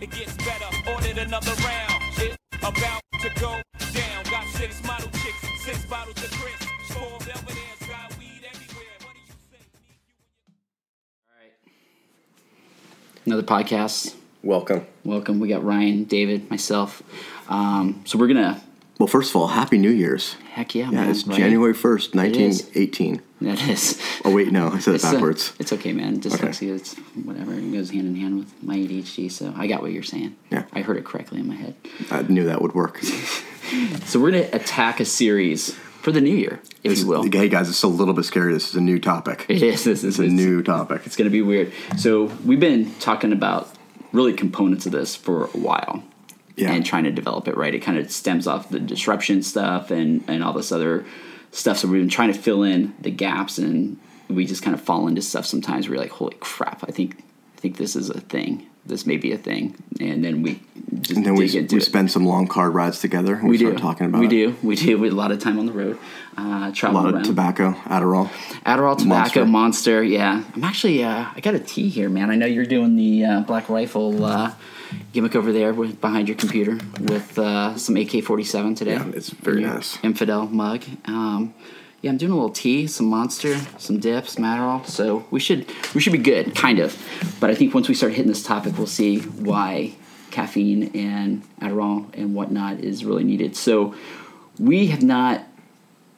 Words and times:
it 0.00 0.10
gets 0.10 0.36
better. 0.36 0.90
Ordered 0.90 1.18
another 1.18 1.52
round. 1.62 2.02
It's 2.16 2.36
about 2.62 3.02
to 3.20 3.28
go 3.40 3.60
down. 3.92 4.24
Got 4.30 4.46
six 4.54 4.82
model 4.84 5.08
chicks, 5.10 5.64
six 5.64 5.84
bottles 5.86 6.22
of 6.22 6.30
Chris. 6.32 6.68
Four 6.88 7.18
Belvedere, 7.18 7.88
got 7.88 8.18
weed 8.18 8.42
everywhere. 8.48 8.96
What 9.00 9.14
do 9.14 9.20
you 9.20 9.32
say? 9.50 9.58
Another 13.26 13.42
podcast. 13.42 14.14
Welcome. 14.42 14.86
Welcome. 15.04 15.40
We 15.40 15.48
got 15.48 15.64
Ryan, 15.64 16.04
David, 16.04 16.48
myself. 16.50 17.02
Um, 17.48 18.02
so 18.04 18.18
we're 18.18 18.28
gonna. 18.28 18.62
Well, 18.98 19.06
first 19.06 19.30
of 19.30 19.36
all, 19.36 19.46
Happy 19.48 19.78
New 19.78 19.90
Year's. 19.90 20.34
Heck 20.52 20.74
yeah, 20.74 20.86
Yeah, 20.86 20.90
man! 20.90 21.10
it's 21.10 21.24
right? 21.24 21.38
January 21.38 21.72
1st, 21.72 22.14
1918. 22.16 23.22
That 23.42 23.68
is. 23.68 24.00
Oh, 24.24 24.34
wait, 24.34 24.50
no, 24.50 24.68
I 24.68 24.80
said 24.80 24.94
it 24.94 24.96
It's, 24.96 25.04
uh, 25.04 25.12
backwards. 25.12 25.52
it's 25.60 25.72
okay, 25.72 25.92
man. 25.92 26.16
Okay. 26.18 26.28
Dyslexia, 26.28 26.74
it's 26.74 26.96
whatever. 27.22 27.54
It 27.54 27.72
goes 27.72 27.90
hand 27.90 28.08
in 28.08 28.16
hand 28.16 28.38
with 28.38 28.62
my 28.62 28.74
ADHD. 28.74 29.30
So 29.30 29.54
I 29.56 29.68
got 29.68 29.80
what 29.82 29.92
you're 29.92 30.02
saying. 30.02 30.34
Yeah. 30.50 30.64
I 30.72 30.80
heard 30.80 30.96
it 30.96 31.04
correctly 31.04 31.38
in 31.38 31.46
my 31.46 31.54
head. 31.54 31.76
I 32.10 32.22
knew 32.22 32.44
that 32.44 32.60
would 32.60 32.74
work. 32.74 33.00
So 34.06 34.18
we're 34.18 34.30
gonna 34.30 34.48
attack 34.54 34.98
a 34.98 35.04
series 35.04 35.74
for 36.00 36.10
the 36.10 36.22
new 36.22 36.34
year, 36.34 36.62
if 36.82 36.98
you 36.98 37.06
will. 37.06 37.24
Hey, 37.30 37.50
guys, 37.50 37.68
it's 37.68 37.82
a 37.82 37.86
little 37.86 38.14
bit 38.14 38.24
scary. 38.24 38.54
This 38.54 38.70
is 38.70 38.76
a 38.76 38.80
new 38.80 38.98
topic. 38.98 39.44
It 39.46 39.62
is. 39.62 39.84
This 39.84 40.04
is 40.04 40.18
It's 40.18 40.30
a 40.30 40.32
new 40.32 40.62
topic. 40.62 41.02
It's 41.04 41.16
going 41.16 41.26
to 41.26 41.30
be 41.30 41.42
weird. 41.42 41.70
So 41.98 42.24
we've 42.46 42.58
been 42.58 42.94
talking 42.94 43.30
about 43.30 43.68
really 44.10 44.32
components 44.32 44.86
of 44.86 44.92
this 44.92 45.14
for 45.14 45.44
a 45.44 45.58
while. 45.58 46.02
Yeah. 46.58 46.72
And 46.72 46.84
trying 46.84 47.04
to 47.04 47.10
develop 47.10 47.46
it 47.48 47.56
right. 47.56 47.72
It 47.74 47.80
kind 47.80 47.98
of 47.98 48.10
stems 48.10 48.46
off 48.46 48.68
the 48.68 48.80
disruption 48.80 49.42
stuff 49.42 49.90
and, 49.90 50.24
and 50.28 50.42
all 50.42 50.52
this 50.52 50.72
other 50.72 51.04
stuff. 51.52 51.78
So 51.78 51.88
we've 51.88 52.00
been 52.02 52.08
trying 52.08 52.32
to 52.32 52.38
fill 52.38 52.62
in 52.62 52.94
the 53.00 53.10
gaps 53.10 53.58
and 53.58 53.98
we 54.28 54.44
just 54.44 54.62
kind 54.62 54.74
of 54.74 54.80
fall 54.80 55.06
into 55.08 55.22
stuff 55.22 55.46
sometimes 55.46 55.88
where 55.88 55.94
you're 55.94 56.02
like, 56.04 56.12
holy 56.12 56.36
crap, 56.40 56.84
I 56.86 56.90
think 56.90 57.16
I 57.56 57.60
think 57.60 57.76
this 57.76 57.96
is 57.96 58.10
a 58.10 58.20
thing. 58.20 58.66
This 58.86 59.04
may 59.04 59.16
be 59.18 59.32
a 59.32 59.36
thing. 59.38 59.74
And 60.00 60.24
then 60.24 60.42
we 60.42 60.60
just 61.00 61.10
And 61.16 61.26
then 61.26 61.34
we, 61.34 61.60
we 61.70 61.80
spend 61.80 62.10
some 62.10 62.24
long 62.24 62.46
car 62.46 62.70
rides 62.70 63.00
together. 63.00 63.34
And 63.34 63.44
we, 63.44 63.50
we 63.50 63.58
start 63.58 63.76
do. 63.76 63.82
talking 63.82 64.06
about 64.06 64.20
we 64.20 64.26
it. 64.26 64.30
do. 64.30 64.56
We 64.62 64.76
do. 64.76 64.96
We, 64.98 65.08
a 65.08 65.12
lot 65.12 65.30
of 65.32 65.40
time 65.40 65.58
on 65.58 65.66
the 65.66 65.72
road. 65.72 65.98
Uh, 66.36 66.72
A 66.82 66.90
lot 66.90 67.04
around. 67.04 67.16
of 67.16 67.22
tobacco, 67.24 67.72
Adderall. 67.84 68.28
Adderall, 68.64 68.96
tobacco, 68.96 69.04
Monster. 69.04 69.44
monster. 69.46 70.02
Yeah, 70.04 70.44
I'm 70.54 70.64
actually. 70.64 71.02
Uh, 71.04 71.26
I 71.34 71.40
got 71.40 71.54
a 71.54 71.58
tea 71.60 71.88
here, 71.88 72.08
man. 72.08 72.30
I 72.30 72.36
know 72.36 72.46
you're 72.46 72.64
doing 72.64 72.96
the 72.96 73.24
uh, 73.24 73.40
Black 73.40 73.68
Rifle 73.68 74.24
uh, 74.24 74.52
gimmick 75.12 75.34
over 75.36 75.52
there 75.52 75.72
with, 75.72 76.00
behind 76.00 76.28
your 76.28 76.36
computer 76.36 76.78
with 77.00 77.38
uh, 77.38 77.76
some 77.76 77.96
AK-47 77.96 78.76
today. 78.76 78.92
Yeah, 78.92 79.10
it's 79.14 79.30
very 79.30 79.62
nice. 79.62 79.98
Infidel 80.02 80.46
mug. 80.46 80.84
Um, 81.04 81.54
yeah, 82.00 82.10
I'm 82.10 82.16
doing 82.16 82.30
a 82.30 82.34
little 82.34 82.50
tea, 82.50 82.86
some 82.86 83.06
Monster, 83.06 83.58
some 83.78 83.98
dips, 83.98 84.34
some 84.34 84.44
Adderall. 84.44 84.86
So 84.86 85.26
we 85.30 85.40
should 85.40 85.66
we 85.94 86.00
should 86.00 86.12
be 86.12 86.18
good, 86.18 86.54
kind 86.54 86.78
of. 86.78 86.96
But 87.40 87.50
I 87.50 87.54
think 87.56 87.74
once 87.74 87.88
we 87.88 87.94
start 87.94 88.12
hitting 88.12 88.28
this 88.28 88.44
topic, 88.44 88.78
we'll 88.78 88.86
see 88.86 89.18
why 89.18 89.94
caffeine 90.30 90.94
and 90.94 91.42
Adderall 91.60 92.06
and 92.14 92.34
whatnot 92.34 92.78
is 92.78 93.04
really 93.04 93.24
needed. 93.24 93.56
So 93.56 93.94
we 94.60 94.88
have 94.88 95.02
not 95.02 95.44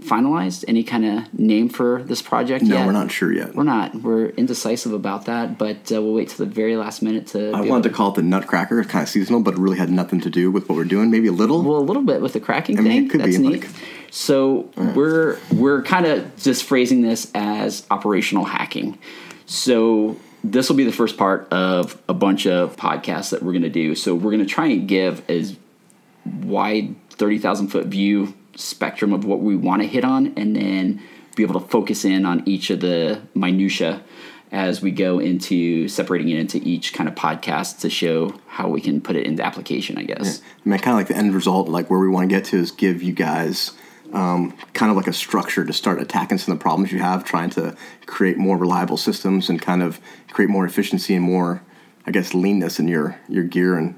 finalized 0.00 0.64
any 0.68 0.82
kind 0.82 1.04
of 1.04 1.32
name 1.38 1.68
for 1.68 2.02
this 2.02 2.22
project 2.22 2.64
No, 2.64 2.76
yet. 2.76 2.86
we're 2.86 2.92
not 2.92 3.10
sure 3.10 3.32
yet. 3.32 3.54
We're 3.54 3.62
not. 3.64 3.94
We're 3.94 4.26
indecisive 4.30 4.92
about 4.92 5.26
that, 5.26 5.58
but 5.58 5.92
uh, 5.92 6.02
we'll 6.02 6.14
wait 6.14 6.28
till 6.30 6.44
the 6.46 6.52
very 6.52 6.76
last 6.76 7.02
minute 7.02 7.28
to. 7.28 7.52
I 7.52 7.60
wanted 7.60 7.84
to 7.84 7.88
able 7.90 7.96
call 7.96 8.10
it 8.12 8.16
the 8.16 8.22
Nutcracker. 8.22 8.80
It's 8.80 8.90
kind 8.90 9.02
of 9.02 9.08
seasonal, 9.08 9.40
but 9.40 9.54
it 9.54 9.60
really 9.60 9.78
had 9.78 9.90
nothing 9.90 10.20
to 10.22 10.30
do 10.30 10.50
with 10.50 10.68
what 10.68 10.76
we're 10.76 10.84
doing. 10.84 11.10
Maybe 11.10 11.28
a 11.28 11.32
little. 11.32 11.62
Well, 11.62 11.78
a 11.78 11.80
little 11.80 12.02
bit 12.02 12.20
with 12.20 12.32
the 12.32 12.40
cracking 12.40 12.78
I 12.78 12.82
mean, 12.82 12.92
thing. 12.92 13.06
it 13.06 13.10
could 13.10 13.20
That's 13.20 13.36
be, 13.36 13.42
neat. 13.42 13.62
like- 13.62 13.70
so 14.12 14.68
we're 14.76 15.38
we're 15.52 15.82
kind 15.82 16.04
of 16.06 16.36
just 16.36 16.64
phrasing 16.64 17.00
this 17.02 17.30
as 17.34 17.86
operational 17.92 18.44
hacking. 18.44 18.98
So 19.46 20.16
this 20.42 20.68
will 20.68 20.76
be 20.76 20.84
the 20.84 20.90
first 20.92 21.16
part 21.16 21.46
of 21.52 22.00
a 22.08 22.14
bunch 22.14 22.46
of 22.46 22.74
podcasts 22.76 23.30
that 23.30 23.42
we're 23.42 23.52
going 23.52 23.62
to 23.62 23.68
do. 23.70 23.94
So 23.94 24.14
we're 24.14 24.32
going 24.32 24.38
to 24.44 24.46
try 24.46 24.66
and 24.66 24.88
give 24.88 25.22
as 25.30 25.56
wide 26.24 26.96
thirty 27.10 27.38
thousand 27.38 27.68
foot 27.68 27.86
view 27.86 28.34
spectrum 28.60 29.12
of 29.12 29.24
what 29.24 29.40
we 29.40 29.56
want 29.56 29.82
to 29.82 29.88
hit 29.88 30.04
on, 30.04 30.32
and 30.36 30.54
then 30.56 31.02
be 31.36 31.42
able 31.42 31.60
to 31.60 31.66
focus 31.66 32.04
in 32.04 32.26
on 32.26 32.42
each 32.46 32.70
of 32.70 32.80
the 32.80 33.20
minutia 33.34 34.02
as 34.52 34.82
we 34.82 34.90
go 34.90 35.20
into 35.20 35.86
separating 35.86 36.28
it 36.28 36.38
into 36.38 36.58
each 36.58 36.92
kind 36.92 37.08
of 37.08 37.14
podcast 37.14 37.78
to 37.80 37.88
show 37.88 38.34
how 38.48 38.68
we 38.68 38.80
can 38.80 39.00
put 39.00 39.14
it 39.14 39.24
into 39.26 39.44
application. 39.44 39.96
I 39.96 40.02
guess. 40.02 40.42
I 40.64 40.68
mean, 40.68 40.78
kind 40.78 40.94
of 40.94 40.98
like 40.98 41.08
the 41.08 41.16
end 41.16 41.34
result, 41.34 41.68
like 41.68 41.88
where 41.88 42.00
we 42.00 42.08
want 42.08 42.28
to 42.28 42.36
get 42.36 42.44
to 42.46 42.58
is 42.58 42.70
give 42.70 43.02
you 43.02 43.12
guys 43.12 43.72
um, 44.12 44.56
kind 44.74 44.90
of 44.90 44.96
like 44.96 45.06
a 45.06 45.12
structure 45.12 45.64
to 45.64 45.72
start 45.72 46.00
attacking 46.00 46.38
some 46.38 46.52
of 46.52 46.58
the 46.58 46.62
problems 46.62 46.92
you 46.92 46.98
have, 46.98 47.24
trying 47.24 47.50
to 47.50 47.76
create 48.06 48.36
more 48.36 48.56
reliable 48.56 48.96
systems 48.96 49.48
and 49.48 49.60
kind 49.60 49.82
of 49.82 50.00
create 50.32 50.50
more 50.50 50.66
efficiency 50.66 51.14
and 51.14 51.24
more, 51.24 51.62
I 52.06 52.10
guess, 52.10 52.34
leanness 52.34 52.78
in 52.78 52.88
your 52.88 53.18
your 53.28 53.44
gear 53.44 53.76
and 53.76 53.96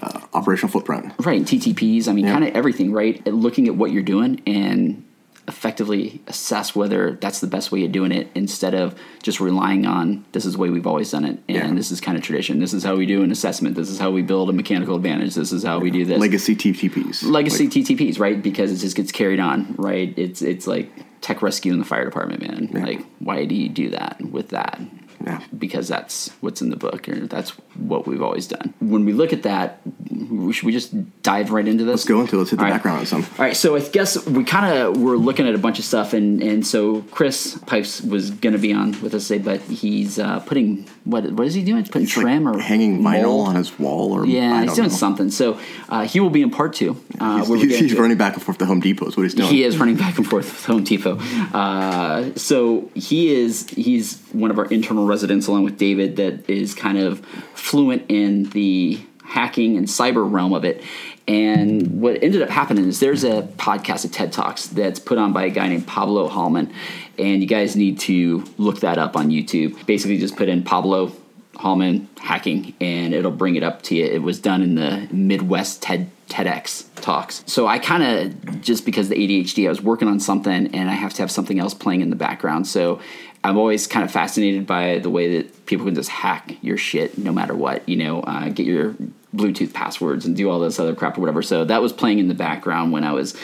uh, 0.00 0.20
operational 0.32 0.70
footprint. 0.70 1.12
Right, 1.18 1.42
TTPs. 1.42 2.08
I 2.08 2.12
mean, 2.12 2.24
Yeah. 2.26 2.32
kind 2.32 2.44
of 2.44 2.54
everything. 2.54 2.92
Right, 2.92 3.24
looking 3.26 3.66
at 3.68 3.76
what 3.76 3.90
you're 3.92 4.02
doing 4.02 4.40
and 4.46 5.04
effectively 5.48 6.20
assess 6.28 6.74
whether 6.76 7.18
that's 7.20 7.40
the 7.40 7.48
best 7.48 7.72
way 7.72 7.84
of 7.84 7.90
doing 7.90 8.12
it 8.12 8.30
instead 8.32 8.74
of 8.74 8.94
just 9.24 9.40
relying 9.40 9.84
on 9.86 10.24
this 10.30 10.44
is 10.44 10.52
the 10.52 10.58
way 10.58 10.70
we've 10.70 10.86
always 10.86 11.10
done 11.10 11.24
it 11.24 11.36
and 11.48 11.56
Yeah. 11.56 11.74
this 11.74 11.90
is 11.90 12.00
kind 12.00 12.16
of 12.16 12.22
tradition. 12.22 12.60
This 12.60 12.72
is 12.72 12.84
how 12.84 12.94
we 12.94 13.06
do 13.06 13.22
an 13.24 13.32
assessment. 13.32 13.74
This 13.74 13.90
is 13.90 13.98
how 13.98 14.12
we 14.12 14.22
build 14.22 14.50
a 14.50 14.52
mechanical 14.52 14.94
advantage. 14.94 15.34
This 15.34 15.50
is 15.50 15.64
how 15.64 15.80
we 15.80 15.90
do 15.90 16.04
this. 16.04 16.20
Legacy 16.20 16.54
TTPs. 16.54 17.24
Legacy 17.28 17.64
Like, 17.64 17.72
TTPs, 17.72 18.20
right? 18.20 18.40
Because 18.40 18.70
it 18.70 18.76
just 18.76 18.94
gets 18.96 19.10
carried 19.10 19.40
on, 19.40 19.74
right? 19.78 20.14
It's 20.16 20.42
it's 20.42 20.68
like 20.68 20.92
tech 21.22 21.42
rescue 21.42 21.72
in 21.72 21.80
the 21.80 21.84
fire 21.84 22.04
department, 22.04 22.40
man. 22.40 22.68
Like, 22.72 23.04
why 23.18 23.44
do 23.44 23.56
you 23.56 23.68
do 23.68 23.90
that 23.90 24.20
with 24.24 24.50
that? 24.50 24.80
Yeah. 25.24 25.40
Because 25.56 25.88
that's 25.88 26.28
what's 26.40 26.62
in 26.62 26.70
the 26.70 26.76
book, 26.76 27.08
or 27.08 27.26
that's 27.26 27.50
what 27.76 28.06
we've 28.06 28.22
always 28.22 28.46
done. 28.46 28.74
When 28.80 29.04
we 29.04 29.12
look 29.12 29.32
at 29.32 29.42
that, 29.44 29.80
we- 30.10 30.52
should 30.52 30.64
we 30.64 30.72
just 30.72 30.92
dive 31.22 31.50
right 31.50 31.66
into 31.66 31.84
this? 31.84 31.92
Let's 32.00 32.04
go 32.08 32.20
into 32.20 32.36
it. 32.36 32.38
Let's 32.40 32.50
hit 32.50 32.58
the 32.58 32.64
right. 32.64 32.72
background 32.72 32.98
on 33.00 33.06
some. 33.06 33.22
All 33.22 33.44
right, 33.44 33.56
so 33.56 33.76
I 33.76 33.80
guess 33.80 34.26
we 34.26 34.44
kind 34.44 34.76
of 34.78 35.00
were 35.00 35.16
looking 35.16 35.46
at 35.48 35.54
a 35.54 35.58
bunch 35.58 35.78
of 35.78 35.84
stuff, 35.84 36.12
and, 36.12 36.42
and 36.42 36.66
so 36.66 37.02
Chris 37.12 37.58
Pipes 37.66 38.00
was 38.00 38.30
going 38.30 38.52
to 38.54 38.58
be 38.58 38.72
on 38.72 39.00
with 39.00 39.14
us 39.14 39.28
today, 39.28 39.42
but 39.42 39.60
he's 39.62 40.18
uh, 40.18 40.40
putting 40.40 40.86
what 41.04 41.30
what 41.32 41.46
is 41.46 41.54
he 41.54 41.62
doing? 41.64 41.78
He's 41.84 41.88
Putting 41.90 42.06
like 42.06 42.12
trim 42.14 42.48
or 42.48 42.58
hanging 42.58 43.00
vinyl 43.02 43.22
mold? 43.24 43.48
on 43.48 43.54
his 43.56 43.78
wall, 43.78 44.12
or 44.12 44.24
Yeah, 44.26 44.52
I 44.54 44.58
he's 44.62 44.66
don't 44.66 44.76
doing 44.76 44.88
know. 44.88 44.94
something. 44.94 45.30
So 45.30 45.58
uh, 45.88 46.04
he 46.06 46.20
will 46.20 46.30
be 46.30 46.42
in 46.42 46.50
part 46.50 46.74
two. 46.74 46.96
Uh, 47.20 47.44
He's, 47.44 47.62
he's, 47.62 47.78
he's 47.78 47.94
running 47.94 48.16
back 48.18 48.34
and 48.34 48.42
forth 48.42 48.58
to 48.58 48.66
Home 48.66 48.80
Depot. 48.80 49.06
Is 49.06 49.16
what 49.16 49.22
he's 49.24 49.34
doing. 49.34 49.48
he 49.48 49.62
is 49.64 49.78
running 49.78 49.96
back 49.96 50.18
and 50.18 50.26
forth 50.28 50.44
with 50.46 50.64
Home 50.66 50.84
Depot. 50.84 51.18
Uh, 51.52 52.34
so 52.36 52.90
he 52.94 53.32
is 53.34 53.68
he's 53.70 54.20
one 54.32 54.50
of 54.50 54.58
our 54.58 54.66
internal 54.66 55.06
residents, 55.12 55.46
along 55.46 55.64
with 55.64 55.76
David, 55.76 56.16
that 56.16 56.48
is 56.48 56.74
kind 56.74 56.98
of 56.98 57.20
fluent 57.54 58.02
in 58.08 58.44
the 58.50 58.98
hacking 59.22 59.76
and 59.76 59.86
cyber 59.86 60.24
realm 60.30 60.54
of 60.54 60.64
it. 60.64 60.82
And 61.28 62.00
what 62.00 62.22
ended 62.22 62.42
up 62.42 62.48
happening 62.48 62.86
is 62.86 62.98
there's 62.98 63.24
a 63.24 63.42
podcast, 63.56 64.04
of 64.04 64.12
TED 64.12 64.32
Talks, 64.32 64.66
that's 64.66 64.98
put 64.98 65.18
on 65.18 65.32
by 65.32 65.44
a 65.44 65.50
guy 65.50 65.68
named 65.68 65.86
Pablo 65.86 66.28
Holman, 66.28 66.72
and 67.18 67.40
you 67.42 67.46
guys 67.46 67.76
need 67.76 68.00
to 68.00 68.44
look 68.58 68.80
that 68.80 68.98
up 68.98 69.16
on 69.16 69.28
YouTube. 69.28 69.86
Basically, 69.86 70.18
just 70.18 70.36
put 70.36 70.48
in 70.48 70.64
Pablo 70.64 71.12
Holman 71.56 72.08
hacking, 72.18 72.74
and 72.80 73.14
it'll 73.14 73.30
bring 73.30 73.54
it 73.56 73.62
up 73.62 73.82
to 73.82 73.94
you. 73.94 74.04
It 74.04 74.22
was 74.22 74.40
done 74.40 74.62
in 74.62 74.74
the 74.74 75.08
Midwest 75.12 75.82
TED 75.82 76.10
TEDx 76.28 76.86
talks. 76.96 77.44
So 77.46 77.66
I 77.66 77.78
kind 77.78 78.02
of 78.02 78.62
just 78.62 78.86
because 78.86 79.08
the 79.10 79.16
ADHD, 79.16 79.66
I 79.66 79.68
was 79.68 79.82
working 79.82 80.08
on 80.08 80.18
something, 80.18 80.74
and 80.74 80.90
I 80.90 80.94
have 80.94 81.12
to 81.14 81.22
have 81.22 81.30
something 81.30 81.60
else 81.60 81.74
playing 81.74 82.00
in 82.00 82.10
the 82.10 82.16
background. 82.16 82.66
So 82.66 83.00
I'm 83.44 83.58
always 83.58 83.86
kind 83.86 84.04
of 84.04 84.10
fascinated 84.10 84.66
by 84.66 84.98
the 84.98 85.10
way 85.10 85.38
that 85.38 85.66
people 85.66 85.86
can 85.86 85.94
just 85.94 86.10
hack 86.10 86.56
your 86.62 86.76
shit 86.76 87.18
no 87.18 87.32
matter 87.32 87.54
what. 87.54 87.88
You 87.88 87.96
know, 87.96 88.20
uh, 88.20 88.48
get 88.48 88.66
your 88.66 88.94
Bluetooth 89.34 89.72
passwords 89.72 90.26
and 90.26 90.36
do 90.36 90.48
all 90.48 90.60
this 90.60 90.78
other 90.78 90.94
crap 90.94 91.18
or 91.18 91.20
whatever. 91.20 91.42
So 91.42 91.64
that 91.64 91.82
was 91.82 91.92
playing 91.92 92.18
in 92.18 92.28
the 92.28 92.34
background 92.34 92.92
when 92.92 93.04
I 93.04 93.12
was 93.12 93.36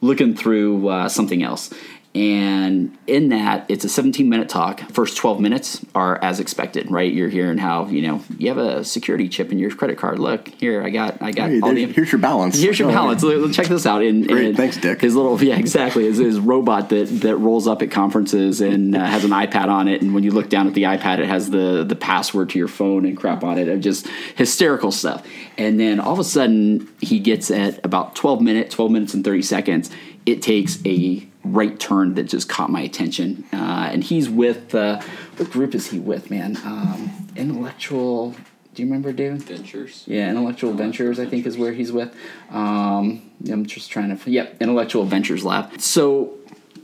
looking 0.00 0.34
through 0.34 0.88
uh, 0.88 1.08
something 1.08 1.42
else. 1.42 1.72
And 2.14 2.96
in 3.08 3.30
that, 3.30 3.66
it's 3.68 3.84
a 3.84 3.88
17 3.88 4.28
minute 4.28 4.48
talk. 4.48 4.80
First 4.92 5.16
12 5.16 5.40
minutes 5.40 5.84
are 5.96 6.16
as 6.22 6.38
expected, 6.38 6.88
right? 6.88 7.12
You're 7.12 7.28
hearing 7.28 7.58
how 7.58 7.86
you 7.86 8.06
know 8.06 8.22
you 8.38 8.48
have 8.48 8.58
a 8.58 8.84
security 8.84 9.28
chip 9.28 9.50
in 9.50 9.58
your 9.58 9.72
credit 9.74 9.98
card. 9.98 10.20
Look 10.20 10.46
here, 10.46 10.80
I 10.84 10.90
got, 10.90 11.20
I 11.20 11.32
got 11.32 11.50
Hey, 11.50 11.60
all 11.60 11.74
the. 11.74 11.86
here's 11.86 12.12
your 12.12 12.20
balance. 12.20 12.56
Here's 12.60 12.78
your 12.78 12.88
Oh, 12.88 12.92
balance. 12.92 13.22
Look, 13.24 13.52
Check 13.52 13.66
this 13.66 13.84
out. 13.84 14.02
And, 14.02 14.28
Great, 14.28 14.46
and 14.46 14.56
thanks, 14.56 14.76
Dick. 14.76 15.00
His 15.00 15.16
little, 15.16 15.42
yeah, 15.42 15.56
exactly. 15.56 16.04
His, 16.04 16.18
his 16.18 16.38
robot 16.38 16.88
that 16.90 17.06
that 17.22 17.36
rolls 17.36 17.66
up 17.66 17.82
at 17.82 17.90
conferences 17.90 18.60
and 18.60 18.94
uh, 18.94 19.04
has 19.04 19.24
an 19.24 19.30
iPad 19.32 19.66
on 19.66 19.88
it. 19.88 20.00
And 20.00 20.14
when 20.14 20.22
you 20.22 20.30
look 20.30 20.48
down 20.48 20.68
at 20.68 20.74
the 20.74 20.84
iPad, 20.84 21.18
it 21.18 21.26
has 21.26 21.50
the 21.50 21.82
the 21.82 21.96
password 21.96 22.50
to 22.50 22.58
your 22.60 22.68
phone 22.68 23.06
and 23.06 23.16
crap 23.16 23.42
on 23.42 23.58
it. 23.58 23.66
And 23.68 23.82
just 23.82 24.06
hysterical 24.36 24.92
stuff. 24.92 25.26
And 25.58 25.80
then 25.80 25.98
all 25.98 26.12
of 26.12 26.20
a 26.20 26.24
sudden, 26.24 26.88
he 27.00 27.18
gets 27.18 27.50
at 27.50 27.84
about 27.84 28.14
12 28.14 28.40
minutes, 28.40 28.74
12 28.76 28.90
minutes 28.92 29.14
and 29.14 29.24
30 29.24 29.42
seconds. 29.42 29.90
It 30.26 30.40
takes 30.42 30.78
a 30.86 31.26
right 31.44 31.78
turn 31.78 32.14
that 32.14 32.24
just 32.24 32.48
caught 32.48 32.70
my 32.70 32.80
attention. 32.80 33.44
Uh, 33.52 33.88
and 33.92 34.02
he's 34.02 34.28
with 34.28 34.74
uh, 34.74 35.00
what 35.36 35.50
group 35.50 35.74
is 35.74 35.90
he 35.90 35.98
with, 35.98 36.30
man? 36.30 36.56
Um, 36.64 37.28
intellectual. 37.36 38.34
Do 38.74 38.82
you 38.82 38.88
remember, 38.88 39.12
David? 39.12 39.42
Ventures. 39.42 40.02
Yeah, 40.06 40.28
Intellectual 40.30 40.72
Ventures, 40.72 41.20
I 41.20 41.26
think, 41.26 41.46
is 41.46 41.56
where 41.56 41.72
he's 41.72 41.92
with. 41.92 42.12
Um, 42.50 43.30
I'm 43.48 43.66
just 43.66 43.88
trying 43.90 44.16
to, 44.16 44.30
yep, 44.30 44.56
Intellectual 44.60 45.04
Ventures 45.04 45.44
Lab. 45.44 45.80
So, 45.80 46.34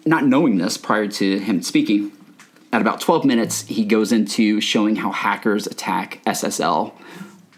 not 0.06 0.24
knowing 0.24 0.58
this 0.58 0.76
prior 0.76 1.08
to 1.08 1.38
him 1.40 1.62
speaking, 1.62 2.12
at 2.72 2.80
about 2.80 3.00
12 3.00 3.24
minutes, 3.24 3.62
he 3.62 3.84
goes 3.84 4.12
into 4.12 4.60
showing 4.60 4.96
how 4.96 5.10
hackers 5.10 5.66
attack 5.66 6.20
SSL 6.24 6.92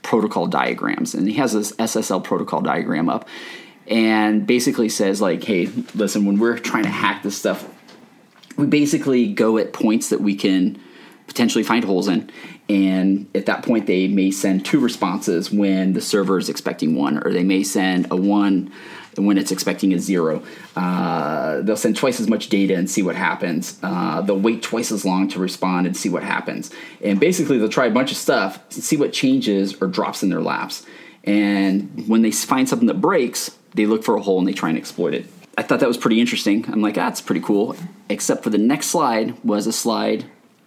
protocol 0.03 0.47
diagrams, 0.47 1.15
and 1.15 1.29
he 1.29 1.35
has 1.35 1.53
this 1.53 1.73
SSL 1.73 2.25
protocol 2.25 2.63
diagram 2.63 3.09
up, 3.09 3.29
and 3.87 4.47
basically 4.47 4.89
says 4.89 5.21
like, 5.21 5.43
"Hey, 5.45 5.69
listen, 5.95 6.25
when 6.25 6.39
we're 6.39 6.59
trying 6.59 6.85
to 6.85 6.91
hack 6.91 7.23
this 7.23 7.37
stuff, 7.37 7.69
we 8.57 8.67
basically 8.67 9.33
go 9.33 9.59
at 9.59 9.73
points 9.73 10.09
that 10.11 10.21
we 10.21 10.35
can 10.35 10.81
potentially 11.27 11.65
find 11.65 11.85
holes 11.85 12.09
in, 12.09 12.31
and 12.69 13.27
at 13.35 13.47
that 13.47 13.65
point 13.65 13.87
they 13.87 14.09
may 14.09 14.31
send 14.31 14.65
two 14.65 14.79
responses 14.81 15.51
when 15.51 15.93
the 15.95 16.01
server 16.01 16.39
is 16.39 16.49
expecting 16.49 16.95
one, 16.95 17.19
or 17.25 17.33
they 17.33 17.45
may 17.45 17.63
send 17.63 18.07
a 18.11 18.17
one." 18.17 18.71
When 19.15 19.37
it's 19.37 19.53
expecting 19.53 19.93
a 19.93 19.99
zero, 19.99 20.43
uh, 20.75 21.61
they'll 21.61 21.77
send 21.77 21.97
twice 21.97 22.19
as 22.19 22.29
much 22.31 22.49
data 22.49 22.75
and 22.75 22.89
see 22.89 23.03
what 23.03 23.15
happens. 23.15 23.79
Uh, 23.83 24.23
they'll 24.23 24.41
wait 24.41 24.63
twice 24.63 24.91
as 24.91 25.05
long 25.05 25.29
to 25.29 25.39
respond 25.39 25.87
and 25.87 25.95
see 25.95 26.09
what 26.09 26.23
happens. 26.23 26.71
And 27.05 27.21
basically, 27.21 27.59
they'll 27.59 27.69
try 27.69 27.85
a 27.85 27.91
bunch 27.91 28.11
of 28.11 28.17
stuff 28.17 28.59
and 28.75 28.83
see 28.83 28.97
what 28.97 29.13
changes 29.13 29.77
or 29.83 29.87
drops 29.87 30.23
in 30.23 30.31
their 30.31 30.41
laps. 30.41 30.87
And 31.25 32.09
when 32.09 32.23
they 32.23 32.31
find 32.31 32.67
something 32.67 32.89
that 32.89 33.03
breaks, 33.03 33.51
they 33.75 33.87
look 33.87 34.05
for 34.05 34.17
a 34.17 34.23
hole 34.23 34.39
and 34.39 34.47
they 34.47 34.53
try 34.53 34.69
and 34.69 34.79
exploit 34.79 35.15
it. 35.15 35.27
I 35.57 35.63
thought 35.63 35.81
that 35.81 35.89
was 35.89 35.99
pretty 35.99 36.21
interesting. 36.21 36.65
I'm 36.69 36.81
like, 36.81 36.97
ah, 36.97 37.09
that's 37.09 37.21
pretty 37.21 37.43
cool. 37.43 37.77
Except 38.09 38.43
for 38.43 38.51
the 38.51 38.59
next 38.59 38.87
slide 38.87 39.43
was 39.45 39.67
a 39.67 39.73
slide 39.73 40.25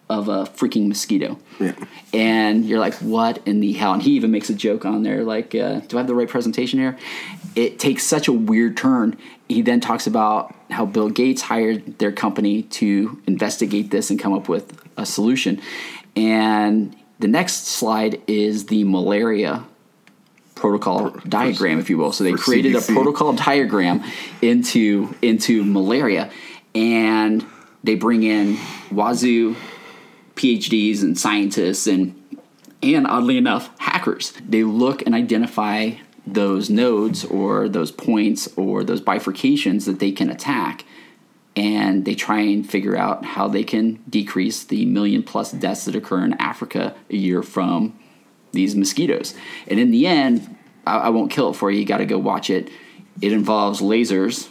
of 0.10 0.28
a 0.28 0.44
freaking 0.44 0.88
mosquito. 0.88 1.40
Yeah. 1.60 1.74
And 2.14 2.66
you're 2.66 2.80
like, 2.80 2.94
what 2.96 3.42
in 3.48 3.60
the 3.60 3.74
hell? 3.74 3.94
And 3.94 4.02
he 4.02 4.12
even 4.12 4.30
makes 4.30 4.50
a 4.50 4.54
joke 4.54 4.86
on 4.86 5.02
there, 5.02 5.24
like, 5.24 5.56
uh, 5.56 5.80
do 5.80 5.98
I 5.98 6.02
have 6.02 6.08
the 6.08 6.14
right 6.14 6.30
presentation 6.30 6.80
here? 6.80 6.98
It 7.56 7.80
takes 7.80 8.04
such 8.04 8.28
a 8.28 8.34
weird 8.34 8.78
turn. 8.78 9.18
He 9.50 9.62
then 9.62 9.80
talks 9.80 10.06
about 10.06 10.54
how 10.70 10.86
Bill 10.86 11.10
Gates 11.10 11.42
hired 11.42 11.98
their 11.98 12.12
company 12.12 12.64
to 12.64 13.20
investigate 13.26 13.90
this 13.90 14.10
and 14.12 14.20
come 14.20 14.34
up 14.34 14.48
with 14.48 14.80
a 14.98 15.06
solution. 15.06 15.62
And 16.16 16.96
the 17.20 17.28
next 17.28 17.68
slide 17.68 18.22
is 18.28 18.68
the 18.68 18.84
malaria 18.84 19.66
protocol 20.66 21.12
diagram, 21.28 21.80
if 21.80 21.92
you 21.92 21.98
will. 21.98 22.12
So 22.12 22.24
they 22.24 22.34
created 22.34 22.74
CDC. 22.74 22.90
a 22.90 22.94
protocol 22.94 23.34
diagram 23.34 24.04
into 24.42 25.14
into 25.22 25.64
malaria, 25.64 26.32
and 26.74 27.46
they 27.84 27.96
bring 27.96 28.24
in 28.24 28.58
Wazoo 28.92 29.56
PhDs 30.36 31.04
and 31.04 31.18
scientists 31.18 31.86
and 31.86 32.20
and 32.82 33.06
oddly 33.06 33.38
enough, 33.38 33.70
hackers. 33.80 34.34
They 34.48 34.64
look 34.64 35.04
and 35.06 35.14
identify 35.14 35.92
those 36.26 36.70
nodes 36.70 37.24
or 37.24 37.70
those 37.70 37.92
points 37.92 38.48
or 38.58 38.84
those 38.84 39.02
bifurcations 39.02 39.86
that 39.86 40.00
they 40.00 40.12
can 40.12 40.30
attack. 40.30 40.84
And 41.56 42.04
they 42.06 42.16
try 42.16 42.42
and 42.42 42.70
figure 42.70 42.98
out 42.98 43.24
how 43.24 43.48
they 43.48 43.64
can 43.64 44.04
decrease 44.10 44.64
the 44.64 44.86
million 44.86 45.24
plus 45.24 45.52
deaths 45.52 45.86
that 45.86 45.96
occur 45.96 46.26
in 46.26 46.34
Africa 46.34 46.96
a 47.10 47.16
year 47.16 47.42
from 47.42 47.98
these 48.56 48.76
mosquitoes. 48.76 49.36
And 49.68 49.80
in 49.80 49.92
the 49.92 50.08
end, 50.08 50.55
I, 50.86 50.98
I 50.98 51.10
won't 51.10 51.32
kill 51.32 51.50
it 51.50 51.54
for 51.56 51.70
you. 51.72 51.80
You 51.80 51.86
got 51.86 51.98
to 51.98 52.06
go 52.06 52.18
watch 52.18 52.50
it. 52.50 52.70
It 53.22 53.32
involves 53.34 53.82
lasers 53.82 54.50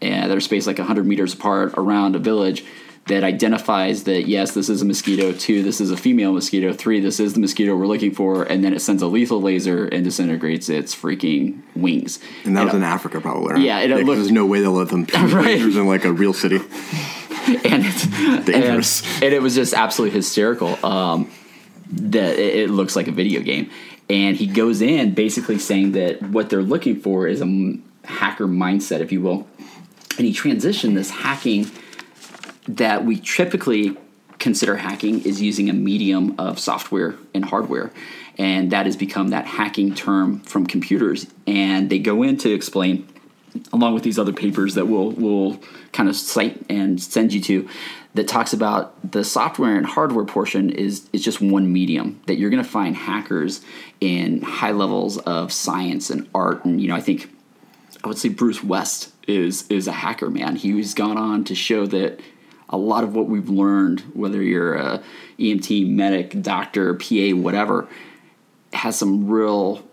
and 0.00 0.30
that 0.30 0.36
are 0.36 0.40
spaced 0.40 0.66
like 0.66 0.78
100 0.78 1.06
meters 1.06 1.34
apart 1.34 1.74
around 1.76 2.16
a 2.16 2.18
village 2.18 2.64
that 3.06 3.24
identifies 3.24 4.04
that 4.04 4.26
yes 4.28 4.52
this 4.54 4.68
is 4.68 4.80
a 4.80 4.84
mosquito 4.84 5.32
two 5.32 5.62
this 5.62 5.80
is 5.80 5.90
a 5.90 5.96
female 5.96 6.32
mosquito 6.32 6.72
three 6.72 7.00
this 7.00 7.18
is 7.20 7.34
the 7.34 7.40
mosquito 7.40 7.76
we're 7.76 7.86
looking 7.86 8.12
for 8.14 8.44
and 8.44 8.64
then 8.64 8.72
it 8.72 8.80
sends 8.80 9.02
a 9.02 9.06
lethal 9.08 9.40
laser 9.42 9.86
and 9.86 10.04
disintegrates 10.04 10.68
its 10.68 10.94
freaking 10.94 11.60
wings 11.74 12.20
And 12.44 12.56
that 12.56 12.64
was 12.64 12.74
it- 12.74 12.76
in 12.78 12.82
Africa, 12.84 13.20
probably. 13.20 13.54
Right? 13.54 13.62
Yeah, 13.62 13.80
it 13.80 13.88
'cause 13.90 14.02
looked- 14.04 14.16
there's 14.18 14.30
no 14.32 14.46
way 14.46 14.60
they'll 14.60 14.70
let 14.72 14.88
them 14.88 15.00
Right. 15.12 15.58
lasers 15.60 15.76
in 15.76 15.86
like 15.86 16.04
a 16.04 16.12
real 16.12 16.32
city. 16.32 16.56
and 17.64 17.84
it's 17.84 18.06
Dangerous. 18.46 19.02
And, 19.16 19.24
and 19.24 19.34
it 19.34 19.42
was 19.42 19.54
just 19.56 19.74
absolutely 19.74 20.16
hysterical. 20.16 20.84
Um, 20.86 21.28
that 21.94 22.38
it, 22.38 22.54
it 22.56 22.70
looks 22.70 22.96
like 22.96 23.06
a 23.08 23.12
video 23.12 23.40
game, 23.42 23.68
and 24.08 24.36
he 24.36 24.46
goes 24.46 24.82
in 24.82 25.14
basically 25.14 25.58
saying 25.58 25.92
that 25.92 26.22
what 26.22 26.50
they're 26.50 26.62
looking 26.62 27.00
for 27.00 27.26
is 27.26 27.40
a 27.40 27.78
hacker 28.04 28.46
mindset, 28.46 29.00
if 29.00 29.12
you 29.12 29.20
will, 29.20 29.46
and 30.18 30.26
he 30.26 30.32
transitioned 30.32 30.94
this 30.94 31.10
hacking 31.10 31.70
that 32.68 33.04
we 33.04 33.18
typically 33.18 33.96
consider 34.38 34.76
hacking 34.76 35.24
is 35.24 35.40
using 35.40 35.70
a 35.70 35.72
medium 35.72 36.34
of 36.38 36.58
software 36.58 37.14
and 37.32 37.44
hardware. 37.44 37.92
And 38.38 38.72
that 38.72 38.86
has 38.86 38.96
become 38.96 39.28
that 39.28 39.46
hacking 39.46 39.94
term 39.94 40.40
from 40.40 40.66
computers. 40.66 41.26
And 41.46 41.90
they 41.90 41.98
go 41.98 42.22
in 42.22 42.38
to 42.38 42.52
explain, 42.52 43.06
along 43.72 43.94
with 43.94 44.02
these 44.02 44.18
other 44.18 44.32
papers 44.32 44.74
that 44.74 44.86
we'll, 44.86 45.10
we'll 45.10 45.60
kind 45.92 46.08
of 46.08 46.16
cite 46.16 46.60
and 46.68 47.00
send 47.00 47.32
you 47.32 47.40
to, 47.42 47.68
that 48.14 48.28
talks 48.28 48.52
about 48.52 48.94
the 49.10 49.24
software 49.24 49.76
and 49.76 49.86
hardware 49.86 50.24
portion 50.24 50.70
is, 50.70 51.08
is 51.12 51.24
just 51.24 51.40
one 51.40 51.72
medium 51.72 52.20
that 52.26 52.36
you're 52.36 52.50
going 52.50 52.62
to 52.62 52.68
find 52.68 52.94
hackers 52.94 53.62
in 54.00 54.42
high 54.42 54.72
levels 54.72 55.18
of 55.18 55.52
science 55.52 56.10
and 56.10 56.28
art. 56.34 56.64
And, 56.64 56.80
you 56.80 56.88
know, 56.88 56.94
I 56.94 57.00
think 57.00 57.30
I 58.04 58.08
would 58.08 58.18
say 58.18 58.28
Bruce 58.28 58.62
West 58.62 59.12
is 59.28 59.68
is 59.68 59.86
a 59.86 59.92
hacker, 59.92 60.28
man. 60.28 60.56
He's 60.56 60.94
gone 60.94 61.16
on 61.16 61.44
to 61.44 61.54
show 61.54 61.86
that 61.86 62.20
a 62.68 62.76
lot 62.76 63.04
of 63.04 63.14
what 63.14 63.28
we've 63.28 63.48
learned, 63.48 64.00
whether 64.14 64.42
you're 64.42 64.74
a 64.74 65.02
EMT, 65.38 65.88
medic, 65.88 66.42
doctor, 66.42 66.94
PA, 66.94 67.30
whatever, 67.36 67.88
has 68.72 68.98
some 68.98 69.28
real 69.28 69.86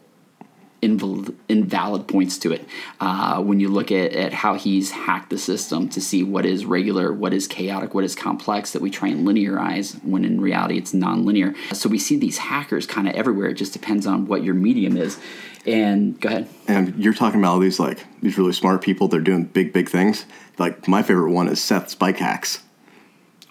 inval- 0.81 1.35
invalid 1.47 2.07
points 2.07 2.37
to 2.39 2.51
it. 2.51 2.67
Uh, 2.99 3.41
when 3.41 3.59
you 3.59 3.69
look 3.69 3.91
at, 3.91 4.13
at 4.13 4.33
how 4.33 4.55
he's 4.55 4.91
hacked 4.91 5.29
the 5.29 5.37
system 5.37 5.89
to 5.89 6.01
see 6.01 6.23
what 6.23 6.45
is 6.45 6.65
regular, 6.65 7.13
what 7.13 7.33
is 7.33 7.47
chaotic, 7.47 7.93
what 7.93 8.03
is 8.03 8.15
complex, 8.15 8.71
that 8.71 8.81
we 8.81 8.89
try 8.89 9.09
and 9.09 9.27
linearize 9.27 10.03
when 10.03 10.25
in 10.25 10.41
reality 10.41 10.77
it's 10.77 10.93
non-linear. 10.93 11.53
So 11.73 11.89
we 11.89 11.99
see 11.99 12.17
these 12.17 12.37
hackers 12.37 12.85
kind 12.85 13.07
of 13.07 13.15
everywhere. 13.15 13.49
It 13.49 13.55
just 13.55 13.73
depends 13.73 14.05
on 14.07 14.25
what 14.25 14.43
your 14.43 14.53
medium 14.53 14.97
is. 14.97 15.19
And 15.65 16.19
go 16.19 16.29
ahead. 16.29 16.49
And 16.67 16.95
you're 17.03 17.13
talking 17.13 17.39
about 17.39 17.53
all 17.53 17.59
these 17.59 17.79
like 17.79 18.05
these 18.21 18.37
really 18.37 18.53
smart 18.53 18.81
people. 18.81 19.07
They're 19.07 19.19
doing 19.19 19.43
big, 19.45 19.73
big 19.73 19.89
things. 19.89 20.25
Like 20.57 20.87
my 20.87 21.03
favorite 21.03 21.31
one 21.31 21.47
is 21.47 21.61
Seth's 21.61 21.95
Bike 21.95 22.17
Hacks. 22.17 22.63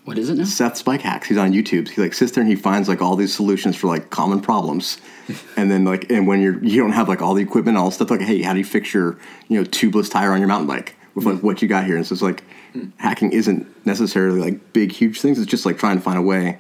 What 0.09 0.17
is 0.17 0.31
it 0.31 0.39
now? 0.39 0.45
Seth's 0.45 0.83
Bike 0.83 1.03
Hacks. 1.03 1.29
He's 1.29 1.37
on 1.37 1.53
YouTube. 1.53 1.91
He 1.91 2.01
like 2.01 2.15
sits 2.15 2.33
there 2.33 2.41
and 2.41 2.51
he 2.51 2.57
finds 2.57 2.89
like 2.89 3.03
all 3.03 3.15
these 3.15 3.35
solutions 3.35 3.77
for 3.77 3.89
like 3.89 4.09
common 4.09 4.41
problems. 4.41 4.97
and 5.59 5.71
then 5.71 5.85
like 5.85 6.11
and 6.11 6.27
when 6.27 6.41
you're 6.41 6.65
you 6.65 6.81
don't 6.81 6.93
have 6.93 7.11
like 7.11 7.21
all 7.21 7.35
the 7.35 7.43
equipment, 7.43 7.77
all 7.77 7.91
stuff 7.91 8.11
like 8.11 8.23
hey, 8.23 8.41
how 8.41 8.55
do 8.55 8.59
you 8.59 8.65
fix 8.65 8.95
your 8.95 9.19
you 9.49 9.61
know 9.61 9.69
tubeless 9.69 10.11
tire 10.11 10.33
on 10.33 10.39
your 10.39 10.49
mountain 10.49 10.67
bike 10.67 10.97
with 11.15 11.27
like 11.27 11.37
mm. 11.37 11.43
what 11.43 11.61
you 11.61 11.69
got 11.69 11.85
here? 11.85 11.99
And 11.99 12.07
so 12.07 12.15
it's 12.15 12.23
like 12.23 12.43
mm. 12.75 12.91
hacking 12.97 13.33
isn't 13.33 13.67
necessarily 13.85 14.41
like 14.41 14.73
big 14.73 14.93
huge 14.93 15.21
things. 15.21 15.39
It's 15.39 15.47
just 15.47 15.67
like 15.67 15.77
trying 15.77 15.99
to 15.99 16.03
find 16.03 16.17
a 16.17 16.23
way 16.23 16.59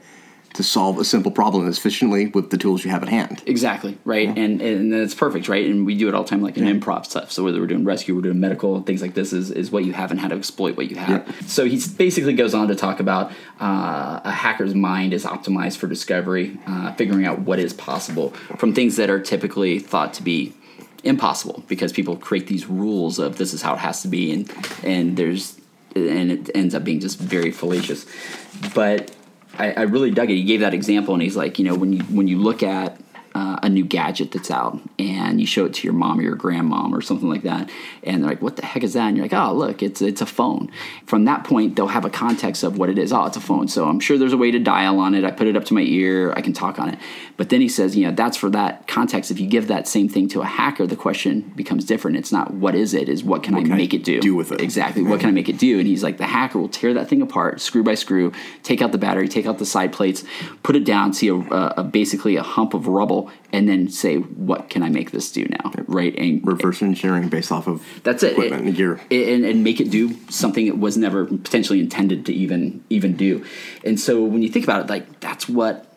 to 0.55 0.63
solve 0.63 0.99
a 0.99 1.05
simple 1.05 1.31
problem 1.31 1.69
efficiently 1.69 2.27
with 2.27 2.51
the 2.51 2.57
tools 2.57 2.85
you 2.85 2.91
have 2.91 3.03
at 3.03 3.09
hand. 3.09 3.43
Exactly 3.47 3.99
right, 4.05 4.29
and 4.29 4.61
and 4.61 4.93
it's 4.93 5.15
perfect, 5.15 5.49
right? 5.49 5.67
And 5.67 5.87
we 5.87 5.97
do 5.97 6.09
it 6.09 6.15
all 6.15 6.25
the 6.25 6.29
time, 6.29 6.43
like 6.43 6.57
in 6.57 6.65
improv 6.65 7.07
stuff. 7.07 7.31
So 7.31 7.45
whether 7.45 7.61
we're 7.61 7.67
doing 7.67 7.85
rescue, 7.85 8.15
we're 8.15 8.23
doing 8.23 8.41
medical, 8.41 8.81
things 8.83 9.03
like 9.03 9.15
this 9.15 9.33
is 9.33 9.51
is 9.51 9.71
what 9.71 9.85
you 9.85 9.93
have 9.93 10.11
and 10.11 10.19
how 10.19 10.29
to 10.29 10.37
exploit 10.37 10.77
what 10.77 10.91
you 10.91 10.97
have. 10.97 11.35
So 11.47 11.65
he 11.65 11.81
basically 11.97 12.35
goes 12.35 12.55
on 12.55 12.69
to 12.69 12.75
talk 12.75 13.01
about 13.01 13.31
uh, 13.61 14.21
a 14.25 14.31
hacker's 14.31 14.75
mind 14.75 15.13
is 15.13 15.25
optimized 15.25 15.77
for 15.77 15.87
discovery, 15.87 16.59
uh, 16.67 16.93
figuring 16.95 17.27
out 17.27 17.41
what 17.41 17.59
is 17.59 17.73
possible 17.73 18.31
from 18.59 18.75
things 18.75 18.97
that 18.97 19.11
are 19.11 19.21
typically 19.21 19.79
thought 19.79 20.15
to 20.15 20.23
be 20.23 20.55
impossible 21.05 21.63
because 21.69 21.93
people 21.93 22.17
create 22.17 22.47
these 22.49 22.67
rules 22.67 23.19
of 23.19 23.39
this 23.39 23.55
is 23.55 23.63
how 23.63 23.75
it 23.75 23.79
has 23.79 24.03
to 24.03 24.09
be, 24.09 24.33
and 24.33 24.53
and 24.83 25.17
there's 25.17 25.61
and 25.95 26.31
it 26.31 26.51
ends 26.55 26.75
up 26.75 26.85
being 26.85 27.01
just 27.01 27.19
very 27.19 27.51
fallacious. 27.51 28.07
But 28.75 29.15
I, 29.59 29.73
I 29.73 29.83
really 29.83 30.11
dug 30.11 30.31
it. 30.31 30.35
He 30.35 30.45
gave 30.45 30.61
that 30.61 30.75
example, 30.75 31.15
and 31.15 31.23
he's 31.23 31.37
like, 31.37 31.59
you 31.59 31.65
know, 31.65 31.75
when 31.75 31.93
you 31.93 32.03
when 32.05 32.29
you 32.29 32.39
look 32.39 32.63
at 32.63 32.99
uh, 33.39 33.61
a 33.63 33.69
new 33.69 33.85
gadget 33.85 34.33
that's 34.33 34.51
out 34.51 34.81
and 34.99 35.41
you 35.41 35.47
show 35.47 35.65
it 35.65 35.73
to 35.73 35.87
your 35.87 35.95
mom 35.95 36.19
or 36.19 36.23
your 36.23 36.35
grandmom 36.35 36.91
or 36.91 37.01
something 37.01 37.29
like 37.29 37.45
that, 37.45 37.71
and 38.03 38.23
they're 38.23 38.31
like, 38.31 38.43
"What 38.43 38.57
the 38.57 38.67
heck 38.67 38.83
is 38.83 38.95
that?" 38.95 39.07
And 39.07 39.17
you're 39.17 39.27
like, 39.27 39.33
"Oh, 39.33 39.53
look, 39.55 39.81
it's 39.81 40.03
it's 40.03 40.21
a 40.21 40.27
phone." 40.27 40.73
From 41.07 41.25
that 41.27 41.45
point, 41.45 41.77
they'll 41.77 41.87
have 41.87 42.05
a 42.05 42.11
context 42.11 42.65
of 42.65 42.79
what 42.79 42.91
it 42.91 42.99
is. 42.99 43.13
Oh, 43.13 43.27
it's 43.27 43.37
a 43.37 43.41
phone. 43.41 43.69
So 43.69 43.89
I'm 43.89 44.01
sure 44.01 44.19
there's 44.19 44.33
a 44.33 44.37
way 44.37 44.51
to 44.51 44.59
dial 44.59 44.99
on 44.99 45.15
it. 45.15 45.25
I 45.25 45.31
put 45.31 45.47
it 45.47 45.57
up 45.57 45.65
to 45.67 45.75
my 45.75 45.83
ear. 45.83 46.33
I 46.33 46.41
can 46.41 46.53
talk 46.53 46.81
on 46.81 46.89
it. 46.89 46.99
But 47.37 47.51
then 47.51 47.61
he 47.61 47.69
says, 47.69 47.97
you 47.97 48.07
know, 48.07 48.13
that's 48.13 48.37
for 48.37 48.51
that 48.51 48.89
context. 48.89 49.31
If 49.31 49.39
you 49.39 49.47
give 49.47 49.69
that 49.69 49.87
same 49.87 50.09
thing 50.09 50.29
to 50.31 50.41
a 50.41 50.45
hacker, 50.45 50.85
the 50.85 50.97
question 50.97 51.53
becomes 51.55 51.85
different. 51.85 52.17
It's 52.17 52.33
not 52.33 52.53
what 52.53 52.75
is 52.75 52.93
it, 52.93 53.09
is 53.09 53.23
what 53.23 53.45
can 53.45 53.55
I 53.55 53.63
can 53.63 53.73
I 53.73 53.77
make 53.77 53.95
it 53.95 54.03
do? 54.03 54.21
do 54.21 54.35
with 54.35 54.51
it? 54.51 54.61
Exactly. 54.61 55.03
What 55.05 55.21
can 55.21 55.29
I 55.29 55.33
make 55.33 55.49
it 55.49 55.59
do? 55.59 55.79
And 55.79 55.87
he's 55.87 56.03
like, 56.03 56.19
the 56.19 56.27
hacker 56.27 56.59
will 56.59 56.69
tear 56.69 56.95
that 56.95 57.09
thing 57.09 57.23
apart, 57.23 57.61
screw 57.61 57.85
by 57.85 57.95
screw, 57.95 58.33
take 58.65 58.83
out 58.83 58.91
the 58.91 58.99
battery, 58.99 59.29
take 59.29 59.47
out 59.47 59.59
the 59.59 59.67
side 59.67 59.93
plates, 59.93 60.25
put 60.65 60.75
it 60.75 60.85
down, 60.85 61.13
see 61.13 61.29
a, 61.29 61.35
a 61.37 61.85
basically 61.85 62.35
a 62.35 62.43
hump 62.43 62.75
of 62.75 62.89
rubble, 62.89 63.28
and 63.53 63.69
then 63.69 63.89
say, 63.89 64.17
what 64.17 64.71
can 64.71 64.83
I 64.83 64.89
make 64.89 65.11
this 65.11 65.33
do 65.33 65.47
now? 65.47 65.73
Right. 65.87 66.17
And 66.19 66.47
Reverse 66.47 66.83
engineering 66.83 67.29
based 67.29 67.51
off 67.53 67.67
of 67.67 67.83
that's 68.03 68.23
it. 68.23 68.33
equipment 68.33 68.67
and 68.67 68.77
gear. 68.77 69.01
and, 69.11 69.45
and 69.45 69.65
make 69.65 69.81
it 69.81 69.91
do 69.91 70.17
something 70.31 70.67
it 70.67 70.79
was 70.79 70.97
never 70.97 71.25
potentially 71.25 71.81
intended 71.81 72.27
to 72.27 72.33
even 72.33 72.85
even 72.91 73.17
do. 73.17 73.45
And 73.85 73.99
so 73.99 74.23
when 74.23 74.43
you 74.43 74.49
think 74.49 74.65
about 74.65 74.83
it, 74.83 74.91
like 74.91 75.21
that's 75.21 75.49
what 75.49 75.88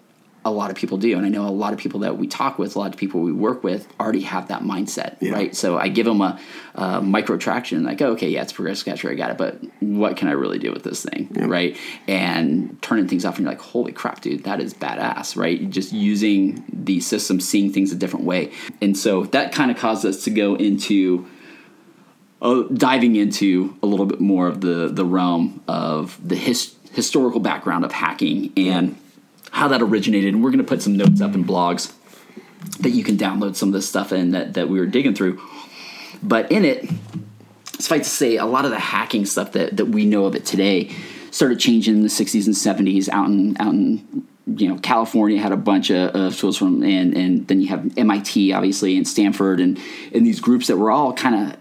a 0.44 0.50
lot 0.52 0.72
of 0.72 0.76
people 0.76 0.98
do, 0.98 1.16
and 1.18 1.26
I 1.26 1.30
know 1.30 1.48
a 1.48 1.50
lot 1.50 1.72
of 1.72 1.78
people 1.78 2.00
that 2.00 2.18
we 2.18 2.26
talk 2.26 2.58
with, 2.58 2.76
a 2.76 2.80
lot 2.80 2.92
of 2.92 2.98
people 2.98 3.22
we 3.22 3.32
work 3.32 3.64
with, 3.64 3.88
already 4.00 4.22
have 4.22 4.48
that 4.48 4.64
mindset, 4.64 5.18
Yeah. 5.20 5.34
right? 5.34 5.56
So 5.56 5.78
I 5.78 5.88
give 5.88 6.06
them 6.08 6.20
a, 6.22 6.40
a 6.74 7.00
Micro 7.02 7.38
Traxion, 7.38 7.84
like, 7.86 8.02
oh, 8.02 8.14
okay, 8.14 8.30
yeah, 8.30 8.42
it's 8.42 8.52
progressive 8.52 8.86
catcher, 8.86 9.12
I 9.12 9.14
got 9.14 9.30
it, 9.30 9.38
but 9.38 9.60
what 9.82 10.18
can 10.18 10.30
I 10.30 10.32
really 10.32 10.58
do 10.58 10.72
with 10.72 10.84
this 10.84 11.04
thing, 11.04 11.30
right? 11.48 11.78
And 12.08 12.82
turning 12.82 13.08
things 13.08 13.24
off, 13.24 13.38
and 13.38 13.44
you're 13.46 13.52
like, 13.52 13.62
holy 13.62 13.92
crap, 13.92 14.22
dude, 14.22 14.44
that 14.46 14.60
is 14.60 14.74
badass, 14.74 15.36
right? 15.36 15.70
Just 15.70 15.92
using 15.92 16.64
the 16.74 17.00
system, 17.02 17.40
seeing 17.40 17.72
things 17.72 17.92
a 17.92 17.96
different 17.96 18.26
way, 18.26 18.52
and 18.82 18.98
so 18.98 19.26
that 19.26 19.52
kind 19.52 19.70
of 19.70 19.78
caused 19.78 20.06
us 20.06 20.24
to 20.24 20.32
go 20.32 20.56
into 20.56 21.28
uh, 22.42 22.64
diving 22.74 23.16
into 23.16 23.78
a 23.84 23.86
little 23.86 24.08
bit 24.08 24.20
more 24.20 24.48
of 24.48 24.62
the 24.62 24.88
the 24.88 25.06
realm 25.06 25.62
of 25.68 26.20
the 26.28 26.36
his, 26.36 26.74
historical 26.94 27.40
background 27.40 27.86
of 27.86 27.92
hacking 27.92 28.52
and 28.58 28.98
how 29.52 29.68
that 29.68 29.82
originated. 29.82 30.34
And 30.34 30.44
we're 30.44 30.52
going 30.52 30.64
to 30.64 30.68
put 30.68 30.82
some 30.82 30.98
notes 30.98 31.22
up 31.22 31.36
in 31.36 31.46
blogs 31.46 31.94
that 32.80 32.90
you 32.90 33.04
can 33.04 33.18
download 33.18 33.56
some 33.56 33.70
of 33.70 33.74
this 33.74 33.88
stuff 33.88 34.12
in 34.12 34.32
that, 34.32 34.56
that 34.56 34.70
we 34.70 34.80
were 34.80 34.86
digging 34.86 35.14
through. 35.14 35.42
But 36.24 36.52
in 36.52 36.66
it, 36.66 36.90
suffice 37.80 38.04
to 38.08 38.16
say, 38.16 38.38
a 38.38 38.46
lot 38.46 38.66
of 38.66 38.72
the 38.72 38.80
hacking 38.80 39.26
stuff 39.26 39.54
that, 39.54 39.78
that 39.78 39.86
we 39.86 40.06
know 40.06 40.26
of 40.26 40.36
it 40.36 40.46
today 40.46 40.92
started 41.32 41.60
changing 41.60 41.96
in 41.96 42.02
the 42.02 42.10
60s 42.10 42.46
and 42.46 42.56
70s 42.56 43.10
out 43.10 43.28
in 43.28 43.56
out 43.60 43.74
in 43.74 44.28
you 44.48 44.68
know 44.68 44.78
California 44.80 45.40
had 45.40 45.54
a 45.54 45.58
bunch 45.58 45.90
of, 45.90 46.14
of 46.14 46.38
tools 46.38 46.58
from 46.58 46.84
and 46.84 47.16
and 47.16 47.48
then 47.48 47.62
you 47.62 47.68
have 47.70 47.98
MIT 47.98 48.52
obviously 48.52 48.98
and 48.98 49.08
Stanford 49.08 49.62
and 49.62 49.80
and 50.14 50.26
these 50.26 50.42
groups 50.42 50.68
that 50.68 50.78
were 50.78 50.92
all 50.92 51.14
kind 51.14 51.36
of 51.36 51.58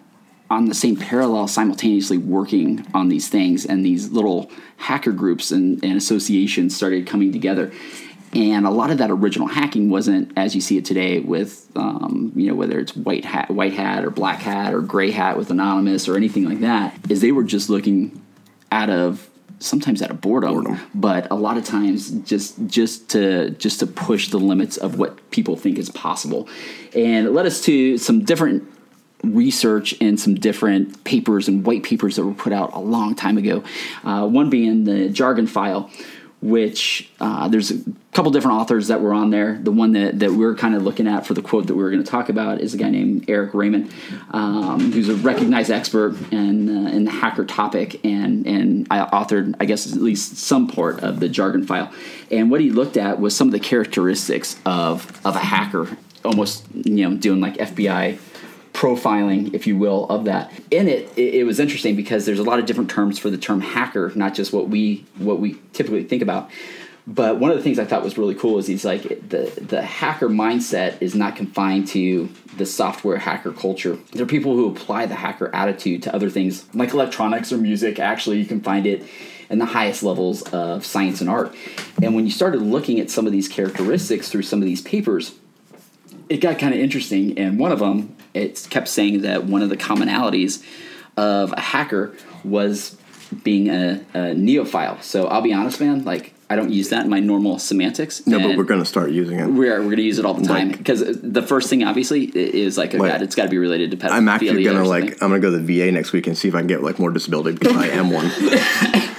on 0.50 0.66
the 0.66 0.74
same 0.74 0.96
parallel 0.96 1.46
simultaneously 1.46 2.18
working 2.18 2.84
on 2.92 3.08
these 3.08 3.28
things 3.28 3.64
and 3.64 3.86
these 3.86 4.10
little 4.10 4.50
hacker 4.76 5.12
groups 5.12 5.52
and, 5.52 5.82
and 5.84 5.96
associations 5.96 6.76
started 6.76 7.06
coming 7.06 7.32
together. 7.32 7.72
And 8.32 8.66
a 8.66 8.70
lot 8.70 8.90
of 8.90 8.98
that 8.98 9.10
original 9.10 9.48
hacking 9.48 9.90
wasn't 9.90 10.32
as 10.36 10.54
you 10.54 10.60
see 10.60 10.76
it 10.76 10.84
today 10.84 11.20
with 11.20 11.68
um, 11.76 12.32
you 12.36 12.48
know 12.48 12.54
whether 12.54 12.78
it's 12.78 12.94
white 12.94 13.24
hat 13.24 13.50
white 13.50 13.72
hat 13.72 14.04
or 14.04 14.10
black 14.10 14.38
hat 14.40 14.72
or 14.72 14.80
gray 14.80 15.10
hat 15.10 15.36
with 15.36 15.50
anonymous 15.50 16.08
or 16.08 16.16
anything 16.16 16.44
like 16.44 16.60
that 16.60 16.96
is 17.08 17.20
they 17.20 17.32
were 17.32 17.42
just 17.42 17.68
looking 17.70 18.22
out 18.70 18.88
of 18.88 19.28
sometimes 19.58 20.00
out 20.00 20.10
of 20.10 20.20
boredom, 20.20 20.54
Boredom. 20.54 20.80
but 20.94 21.30
a 21.30 21.34
lot 21.34 21.56
of 21.56 21.64
times 21.64 22.10
just 22.22 22.64
just 22.66 23.08
to 23.10 23.50
just 23.50 23.80
to 23.80 23.86
push 23.86 24.28
the 24.28 24.38
limits 24.38 24.76
of 24.76 24.98
what 24.98 25.30
people 25.30 25.56
think 25.56 25.76
is 25.76 25.90
possible. 25.90 26.48
And 26.94 27.26
it 27.26 27.30
led 27.30 27.46
us 27.46 27.60
to 27.62 27.98
some 27.98 28.24
different 28.24 28.64
research 29.22 29.94
and 30.00 30.18
some 30.18 30.34
different 30.34 31.04
papers 31.04 31.48
and 31.48 31.64
white 31.64 31.82
papers 31.82 32.16
that 32.16 32.24
were 32.24 32.34
put 32.34 32.52
out 32.52 32.72
a 32.74 32.78
long 32.78 33.14
time 33.14 33.38
ago. 33.38 33.62
Uh, 34.04 34.26
one 34.26 34.50
being 34.50 34.84
the 34.84 35.08
jargon 35.08 35.46
file, 35.46 35.90
which 36.42 37.10
uh, 37.20 37.48
there's 37.48 37.70
a 37.70 37.78
couple 38.12 38.30
different 38.30 38.58
authors 38.58 38.88
that 38.88 39.02
were 39.02 39.12
on 39.12 39.30
there. 39.30 39.58
The 39.62 39.70
one 39.70 39.92
that, 39.92 40.20
that 40.20 40.32
we're 40.32 40.54
kind 40.54 40.74
of 40.74 40.82
looking 40.82 41.06
at 41.06 41.26
for 41.26 41.34
the 41.34 41.42
quote 41.42 41.66
that 41.66 41.74
we 41.74 41.82
were 41.82 41.90
going 41.90 42.02
to 42.02 42.10
talk 42.10 42.30
about 42.30 42.60
is 42.62 42.72
a 42.72 42.78
guy 42.78 42.88
named 42.88 43.28
Eric 43.28 43.52
Raymond, 43.52 43.92
um, 44.30 44.90
who's 44.92 45.10
a 45.10 45.16
recognized 45.16 45.70
expert 45.70 46.16
in, 46.32 46.86
uh, 46.86 46.90
in 46.90 47.04
the 47.04 47.10
hacker 47.10 47.44
topic, 47.44 48.02
and 48.04 48.46
and 48.46 48.86
I 48.90 49.00
authored, 49.00 49.54
I 49.60 49.66
guess, 49.66 49.92
at 49.92 50.00
least 50.00 50.38
some 50.38 50.66
part 50.66 51.00
of 51.00 51.20
the 51.20 51.28
jargon 51.28 51.66
file. 51.66 51.92
And 52.30 52.50
what 52.50 52.60
he 52.60 52.70
looked 52.70 52.96
at 52.96 53.20
was 53.20 53.36
some 53.36 53.48
of 53.48 53.52
the 53.52 53.60
characteristics 53.60 54.58
of 54.64 55.20
of 55.26 55.36
a 55.36 55.40
hacker, 55.40 55.94
almost 56.24 56.64
you 56.74 57.06
know 57.08 57.16
doing 57.16 57.40
like 57.40 57.56
FBI 57.56 58.18
profiling, 58.72 59.52
if 59.54 59.66
you 59.66 59.76
will, 59.76 60.06
of 60.08 60.24
that. 60.24 60.52
In 60.70 60.88
it, 60.88 61.10
it, 61.16 61.34
it 61.34 61.44
was 61.44 61.60
interesting 61.60 61.96
because 61.96 62.26
there's 62.26 62.38
a 62.38 62.44
lot 62.44 62.58
of 62.58 62.66
different 62.66 62.90
terms 62.90 63.18
for 63.18 63.30
the 63.30 63.38
term 63.38 63.60
hacker, 63.60 64.12
not 64.14 64.34
just 64.34 64.52
what 64.52 64.68
we 64.68 65.04
what 65.18 65.40
we 65.40 65.58
typically 65.72 66.04
think 66.04 66.22
about. 66.22 66.50
But 67.06 67.40
one 67.40 67.50
of 67.50 67.56
the 67.56 67.62
things 67.62 67.78
I 67.78 67.84
thought 67.84 68.04
was 68.04 68.16
really 68.16 68.34
cool 68.34 68.58
is 68.58 68.66
he's 68.66 68.84
like 68.84 69.02
the 69.02 69.52
the 69.60 69.82
hacker 69.82 70.28
mindset 70.28 71.00
is 71.00 71.14
not 71.14 71.34
confined 71.34 71.88
to 71.88 72.28
the 72.56 72.66
software 72.66 73.16
hacker 73.16 73.52
culture. 73.52 73.98
There 74.12 74.22
are 74.22 74.28
people 74.28 74.54
who 74.54 74.70
apply 74.70 75.06
the 75.06 75.14
hacker 75.14 75.52
attitude 75.54 76.02
to 76.04 76.14
other 76.14 76.30
things 76.30 76.72
like 76.74 76.92
electronics 76.92 77.52
or 77.52 77.58
music. 77.58 77.98
Actually, 77.98 78.38
you 78.38 78.46
can 78.46 78.60
find 78.60 78.86
it 78.86 79.04
in 79.48 79.58
the 79.58 79.66
highest 79.66 80.02
levels 80.02 80.42
of 80.52 80.86
science 80.86 81.20
and 81.20 81.28
art. 81.28 81.54
And 82.00 82.14
when 82.14 82.24
you 82.24 82.30
started 82.30 82.62
looking 82.62 83.00
at 83.00 83.10
some 83.10 83.26
of 83.26 83.32
these 83.32 83.48
characteristics 83.48 84.28
through 84.28 84.42
some 84.42 84.60
of 84.60 84.66
these 84.66 84.80
papers, 84.80 85.34
it 86.28 86.38
got 86.40 86.58
kind 86.58 86.72
of 86.72 86.80
interesting. 86.80 87.36
And 87.36 87.58
one 87.58 87.72
of 87.72 87.80
them, 87.80 88.16
it 88.34 88.66
kept 88.70 88.88
saying 88.88 89.22
that 89.22 89.44
one 89.44 89.62
of 89.62 89.68
the 89.68 89.76
commonalities 89.76 90.64
of 91.16 91.52
a 91.52 91.60
hacker 91.60 92.14
was 92.44 92.96
being 93.44 93.68
a, 93.68 94.04
a 94.14 94.18
neophile. 94.34 95.02
So 95.02 95.26
I'll 95.26 95.42
be 95.42 95.52
honest, 95.52 95.80
man. 95.80 96.04
Like 96.04 96.34
I 96.48 96.56
don't 96.56 96.70
use 96.70 96.88
that 96.88 97.04
in 97.04 97.10
my 97.10 97.20
normal 97.20 97.60
semantics. 97.60 98.26
No, 98.26 98.40
but 98.40 98.56
we're 98.56 98.64
going 98.64 98.80
to 98.80 98.86
start 98.86 99.10
using 99.12 99.38
it. 99.38 99.46
we're 99.46 99.80
we're 99.82 99.90
gonna 99.90 100.02
use 100.02 100.18
it 100.18 100.24
all 100.24 100.34
the 100.34 100.46
time 100.46 100.68
Like- 100.70 100.78
because 100.78 101.00
the 101.22 101.42
first 101.42 101.70
thing 101.70 101.84
obviously 101.84 102.24
is 102.24 102.76
like, 102.76 102.92
oh 102.94 102.98
Like, 102.98 103.12
god, 103.12 103.22
it's 103.22 103.36
got 103.36 103.44
to 103.44 103.48
be 103.48 103.58
related 103.58 103.92
to 103.92 103.96
pedophilia. 103.96 104.10
I'm 104.10 104.28
actually 104.28 104.64
gonna 104.64 104.84
like 104.84 105.12
I'm 105.22 105.30
gonna 105.30 105.38
go 105.40 105.50
to 105.52 105.58
the 105.58 105.78
VA 105.80 105.92
next 105.92 106.12
week 106.12 106.26
and 106.26 106.36
see 106.36 106.48
if 106.48 106.54
I 106.54 106.58
can 106.58 106.66
get 106.66 106.82
like 106.82 106.98
more 106.98 107.10
disability 107.12 107.56
because 107.56 107.76
I 107.76 107.86
am 107.88 108.10
one. 108.10 108.26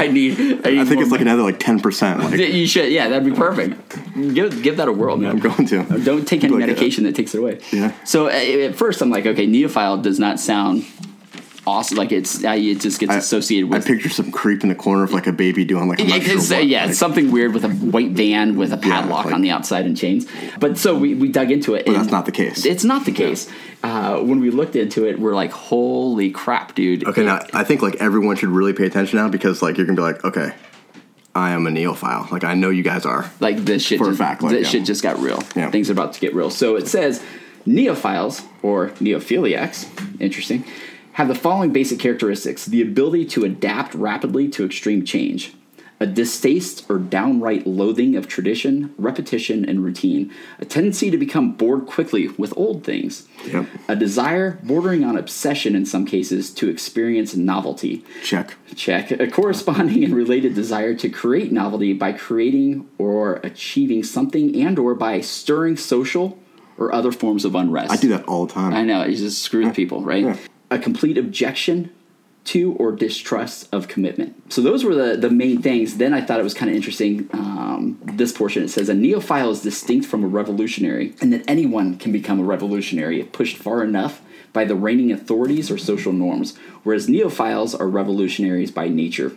I 0.00 0.08
need. 0.08 0.32
I, 0.66 0.70
need 0.70 0.80
I 0.80 0.84
think 0.84 1.00
it's 1.02 1.10
like 1.10 1.20
another 1.20 1.42
like 1.42 1.58
ten 1.58 1.80
percent. 1.80 2.20
Like 2.20 2.38
You 2.38 2.66
should, 2.66 2.90
yeah, 2.90 3.08
that'd 3.08 3.24
be 3.24 3.36
perfect. 3.36 4.14
Give 4.14 4.62
give 4.62 4.76
that 4.78 4.88
a 4.88 4.92
whirl, 4.92 5.16
man. 5.16 5.32
I'm 5.32 5.38
going 5.38 5.66
to. 5.66 5.84
Don't 6.04 6.26
take 6.26 6.42
any 6.44 6.54
Like, 6.54 6.64
uh, 6.64 6.66
medication 6.66 7.04
that 7.04 7.14
takes 7.14 7.34
it 7.34 7.38
away. 7.38 7.60
Yeah. 7.72 7.92
So 8.04 8.28
at 8.28 8.74
first, 8.74 9.02
I'm 9.02 9.10
like, 9.10 9.26
okay, 9.26 9.46
neophile 9.46 10.02
does 10.02 10.18
not 10.18 10.40
sound 10.40 10.84
awesome. 11.66 11.96
Like 11.98 12.12
it's 12.12 12.42
it 12.42 12.80
just 12.80 13.00
gets 13.00 13.12
I- 13.12 13.16
associated 13.16 13.70
with. 13.70 13.82
I 13.84 13.86
picture 13.86 14.08
some 14.08 14.30
creep 14.30 14.62
in 14.62 14.68
the 14.68 14.74
corner 14.74 15.02
of 15.02 15.12
like 15.12 15.26
a 15.26 15.32
baby 15.32 15.64
doing 15.64 15.88
like. 15.88 15.98
Yeah, 15.98 16.18
sure 16.20 16.38
uh, 16.38 16.42
what, 16.58 16.66
yeah, 16.66 16.86
like- 16.86 16.94
something 16.94 17.30
weird 17.30 17.54
with 17.54 17.64
a 17.64 17.68
white 17.70 18.10
van 18.10 18.56
with 18.56 18.72
a 18.72 18.76
padlock 18.76 19.26
like- 19.26 19.34
on 19.34 19.42
the 19.42 19.50
outside 19.50 19.86
and 19.86 19.96
chains. 19.96 20.26
But 20.58 20.78
so 20.78 20.96
we, 20.98 21.14
we 21.14 21.28
dug 21.28 21.50
into 21.50 21.74
it. 21.74 21.86
But 21.86 21.92
that's 21.94 22.10
not 22.10 22.26
the 22.26 22.32
case. 22.32 22.64
It's 22.64 22.84
not 22.84 23.04
the 23.04 23.12
case. 23.12 23.48
Uh, 23.82 24.18
when 24.20 24.40
we 24.40 24.50
looked 24.50 24.76
into 24.76 25.06
it, 25.06 25.18
we're 25.18 25.34
like, 25.34 25.52
holy 25.52 26.30
crap, 26.30 26.74
dude. 26.74 27.06
Okay, 27.06 27.24
now 27.24 27.40
I 27.54 27.64
think 27.64 27.80
like 27.82 27.96
everyone 27.96 28.36
should 28.36 28.50
really 28.50 28.72
pay 28.74 28.86
attention 28.86 29.18
now 29.18 29.28
because 29.28 29.62
like 29.62 29.76
you're 29.76 29.86
gonna 29.86 29.96
be 29.96 30.02
like, 30.02 30.22
okay, 30.24 30.52
I 31.34 31.52
am 31.52 31.66
a 31.66 31.70
neophile. 31.70 32.30
Like 32.30 32.44
I 32.44 32.54
know 32.54 32.68
you 32.70 32.82
guys 32.82 33.06
are. 33.06 33.30
like 33.40 33.56
this 33.58 33.82
shit 33.82 33.98
For 33.98 34.10
a 34.10 34.14
fact, 34.14 34.42
like, 34.42 34.52
this 34.52 34.66
yeah. 34.66 34.80
shit 34.80 34.84
just 34.84 35.02
got 35.02 35.18
real 35.18 35.42
Yeah. 35.56 35.70
things 35.70 35.88
are 35.88 35.92
about 35.92 36.12
to 36.14 36.20
get 36.20 36.34
real 36.34 36.50
so 36.50 36.76
it 36.76 36.88
says 36.88 37.22
neophiles 37.66 38.44
or 38.62 38.88
neophiliacs 39.00 39.86
interesting 40.20 40.64
have 41.12 41.28
the 41.28 41.34
following 41.34 41.72
basic 41.72 41.98
characteristics 41.98 42.66
the 42.66 42.82
ability 42.82 43.24
to 43.26 43.44
adapt 43.44 43.94
rapidly 43.94 44.48
to 44.48 44.64
extreme 44.64 45.04
change 45.04 45.54
a 46.02 46.06
distaste 46.06 46.86
or 46.88 46.98
downright 46.98 47.66
loathing 47.66 48.16
of 48.16 48.26
tradition, 48.26 48.94
repetition, 48.96 49.68
and 49.68 49.84
routine, 49.84 50.32
a 50.58 50.64
tendency 50.64 51.10
to 51.10 51.18
become 51.18 51.52
bored 51.52 51.84
quickly 51.84 52.26
with 52.38 52.56
old 52.56 52.82
things, 52.84 53.28
Yep. 53.46 53.66
a 53.86 53.94
desire 53.94 54.58
bordering 54.62 55.04
on 55.04 55.18
obsession 55.18 55.76
in 55.76 55.84
some 55.84 56.06
cases 56.06 56.50
to 56.54 56.70
experience 56.70 57.36
novelty, 57.36 58.02
Check. 58.22 58.54
Check. 58.74 59.10
A 59.10 59.26
corresponding 59.26 60.02
and 60.02 60.14
related 60.14 60.54
desire 60.54 60.94
to 60.94 61.10
create 61.10 61.52
novelty 61.52 61.92
by 61.92 62.12
creating 62.12 62.88
or 62.96 63.34
achieving 63.44 64.02
something 64.02 64.56
and 64.56 64.78
or 64.78 64.94
by 64.94 65.20
stirring 65.20 65.76
social 65.76 66.38
or 66.78 66.94
other 66.94 67.12
forms 67.12 67.44
of 67.44 67.54
unrest. 67.54 67.92
I 67.92 67.96
do 67.96 68.08
that 68.08 68.24
all 68.24 68.46
the 68.46 68.54
time. 68.54 68.72
I 68.72 68.84
know, 68.84 69.04
you 69.04 69.16
just 69.18 69.42
screw 69.42 69.66
with 69.66 69.76
people, 69.76 70.02
right? 70.02 70.24
Yeah. 70.24 70.36
A 70.70 70.78
complete 70.78 71.18
objection 71.18 71.90
to 72.42 72.72
or 72.74 72.92
distrust 72.92 73.68
of 73.72 73.86
commitment. 73.86 74.52
So 74.52 74.62
those 74.62 74.82
were 74.82 74.94
the, 74.94 75.16
the 75.16 75.30
main 75.30 75.60
things. 75.60 75.98
Then 75.98 76.14
I 76.14 76.20
thought 76.20 76.40
it 76.40 76.42
was 76.42 76.54
kind 76.54 76.70
of 76.70 76.76
interesting. 76.76 77.28
Um, 77.32 77.98
this 78.02 78.32
portion 78.32 78.62
it 78.62 78.68
says 78.68 78.88
a 78.88 78.94
neophile 78.94 79.50
is 79.50 79.62
distinct 79.62 80.06
from 80.06 80.24
a 80.24 80.26
revolutionary, 80.26 81.14
and 81.20 81.32
that 81.32 81.44
anyone 81.46 81.98
can 81.98 82.12
become 82.12 82.40
a 82.40 82.44
revolutionary 82.44 83.20
if 83.20 83.32
pushed 83.32 83.56
far 83.56 83.84
enough 83.84 84.22
by 84.52 84.64
the 84.64 84.74
reigning 84.74 85.12
authorities 85.12 85.70
or 85.70 85.78
social 85.78 86.12
norms, 86.12 86.56
whereas 86.82 87.06
neophiles 87.06 87.78
are 87.78 87.88
revolutionaries 87.88 88.70
by 88.70 88.88
nature. 88.88 89.32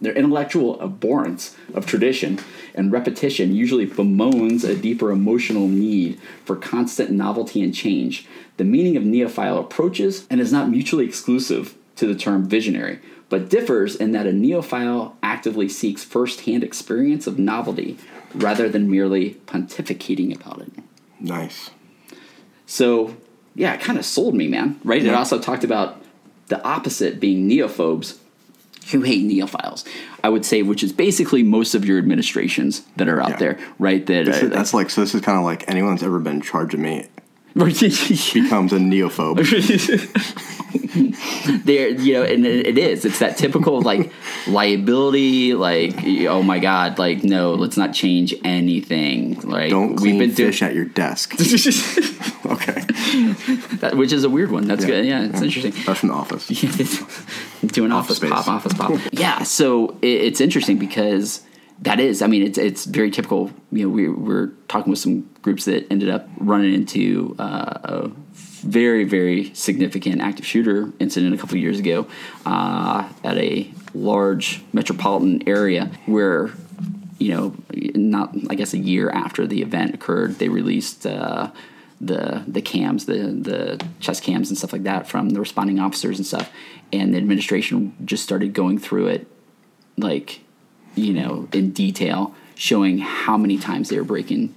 Their 0.00 0.14
intellectual 0.14 0.80
abhorrence 0.80 1.56
of 1.74 1.84
tradition 1.84 2.38
and 2.74 2.90
repetition 2.90 3.54
usually 3.54 3.84
bemoans 3.84 4.64
a 4.64 4.74
deeper 4.74 5.10
emotional 5.10 5.68
need 5.68 6.18
for 6.44 6.56
constant 6.56 7.10
novelty 7.10 7.62
and 7.62 7.74
change. 7.74 8.26
The 8.56 8.64
meaning 8.64 8.96
of 8.96 9.02
neophile 9.02 9.60
approaches 9.60 10.26
and 10.30 10.40
is 10.40 10.52
not 10.52 10.70
mutually 10.70 11.04
exclusive 11.04 11.74
to 11.96 12.06
the 12.06 12.14
term 12.14 12.48
visionary, 12.48 12.98
but 13.28 13.50
differs 13.50 13.94
in 13.94 14.12
that 14.12 14.26
a 14.26 14.30
neophile 14.30 15.12
actively 15.22 15.68
seeks 15.68 16.02
first 16.02 16.42
hand 16.42 16.64
experience 16.64 17.26
of 17.26 17.38
novelty 17.38 17.98
rather 18.34 18.68
than 18.68 18.90
merely 18.90 19.34
pontificating 19.46 20.34
about 20.34 20.62
it. 20.62 20.72
Nice. 21.20 21.70
So, 22.64 23.16
yeah, 23.54 23.74
it 23.74 23.80
kind 23.80 23.98
of 23.98 24.06
sold 24.06 24.34
me, 24.34 24.48
man, 24.48 24.80
right? 24.82 25.04
It 25.04 25.12
also 25.12 25.38
talked 25.38 25.64
about 25.64 26.00
the 26.46 26.62
opposite 26.64 27.20
being 27.20 27.48
neophobes 27.48 28.18
who 28.90 29.02
hate 29.02 29.24
neophiles. 29.26 29.84
I 30.24 30.28
would 30.28 30.44
say, 30.44 30.62
which 30.62 30.82
is 30.82 30.92
basically 30.92 31.42
most 31.42 31.74
of 31.74 31.84
your 31.84 31.98
administrations 31.98 32.82
that 32.96 33.08
are 33.08 33.20
out 33.22 33.30
Yeah. 33.30 33.36
there, 33.36 33.58
right? 33.78 34.04
That 34.06 34.28
is- 34.28 34.42
uh, 34.42 34.46
that's 34.48 34.74
like 34.74 34.90
so. 34.90 35.02
This 35.02 35.14
is 35.14 35.20
kind 35.20 35.38
of 35.38 35.44
like 35.44 35.64
anyone 35.68 35.92
that's 35.92 36.02
ever 36.02 36.18
been 36.18 36.36
in 36.36 36.40
charge 36.42 36.74
of 36.74 36.80
me 36.80 37.06
becomes 37.54 38.72
a 38.72 38.78
neophobe. 38.78 39.40
there, 41.64 41.88
you 41.88 42.14
know, 42.14 42.22
and 42.22 42.46
it 42.46 42.66
it 42.66 42.78
is. 42.78 43.04
It's 43.04 43.18
that 43.20 43.36
typical 43.36 43.80
like 43.82 44.12
liability. 44.46 45.54
Like, 45.54 45.94
oh 46.28 46.42
my 46.42 46.58
god, 46.58 46.98
like 46.98 47.24
no, 47.24 47.54
let's 47.54 47.76
not 47.76 47.92
change 47.92 48.34
anything. 48.44 49.40
Like 49.40 49.70
Don't 49.70 49.96
clean 49.96 50.18
we've 50.18 50.28
been 50.28 50.34
doing 50.36 50.50
fish 50.52 50.62
at 50.62 50.74
your 50.74 50.84
desk. 50.84 51.34
okay. 52.46 52.80
that, 53.80 53.94
which 53.96 54.12
is 54.12 54.24
a 54.24 54.30
weird 54.30 54.50
one. 54.50 54.66
That's 54.66 54.82
Yeah. 54.82 54.88
good. 54.90 55.06
Yeah, 55.06 55.24
it's 55.24 55.42
interesting. 55.42 55.72
That's 55.86 56.00
from 56.00 56.08
the 56.10 56.14
office. 56.14 56.48
Doing 57.66 57.92
office, 57.92 58.16
Space. 58.16 58.30
pop, 58.30 58.48
office 58.48 58.74
pop. 58.74 58.92
yeah, 59.12 59.42
so 59.42 59.90
it, 60.02 60.06
it's 60.06 60.40
interesting 60.40 60.78
because 60.78 61.42
that 61.80 61.98
is, 62.00 62.22
I 62.22 62.26
mean, 62.26 62.42
it's 62.42 62.58
it's 62.58 62.84
very 62.84 63.10
typical. 63.10 63.50
You 63.72 63.84
know, 63.84 63.88
we 63.88 64.08
we're 64.08 64.48
talking 64.68 64.90
with 64.90 64.98
some 64.98 65.30
groups 65.42 65.64
that 65.64 65.90
ended 65.90 66.10
up 66.10 66.28
running 66.38 66.74
into 66.74 67.34
uh, 67.38 67.78
a 67.82 68.08
very 68.34 69.04
very 69.04 69.54
significant 69.54 70.20
active 70.20 70.44
shooter 70.44 70.92
incident 70.98 71.34
a 71.34 71.38
couple 71.38 71.54
of 71.56 71.62
years 71.62 71.78
ago 71.78 72.06
uh, 72.44 73.08
at 73.24 73.38
a 73.38 73.70
large 73.94 74.62
metropolitan 74.72 75.48
area 75.48 75.90
where 76.06 76.50
you 77.20 77.34
know, 77.34 77.54
not 77.94 78.34
I 78.48 78.54
guess 78.54 78.72
a 78.72 78.78
year 78.78 79.10
after 79.10 79.46
the 79.46 79.62
event 79.62 79.94
occurred, 79.94 80.38
they 80.38 80.48
released 80.48 81.06
uh, 81.06 81.50
the 82.00 82.44
the 82.46 82.62
cams, 82.62 83.06
the 83.06 83.18
the 83.18 83.84
chest 84.00 84.22
cams 84.22 84.48
and 84.48 84.56
stuff 84.56 84.72
like 84.72 84.84
that 84.84 85.06
from 85.06 85.30
the 85.30 85.40
responding 85.40 85.78
officers 85.78 86.18
and 86.18 86.26
stuff, 86.26 86.50
and 86.92 87.12
the 87.12 87.18
administration 87.18 87.94
just 88.04 88.22
started 88.22 88.52
going 88.54 88.78
through 88.78 89.08
it, 89.08 89.26
like, 89.96 90.40
you 90.94 91.12
know, 91.12 91.48
in 91.52 91.70
detail, 91.72 92.34
showing 92.54 92.98
how 92.98 93.36
many 93.36 93.58
times 93.58 93.88
they 93.88 93.96
were 93.96 94.04
breaking 94.04 94.54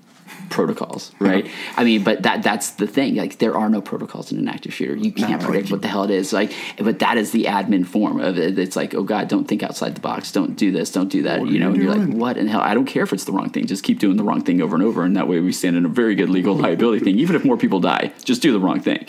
protocols, 0.49 1.11
right? 1.19 1.47
I 1.77 1.83
mean, 1.83 2.03
but 2.03 2.23
that 2.23 2.43
that's 2.43 2.71
the 2.71 2.87
thing. 2.87 3.15
Like, 3.15 3.37
there 3.39 3.55
are 3.55 3.69
no 3.69 3.81
protocols 3.81 4.31
in 4.31 4.37
an 4.37 4.47
active 4.47 4.73
shooter. 4.73 4.95
You 4.95 5.11
can't 5.11 5.41
No, 5.41 5.47
predict 5.47 5.71
what 5.71 5.81
the 5.81 5.87
hell 5.87 6.03
it 6.03 6.11
is. 6.11 6.33
Like, 6.33 6.53
but 6.77 6.99
that 6.99 7.17
is 7.17 7.31
the 7.31 7.45
admin 7.45 7.85
form 7.85 8.19
of 8.19 8.37
it. 8.37 8.57
It's 8.59 8.75
like, 8.75 8.93
oh 8.93 9.03
God, 9.03 9.27
don't 9.27 9.45
think 9.45 9.63
outside 9.63 9.95
the 9.95 10.01
box. 10.01 10.31
Don't 10.31 10.55
do 10.55 10.71
this. 10.71 10.91
Don't 10.91 11.09
do 11.09 11.23
that. 11.23 11.41
What 11.41 11.49
you 11.49 11.59
know, 11.59 11.69
you 11.69 11.73
and 11.73 11.83
you're 11.83 11.95
like, 11.95 12.15
what 12.15 12.37
in 12.37 12.47
hell? 12.47 12.61
I 12.61 12.73
don't 12.73 12.85
care 12.85 13.03
if 13.03 13.13
it's 13.13 13.25
the 13.25 13.31
wrong 13.31 13.49
thing. 13.49 13.65
Just 13.65 13.83
keep 13.83 13.99
doing 13.99 14.17
the 14.17 14.23
wrong 14.23 14.41
thing 14.41 14.61
over 14.61 14.75
and 14.75 14.83
over, 14.83 15.03
and 15.03 15.15
that 15.17 15.27
way 15.27 15.39
we 15.39 15.51
stand 15.51 15.75
in 15.75 15.85
a 15.85 15.89
very 15.89 16.15
good 16.15 16.29
legal 16.29 16.55
liability 16.55 17.03
thing. 17.03 17.19
Even 17.19 17.35
if 17.35 17.45
more 17.45 17.57
people 17.57 17.79
die, 17.79 18.11
just 18.23 18.41
do 18.41 18.51
the 18.51 18.59
wrong 18.59 18.79
thing. 18.79 19.05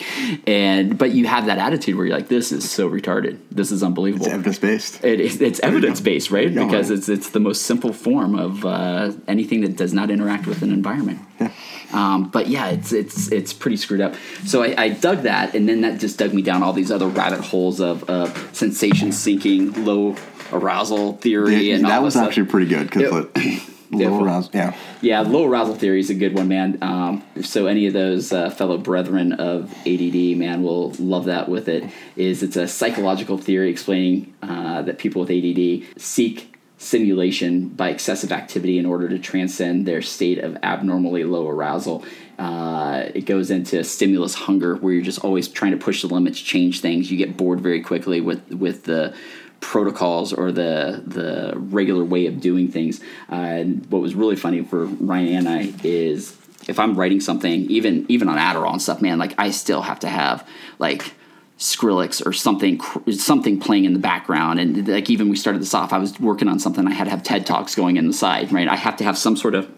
And 0.47 0.97
but 0.97 1.11
you 1.11 1.25
have 1.27 1.45
that 1.47 1.57
attitude 1.57 1.95
where 1.95 2.05
you're 2.05 2.15
like, 2.15 2.27
this 2.27 2.51
is 2.51 2.69
so 2.69 2.89
retarded. 2.89 3.39
This 3.51 3.71
is 3.71 3.83
unbelievable. 3.83 4.25
It's 4.25 4.33
evidence 4.33 4.59
based. 4.59 5.03
It 5.03 5.19
is, 5.19 5.41
it's 5.41 5.59
evidence 5.59 6.01
based, 6.01 6.31
right? 6.31 6.53
Because 6.53 6.89
it's 6.91 7.09
it's 7.09 7.29
the 7.29 7.39
most 7.39 7.63
simple 7.63 7.93
form 7.93 8.35
of 8.35 8.65
uh, 8.65 9.11
anything 9.27 9.61
that 9.61 9.75
does 9.77 9.93
not 9.93 10.09
interact 10.09 10.47
with 10.47 10.61
an 10.61 10.71
environment. 10.71 11.19
Um, 11.93 12.29
but 12.29 12.47
yeah, 12.47 12.69
it's 12.69 12.91
it's 12.91 13.31
it's 13.31 13.53
pretty 13.53 13.77
screwed 13.77 14.01
up. 14.01 14.15
So 14.45 14.63
I, 14.63 14.75
I 14.77 14.89
dug 14.89 15.21
that, 15.21 15.53
and 15.55 15.69
then 15.69 15.81
that 15.81 15.99
just 15.99 16.17
dug 16.17 16.33
me 16.33 16.41
down 16.41 16.61
all 16.61 16.73
these 16.73 16.91
other 16.91 17.07
rabbit 17.07 17.39
holes 17.39 17.79
of, 17.79 18.03
of 18.09 18.35
sensation 18.53 19.11
seeking, 19.13 19.85
low 19.85 20.15
arousal 20.51 21.13
theory, 21.13 21.71
and 21.71 21.85
that 21.85 22.01
was 22.03 22.15
stuff. 22.15 22.27
actually 22.27 22.47
pretty 22.47 22.65
good 22.67 22.89
because 22.89 23.03
Yeah. 23.03 23.59
low 23.91 23.99
Yeah. 24.17 24.23
arousal. 24.23 24.51
Yeah. 24.53 24.75
Yeah, 25.01 25.21
low 25.21 25.45
arousal 25.45 25.75
theory 25.75 25.99
is 26.01 26.09
a 26.09 26.15
good 26.15 26.33
one, 26.35 26.47
man. 26.49 26.79
Um, 26.81 27.23
so 27.43 27.67
any 27.67 27.85
of 27.85 27.93
those 27.93 28.33
uh, 28.33 28.49
fellow 28.49 28.77
brethren 28.77 29.33
of 29.33 29.71
ADD, 29.87 30.35
man, 30.37 30.63
will 30.63 30.91
love 30.99 31.25
that 31.25 31.47
with 31.47 31.69
it. 31.69 31.85
Is 32.17 32.43
it's 32.43 32.57
a 32.57 32.67
psychological 32.67 33.37
theory 33.37 33.69
explaining 33.69 34.33
uh, 34.41 34.81
that 34.81 34.97
people 34.97 35.21
with 35.23 35.29
ADD 35.31 36.01
seek 36.01 36.54
simulation 36.77 37.69
by 37.69 37.89
excessive 37.89 38.31
activity 38.31 38.77
in 38.77 38.85
order 38.85 39.07
to 39.09 39.17
transcend 39.17 39.85
their 39.85 40.01
state 40.01 40.39
of 40.39 40.57
abnormally 40.61 41.23
low 41.23 41.47
arousal. 41.47 42.03
Uh, 42.37 43.05
it 43.13 43.25
goes 43.25 43.49
into 43.49 43.83
stimulus 43.83 44.35
hunger, 44.35 44.75
where 44.75 44.93
you're 44.93 45.03
just 45.03 45.23
always 45.23 45.47
trying 45.47 45.71
to 45.71 45.77
push 45.77 46.01
the 46.01 46.07
limits, 46.07 46.39
change 46.39 46.81
things. 46.81 47.09
You 47.09 47.17
get 47.17 47.37
bored 47.37 47.61
very 47.61 47.81
quickly 47.81 48.19
with 48.19 48.51
with 48.51 48.83
the 48.83 49.15
protocols 49.61 50.33
or 50.33 50.51
the 50.51 51.01
the 51.05 51.53
regular 51.55 52.03
way 52.03 52.25
of 52.25 52.41
doing 52.41 52.69
things. 52.69 52.99
Uh, 53.31 53.35
and 53.35 53.85
what 53.87 54.01
was 54.01 54.15
really 54.15 54.35
funny 54.35 54.63
for 54.63 54.85
Ryan 54.85 55.47
and 55.47 55.49
I 55.49 55.73
is 55.83 56.37
if 56.67 56.77
I'm 56.77 56.95
writing 56.95 57.21
something, 57.21 57.71
even 57.71 58.05
even 58.09 58.27
on 58.27 58.37
Adderall 58.37 58.73
and 58.73 58.81
stuff, 58.81 59.01
man, 59.01 59.17
like 59.17 59.33
I 59.37 59.51
still 59.51 59.81
have 59.81 60.01
to 60.01 60.09
have 60.09 60.47
like 60.77 61.13
Skrillex 61.57 62.25
or 62.25 62.33
something 62.33 62.81
something 63.13 63.59
playing 63.59 63.85
in 63.85 63.93
the 63.93 63.99
background. 63.99 64.59
And 64.59 64.87
like 64.87 65.09
even 65.09 65.29
we 65.29 65.35
started 65.35 65.61
this 65.61 65.73
off, 65.73 65.93
I 65.93 65.97
was 65.97 66.19
working 66.19 66.47
on 66.47 66.59
something. 66.59 66.85
I 66.87 66.91
had 66.91 67.05
to 67.05 67.09
have 67.11 67.23
TED 67.23 67.45
talks 67.45 67.75
going 67.75 67.97
in 67.97 68.07
the 68.07 68.13
side, 68.13 68.51
right? 68.51 68.67
I 68.67 68.75
have 68.75 68.97
to 68.97 69.03
have 69.03 69.17
some 69.17 69.37
sort 69.37 69.55
of 69.55 69.71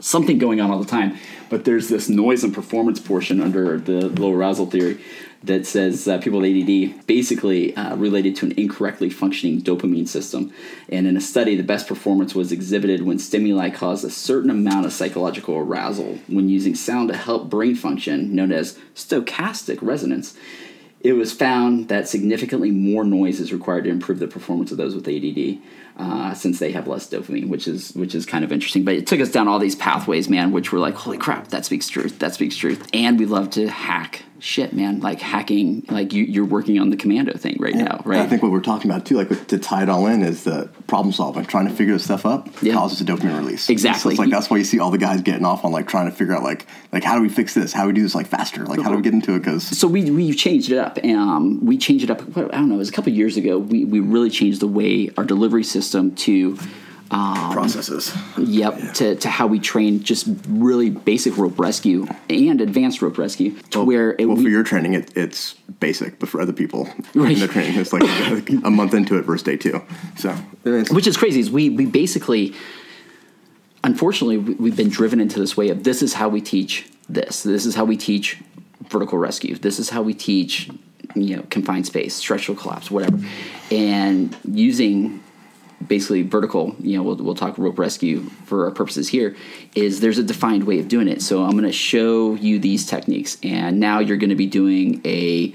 something 0.00 0.38
going 0.38 0.60
on 0.60 0.70
all 0.70 0.78
the 0.78 0.86
time. 0.86 1.16
But 1.50 1.64
there's 1.64 1.88
this 1.88 2.08
noise 2.08 2.44
and 2.44 2.54
performance 2.54 3.00
portion 3.00 3.40
under 3.40 3.78
the 3.78 4.08
low 4.08 4.32
arousal 4.32 4.66
theory 4.66 5.00
that 5.42 5.66
says 5.66 6.08
uh, 6.08 6.18
people 6.18 6.40
with 6.40 6.50
ADD 6.50 7.06
basically 7.06 7.76
uh, 7.76 7.94
related 7.96 8.34
to 8.36 8.46
an 8.46 8.52
incorrectly 8.56 9.08
functioning 9.08 9.62
dopamine 9.62 10.08
system. 10.08 10.52
And 10.88 11.06
in 11.06 11.16
a 11.16 11.20
study, 11.20 11.54
the 11.54 11.62
best 11.62 11.86
performance 11.86 12.34
was 12.34 12.50
exhibited 12.50 13.02
when 13.02 13.18
stimuli 13.18 13.70
caused 13.70 14.04
a 14.04 14.10
certain 14.10 14.50
amount 14.50 14.86
of 14.86 14.92
psychological 14.92 15.56
arousal 15.56 16.18
when 16.26 16.48
using 16.48 16.74
sound 16.74 17.08
to 17.10 17.16
help 17.16 17.48
brain 17.48 17.76
function, 17.76 18.34
known 18.34 18.50
as 18.50 18.78
stochastic 18.94 19.78
resonance. 19.80 20.36
It 21.00 21.12
was 21.12 21.32
found 21.32 21.88
that 21.88 22.08
significantly 22.08 22.72
more 22.72 23.04
noise 23.04 23.38
is 23.38 23.52
required 23.52 23.84
to 23.84 23.90
improve 23.90 24.18
the 24.18 24.26
performance 24.26 24.72
of 24.72 24.78
those 24.78 24.96
with 24.96 25.06
ADD, 25.06 25.58
uh, 25.96 26.34
since 26.34 26.58
they 26.58 26.72
have 26.72 26.88
less 26.88 27.08
dopamine, 27.08 27.48
which 27.48 27.68
is 27.68 27.94
which 27.94 28.14
is 28.14 28.26
kind 28.26 28.44
of 28.44 28.50
interesting. 28.50 28.84
But 28.84 28.94
it 28.94 29.06
took 29.06 29.20
us 29.20 29.30
down 29.30 29.46
all 29.46 29.60
these 29.60 29.76
pathways, 29.76 30.28
man, 30.28 30.50
which 30.50 30.72
were 30.72 30.80
like, 30.80 30.94
holy 30.94 31.18
crap, 31.18 31.48
that 31.48 31.64
speaks 31.64 31.88
truth, 31.88 32.18
that 32.18 32.34
speaks 32.34 32.56
truth. 32.56 32.88
And 32.92 33.18
we 33.18 33.26
love 33.26 33.50
to 33.50 33.68
hack 33.68 34.24
shit, 34.40 34.72
man, 34.72 35.00
like 35.00 35.20
hacking, 35.20 35.84
like 35.90 36.12
you, 36.12 36.24
you're 36.24 36.44
working 36.44 36.78
on 36.78 36.90
the 36.90 36.96
commando 36.96 37.36
thing 37.36 37.56
right 37.58 37.74
now, 37.74 37.96
And 37.98 38.06
right? 38.06 38.20
I 38.20 38.26
think 38.26 38.42
what 38.42 38.52
we're 38.52 38.60
talking 38.60 38.90
about 38.90 39.04
too, 39.04 39.16
like 39.16 39.30
with, 39.30 39.46
to 39.48 39.58
tie 39.58 39.82
it 39.82 39.88
all 39.88 40.06
in, 40.06 40.22
is 40.22 40.44
the 40.44 40.68
problem 40.86 41.12
solving, 41.12 41.44
trying 41.44 41.66
to 41.68 41.74
figure 41.74 41.94
this 41.94 42.04
stuff 42.04 42.24
up 42.24 42.48
Yeah. 42.62 42.74
causes 42.74 43.00
a 43.00 43.04
dopamine 43.04 43.36
release. 43.38 43.68
Exactly. 43.68 44.00
So 44.00 44.08
it's 44.10 44.18
like 44.18 44.30
that's 44.30 44.48
why 44.50 44.58
you 44.58 44.64
see 44.64 44.78
all 44.78 44.90
the 44.90 44.98
guys 44.98 45.22
getting 45.22 45.44
off 45.44 45.64
on 45.64 45.72
like 45.72 45.88
trying 45.88 46.08
to 46.10 46.14
figure 46.14 46.34
out 46.34 46.42
like 46.42 46.66
like 46.92 47.04
how 47.04 47.16
do 47.16 47.22
we 47.22 47.28
fix 47.28 47.54
this? 47.54 47.72
How 47.72 47.82
do 47.82 47.88
we 47.88 47.94
do 47.94 48.02
this 48.02 48.14
like 48.14 48.26
faster? 48.26 48.64
Like 48.64 48.80
how 48.80 48.90
do 48.90 48.96
we 48.96 49.02
get 49.02 49.12
into 49.14 49.34
it? 49.34 49.40
Because 49.40 49.64
so 49.64 49.88
we 49.88 50.10
we 50.10 50.32
changed 50.32 50.70
it 50.70 50.78
up. 50.78 50.98
Um, 51.04 51.64
we 51.64 51.76
changed 51.78 52.04
it 52.04 52.10
up. 52.10 52.20
What, 52.36 52.54
I 52.54 52.58
don't 52.58 52.68
know. 52.68 52.76
It 52.76 52.78
was 52.78 52.88
a 52.88 52.92
couple 52.92 53.12
years 53.12 53.36
ago. 53.36 53.58
We 53.58 53.84
we 53.84 54.00
really 54.00 54.30
changed 54.30 54.60
the 54.60 54.68
way 54.68 55.10
our 55.16 55.24
delivery 55.24 55.64
system 55.64 56.14
to 56.16 56.56
Um, 57.10 57.52
processes. 57.52 58.14
Yep, 58.36 58.94
to, 58.94 59.14
to 59.16 59.28
how 59.30 59.46
we 59.46 59.58
train 59.60 60.02
just 60.02 60.28
really 60.46 60.90
basic 60.90 61.38
rope 61.38 61.58
rescue 61.58 62.06
and 62.28 62.60
advanced 62.60 63.00
rope 63.00 63.16
rescue 63.16 63.52
to 63.70 63.82
where 63.82 64.14
it 64.18 64.26
Well, 64.26 64.36
we- 64.36 64.42
for 64.42 64.48
your 64.50 64.62
training, 64.62 64.92
it, 64.92 65.16
it's 65.16 65.54
basic, 65.80 66.18
but 66.18 66.28
for 66.28 66.38
other 66.40 66.52
people, 66.52 66.86
Right. 67.14 67.32
in 67.32 67.38
their 67.38 67.48
training, 67.48 67.78
it's 67.78 67.94
like 67.94 68.02
a 68.64 68.70
month 68.70 68.92
into 68.92 69.16
it 69.16 69.22
versus 69.22 69.42
day 69.44 69.56
two. 69.56 69.80
So, 70.16 70.32
which 70.92 71.06
is 71.06 71.16
crazy 71.16 71.40
is 71.40 71.50
we 71.50 71.70
we 71.70 71.86
basically 71.86 72.54
unfortunately 73.84 74.36
we- 74.38 74.54
we've 74.54 74.76
been 74.76 74.88
driven 74.90 75.20
into 75.20 75.38
this 75.38 75.56
way 75.56 75.70
of 75.70 75.84
this 75.84 76.02
is 76.02 76.14
how 76.14 76.28
we 76.28 76.40
teach 76.40 76.88
this 77.08 77.42
this 77.42 77.64
is 77.64 77.74
how 77.74 77.84
we 77.84 77.96
teach 77.96 78.36
vertical 78.90 79.18
rescue 79.18 79.54
this 79.56 79.78
is 79.78 79.88
how 79.90 80.02
we 80.02 80.12
teach 80.12 80.68
you 81.14 81.36
know 81.36 81.42
confined 81.48 81.86
space 81.86 82.14
structural 82.14 82.56
collapse 82.58 82.90
whatever 82.90 83.18
and 83.70 84.36
using 84.44 85.22
basically 85.86 86.22
vertical 86.22 86.74
you 86.80 86.96
know 86.96 87.02
we'll, 87.02 87.16
we'll 87.16 87.34
talk 87.34 87.56
rope 87.56 87.78
rescue 87.78 88.22
for 88.44 88.64
our 88.64 88.70
purposes 88.70 89.08
here 89.08 89.36
is 89.74 90.00
there's 90.00 90.18
a 90.18 90.24
defined 90.24 90.64
way 90.64 90.78
of 90.80 90.88
doing 90.88 91.08
it. 91.08 91.22
So 91.22 91.44
i'm 91.44 91.52
going 91.52 91.64
to 91.64 91.72
show 91.72 92.34
you 92.34 92.58
these 92.58 92.86
techniques 92.86 93.38
and 93.42 93.78
now 93.78 93.98
you're 94.00 94.16
going 94.16 94.30
to 94.30 94.36
be 94.36 94.46
doing 94.46 95.00
a 95.04 95.54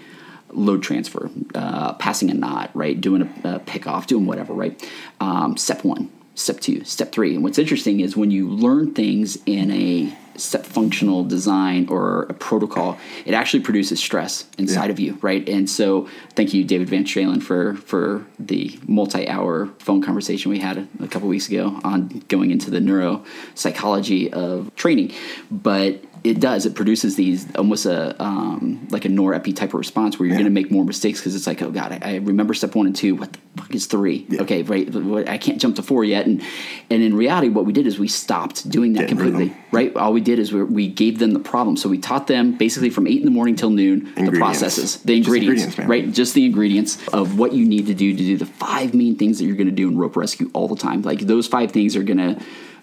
load 0.49 0.83
transfer 0.83 1.29
uh, 1.55 1.93
passing 1.93 2.29
a 2.29 2.33
knot 2.33 2.71
right? 2.73 2.99
Doing 2.99 3.23
a, 3.43 3.55
a 3.55 3.59
pick 3.59 3.87
off 3.87 4.07
doing 4.07 4.25
whatever 4.25 4.53
right? 4.53 4.89
Um, 5.19 5.57
step 5.57 5.83
one 5.83 6.11
step 6.35 6.59
two 6.59 6.83
step 6.83 7.11
three. 7.11 7.35
And 7.35 7.43
what's 7.43 7.57
interesting 7.59 7.99
is 7.99 8.17
when 8.17 8.31
you 8.31 8.49
learn 8.49 8.93
things 8.93 9.37
in 9.45 9.71
a 9.71 10.15
step 10.35 10.65
functional 10.65 11.23
design 11.23 11.87
or 11.89 12.23
a 12.23 12.33
protocol 12.33 12.97
it 13.25 13.33
actually 13.33 13.59
produces 13.61 13.99
stress 13.99 14.45
inside 14.57 14.85
Yeah. 14.85 14.91
of 14.91 14.99
you 14.99 15.17
right 15.21 15.47
and 15.47 15.69
so 15.69 16.07
thank 16.35 16.53
you 16.53 16.63
Daved 16.63 16.89
van 16.89 17.03
Stralen 17.05 17.41
for 17.41 17.75
for 17.75 18.25
the 18.39 18.79
multi-hour 18.87 19.69
phone 19.79 20.01
conversation 20.01 20.51
we 20.51 20.59
had 20.59 20.87
a 20.99 21.07
couple 21.07 21.27
weeks 21.27 21.47
ago 21.47 21.79
on 21.83 22.23
going 22.27 22.51
into 22.51 22.69
the 22.71 22.79
neuropsychology 22.79 24.31
of 24.33 24.73
training 24.75 25.11
but 25.51 26.01
it 26.23 26.39
does. 26.39 26.65
It 26.65 26.73
produces 26.73 27.15
these 27.15 27.53
almost 27.55 27.85
a 27.85 28.21
um, 28.23 28.87
like 28.91 29.03
a 29.05 29.09
norepi 29.09 29.53
type 29.55 29.69
of 29.69 29.75
response 29.75 30.17
where 30.17 30.25
you're 30.25 30.35
Yeah. 30.35 30.43
going 30.43 30.53
to 30.53 30.61
make 30.61 30.71
more 30.71 30.85
mistakes 30.85 31.19
because 31.19 31.35
it's 31.35 31.47
like 31.47 31.61
oh 31.61 31.69
god 31.71 31.91
I, 31.91 32.13
I 32.13 32.15
remember 32.17 32.53
step 32.53 32.75
one 32.75 32.85
and 32.87 32.95
two. 32.95 33.15
What 33.15 33.33
the 33.33 33.39
fuck 33.57 33.75
is 33.75 33.85
three? 33.87 34.25
Okay 34.39 34.63
right 34.63 34.87
i 35.27 35.37
can't 35.37 35.59
jump 35.59 35.75
to 35.75 35.83
four 35.83 36.03
yet. 36.03 36.25
And 36.25 36.41
and 36.89 37.03
in 37.03 37.15
reality 37.15 37.49
what 37.49 37.65
we 37.65 37.73
did 37.73 37.85
is 37.87 37.99
we 37.99 38.07
stopped 38.07 38.69
doing 38.69 38.93
that 38.93 39.09
completely 39.09 39.53
right? 39.71 39.95
All 39.95 40.13
we 40.13 40.21
did 40.21 40.39
is 40.39 40.53
we, 40.53 40.63
we 40.63 40.87
gave 40.87 41.19
them 41.19 41.31
the 41.31 41.39
problem. 41.39 41.75
So 41.77 41.89
we 41.89 41.97
taught 41.97 42.27
them 42.27 42.57
basically 42.57 42.89
from 42.89 43.07
eight 43.07 43.19
in 43.19 43.25
the 43.25 43.31
morning 43.31 43.55
till 43.55 43.69
noon 43.71 44.13
the 44.15 44.31
processes 44.31 44.97
the 45.01 45.17
Just 45.17 45.27
ingredients, 45.27 45.63
ingredients, 45.63 45.89
right? 45.89 46.11
Just 46.13 46.33
the 46.35 46.45
ingredients 46.45 47.05
of 47.09 47.37
what 47.37 47.53
you 47.53 47.65
need 47.65 47.87
to 47.87 47.93
do 47.93 48.11
to 48.11 48.17
do 48.17 48.37
the 48.37 48.45
five 48.45 48.93
main 48.93 49.17
things 49.17 49.39
that 49.39 49.45
you're 49.45 49.55
going 49.57 49.67
to 49.67 49.73
do 49.73 49.89
in 49.89 49.97
rope 49.97 50.15
rescue 50.15 50.49
all 50.53 50.67
the 50.67 50.75
time. 50.75 51.01
Like 51.01 51.19
those 51.21 51.47
five 51.47 51.71
things 51.71 51.95
are 51.95 52.03
to 52.03 52.39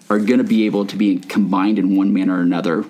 are 0.09 0.19
going 0.19 0.39
to 0.39 0.43
be 0.43 0.65
able 0.65 0.85
to 0.85 0.97
be 0.97 1.17
combined 1.19 1.79
in 1.79 1.95
one 1.95 2.11
manner 2.13 2.37
or 2.37 2.41
another 2.41 2.85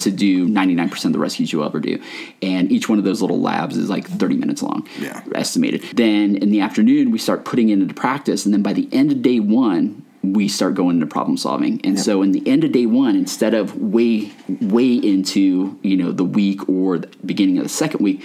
to 0.00 0.10
do 0.10 0.48
99% 0.48 1.04
of 1.06 1.12
the 1.12 1.18
rescues 1.18 1.52
you'll 1.52 1.64
ever 1.64 1.80
do. 1.80 2.00
And 2.42 2.70
each 2.72 2.88
one 2.88 2.98
of 2.98 3.04
those 3.04 3.20
little 3.22 3.40
labs 3.40 3.76
is 3.76 3.88
like 3.88 4.06
30 4.06 4.36
minutes 4.36 4.62
long, 4.62 4.86
Yeah. 5.00 5.22
estimated. 5.34 5.82
Then 5.94 6.36
in 6.36 6.50
the 6.50 6.60
afternoon, 6.60 7.10
we 7.10 7.18
start 7.18 7.44
putting 7.44 7.68
it 7.68 7.74
into 7.80 7.94
practice. 7.94 8.44
And 8.44 8.52
then 8.54 8.62
by 8.62 8.72
the 8.72 8.88
end 8.92 9.12
of 9.12 9.22
day 9.22 9.40
one, 9.40 10.02
we 10.22 10.48
start 10.48 10.74
going 10.74 10.96
into 10.96 11.06
problem 11.06 11.36
solving. 11.38 11.80
And 11.82 11.98
so 11.98 12.20
in 12.22 12.32
the 12.32 12.46
end 12.46 12.62
of 12.64 12.72
day 12.72 12.84
one, 12.86 13.16
instead 13.16 13.54
of 13.54 13.76
way, 13.80 14.32
way 14.60 14.92
into, 14.94 15.78
you 15.82 15.96
know, 15.96 16.12
the 16.12 16.24
week 16.24 16.68
or 16.68 16.98
the 16.98 17.08
beginning 17.24 17.56
of 17.56 17.62
the 17.64 17.70
second 17.70 18.02
week, 18.02 18.22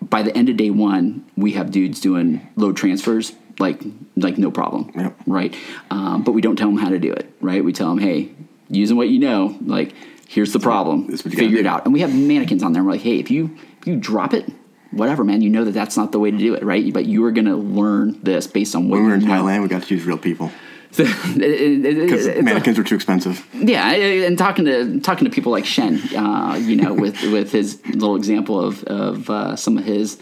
by 0.00 0.22
the 0.22 0.36
end 0.36 0.48
of 0.48 0.56
day 0.56 0.70
one, 0.70 1.24
we 1.36 1.52
have 1.52 1.70
dudes 1.70 2.00
doing 2.00 2.46
load 2.56 2.76
transfers 2.76 3.32
like 3.58 3.82
like 4.16 4.38
no 4.38 4.50
problem, 4.50 4.90
Yep. 4.96 5.20
right? 5.26 5.54
Um, 5.90 6.22
but 6.22 6.32
we 6.32 6.40
don't 6.40 6.56
tell 6.56 6.68
them 6.68 6.78
how 6.78 6.88
to 6.88 6.98
do 6.98 7.12
it, 7.12 7.30
right? 7.40 7.62
We 7.64 7.72
tell 7.72 7.88
them, 7.90 7.98
hey, 7.98 8.30
using 8.70 8.96
what 8.96 9.08
you 9.08 9.18
know, 9.18 9.56
like 9.64 9.92
here's 10.30 10.52
the 10.52 10.60
problem, 10.60 11.08
This 11.08 11.22
figure 11.22 11.58
it 11.58 11.66
out. 11.66 11.84
And 11.84 11.92
we 11.92 12.00
have 12.00 12.14
mannequins 12.14 12.62
on 12.62 12.72
there. 12.72 12.80
And 12.80 12.86
We're 12.86 12.94
like, 12.94 13.02
hey, 13.02 13.18
if 13.18 13.30
you 13.30 13.56
if 13.80 13.86
you 13.86 13.96
drop 13.96 14.32
it, 14.32 14.48
whatever, 14.92 15.24
man, 15.24 15.42
you 15.42 15.50
know 15.50 15.64
that 15.64 15.72
that's 15.72 15.96
not 15.96 16.12
the 16.12 16.20
way 16.20 16.30
to 16.30 16.38
do 16.38 16.54
it, 16.54 16.62
right? 16.62 16.92
But 16.92 17.06
you 17.06 17.24
are 17.24 17.32
going 17.32 17.46
to 17.46 17.56
learn 17.56 18.22
this 18.22 18.46
based 18.46 18.76
on 18.76 18.88
what 18.88 18.96
When 18.96 19.04
we 19.04 19.08
were 19.08 19.14
in 19.16 19.24
know. 19.24 19.32
Thailand, 19.32 19.62
we 19.62 19.68
got 19.68 19.82
to 19.82 19.94
use 19.94 20.04
real 20.04 20.18
people 20.18 20.52
because 20.96 22.26
mannequins 22.42 22.78
were 22.78 22.84
too 22.84 22.94
expensive. 22.94 23.46
yeah, 23.54 23.90
and 23.92 24.38
talking 24.38 24.64
to 24.66 25.00
talking 25.00 25.24
to 25.24 25.30
people 25.30 25.52
like 25.52 25.64
Shen, 25.64 25.98
uh, 26.16 26.54
you 26.60 26.76
know, 26.76 26.94
with 26.94 27.20
with 27.32 27.50
his 27.50 27.84
little 27.86 28.16
example 28.16 28.60
of 28.60 28.84
of 28.84 29.30
uh, 29.30 29.56
some 29.56 29.78
of 29.78 29.84
his 29.84 30.18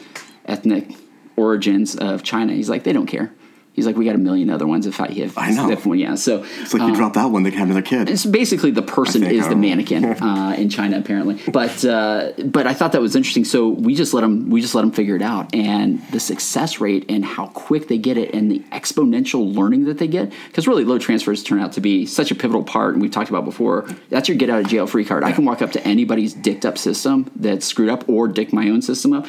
ethnic 0.46 0.94
origins 1.36 1.96
of 1.96 2.22
China, 2.22 2.52
he's 2.52 2.70
like, 2.70 2.84
they 2.84 2.92
don't 2.92 3.06
care. 3.06 3.32
He's 3.78 3.86
like, 3.86 3.96
we 3.96 4.04
got 4.04 4.16
a 4.16 4.18
million 4.18 4.50
other 4.50 4.66
ones. 4.66 4.86
If 4.86 5.00
I 5.00 5.06
if, 5.06 5.38
I 5.38 5.50
know. 5.50 5.70
if 5.70 5.86
yeah, 5.86 6.16
so 6.16 6.42
It's 6.60 6.74
like 6.74 6.82
you 6.82 6.96
drop 6.96 7.12
that 7.14 7.26
one, 7.26 7.44
they 7.44 7.50
can 7.50 7.60
have 7.60 7.70
another 7.70 7.86
kid. 7.86 8.10
it's 8.10 8.26
basically 8.26 8.72
the 8.72 8.82
person 8.82 9.22
think, 9.22 9.34
is 9.34 9.46
the 9.46 9.52
um, 9.52 9.60
mannequin 9.60 10.04
uh, 10.22 10.56
in 10.58 10.68
China 10.68 10.98
apparently. 10.98 11.40
But 11.52 11.84
uh, 11.84 12.32
but 12.44 12.66
I 12.66 12.74
thought 12.74 12.92
that 12.92 13.00
was 13.00 13.14
interesting. 13.14 13.44
So 13.44 13.68
we 13.68 13.94
just 13.94 14.12
let 14.14 14.22
them 14.22 14.50
we 14.50 14.60
just 14.60 14.74
let 14.74 14.82
them 14.82 14.90
figure 14.90 15.14
it 15.14 15.22
out, 15.22 15.54
and 15.54 16.02
the 16.10 16.18
success 16.18 16.80
rate 16.80 17.06
and 17.08 17.24
how 17.24 17.46
quick 17.46 17.86
they 17.86 17.98
get 17.98 18.16
it, 18.16 18.34
and 18.34 18.50
the 18.50 18.60
exponential 18.72 19.54
learning 19.54 19.84
that 19.84 19.98
they 19.98 20.08
get. 20.08 20.32
Because 20.48 20.66
really, 20.66 20.84
load 20.84 21.00
transfers 21.00 21.44
turn 21.44 21.60
out 21.60 21.72
to 21.74 21.80
be 21.80 22.04
such 22.04 22.32
a 22.32 22.34
pivotal 22.34 22.64
part, 22.64 22.94
and 22.94 23.02
we've 23.02 23.12
talked 23.12 23.30
about 23.30 23.44
before. 23.44 23.86
That's 24.10 24.28
your 24.28 24.36
get 24.36 24.50
out 24.50 24.60
of 24.60 24.68
jail 24.68 24.88
free 24.88 25.04
card. 25.04 25.22
I 25.22 25.32
can 25.32 25.44
walk 25.44 25.62
up 25.62 25.72
to 25.72 25.86
anybody's 25.86 26.34
dicked 26.34 26.66
up 26.66 26.78
system 26.78 27.30
that's 27.36 27.64
screwed 27.64 27.90
up, 27.90 28.08
or 28.08 28.26
dick 28.26 28.52
my 28.52 28.68
own 28.68 28.82
system 28.82 29.12
up. 29.12 29.26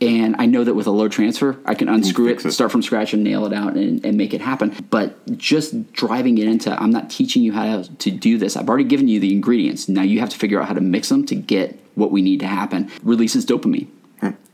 And 0.00 0.34
I 0.38 0.46
know 0.46 0.64
that 0.64 0.74
with 0.74 0.86
a 0.86 0.90
load 0.90 1.12
transfer, 1.12 1.58
I 1.64 1.74
can 1.74 1.88
unscrew 1.88 2.28
it, 2.28 2.44
it. 2.44 2.52
start 2.52 2.72
from 2.72 2.82
scratch, 2.82 3.12
and 3.12 3.22
nail 3.22 3.46
it 3.46 3.52
out 3.52 3.74
and, 3.74 4.04
and 4.04 4.16
make 4.16 4.34
it 4.34 4.40
happen. 4.40 4.74
But 4.90 5.38
just 5.38 5.92
driving 5.92 6.38
it 6.38 6.48
into, 6.48 6.72
I'm 6.80 6.90
not 6.90 7.08
teaching 7.08 7.42
you 7.42 7.52
how 7.52 7.82
to, 7.82 8.10
do 8.10 8.36
this. 8.36 8.56
I've 8.56 8.68
already 8.68 8.84
given 8.84 9.08
you 9.08 9.20
the 9.20 9.32
ingredients. 9.32 9.88
Now 9.88 10.02
you 10.02 10.20
have 10.20 10.30
to 10.30 10.38
figure 10.38 10.60
out 10.60 10.68
how 10.68 10.74
to 10.74 10.80
mix 10.80 11.08
them 11.08 11.24
to 11.26 11.34
get 11.34 11.78
what 11.94 12.10
we 12.10 12.20
need 12.20 12.40
to 12.40 12.46
happen. 12.46 12.90
Releases 13.02 13.46
dopamine. 13.46 13.88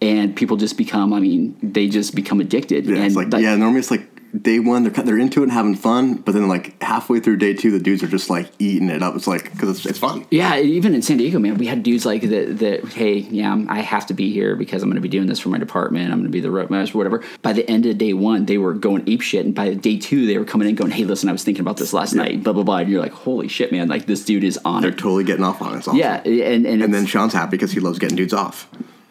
And 0.01 0.35
people 0.35 0.57
just 0.57 0.79
become, 0.79 1.13
I 1.13 1.21
mean, 1.21 1.59
they 1.63 1.89
just 1.89 2.15
become 2.15 2.41
addicted. 2.41 2.87
Yeah, 2.87 2.97
and 2.97 3.05
it's 3.05 3.17
like 3.17 3.33
yeah. 3.33 3.57
Normally 3.57 3.81
it's 3.81 3.91
like 3.91 4.09
day 4.39 4.59
one 4.61 4.83
they're 4.83 5.05
they're 5.05 5.19
into 5.19 5.41
it 5.41 5.45
and 5.45 5.53
having 5.53 5.75
fun, 5.75 6.15
but 6.15 6.33
then 6.33 6.49
like 6.49 6.81
halfway 6.83 7.21
through 7.21 7.37
day 7.39 7.55
two, 7.55 7.71
the 7.71 7.79
dudes 7.79 8.03
are 8.03 8.09
just 8.09 8.29
like 8.31 8.51
eating 8.59 8.91
it 8.91 9.03
up. 9.03 9.15
It's 9.17 9.27
like 9.27 9.51
because 9.53 9.71
it's, 9.79 9.87
it's 9.87 9.99
fun. 9.99 10.27
Yeah, 10.31 10.59
even 10.59 10.95
in 10.95 11.03
San 11.03 11.17
Diego, 11.17 11.39
man, 11.39 11.57
we 11.59 11.67
had 11.67 11.83
dudes 11.83 12.05
like 12.05 12.23
that. 12.23 12.59
That 12.59 12.85
hey, 12.93 13.19
yeah, 13.19 13.51
I'm- 13.51 13.67
have 13.69 14.07
to 14.07 14.15
be 14.15 14.31
here 14.33 14.55
because 14.55 14.83
I'm 14.83 14.89
going 14.91 14.97
to 14.97 15.01
be 15.01 15.09
doing 15.09 15.27
this 15.29 15.39
for 15.41 15.49
my 15.49 15.57
department. 15.59 16.13
I'm 16.13 16.19
going 16.19 16.25
to 16.25 16.31
be 16.31 16.41
the 16.41 16.51
road 16.51 16.69
master, 16.69 16.99
whatever. 16.99 17.25
By 17.41 17.55
the 17.55 17.69
end 17.71 17.87
of 17.87 17.97
day 17.97 18.13
one, 18.13 18.45
they 18.45 18.59
were 18.59 18.75
going 18.75 19.09
ape 19.09 19.23
shit, 19.23 19.47
and 19.47 19.55
by 19.55 19.73
day 19.75 19.99
two, 19.99 20.27
they 20.27 20.37
were 20.37 20.45
coming 20.45 20.69
in 20.69 20.75
going, 20.75 20.91
"Hey, 20.91 21.05
listen, 21.05 21.29
I 21.29 21.33
was 21.33 21.43
thinking 21.43 21.63
about 21.63 21.79
this 21.79 21.93
last 21.95 22.13
night." 22.15 22.43
Blah 22.43 22.53
blah 22.53 22.65
blah. 22.65 22.79
And 22.79 22.91
you're 22.91 23.01
like, 23.01 23.13
"Holy 23.13 23.49
shit, 23.49 23.73
man! 23.73 23.89
Like 23.89 24.07
this 24.07 24.25
dude 24.25 24.45
is 24.45 24.59
on 24.65 24.83
They're 24.83 24.91
it." 24.91 24.99
totally 24.99 25.25
getting 25.25 25.45
off 25.45 25.63
on 25.63 25.75
it. 25.75 25.79
Awesome. 25.79 25.97
Yeah, 25.97 26.21
and 26.25 26.67
and, 26.67 26.83
And 26.83 26.93
then 26.93 27.07
Sean's 27.07 27.33
happy 27.33 27.53
because 27.53 27.73
he 27.73 27.81
loves 27.81 27.99
getting 27.99 28.17
dudes 28.17 28.35
off. 28.35 28.69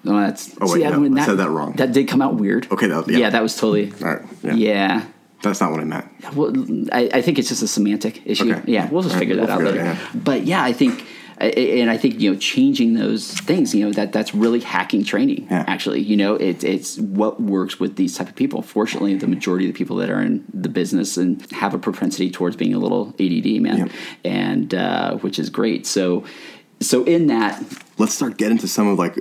Oh, 0.07 0.19
that's 0.19 0.53
Oh, 0.61 0.71
wait, 0.71 0.81
see, 0.81 0.89
no, 0.89 0.99
when 1.01 1.17
I 1.17 1.25
said 1.25 1.37
that 1.37 1.49
wrong. 1.49 1.73
That 1.73 1.91
did 1.91 2.07
come 2.07 2.21
out 2.21 2.35
weird. 2.35 2.67
Okay, 2.71 2.87
that 2.87 3.05
was- 3.05 3.07
yeah. 3.09 3.17
yeah, 3.19 3.29
that 3.29 3.43
was 3.43 3.55
totally 3.55 3.91
All 4.01 4.15
right. 4.15 4.21
Yeah. 4.43 4.53
yeah. 4.53 5.05
That's 5.43 5.61
not 5.61 5.69
what 5.71 5.79
I 5.81 5.83
meant. 5.83 6.05
Well, 6.35 6.51
I, 6.91 7.09
I 7.13 7.21
think 7.21 7.37
it's 7.37 7.47
just 7.49 7.61
a 7.61 7.67
semantic 7.67 8.25
issue. 8.25 8.51
Okay. 8.51 8.71
Yeah, 8.71 8.89
we'll 8.89 9.03
just 9.03 9.13
All 9.13 9.19
right, 9.19 9.27
figure 9.27 9.35
that 9.35 9.43
we'll 9.47 9.51
out 9.51 9.73
figure 9.73 9.83
later. 9.83 9.91
out, 9.91 9.97
yeah. 10.15 10.19
But 10.19 10.43
yeah, 10.45 10.63
I 10.63 10.73
think, 10.73 11.05
and 11.37 11.91
I 11.91 11.97
think 11.97 12.19
you 12.19 12.33
know, 12.33 12.39
changing 12.39 12.95
those 12.95 13.31
things, 13.31 13.75
you 13.75 13.85
know, 13.85 13.91
that 13.91 14.11
that's 14.11 14.33
really 14.33 14.61
hacking 14.61 15.03
training. 15.03 15.47
Actually, 15.51 16.01
you 16.01 16.17
know, 16.17 16.33
it's 16.33 16.63
it's 16.63 16.97
what 16.97 17.39
works 17.39 17.79
with 17.79 17.97
these 17.97 18.17
type 18.17 18.29
of 18.29 18.35
people. 18.35 18.63
Fortunately, 18.63 19.13
the 19.13 19.27
majority 19.27 19.67
of 19.67 19.73
the 19.73 19.77
people 19.77 19.97
that 19.97 20.09
are 20.09 20.19
in 20.23 20.43
the 20.51 20.69
business 20.69 21.17
and 21.17 21.39
have 21.51 21.75
a 21.75 21.77
propensity 21.77 22.31
towards 22.31 22.55
being 22.55 22.73
a 22.73 22.79
little 22.79 23.09
ADD, 23.19 23.61
man, 23.61 23.91
and 24.25 24.73
uh, 24.73 25.17
which 25.17 25.37
is 25.37 25.51
great. 25.51 25.85
So, 25.85 26.23
so 26.79 27.03
in 27.03 27.27
that, 27.27 27.63
Let's 27.99 28.15
start 28.15 28.37
getting 28.37 28.57
to 28.57 28.67
some 28.67 28.87
of 28.87 28.97
like 28.97 29.19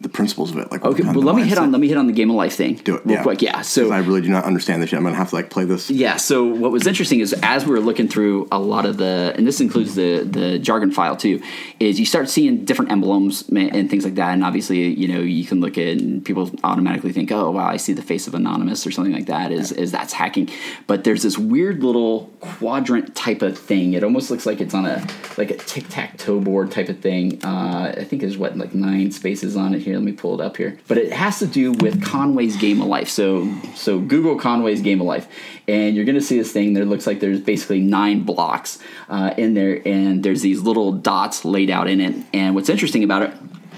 the 0.00 0.08
principles 0.08 0.50
of 0.50 0.56
it. 0.56 0.70
Like 0.70 0.82
okay, 0.82 1.02
well, 1.02 1.20
let 1.20 1.36
me 1.36 1.42
hit 1.42 1.58
on 1.58 1.70
let 1.72 1.80
me 1.80 1.88
hit 1.88 1.98
on 1.98 2.06
the 2.06 2.12
game 2.12 2.30
of 2.30 2.36
life 2.36 2.54
thing. 2.54 2.76
Do 2.76 2.96
it. 2.96 3.04
real 3.04 3.16
yeah. 3.16 3.22
quick. 3.22 3.42
Yeah. 3.42 3.60
So 3.60 3.92
I 3.92 3.98
really 3.98 4.22
do 4.22 4.28
not 4.28 4.44
understand 4.44 4.82
this 4.82 4.92
yet. 4.92 4.98
I'm 4.98 5.04
gonna 5.04 5.16
have 5.16 5.28
to 5.30 5.34
like 5.34 5.50
play 5.50 5.64
this. 5.64 5.90
Yeah. 5.90 6.16
So 6.16 6.46
what 6.46 6.72
was 6.72 6.86
interesting 6.86 7.20
is 7.20 7.34
as 7.42 7.66
we 7.66 7.72
were 7.72 7.80
looking 7.80 8.08
through 8.08 8.48
a 8.50 8.58
lot 8.58 8.86
of 8.86 8.96
the, 8.96 9.34
and 9.36 9.46
this 9.46 9.60
includes 9.60 9.94
the 9.94 10.20
the 10.24 10.58
jargon 10.58 10.90
file 10.90 11.16
too, 11.16 11.42
is 11.80 12.00
you 12.00 12.06
start 12.06 12.30
seeing 12.30 12.64
different 12.64 12.90
emblems 12.90 13.46
and 13.50 13.90
things 13.90 14.04
like 14.04 14.14
that. 14.14 14.32
And 14.32 14.42
obviously, 14.42 14.88
you 14.88 15.06
know, 15.06 15.20
you 15.20 15.44
can 15.44 15.60
look 15.60 15.76
at 15.76 15.98
and 15.98 16.24
people 16.24 16.50
automatically 16.64 17.12
think, 17.12 17.30
oh 17.30 17.50
wow, 17.50 17.66
I 17.66 17.76
see 17.76 17.92
the 17.92 18.02
face 18.02 18.26
of 18.26 18.34
anonymous 18.34 18.86
or 18.86 18.90
something 18.90 19.12
like 19.12 19.26
that. 19.26 19.52
Is 19.52 19.70
is 19.70 19.92
that's 19.92 20.14
hacking? 20.14 20.48
But 20.86 21.04
there's 21.04 21.22
this 21.22 21.36
weird 21.36 21.82
little 21.84 22.30
quadrant 22.40 23.14
type 23.14 23.42
of 23.42 23.58
thing. 23.58 23.92
It 23.92 24.02
almost 24.02 24.30
looks 24.30 24.46
like 24.46 24.62
it's 24.62 24.72
on 24.72 24.86
a 24.86 25.06
like 25.36 25.50
a 25.50 25.56
tic 25.56 25.88
tac 25.90 26.16
toe 26.16 26.40
board 26.40 26.70
type 26.70 26.88
of 26.88 27.00
thing. 27.00 27.44
Uh, 27.44 27.94
I 27.98 28.04
think 28.04 28.22
there's 28.22 28.38
what 28.38 28.56
like 28.56 28.74
nine 28.74 29.10
spaces 29.10 29.56
on 29.56 29.74
it 29.74 29.80
here. 29.80 29.89
Let 29.94 30.02
me 30.02 30.12
pull 30.12 30.40
it 30.40 30.44
up 30.44 30.56
here. 30.56 30.78
But 30.88 30.98
it 30.98 31.12
has 31.12 31.38
to 31.40 31.46
do 31.46 31.72
with 31.72 32.02
Conway's 32.02 32.56
Game 32.56 32.80
of 32.80 32.88
Life. 32.88 33.08
So 33.08 33.52
so 33.74 33.98
Google 34.00 34.36
Conway's 34.36 34.80
Game 34.80 35.00
of 35.00 35.06
Life, 35.06 35.28
and 35.68 35.96
you're 35.96 36.04
gonna 36.04 36.20
see 36.20 36.38
this 36.38 36.52
thing. 36.52 36.74
There 36.74 36.84
looks 36.84 37.06
like 37.06 37.20
there's 37.20 37.40
basically 37.40 37.80
nine 37.80 38.22
blocks 38.22 38.78
uh, 39.08 39.34
in 39.36 39.54
there, 39.54 39.80
and 39.86 40.22
there's 40.22 40.42
these 40.42 40.62
little 40.62 40.92
dots 40.92 41.44
laid 41.44 41.70
out 41.70 41.88
in 41.88 42.00
it. 42.00 42.26
And 42.32 42.54
what's 42.54 42.68
interesting 42.68 43.04
about 43.04 43.22
it 43.22 43.34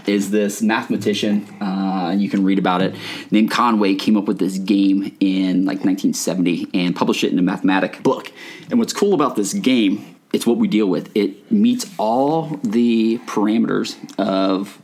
is 0.07 0.31
this 0.31 0.63
mathematician, 0.63 1.47
uh, 1.61 2.15
you 2.17 2.29
can 2.29 2.45
read 2.45 2.59
about 2.59 2.83
it, 2.83 2.95
named 3.31 3.51
Conway, 3.51 3.95
came 3.95 4.17
up 4.17 4.25
with 4.25 4.39
this 4.39 4.59
game 4.59 5.17
in 5.21 5.65
like 5.65 5.85
1970 5.85 6.69
and 6.75 6.95
published 6.97 7.25
it 7.25 7.33
in 7.33 7.39
a 7.39 7.43
mathematic 7.43 8.03
book. 8.03 8.33
And 8.71 8.79
what's 8.79 8.93
cool 8.93 9.15
about 9.15 9.37
this 9.37 9.53
game, 9.53 10.17
it's 10.33 10.47
what 10.47 10.57
we 10.57 10.69
deal 10.69 10.87
with. 10.87 11.11
It 11.15 11.51
meets 11.53 11.87
all 11.99 12.59
the 12.63 13.19
parameters 13.27 13.97
of 14.19 14.82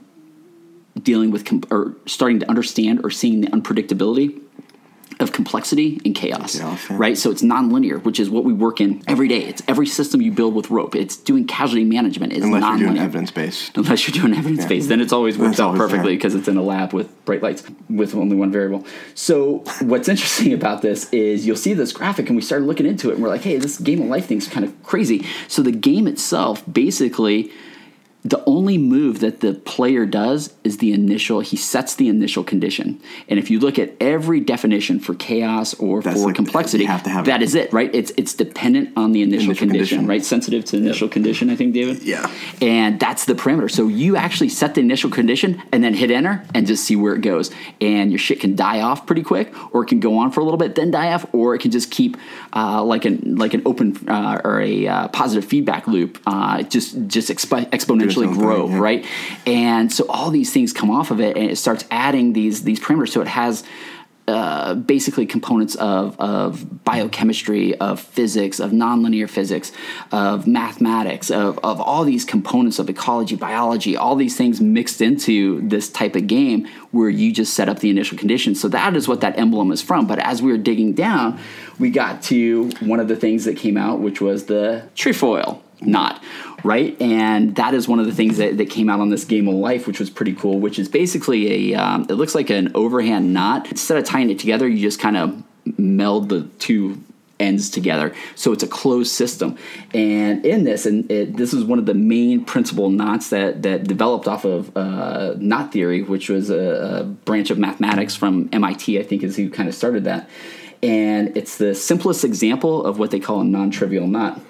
dealing 1.02 1.30
with 1.30 1.44
com- 1.44 1.62
or 1.70 1.96
starting 2.06 2.40
to 2.40 2.48
understand 2.48 3.00
or 3.04 3.10
seeing 3.10 3.40
the 3.40 3.48
unpredictability 3.48 4.40
of 5.20 5.32
complexity 5.32 6.00
and 6.04 6.14
chaos, 6.14 6.56
Chaos, 6.56 6.88
yeah. 6.88 6.96
right? 6.96 7.18
So 7.18 7.32
it's 7.32 7.42
nonlinear, 7.42 8.00
which 8.04 8.20
is 8.20 8.30
what 8.30 8.44
we 8.44 8.52
work 8.52 8.80
in 8.80 9.02
every 9.08 9.26
day. 9.26 9.40
It's 9.40 9.60
every 9.66 9.86
system 9.86 10.22
you 10.22 10.30
build 10.30 10.54
with 10.54 10.70
rope. 10.70 10.94
It's 10.94 11.16
doing 11.16 11.44
casualty 11.44 11.84
management. 11.84 12.34
It's 12.34 12.44
Unless 12.44 12.62
nonlinear. 12.62 12.78
you're 12.78 12.88
doing 12.90 12.98
evidence 12.98 13.30
based. 13.32 13.76
Unless 13.76 14.06
you're 14.06 14.22
doing 14.22 14.38
evidence 14.38 14.64
based, 14.66 14.88
then 14.88 15.00
it's 15.00 15.12
always 15.12 15.36
works 15.36 15.56
That's 15.56 15.60
out 15.60 15.66
always 15.74 15.80
perfectly 15.80 16.14
because 16.14 16.36
it's 16.36 16.46
in 16.46 16.56
a 16.56 16.62
lab 16.62 16.92
with 16.92 17.24
bright 17.24 17.42
lights 17.42 17.64
with 17.90 18.14
only 18.14 18.36
one 18.36 18.52
variable. 18.52 18.86
So 19.16 19.64
what's 19.80 20.08
interesting 20.08 20.52
about 20.52 20.82
this 20.82 21.12
is 21.12 21.44
you'll 21.44 21.56
see 21.56 21.74
this 21.74 21.92
graphic 21.92 22.28
and 22.28 22.36
we 22.36 22.42
started 22.42 22.66
looking 22.66 22.86
into 22.86 23.10
it 23.10 23.14
and 23.14 23.22
we're 23.22 23.28
like, 23.28 23.42
hey, 23.42 23.56
this 23.58 23.78
game 23.78 24.00
of 24.00 24.06
life 24.06 24.26
thing's 24.26 24.46
kind 24.46 24.64
of 24.64 24.80
crazy. 24.84 25.26
So 25.48 25.62
the 25.62 25.72
game 25.72 26.06
itself 26.06 26.62
basically 26.72 27.50
the 28.28 28.42
only 28.46 28.76
move 28.78 29.20
that 29.20 29.40
the 29.40 29.54
player 29.54 30.04
does 30.04 30.52
is 30.64 30.78
the 30.78 30.92
initial 30.92 31.40
he 31.40 31.56
sets 31.56 31.94
the 31.94 32.08
initial 32.08 32.44
condition. 32.44 33.00
And 33.28 33.38
if 33.38 33.50
you 33.50 33.58
look 33.58 33.78
at 33.78 33.92
every 34.00 34.40
definition 34.40 35.00
for 35.00 35.14
chaos 35.14 35.72
or 35.74 36.02
That's 36.02 36.20
for 36.20 36.26
like- 36.26 36.34
complexity 36.36 36.84
have 36.84 37.02
to 37.04 37.10
have 37.10 37.24
that 37.26 37.40
it. 37.40 37.44
is 37.44 37.54
it 37.54 37.72
right? 37.72 37.90
It's 37.94 38.12
it's 38.16 38.34
dependent 38.34 38.90
on 38.96 39.12
the 39.12 39.22
initial, 39.22 39.50
Initial 39.50 39.66
condition, 39.68 39.98
condition. 39.98 40.06
right? 40.06 40.24
Sensitive 40.24 40.64
to 40.66 40.76
initial 40.76 41.08
condition 41.08 41.48
i 41.50 41.56
think 41.56 41.72
david? 41.74 42.02
Yeah. 42.02 42.26
and 42.60 43.00
that's 43.00 43.24
the 43.24 43.34
parameter. 43.34 43.70
So 43.70 43.88
you 43.88 44.16
actually 44.16 44.50
set 44.50 44.74
the 44.74 44.80
initial 44.82 45.10
condition 45.10 45.62
and 45.72 45.82
then 45.84 45.94
hit 45.94 46.10
enter 46.10 46.44
and 46.54 46.66
just 46.66 46.84
see 46.84 46.96
where 46.96 47.14
it 47.14 47.22
goes. 47.22 47.50
And 47.80 48.10
your 48.10 48.18
shit 48.18 48.40
can 48.40 48.54
die 48.56 48.80
off 48.82 49.06
pretty 49.06 49.22
quick 49.22 49.52
or 49.74 49.82
it 49.84 49.86
can 49.86 50.00
go 50.00 50.18
on 50.18 50.32
for 50.32 50.40
a 50.40 50.44
little 50.44 50.58
bit 50.58 50.74
then 50.74 50.90
die 50.90 51.12
off 51.14 51.24
or 51.32 51.54
it 51.54 51.60
can 51.60 51.70
just 51.70 51.90
keep 51.90 52.16
uh, 52.54 52.82
like 52.82 53.04
an 53.04 53.36
like 53.36 53.54
an 53.54 53.62
open 53.64 53.86
uh, 54.08 54.40
or 54.44 54.60
a 54.60 54.86
uh, 54.86 55.08
positive 55.08 55.44
feedback 55.48 55.86
loop 55.86 56.18
uh, 56.26 56.62
just 56.64 56.88
just 57.06 57.28
expo- 57.30 57.68
exponentially 57.70 58.17
thing, 58.20 58.34
grow 58.34 58.68
yeah. 58.68 58.78
right 58.78 59.06
and 59.46 59.92
so 59.92 60.06
all 60.08 60.30
these 60.30 60.52
things 60.52 60.72
come 60.72 60.90
off 60.90 61.10
of 61.10 61.20
it 61.20 61.36
and 61.36 61.50
it 61.50 61.56
starts 61.56 61.84
adding 61.90 62.32
these 62.32 62.64
these 62.64 62.80
parameters 62.80 63.10
so 63.10 63.20
it 63.20 63.28
has 63.28 63.64
uh, 64.28 64.74
basically 64.74 65.24
components 65.24 65.74
of, 65.76 66.14
of 66.20 66.84
biochemistry, 66.84 67.74
of 67.76 67.98
physics, 67.98 68.60
of 68.60 68.72
nonlinear 68.72 69.26
physics, 69.26 69.72
of 70.12 70.46
mathematics, 70.46 71.30
of, 71.30 71.58
of 71.64 71.80
all 71.80 72.04
these 72.04 72.26
components 72.26 72.78
of 72.78 72.90
ecology, 72.90 73.36
biology, 73.36 73.96
all 73.96 74.16
these 74.16 74.36
things 74.36 74.60
mixed 74.60 75.00
into 75.00 75.66
this 75.66 75.88
type 75.88 76.14
of 76.14 76.26
game 76.26 76.68
where 76.90 77.08
you 77.08 77.32
just 77.32 77.54
set 77.54 77.70
up 77.70 77.78
the 77.78 77.88
initial 77.88 78.18
conditions. 78.18 78.60
So 78.60 78.68
that 78.68 78.94
is 78.96 79.08
what 79.08 79.22
that 79.22 79.38
emblem 79.38 79.72
is 79.72 79.80
from. 79.80 80.06
But 80.06 80.18
as 80.18 80.42
we 80.42 80.52
were 80.52 80.58
digging 80.58 80.92
down, 80.92 81.40
we 81.78 81.88
got 81.88 82.22
to 82.24 82.68
one 82.80 83.00
of 83.00 83.08
the 83.08 83.16
things 83.16 83.46
that 83.46 83.56
came 83.56 83.78
out, 83.78 84.00
which 84.00 84.20
was 84.20 84.44
the 84.44 84.86
trefoil. 84.94 85.62
Knot, 85.80 86.22
right? 86.64 87.00
And 87.00 87.56
that 87.56 87.74
is 87.74 87.88
one 87.88 87.98
of 87.98 88.06
the 88.06 88.14
things 88.14 88.38
that, 88.38 88.56
that 88.58 88.70
came 88.70 88.88
out 88.88 89.00
on 89.00 89.10
this 89.10 89.24
game 89.24 89.48
of 89.48 89.54
life, 89.54 89.86
which 89.86 90.00
was 90.00 90.10
pretty 90.10 90.34
cool. 90.34 90.58
Which 90.58 90.78
is 90.78 90.88
basically 90.88 91.72
a 91.72 91.78
um, 91.78 92.06
it 92.08 92.14
looks 92.14 92.34
like 92.34 92.50
an 92.50 92.72
overhand 92.74 93.32
knot. 93.32 93.70
Instead 93.70 93.98
of 93.98 94.04
tying 94.04 94.30
it 94.30 94.38
together, 94.38 94.68
you 94.68 94.80
just 94.80 95.00
kind 95.00 95.16
of 95.16 95.42
meld 95.78 96.28
the 96.28 96.42
two 96.58 97.02
ends 97.40 97.70
together. 97.70 98.14
So 98.34 98.52
it's 98.52 98.62
a 98.62 98.68
closed 98.68 99.12
system. 99.12 99.56
And 99.94 100.44
in 100.44 100.64
this, 100.64 100.86
and 100.86 101.10
it, 101.10 101.36
this 101.36 101.54
is 101.54 101.64
one 101.64 101.78
of 101.78 101.86
the 101.86 101.94
main 101.94 102.44
principal 102.44 102.90
knots 102.90 103.30
that, 103.30 103.62
that 103.62 103.84
developed 103.84 104.26
off 104.26 104.44
of 104.44 104.76
uh, 104.76 105.34
knot 105.38 105.72
theory, 105.72 106.02
which 106.02 106.28
was 106.28 106.50
a, 106.50 107.00
a 107.00 107.04
branch 107.04 107.50
of 107.50 107.58
mathematics 107.58 108.16
from 108.16 108.48
MIT, 108.52 108.98
I 108.98 109.02
think 109.02 109.22
is 109.22 109.36
who 109.36 109.50
kind 109.50 109.68
of 109.68 109.74
started 109.74 110.04
that. 110.04 110.28
And 110.82 111.36
it's 111.36 111.58
the 111.58 111.74
simplest 111.74 112.24
example 112.24 112.84
of 112.84 112.98
what 112.98 113.10
they 113.10 113.20
call 113.20 113.40
a 113.40 113.44
non 113.44 113.70
trivial 113.70 114.06
knot. 114.06 114.40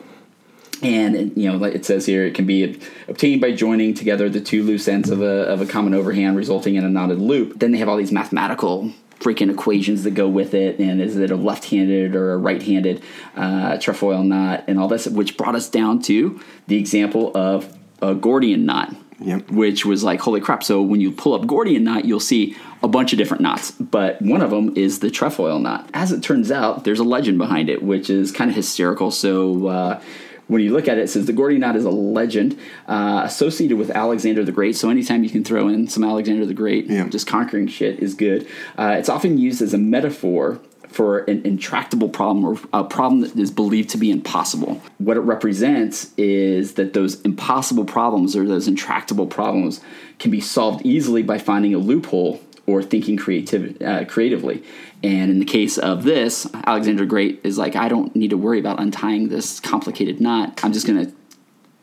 And 0.83 1.37
you 1.37 1.51
know, 1.51 1.57
like 1.57 1.75
it 1.75 1.85
says 1.85 2.07
here, 2.07 2.25
it 2.25 2.35
can 2.35 2.47
be 2.47 2.81
obtained 3.09 3.41
by 3.41 3.53
joining 3.53 3.95
together 3.95 4.29
the 4.29 4.41
two 4.41 4.63
loose 4.63 4.87
ends 4.89 5.11
of 5.11 5.21
a, 5.21 5.45
of 5.49 5.61
a 5.61 5.67
common 5.67 5.95
overhand, 5.95 6.37
resulting 6.37 6.77
in 6.77 6.85
a 6.85 6.89
knotted 6.89 7.19
loop. 7.19 7.59
Then 7.59 7.73
they 7.73 7.79
have 7.79 7.89
all 7.89 7.97
these 7.97 8.13
mathematical 8.13 8.93
freaking 9.19 9.51
equations 9.51 10.05
that 10.05 10.13
go 10.13 10.29
with 10.29 10.55
it, 10.55 10.79
and 10.79 11.01
is 11.01 11.17
it 11.17 11.33
a 11.33 11.37
left-handed 11.37 12.15
or 12.15 12.35
a 12.35 12.37
right-handed 12.37 13.03
uh, 13.35 13.77
trefoil 13.79 14.23
knot, 14.23 14.63
and 14.69 14.79
all 14.79 14.87
this, 14.87 15.09
which 15.09 15.37
brought 15.37 15.57
us 15.57 15.69
down 15.69 16.01
to 16.03 16.41
the 16.69 16.77
example 16.77 17.37
of 17.37 17.77
a 18.01 18.15
Gordian 18.15 18.65
knot. 18.65 18.95
Yep. 19.21 19.51
Which 19.51 19.85
was 19.85 20.05
like, 20.05 20.21
holy 20.21 20.41
crap. 20.41 20.63
So 20.63 20.81
when 20.81 21.01
you 21.01 21.11
pull 21.11 21.35
up 21.35 21.45
Gordian 21.49 21.83
knot, 21.83 22.05
you'll 22.05 22.21
see 22.21 22.57
a 22.85 22.87
bunch 22.87 23.13
of 23.13 23.19
different 23.19 23.43
knots, 23.43 23.73
but 23.73 24.23
one 24.23 24.41
of 24.41 24.51
them 24.51 24.77
is 24.77 25.01
the 25.01 25.11
trefoil 25.11 25.59
knot. 25.59 25.91
As 25.93 26.13
it 26.13 26.23
turns 26.23 26.53
out, 26.53 26.85
there's 26.85 27.01
a 27.01 27.05
legend 27.05 27.37
behind 27.37 27.69
it, 27.69 27.83
which 27.83 28.11
is 28.11 28.31
kind 28.31 28.49
of 28.49 28.55
hysterical. 28.55 29.11
So, 29.11 29.67
uh, 29.67 30.01
when 30.49 30.61
you 30.63 30.73
look 30.73 30.89
at 30.89 30.99
it, 30.99 31.03
it 31.03 31.09
says 31.09 31.27
the 31.27 31.33
Gordian 31.33 31.61
knot 31.61 31.77
is 31.77 31.85
a 31.85 31.91
legend 31.91 32.59
uh, 32.87 33.23
associated 33.25 33.79
with 33.79 33.91
Alexander 33.91 34.45
the 34.45 34.53
Great. 34.53 34.77
So 34.77 34.91
anytime 34.91 35.23
you 35.23 35.31
can 35.31 35.45
throw 35.45 35.69
in 35.69 35.89
some 35.89 36.03
Alexander 36.03 36.45
the 36.45 36.55
Great, 36.55 36.87
Yeah. 36.87 37.09
just 37.09 37.27
conquering 37.27 37.69
shit 37.69 38.01
is 38.01 38.15
good. 38.15 38.47
Uh, 38.77 38.97
it's 38.99 39.09
often 39.09 39.39
used 39.39 39.63
as 39.63 39.73
a 39.75 39.79
metaphor 39.79 40.59
for 40.89 41.19
an 41.25 41.43
intractable 41.45 42.09
problem 42.09 42.45
or 42.47 42.59
a 42.73 42.83
problem 42.83 43.21
that 43.21 43.37
is 43.37 43.51
believed 43.51 43.91
to 43.91 43.99
be 43.99 44.11
impossible. 44.11 44.81
What 44.97 45.19
it 45.19 45.21
represents 45.21 46.13
is 46.17 46.75
that 46.75 46.95
those 46.95 47.21
impossible 47.23 47.85
problems 47.85 48.35
or 48.35 48.47
those 48.47 48.67
intractable 48.67 49.27
problems 49.27 49.83
can 50.19 50.31
be 50.31 50.41
solved 50.41 50.85
easily 50.87 51.23
by 51.23 51.37
finding 51.39 51.75
a 51.75 51.79
loophole 51.79 52.41
or 52.69 52.83
thinking 52.83 53.17
creativ- 53.17 53.83
uh, 53.83 54.05
creatively. 54.05 54.63
And 55.03 55.31
in 55.31 55.39
the 55.39 55.45
case 55.47 55.79
of 55.79 56.05
this, 56.05 56.47
Alexander 56.67 57.07
Great 57.07 57.41
is 57.45 57.57
like, 57.57 57.75
I 57.77 57.89
don't 57.89 58.15
need 58.15 58.31
to 58.31 58.37
worry 58.37 58.59
about 58.61 58.79
untying 58.79 59.29
this 59.31 59.59
complicated 59.59 60.21
knot. 60.21 60.61
I'm 60.63 60.73
just 60.73 60.87
going 60.87 61.07
to 61.07 61.13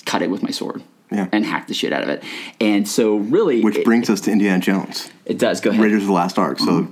cut 0.06 0.22
it 0.22 0.30
with 0.30 0.44
my 0.44 0.52
sword 0.52 0.84
Yeah. 1.12 1.28
and 1.32 1.44
hack 1.46 1.68
the 1.68 1.74
shit 1.74 1.92
out 1.92 2.04
of 2.04 2.10
it. 2.10 2.24
And 2.62 2.88
so, 2.88 3.16
really, 3.18 3.62
Which 3.62 3.78
it, 3.78 3.86
brings 3.86 4.10
us 4.10 4.22
to 4.22 4.32
Indiana 4.32 4.60
Jones, 4.62 5.10
it 5.26 5.40
does 5.40 5.60
go 5.60 5.72
ahead. 5.72 5.82
Raiders 5.82 6.04
of 6.04 6.08
the 6.08 6.14
Last 6.14 6.38
Ark. 6.38 6.60
So 6.60 6.88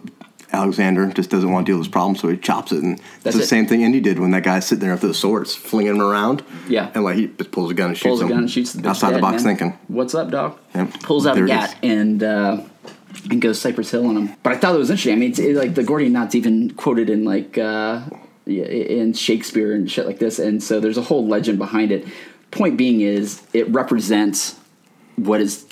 Alexander 0.52 1.08
just 1.14 1.30
doesn't 1.30 1.52
want 1.52 1.66
to 1.66 1.72
deal 1.72 1.78
with 1.78 1.88
his 1.88 1.92
problem, 1.92 2.16
so 2.16 2.30
he 2.30 2.38
chops 2.38 2.72
it. 2.72 2.82
And 2.84 2.98
That's 3.24 3.36
it's 3.36 3.38
the 3.38 3.44
it. 3.44 3.48
same 3.48 3.68
thing 3.68 3.82
Indy 3.82 4.00
did 4.00 4.18
when 4.20 4.32
that 4.32 4.44
guy's 4.44 4.66
sitting 4.66 4.84
there 4.84 4.94
after 4.94 5.08
the 5.08 5.14
swords, 5.14 5.54
flinging 5.56 5.98
them 5.98 6.02
around. 6.02 6.44
Yeah. 6.68 6.90
And 6.96 7.04
like 7.04 7.18
he 7.18 7.28
just 7.28 7.52
pulls 7.52 7.70
a 7.70 7.74
gun 7.74 7.90
and 7.90 7.98
shoots 7.98 8.08
pulls 8.08 8.22
a 8.22 8.24
him. 8.24 8.30
gun 8.30 8.40
and 8.40 8.52
shoots 8.52 8.74
the 8.74 8.88
outside 8.90 9.14
the 9.14 9.20
box 9.20 9.44
man. 9.44 9.58
thinking. 9.58 9.80
What's 9.88 10.16
up, 10.16 10.30
dog? 10.32 10.58
Yep. 10.74 11.02
Pulls 11.04 11.28
out 11.28 11.36
There 11.36 11.44
a 11.46 11.48
gat 11.48 11.76
and 11.84 12.22
uh, 12.24 12.62
and 13.30 13.42
goes 13.42 13.60
Cypress 13.60 13.92
Hill 13.92 14.08
on 14.08 14.18
him. 14.18 14.36
But 14.44 14.54
I 14.54 14.58
thought 14.58 14.76
it 14.76 14.78
was 14.78 14.90
interesting. 14.90 15.14
I 15.14 15.18
mean, 15.18 15.30
it's 15.32 15.40
it, 15.40 15.56
like 15.56 15.76
the 15.76 15.84
Gordian 15.84 16.14
knot's 16.14 16.36
even 16.36 16.72
quoted 16.72 17.10
in 17.10 17.24
like 17.26 17.58
uh, 17.58 18.02
in 18.46 19.14
Shakespeare 19.14 19.74
and 19.74 19.90
shit 19.90 20.06
like 20.06 20.20
this, 20.20 20.40
and 20.40 20.62
so 20.62 20.80
there's 20.80 20.98
a 20.98 21.04
whole 21.04 21.28
legend 21.28 21.58
behind 21.58 21.92
it. 21.92 22.06
Point 22.52 22.78
being 22.78 23.02
is 23.02 23.42
it 23.54 23.70
represents 23.70 24.60
what 25.16 25.42
is 25.42 25.66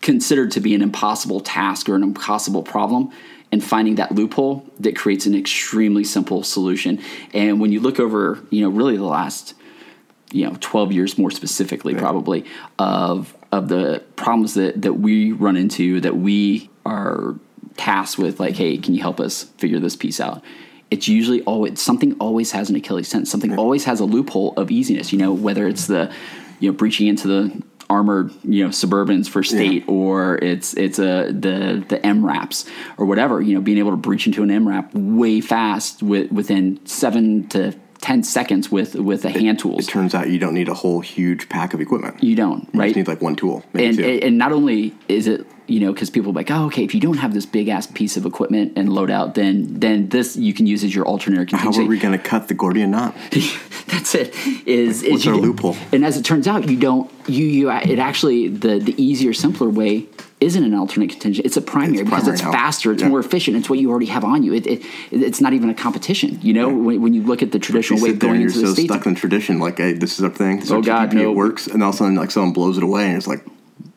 considered 0.00 0.50
to 0.52 0.60
be 0.60 0.74
an 0.74 0.82
impossible 0.82 1.40
task 1.40 1.88
or 1.88 1.94
an 1.94 2.02
impossible 2.02 2.62
problem 2.62 3.12
and 3.50 3.62
finding 3.62 3.96
that 3.96 4.14
loophole 4.14 4.66
that 4.80 4.96
creates 4.96 5.26
an 5.26 5.34
extremely 5.34 6.04
simple 6.04 6.42
solution 6.42 7.00
and 7.34 7.60
when 7.60 7.72
you 7.72 7.80
look 7.80 8.00
over 8.00 8.42
you 8.50 8.62
know 8.62 8.68
really 8.68 8.96
the 8.96 9.04
last 9.04 9.54
you 10.32 10.46
know 10.46 10.56
12 10.60 10.92
years 10.92 11.18
more 11.18 11.30
specifically 11.30 11.94
probably 11.94 12.44
of 12.78 13.34
of 13.52 13.68
the 13.68 14.02
problems 14.16 14.54
that 14.54 14.80
that 14.82 14.94
we 14.94 15.32
run 15.32 15.56
into 15.56 16.00
that 16.00 16.16
we 16.16 16.70
are 16.88 17.34
tasked 17.76 18.18
with 18.18 18.40
like 18.40 18.56
hey 18.56 18.76
can 18.76 18.94
you 18.94 19.00
help 19.00 19.20
us 19.20 19.44
figure 19.58 19.78
this 19.78 19.96
piece 19.96 20.20
out? 20.20 20.42
It's 20.90 21.06
usually 21.06 21.42
always 21.42 21.80
something 21.80 22.14
always 22.18 22.52
has 22.52 22.70
an 22.70 22.76
achilles 22.76 23.10
tendon. 23.10 23.26
Something 23.26 23.58
always 23.58 23.84
has 23.84 24.00
a 24.00 24.04
loophole 24.04 24.54
of 24.56 24.70
easiness 24.70 25.12
you 25.12 25.18
know 25.18 25.32
whether 25.32 25.66
it's 25.66 25.86
the 25.86 26.12
you 26.60 26.70
know 26.70 26.76
breaching 26.76 27.06
into 27.06 27.28
the 27.28 27.62
armored 27.90 28.32
you 28.44 28.62
know 28.64 28.70
suburbans 28.70 29.28
for 29.28 29.42
state 29.42 29.84
or 29.88 30.36
it's 30.38 30.74
it's 30.74 30.98
a 30.98 31.30
the 31.32 31.84
the 31.88 31.98
MRAPs 32.00 32.68
or 32.98 33.06
whatever 33.06 33.40
you 33.40 33.54
know 33.54 33.60
being 33.60 33.78
able 33.78 33.92
to 33.92 33.96
breach 33.96 34.26
into 34.26 34.42
an 34.42 34.50
MRAP 34.50 34.90
way 34.92 35.40
fast 35.40 36.02
with, 36.02 36.30
within 36.30 36.84
7 36.86 37.48
to 37.48 37.72
10 38.00 38.22
seconds 38.22 38.70
with 38.70 38.94
with 38.94 39.24
a 39.24 39.30
hand 39.30 39.58
tool. 39.58 39.78
It 39.78 39.88
turns 39.88 40.14
out 40.14 40.30
you 40.30 40.38
don't 40.38 40.54
need 40.54 40.68
a 40.68 40.74
whole 40.74 41.00
huge 41.00 41.48
pack 41.48 41.74
of 41.74 41.80
equipment. 41.80 42.22
you 42.22 42.36
don't 42.36 42.68
You 42.72 42.80
right 42.80 42.86
just 42.88 42.96
need 42.96 43.08
like 43.08 43.20
one 43.20 43.36
tool. 43.36 43.64
Maybe 43.72 43.86
and, 43.86 43.96
two. 43.98 44.26
and 44.26 44.38
not 44.38 44.52
only 44.52 44.94
is 45.08 45.26
it 45.26 45.46
you 45.66 45.80
know 45.80 45.92
because 45.92 46.08
people 46.08 46.30
are 46.30 46.34
like 46.34 46.50
oh 46.50 46.66
okay 46.66 46.84
if 46.84 46.94
you 46.94 47.00
don't 47.00 47.18
have 47.18 47.34
this 47.34 47.44
big 47.44 47.68
ass 47.68 47.86
piece 47.86 48.16
of 48.16 48.24
equipment 48.24 48.72
and 48.76 48.88
loadout 48.88 49.34
then 49.34 49.66
then 49.80 50.08
this 50.08 50.36
you 50.36 50.54
can 50.54 50.66
use 50.66 50.82
as 50.84 50.94
your 50.94 51.04
alternate 51.06 51.50
How 51.50 51.70
are 51.72 51.84
we 51.84 51.98
going 51.98 52.16
to 52.16 52.22
cut 52.22 52.48
the 52.48 52.54
Gordian 52.54 52.90
knot? 52.90 53.14
that's 53.88 54.14
it 54.14 54.34
is, 54.66 55.02
is 55.02 55.12
What's 55.12 55.24
you 55.24 55.32
our 55.34 55.38
loophole? 55.38 55.76
and 55.92 56.04
as 56.04 56.16
it 56.16 56.24
turns 56.24 56.46
out 56.48 56.68
you 56.70 56.76
don't 56.76 57.10
you 57.26 57.44
you 57.44 57.70
it 57.70 57.98
actually 57.98 58.48
the 58.48 58.78
the 58.78 58.94
easier 59.02 59.34
simpler 59.34 59.68
way 59.68 60.06
isn't 60.40 60.62
an 60.64 60.74
alternate 60.74 61.10
contingent 61.10 61.44
it's 61.44 61.56
a 61.56 61.60
primary 61.60 61.98
It's 61.98 62.04
because 62.08 62.22
primary 62.24 62.34
it's 62.34 62.42
faster 62.42 62.92
it's 62.92 63.02
Yeah. 63.02 63.08
more 63.08 63.20
efficient 63.20 63.56
it's 63.56 63.68
what 63.68 63.78
you 63.78 63.90
already 63.90 64.06
have 64.06 64.24
on 64.24 64.42
you 64.42 64.54
it, 64.54 64.66
it 64.66 64.82
it's 65.10 65.40
not 65.40 65.52
even 65.52 65.68
a 65.70 65.74
competition 65.74 66.38
you 66.42 66.52
know 66.52 66.68
when, 66.68 67.02
when 67.02 67.12
you 67.14 67.22
look 67.22 67.42
at 67.42 67.52
the 67.52 67.58
traditional 67.58 68.00
way 68.00 68.10
there 68.10 68.18
going 68.30 68.42
and 68.42 68.54
you're 68.54 68.74
so 68.74 68.74
stuck 68.74 69.06
in 69.06 69.14
tradition, 69.14 69.58
like, 69.58 69.78
hey, 69.78 69.92
this 69.92 70.18
is 70.18 70.24
our 70.24 70.30
thing. 70.30 70.56
This 70.56 70.66
is 70.66 70.72
Oh, 70.72 70.76
our 70.76 70.82
God, 70.82 71.12
no. 71.12 71.30
it 71.30 71.34
works. 71.34 71.66
And 71.66 71.82
all 71.82 71.88
of 71.90 71.94
a 71.94 71.98
sudden, 71.98 72.14
like, 72.14 72.30
someone 72.30 72.52
blows 72.52 72.76
it 72.78 72.82
away, 72.84 73.06
and 73.08 73.16
it's 73.16 73.26
like, 73.26 73.44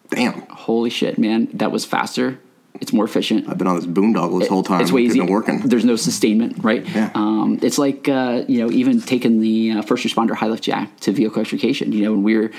damn, 0.09 0.41
holy 0.49 0.89
shit 0.89 1.17
man 1.17 1.47
that 1.53 1.71
was 1.71 1.85
faster 1.85 2.39
it's 2.79 2.91
more 2.93 3.05
efficient 3.05 3.47
I've 3.47 3.57
been 3.57 3.67
on 3.67 3.75
this 3.75 3.85
boondoggle 3.85 4.39
this 4.39 4.49
whole 4.49 4.63
time. 4.63 4.81
It's 4.81 4.91
way 4.91 5.03
It's 5.03 5.15
easier. 5.15 5.25
working. 5.29 5.59
There's 5.59 5.85
no 5.85 5.95
sustainment, 5.95 6.63
right? 6.63 6.83
Yeah. 6.87 7.11
Um, 7.13 7.59
it's 7.61 7.77
like 7.77 8.09
uh, 8.09 8.43
you 8.47 8.59
know, 8.61 8.71
even 8.71 9.01
taking 9.01 9.39
the 9.41 9.71
uh, 9.73 9.81
first 9.83 10.03
responder 10.05 10.33
high 10.33 10.47
lift 10.47 10.63
jack 10.63 10.99
to 11.01 11.11
vehicle 11.11 11.41
extrication. 11.41 11.91
You 11.91 12.03
know, 12.05 12.11
when 12.13 12.23
we 12.23 12.35
were 12.37 12.49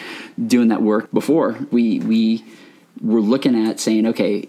doing 0.46 0.68
that 0.68 0.82
work 0.82 1.10
before, 1.12 1.56
we 1.72 1.98
we 2.00 2.44
were 3.00 3.20
looking 3.20 3.66
at 3.66 3.80
saying, 3.80 4.06
okay, 4.08 4.48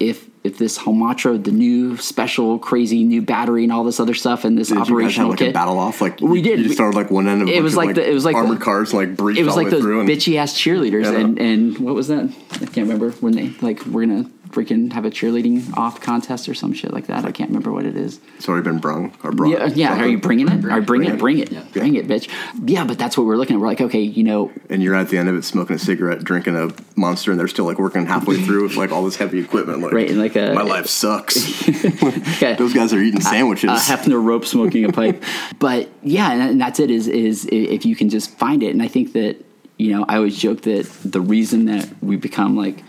if 0.00 0.28
if 0.42 0.58
this 0.58 0.76
Holmatro, 0.78 1.42
the 1.42 1.52
new 1.52 1.96
special 1.96 2.58
crazy 2.58 3.02
new 3.02 3.22
battery 3.22 3.62
and 3.62 3.72
all 3.72 3.82
this 3.84 3.98
other 3.98 4.12
stuff, 4.12 4.44
and 4.44 4.58
this 4.58 4.68
Did 4.68 4.74
you 4.74 4.78
guys 4.80 4.88
have 4.88 4.94
operational 4.96 5.30
like 5.30 5.38
kit, 5.38 5.50
a 5.50 5.52
battle 5.52 5.78
off? 5.78 6.00
Like 6.02 6.20
We 6.20 6.42
did. 6.42 6.58
You 6.58 6.64
just 6.64 6.74
started 6.76 6.96
like 6.96 7.10
one 7.10 7.26
end 7.28 7.40
of 7.42 7.48
It 7.48 7.62
was 7.62 7.72
of, 7.74 7.76
like 7.78 7.94
the- 7.94 8.06
it 8.10 8.12
was 8.12 8.24
like 8.26 8.34
armored 8.36 8.58
the- 8.60 8.64
cars, 8.64 8.92
like 8.92 9.16
breached 9.16 9.40
it 9.40 9.44
was 9.44 9.56
all 9.56 9.62
like 9.62 9.70
those. 9.70 9.84
Bitchy 9.84 10.36
ass 10.36 10.52
cheerleaders, 10.52 11.04
Yeah. 11.04 11.18
and 11.18 11.38
and 11.38 11.78
what 11.78 11.94
was 11.94 12.08
that? 12.08 12.28
I 12.52 12.58
can't 12.66 12.76
remember 12.88 13.10
when 13.20 13.32
they 13.34 13.50
like 13.62 13.86
we're 13.86 14.04
gonna 14.06 14.28
freaking 14.54 14.92
have 14.92 15.04
a 15.04 15.10
cheerleading 15.10 15.76
off 15.76 16.00
contest 16.00 16.48
or 16.48 16.54
some 16.54 16.72
shit 16.72 16.92
like 16.92 17.06
that. 17.08 17.24
I 17.24 17.32
can't 17.32 17.50
remember 17.50 17.72
what 17.72 17.84
it 17.84 17.96
is. 17.96 18.20
it's 18.36 18.48
already 18.48 18.64
been 18.64 18.78
brung 18.78 19.12
or 19.22 19.32
brought. 19.32 19.50
Yeah, 19.50 19.66
yeah. 19.74 20.00
Are 20.00 20.06
you 20.06 20.18
bringing 20.18 20.48
it? 20.48 20.62
You 20.62 20.80
bring 20.82 21.04
it? 21.04 21.18
Bring 21.18 21.38
it. 21.38 21.50
Yeah. 21.50 21.64
Bring 21.72 21.94
it, 21.96 22.06
bitch. 22.06 22.28
Yeah, 22.66 22.84
but 22.84 22.98
that's 22.98 23.16
what 23.18 23.26
we're 23.26 23.36
looking 23.36 23.56
at. 23.56 23.60
We're 23.60 23.66
like, 23.66 23.80
okay, 23.80 24.00
you 24.00 24.22
know, 24.22 24.52
And 24.70 24.82
you're 24.82 24.94
at 24.94 25.08
the 25.08 25.18
end 25.18 25.28
of 25.28 25.34
it 25.34 25.44
smoking 25.44 25.76
a 25.76 25.78
cigarette, 25.78 26.22
drinking 26.22 26.56
a 26.56 26.70
monster, 26.96 27.30
and 27.32 27.40
they're 27.40 27.48
still 27.48 27.64
like 27.64 27.78
working 27.78 28.06
halfway 28.06 28.40
through 28.42 28.62
with 28.62 28.76
like 28.76 28.92
all 28.92 29.04
this 29.04 29.16
heavy 29.16 29.40
equipment. 29.40 29.80
Like, 29.80 29.92
Right, 29.92 30.10
and 30.10 30.18
like 30.18 30.36
a- 30.36 30.54
my 30.54 30.62
life 30.62 30.86
sucks. 30.86 31.68
okay, 32.04 32.54
Those 32.54 32.72
guys 32.74 32.92
are 32.92 33.00
eating 33.00 33.20
sandwiches. 33.20 33.70
a 33.70 33.74
Hefner 33.74 34.22
rope 34.22 34.44
smoking 34.46 34.84
a 34.84 34.92
pipe. 34.92 35.22
but 35.58 35.88
yeah, 36.02 36.32
and, 36.32 36.42
and 36.42 36.60
that's 36.60 36.80
it. 36.80 36.90
Is 36.90 37.08
is 37.08 37.48
if 37.50 37.84
you 37.84 37.96
can 37.96 38.08
just 38.08 38.30
find 38.38 38.62
it, 38.62 38.70
and 38.70 38.82
I 38.82 38.88
think 38.88 39.12
that 39.14 39.44
you 39.76 39.90
know, 39.92 40.04
I 40.08 40.16
always 40.16 40.38
joke 40.38 40.62
that 40.62 40.86
the 41.04 41.20
reason 41.20 41.64
that 41.64 41.88
we 42.00 42.16
become 42.16 42.56
like 42.56 42.82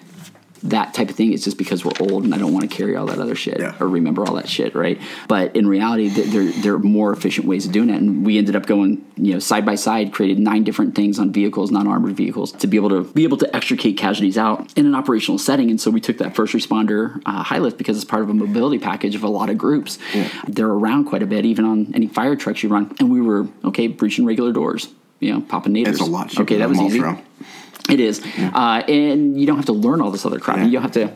that 0.70 0.94
type 0.94 1.10
of 1.10 1.16
thing 1.16 1.32
is 1.34 1.44
just 1.44 1.58
because 1.58 1.86
we're 1.86 1.92
old 2.00 2.24
and 2.24 2.34
I 2.34 2.38
don't 2.38 2.54
want 2.54 2.70
to 2.70 2.76
carry 2.76 2.96
all 2.96 3.06
that 3.08 3.20
other 3.20 3.36
shit 3.36 3.60
Yeah. 3.60 3.76
or 3.80 3.88
remember 3.88 4.26
all 4.26 4.36
that 4.36 4.50
shit, 4.50 4.76
right? 4.76 5.00
But 5.28 5.56
in 5.56 5.68
reality, 5.68 6.10
there 6.10 6.46
there 6.52 6.74
are 6.74 6.80
more 6.80 7.12
efficient 7.14 7.48
ways 7.48 7.66
of 7.66 7.72
doing 7.72 7.90
it, 7.90 8.02
and 8.02 8.26
we 8.26 8.38
ended 8.38 8.56
up 8.56 8.66
going, 8.66 9.06
you 9.16 9.34
know, 9.34 9.40
side 9.40 9.66
by 9.66 9.76
side, 9.76 10.12
created 10.14 10.40
nine 10.40 10.64
different 10.64 10.96
things 10.96 11.20
on 11.20 11.32
vehicles, 11.32 11.72
non-armored 11.72 12.16
vehicles, 12.16 12.52
to 12.54 12.68
be 12.68 12.78
able 12.78 12.90
to 12.90 13.04
be 13.14 13.24
able 13.24 13.38
to 13.38 13.56
extricate 13.56 13.98
casualties 13.98 14.38
out 14.38 14.72
in 14.76 14.86
an 14.86 14.96
operational 14.96 15.38
setting. 15.38 15.70
And 15.70 15.80
so 15.80 15.92
we 15.92 16.02
took 16.02 16.18
that 16.18 16.36
first 16.36 16.54
responder 16.54 17.22
uh, 17.26 17.44
high 17.44 17.60
lift 17.60 17.78
because 17.78 17.96
it's 17.96 18.06
part 18.06 18.24
of 18.24 18.30
a 18.30 18.34
mobility 18.34 18.80
package 18.80 19.16
of 19.16 19.24
a 19.24 19.30
lot 19.30 19.50
of 19.50 19.58
groups. 19.58 19.98
They're 20.48 20.68
around 20.68 21.06
quite 21.06 21.24
a 21.24 21.28
bit, 21.28 21.46
even 21.46 21.66
on 21.66 21.92
any 21.94 22.08
fire 22.08 22.36
trucks 22.36 22.64
you 22.64 22.70
run. 22.70 22.96
And 23.00 23.12
we 23.12 23.22
were 23.22 23.48
okay 23.64 23.88
breaching 23.88 24.26
regular 24.26 24.52
doors, 24.52 24.88
you 25.20 25.32
know, 25.34 25.42
popping 25.42 25.74
naders. 25.74 25.88
It's 25.90 26.00
a 26.02 26.06
lot 26.06 26.38
Okay, 26.40 26.58
that 26.58 26.70
was 26.70 26.80
easy. 26.82 27.02
It 27.90 28.00
is, 28.00 28.22
uh, 28.38 28.84
and 28.88 29.40
you 29.40 29.46
don't 29.46 29.58
have 29.58 29.68
to 29.68 29.74
learn 29.74 30.02
all 30.02 30.12
this 30.12 30.26
other 30.26 30.40
crap. 30.40 30.58
Yeah. 30.58 30.66
You 30.66 30.72
don't 30.72 30.82
have 30.82 30.92
to 30.94 31.14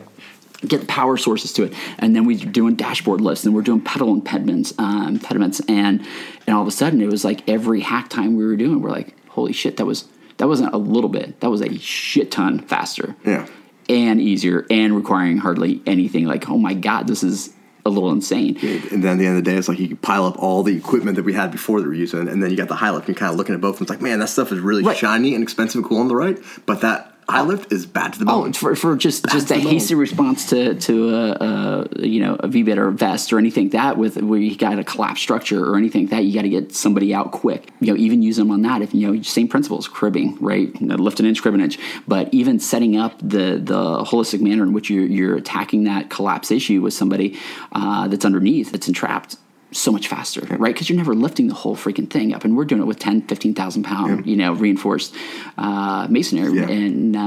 get 0.66 0.86
power 0.86 1.16
sources 1.16 1.52
to 1.54 1.64
it. 1.64 1.74
And 1.98 2.14
then 2.14 2.24
we're 2.26 2.38
doing 2.38 2.76
dashboard 2.76 3.20
lists, 3.20 3.44
and 3.44 3.54
we're 3.54 3.62
doing 3.62 3.80
pedal 3.80 4.12
impediments, 4.12 4.72
um, 4.78 5.08
impediments, 5.08 5.60
and 5.68 6.06
and 6.46 6.54
all 6.54 6.62
of 6.62 6.68
a 6.68 6.70
sudden 6.70 7.00
it 7.00 7.10
was 7.10 7.24
like 7.24 7.48
every 7.48 7.80
hack 7.80 8.08
time 8.08 8.36
we 8.36 8.44
were 8.44 8.56
doing, 8.56 8.80
we're 8.80 8.90
like, 8.90 9.16
holy 9.30 9.52
shit, 9.52 9.76
that 9.78 9.86
was 9.86 10.08
That 10.38 10.48
wasn't 10.48 10.72
a 10.72 10.78
little 10.78 11.10
bit. 11.10 11.40
That 11.40 11.50
was 11.50 11.60
a 11.60 11.76
shit 11.78 12.30
ton 12.30 12.60
faster. 12.60 13.14
Yeah. 13.26 13.46
And 13.90 14.20
easier 14.20 14.64
and 14.70 14.96
requiring 14.96 15.36
hardly 15.36 15.82
anything. 15.84 16.24
Like, 16.24 16.48
oh 16.48 16.56
my 16.56 16.72
god, 16.72 17.06
this 17.08 17.22
is 17.22 17.52
a 17.86 17.90
little 17.90 18.10
insane. 18.12 18.56
And 18.90 19.02
then 19.02 19.12
at 19.12 19.18
the 19.18 19.26
end 19.26 19.38
of 19.38 19.44
the 19.44 19.50
day, 19.50 19.56
it's 19.56 19.68
like 19.68 19.78
you 19.78 19.88
can 19.88 19.96
pile 19.98 20.24
up 20.26 20.38
all 20.38 20.62
the 20.62 20.76
equipment 20.76 21.16
that 21.16 21.24
we 21.24 21.32
had 21.32 21.50
before 21.50 21.80
that 21.80 21.86
we're 21.86 21.94
using, 21.94 22.28
and 22.28 22.42
then 22.42 22.50
you 22.50 22.56
got 22.56 22.68
the 22.68 22.74
high 22.74 22.90
lift. 22.90 23.08
And 23.08 23.16
you're 23.16 23.20
kind 23.20 23.32
of 23.32 23.36
looking 23.38 23.54
at 23.54 23.60
both, 23.60 23.76
and 23.76 23.82
it's 23.82 23.90
like, 23.90 24.02
man, 24.02 24.18
that 24.20 24.28
stuff 24.28 24.52
is 24.52 24.60
really 24.60 24.82
Right. 24.82 24.96
shiny 24.96 25.34
and 25.34 25.42
expensive 25.42 25.76
and 25.80 25.84
cool 25.84 25.98
on 25.98 26.08
the 26.08 26.16
right, 26.16 26.38
but 26.66 26.80
that 26.82 27.09
high 27.30 27.42
lift 27.42 27.72
is 27.72 27.86
bad 27.86 28.12
to 28.14 28.18
the 28.18 28.24
Oh, 28.30 28.42
bone. 28.42 28.52
for, 28.52 28.74
for 28.76 28.96
just 28.96 29.26
just 29.28 29.50
a 29.50 29.54
the 29.54 29.62
bone. 29.62 29.72
hasty 29.72 29.94
response 29.94 30.50
to 30.50 30.74
to 30.74 31.14
a, 31.14 31.30
a 31.40 32.06
you 32.06 32.20
know 32.20 32.34
a 32.40 32.48
VBIED 32.48 32.76
or 32.76 32.88
a 32.88 32.92
vest 32.92 33.32
or 33.32 33.38
anything 33.38 33.64
like 33.66 33.72
that 33.72 33.96
with 33.98 34.16
where 34.22 34.38
you 34.38 34.56
got 34.56 34.78
a 34.78 34.84
collapse 34.84 35.20
structure 35.20 35.64
or 35.64 35.76
anything 35.76 36.02
like 36.02 36.10
that 36.10 36.24
you 36.24 36.34
got 36.34 36.42
to 36.42 36.48
get 36.48 36.74
somebody 36.74 37.14
out 37.14 37.32
quick. 37.32 37.70
You 37.80 37.88
know, 37.92 37.96
even 37.98 38.22
use 38.22 38.36
them 38.36 38.50
on 38.50 38.62
that 38.62 38.82
if 38.82 38.94
you 38.94 39.06
know 39.12 39.22
same 39.22 39.48
principles, 39.48 39.88
cribbing, 39.88 40.36
right? 40.40 40.68
You 40.80 40.86
know, 40.88 40.96
lift 40.96 41.20
an 41.20 41.26
inch, 41.26 41.40
crib 41.42 41.54
an 41.54 41.60
inch. 41.60 41.78
But 42.06 42.32
even 42.32 42.58
setting 42.60 42.96
up 42.96 43.18
the 43.18 43.60
the 43.62 44.04
holistic 44.04 44.40
manner 44.40 44.62
in 44.62 44.72
which 44.72 44.90
you're 44.90 45.06
you're 45.06 45.36
attacking 45.36 45.84
that 45.84 46.10
collapse 46.10 46.50
issue 46.50 46.80
with 46.82 46.94
somebody 46.94 47.38
uh, 47.72 48.08
that's 48.08 48.24
underneath 48.24 48.72
that's 48.72 48.88
entrapped. 48.88 49.36
So 49.72 49.92
much 49.92 50.08
faster, 50.08 50.40
right? 50.56 50.74
Because 50.74 50.88
you're 50.90 50.96
never 50.96 51.14
lifting 51.14 51.46
the 51.46 51.54
whole 51.54 51.76
freaking 51.76 52.10
thing 52.10 52.34
up, 52.34 52.44
and 52.44 52.56
we're 52.56 52.64
doing 52.64 52.82
it 52.82 52.86
with 52.86 52.98
10, 52.98 53.22
15,000 53.28 53.84
pound, 53.84 54.26
you 54.26 54.34
know, 54.34 54.52
reinforced 54.52 55.14
uh, 55.58 56.08
masonry, 56.10 56.52
Yeah. 56.58 56.68
and 56.68 57.14
uh, 57.16 57.20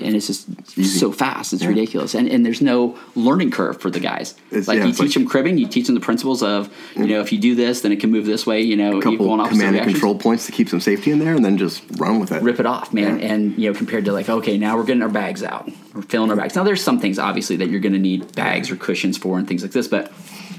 and 0.00 0.14
it's 0.14 0.28
just 0.28 0.46
so 1.00 1.10
fast. 1.10 1.52
It's 1.52 1.64
ridiculous, 1.64 2.14
and 2.14 2.28
and 2.28 2.46
there's 2.46 2.60
no 2.62 2.96
learning 3.16 3.50
curve 3.50 3.80
for 3.80 3.90
the 3.90 3.98
guys. 3.98 4.36
It's- 4.50 4.68
like 4.68 4.78
yeah, 4.78 4.84
you 4.84 4.92
teach 4.92 5.00
like- 5.00 5.12
them 5.14 5.26
cribbing, 5.26 5.58
you 5.58 5.66
teach 5.66 5.86
them 5.86 5.96
the 5.96 6.00
principles 6.00 6.40
of 6.42 6.72
you 6.94 7.06
know 7.06 7.20
if 7.20 7.32
you 7.32 7.38
do 7.40 7.56
this, 7.56 7.80
then 7.80 7.90
it 7.90 7.98
can 8.00 8.12
move 8.12 8.26
this 8.26 8.46
way. 8.46 8.60
You 8.62 8.76
know, 8.76 8.98
a 8.98 9.02
couple 9.02 9.26
command 9.26 9.50
and 9.50 9.60
reactions. 9.72 9.94
control 9.94 10.14
points 10.14 10.46
to 10.46 10.52
keep 10.52 10.68
some 10.68 10.80
safety 10.80 11.10
in 11.10 11.18
there, 11.18 11.34
and 11.34 11.44
then 11.44 11.58
just 11.58 11.82
run 11.98 12.20
with 12.20 12.30
it. 12.30 12.42
Rip 12.44 12.60
it 12.60 12.66
off, 12.66 12.92
man, 12.92 13.18
Yeah. 13.18 13.32
and 13.32 13.58
you 13.58 13.72
know 13.72 13.76
compared 13.76 14.04
to 14.04 14.12
like 14.12 14.28
okay, 14.28 14.56
now 14.56 14.76
we're 14.76 14.84
getting 14.84 15.02
our 15.02 15.08
bags 15.08 15.42
out, 15.42 15.68
we're 15.94 16.02
filling 16.02 16.30
our 16.30 16.36
bags. 16.36 16.54
Now 16.54 16.62
there's 16.62 16.82
some 16.82 17.00
things 17.00 17.18
obviously 17.18 17.56
that 17.56 17.70
you're 17.70 17.80
going 17.80 17.92
to 17.94 17.98
need 17.98 18.36
bags 18.36 18.70
or 18.70 18.76
cushions 18.76 19.18
for 19.18 19.36
and 19.36 19.48
things 19.48 19.62
like 19.62 19.72
this, 19.72 19.88
but 19.88 20.12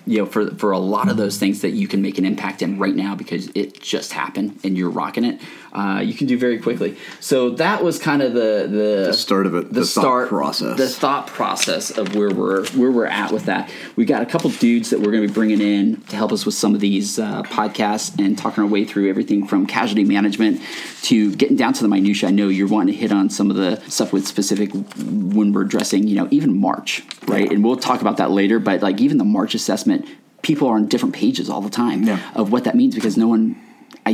you 0.05 0.19
know 0.19 0.25
for 0.25 0.51
for 0.55 0.71
a 0.71 0.79
lot 0.79 1.03
of 1.03 1.09
mm-hmm. 1.09 1.19
those 1.19 1.37
things 1.37 1.61
that 1.61 1.71
you 1.71 1.87
can 1.87 2.01
make 2.01 2.17
an 2.17 2.25
impact 2.25 2.61
in 2.61 2.77
right 2.77 2.95
now 2.95 3.15
because 3.15 3.49
it 3.55 3.79
just 3.81 4.13
happened 4.13 4.59
and 4.63 4.77
you're 4.77 4.89
rocking 4.89 5.23
it, 5.23 5.39
uh, 5.73 6.01
you 6.03 6.13
can 6.13 6.27
do 6.27 6.37
very 6.37 6.59
quickly. 6.59 6.97
So 7.19 7.51
that 7.51 7.83
was 7.83 7.99
kind 7.99 8.21
of 8.21 8.33
the 8.33 8.67
the, 8.69 9.05
The 9.07 9.13
start 9.13 9.45
of 9.45 9.55
it, 9.55 9.67
the, 9.73 9.81
the 9.81 9.85
thought 9.85 10.01
start 10.01 10.29
process. 10.29 10.77
the 10.77 10.87
thought 10.87 11.27
process 11.27 11.91
of 11.97 12.15
where 12.15 12.31
we're 12.33 12.65
where 12.69 12.91
we're 12.91 13.05
at 13.05 13.31
with 13.31 13.45
that. 13.45 13.69
We 13.95 14.05
got 14.05 14.21
a 14.21 14.25
couple 14.25 14.49
dudes 14.51 14.89
that 14.89 14.99
we're 14.99 15.11
going 15.11 15.23
to 15.23 15.27
be 15.27 15.33
bringing 15.33 15.61
in 15.61 16.01
to 16.09 16.15
help 16.15 16.31
us 16.31 16.45
with 16.45 16.55
some 16.55 16.73
of 16.75 16.81
these 16.81 17.19
uh, 17.19 17.43
podcasts 17.43 18.17
and 18.23 18.37
talking 18.37 18.63
our 18.63 18.69
way 18.69 18.85
through 18.85 19.09
everything 19.09 19.47
from 19.47 19.65
casualty 19.67 20.03
management 20.05 20.61
to 21.03 21.33
getting 21.35 21.55
down 21.57 21.73
to 21.73 21.81
the 21.83 21.87
minutia. 21.89 22.29
I 22.29 22.31
know 22.31 22.47
you're 22.49 22.67
wanting 22.67 22.93
to 22.93 22.99
hit 22.99 23.11
on 23.11 23.29
some 23.29 23.49
of 23.49 23.55
the 23.55 23.79
stuff 23.89 24.11
with 24.11 24.27
specific 24.27 24.71
when 24.73 25.53
we're 25.53 25.61
addressing, 25.63 26.07
you 26.07 26.15
know, 26.15 26.27
even 26.31 26.57
March, 26.59 27.03
right? 27.27 27.49
And 27.51 27.63
we'll 27.63 27.77
talk 27.77 28.01
about 28.01 28.17
that 28.17 28.31
later. 28.31 28.59
But 28.59 28.81
like 28.81 28.99
even 28.99 29.17
the 29.17 29.23
March 29.23 29.55
assessment, 29.55 30.05
people 30.41 30.67
are 30.67 30.75
on 30.75 30.87
different 30.87 31.15
pages 31.15 31.49
all 31.49 31.61
the 31.61 31.69
time 31.69 32.03
Yeah. 32.03 32.19
of 32.35 32.51
what 32.51 32.63
that 32.65 32.75
means 32.75 32.95
because 32.95 33.17
no 33.17 33.27
one 33.27 33.55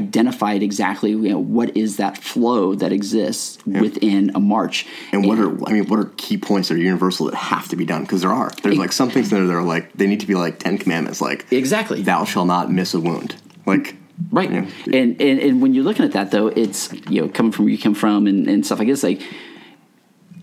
identified 0.01 0.61
exactly 0.69 1.11
you 1.11 1.29
know 1.33 1.39
what 1.57 1.69
is 1.83 1.89
that 2.01 2.13
flow 2.31 2.63
that 2.81 2.91
exists 2.99 3.47
within 3.65 4.23
a 4.35 4.39
march 4.55 4.77
And 5.13 5.25
what 5.27 5.37
are 5.43 5.51
I 5.67 5.71
mean, 5.75 5.85
what 5.89 5.99
are 6.03 6.09
key 6.17 6.37
points 6.49 6.65
that 6.67 6.75
are 6.75 6.85
universal 6.93 7.23
that 7.27 7.35
have 7.53 7.65
to 7.69 7.75
be 7.81 7.85
done? 7.93 8.01
Because 8.05 8.21
there 8.25 8.35
are. 8.41 8.49
There's 8.61 8.77
like 8.85 8.91
some 9.01 9.09
things 9.09 9.29
that 9.29 9.39
are, 9.41 9.47
that 9.47 9.53
are 9.61 9.63
like 9.75 9.85
they 9.99 10.07
need 10.11 10.21
to 10.25 10.29
be 10.33 10.35
like 10.45 10.59
Ten 10.65 10.77
Commandments, 10.77 11.19
like 11.29 11.39
Exactly. 11.51 12.01
thou 12.01 12.21
shall 12.31 12.45
not 12.45 12.65
miss 12.79 12.93
a 12.93 12.99
wound. 12.99 13.31
Like 13.65 13.95
Right. 14.31 14.49
you 14.51 14.61
know, 14.61 14.67
And, 14.99 15.09
and 15.21 15.37
and 15.45 15.53
when 15.61 15.73
you're 15.73 15.83
looking 15.89 16.05
at 16.05 16.13
that 16.17 16.31
though, 16.31 16.47
it's 16.47 16.81
you 17.09 17.21
know, 17.21 17.27
coming 17.37 17.51
from 17.53 17.65
where 17.65 17.71
you 17.75 17.81
come 17.87 17.95
from 18.03 18.27
and, 18.27 18.47
and 18.51 18.65
stuff 18.65 18.79
like 18.79 18.87
this, 18.87 19.03
like 19.03 19.21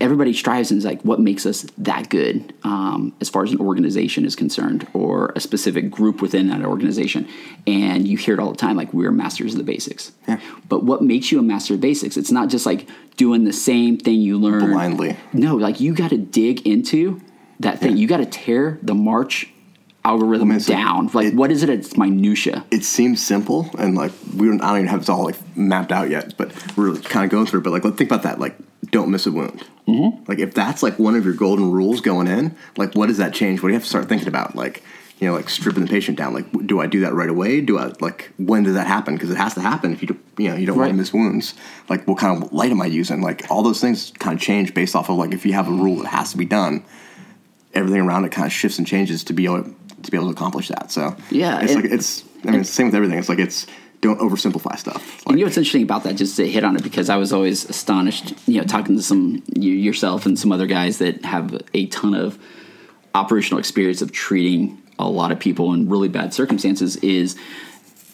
everybody 0.03 0.33
strives 0.33 0.69
and 0.69 0.77
is 0.77 0.83
like 0.85 1.01
what 1.03 1.19
makes 1.19 1.45
us 1.45 1.61
that 1.77 2.09
good 2.09 2.53
um, 2.63 3.13
as 3.21 3.29
far 3.29 3.43
as 3.43 3.51
an 3.51 3.59
organization 3.59 4.25
is 4.25 4.35
concerned 4.35 4.85
or 4.93 5.31
a 5.35 5.39
specific 5.39 5.89
group 5.89 6.21
within 6.21 6.49
that 6.49 6.61
organization 6.65 7.25
and 7.65 8.05
you 8.07 8.17
hear 8.17 8.33
it 8.33 8.39
all 8.41 8.51
the 8.51 8.57
time 8.57 8.75
like 8.75 8.93
we're 8.93 9.11
masters 9.11 9.53
of 9.53 9.57
the 9.59 9.63
basics 9.63 10.11
Yeah. 10.27 10.39
but 10.67 10.83
what 10.83 11.01
makes 11.01 11.31
you 11.31 11.39
a 11.39 11.41
master 11.41 11.75
of 11.75 11.81
basics 11.81 12.17
it's 12.17 12.31
not 12.31 12.49
just 12.49 12.65
like 12.65 12.89
doing 13.15 13.45
the 13.45 13.53
same 13.53 13.97
thing 13.97 14.19
you 14.19 14.37
learn 14.37 14.59
Blindly. 14.71 15.15
no 15.31 15.55
like 15.55 15.79
you 15.79 15.93
got 15.95 16.09
to 16.09 16.17
dig 16.17 16.67
into 16.67 17.21
that 17.61 17.79
thing 17.79 17.91
Yeah. 17.91 18.01
you 18.01 18.07
got 18.07 18.17
to 18.17 18.25
tear 18.25 18.79
the 18.83 18.93
march 18.95 19.52
algorithm 20.05 20.31
Well, 20.31 20.41
I 20.41 20.45
mean, 20.49 20.57
it's 20.57 20.65
down 20.65 21.09
like 21.13 21.27
it- 21.27 21.35
what 21.35 21.51
is 21.51 21.63
it 21.63 21.69
it's 21.69 21.95
minutia 21.97 22.65
it 22.71 22.83
seems 22.83 23.25
simple 23.25 23.69
and 23.77 23.95
like 23.95 24.11
we 24.35 24.47
don't 24.47 24.61
I 24.61 24.67
don't 24.69 24.77
even 24.79 24.87
have 24.89 24.99
this 25.01 25.09
all 25.09 25.23
like 25.23 25.35
mapped 25.55 25.91
out 25.91 26.09
yet, 26.09 26.35
but 26.37 26.51
we're 26.75 26.95
kind 26.97 27.25
of 27.25 27.31
going 27.31 27.45
through. 27.45 27.59
it. 27.59 27.63
But 27.63 27.71
like, 27.71 27.83
let's 27.83 27.95
think 27.97 28.09
about 28.09 28.23
that. 28.23 28.39
Like, 28.39 28.55
don't 28.91 29.09
miss 29.11 29.25
a 29.27 29.31
wound. 29.31 29.63
Mm-hmm. 29.87 30.23
Like, 30.27 30.39
if 30.39 30.53
that's 30.53 30.81
like 30.81 30.97
one 30.97 31.15
of 31.15 31.23
your 31.25 31.33
golden 31.35 31.71
rules 31.71 32.01
going 32.01 32.27
in, 32.27 32.55
like, 32.77 32.95
what 32.95 33.07
does 33.07 33.17
that 33.17 33.33
change? 33.33 33.61
What 33.61 33.67
do 33.69 33.73
you 33.73 33.75
have 33.75 33.83
to 33.83 33.89
start 33.89 34.09
thinking 34.09 34.27
about? 34.27 34.55
Like, 34.55 34.83
you 35.19 35.27
know, 35.27 35.35
like 35.35 35.47
stripping 35.49 35.83
the 35.85 35.89
patient 35.89 36.17
down. 36.17 36.33
Like, 36.33 36.45
do 36.65 36.79
I 36.81 36.87
do 36.87 37.01
that 37.01 37.13
right 37.13 37.29
away? 37.29 37.61
Do 37.61 37.77
I 37.77 37.93
like 38.01 38.31
when 38.37 38.63
does 38.63 38.73
that 38.73 38.87
happen? 38.87 39.13
Because 39.13 39.29
it 39.29 39.37
has 39.37 39.53
to 39.53 39.61
happen 39.61 39.93
if 39.93 40.01
you 40.01 40.07
do, 40.09 40.19
you 40.37 40.49
know 40.49 40.55
you 40.55 40.65
don't 40.65 40.77
want 40.77 40.89
to 40.89 40.97
miss 40.97 41.13
wounds. 41.13 41.53
Like, 41.87 42.07
what 42.07 42.17
kind 42.17 42.43
of 42.43 42.51
light 42.51 42.71
am 42.71 42.81
I 42.81 42.87
using? 42.87 43.21
Like, 43.21 43.45
all 43.51 43.61
those 43.61 43.79
things 43.79 44.11
kind 44.17 44.35
of 44.35 44.41
change 44.41 44.73
based 44.73 44.95
off 44.95 45.09
of 45.09 45.17
like 45.17 45.33
if 45.33 45.45
you 45.45 45.53
have 45.53 45.67
a 45.67 45.71
rule 45.71 45.97
that 45.97 46.07
has 46.07 46.31
to 46.31 46.37
be 46.37 46.45
done, 46.45 46.83
everything 47.73 48.01
around 48.01 48.25
it 48.25 48.31
kind 48.31 48.47
of 48.47 48.51
shifts 48.51 48.77
and 48.79 48.87
changes 48.87 49.23
to 49.25 49.33
be 49.33 49.45
able 49.45 49.63
to 50.03 50.11
be 50.11 50.17
able 50.17 50.27
to 50.27 50.33
accomplish 50.33 50.67
that. 50.69 50.91
So 50.91 51.15
Yeah, 51.31 51.59
it's 51.61 51.73
and- 51.73 51.83
like 51.83 51.91
it's. 51.91 52.23
I 52.45 52.51
mean, 52.51 52.59
it's 52.59 52.69
the 52.69 52.75
same 52.75 52.87
with 52.87 52.95
everything. 52.95 53.17
It's 53.19 53.29
like 53.29 53.39
it's 53.39 53.65
don't 54.01 54.19
oversimplify 54.19 54.77
stuff. 54.77 54.97
It's 55.15 55.25
And 55.25 55.39
you 55.39 55.45
know 55.45 55.47
what's 55.47 55.57
interesting 55.57 55.83
about 55.83 56.03
that? 56.03 56.15
Just 56.15 56.35
to 56.35 56.49
hit 56.49 56.65
on 56.65 56.75
it, 56.75 56.83
because 56.83 57.09
I 57.09 57.15
was 57.15 57.31
always 57.31 57.63
astonished, 57.69 58.33
you 58.45 58.59
know, 58.59 58.65
talking 58.67 58.97
to 58.97 59.01
some 59.01 59.41
you, 59.55 59.71
yourself 59.71 60.25
and 60.25 60.37
some 60.37 60.51
other 60.51 60.67
guys 60.67 60.97
that 60.97 61.23
have 61.23 61.57
a 61.73 61.85
ton 61.87 62.13
of 62.13 62.37
operational 63.15 63.59
experience 63.59 64.01
of 64.01 64.11
treating 64.11 64.81
a 64.99 65.07
lot 65.07 65.31
of 65.31 65.39
people 65.39 65.73
in 65.73 65.87
really 65.87 66.09
bad 66.09 66.33
circumstances. 66.33 66.97
Is 66.97 67.37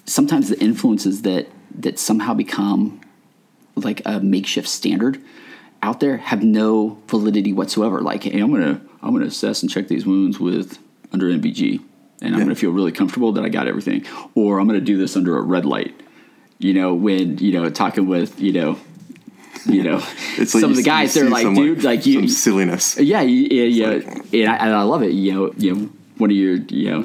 sometimes 0.06 0.50
the 0.50 0.60
influences 0.60 1.24
that 1.24 1.48
that 1.80 1.98
somehow 1.98 2.36
become 2.36 3.02
like 3.76 4.02
a 4.06 4.20
makeshift 4.20 4.68
standard 4.68 5.20
out 5.82 6.00
there 6.02 6.18
have 6.18 6.44
no 6.44 6.98
validity 7.08 7.54
whatsoever. 7.54 8.02
Like, 8.02 8.24
hey, 8.26 8.40
I'm 8.40 8.52
gonna 8.52 8.80
I'm 9.02 9.14
gonna 9.14 9.26
assess 9.26 9.64
and 9.64 9.72
check 9.72 9.88
these 9.88 10.06
wounds 10.06 10.40
with 10.40 10.78
under 11.12 11.28
NVG, 11.30 11.80
and 12.22 12.34
I'm 12.34 12.40
Yeah. 12.40 12.46
gonna 12.46 12.56
feel 12.56 12.72
really 12.72 12.92
comfortable 12.92 13.32
that 13.34 13.44
I 13.44 13.50
got 13.50 13.68
everything, 13.68 14.04
or 14.36 14.60
I'm 14.60 14.68
gonna 14.68 14.82
do 14.82 14.98
this 14.98 15.16
under 15.16 15.38
a 15.38 15.42
red 15.42 15.66
light. 15.66 15.94
You 16.60 16.74
know, 16.74 16.94
when 16.94 17.38
you 17.38 17.52
know 17.54 17.70
talking 17.70 18.08
with 18.08 18.40
you 18.42 18.52
know, 18.54 18.78
you 19.66 19.84
know, 19.84 20.02
it's 20.38 20.52
some 20.52 20.62
you 20.62 20.68
of 20.72 20.76
the 20.76 20.84
guys 20.84 21.14
they're 21.14 21.30
like, 21.30 21.46
dude, 21.56 21.84
like 21.84 22.06
you, 22.06 22.20
some 22.22 22.28
silliness. 22.30 22.98
yeah, 23.00 23.22
you- 23.22 23.48
yeah, 23.50 23.64
yeah, 23.64 23.88
like- 23.88 24.34
and, 24.34 24.50
I, 24.50 24.56
and 24.56 24.74
I 24.76 24.84
love 24.84 25.04
it. 25.04 25.14
You 25.14 25.34
know, 25.34 25.54
you 25.58 25.76
know, 25.76 25.90
one 26.18 26.30
of 26.32 26.36
your 26.38 26.56
you 26.70 26.90
know 26.92 27.04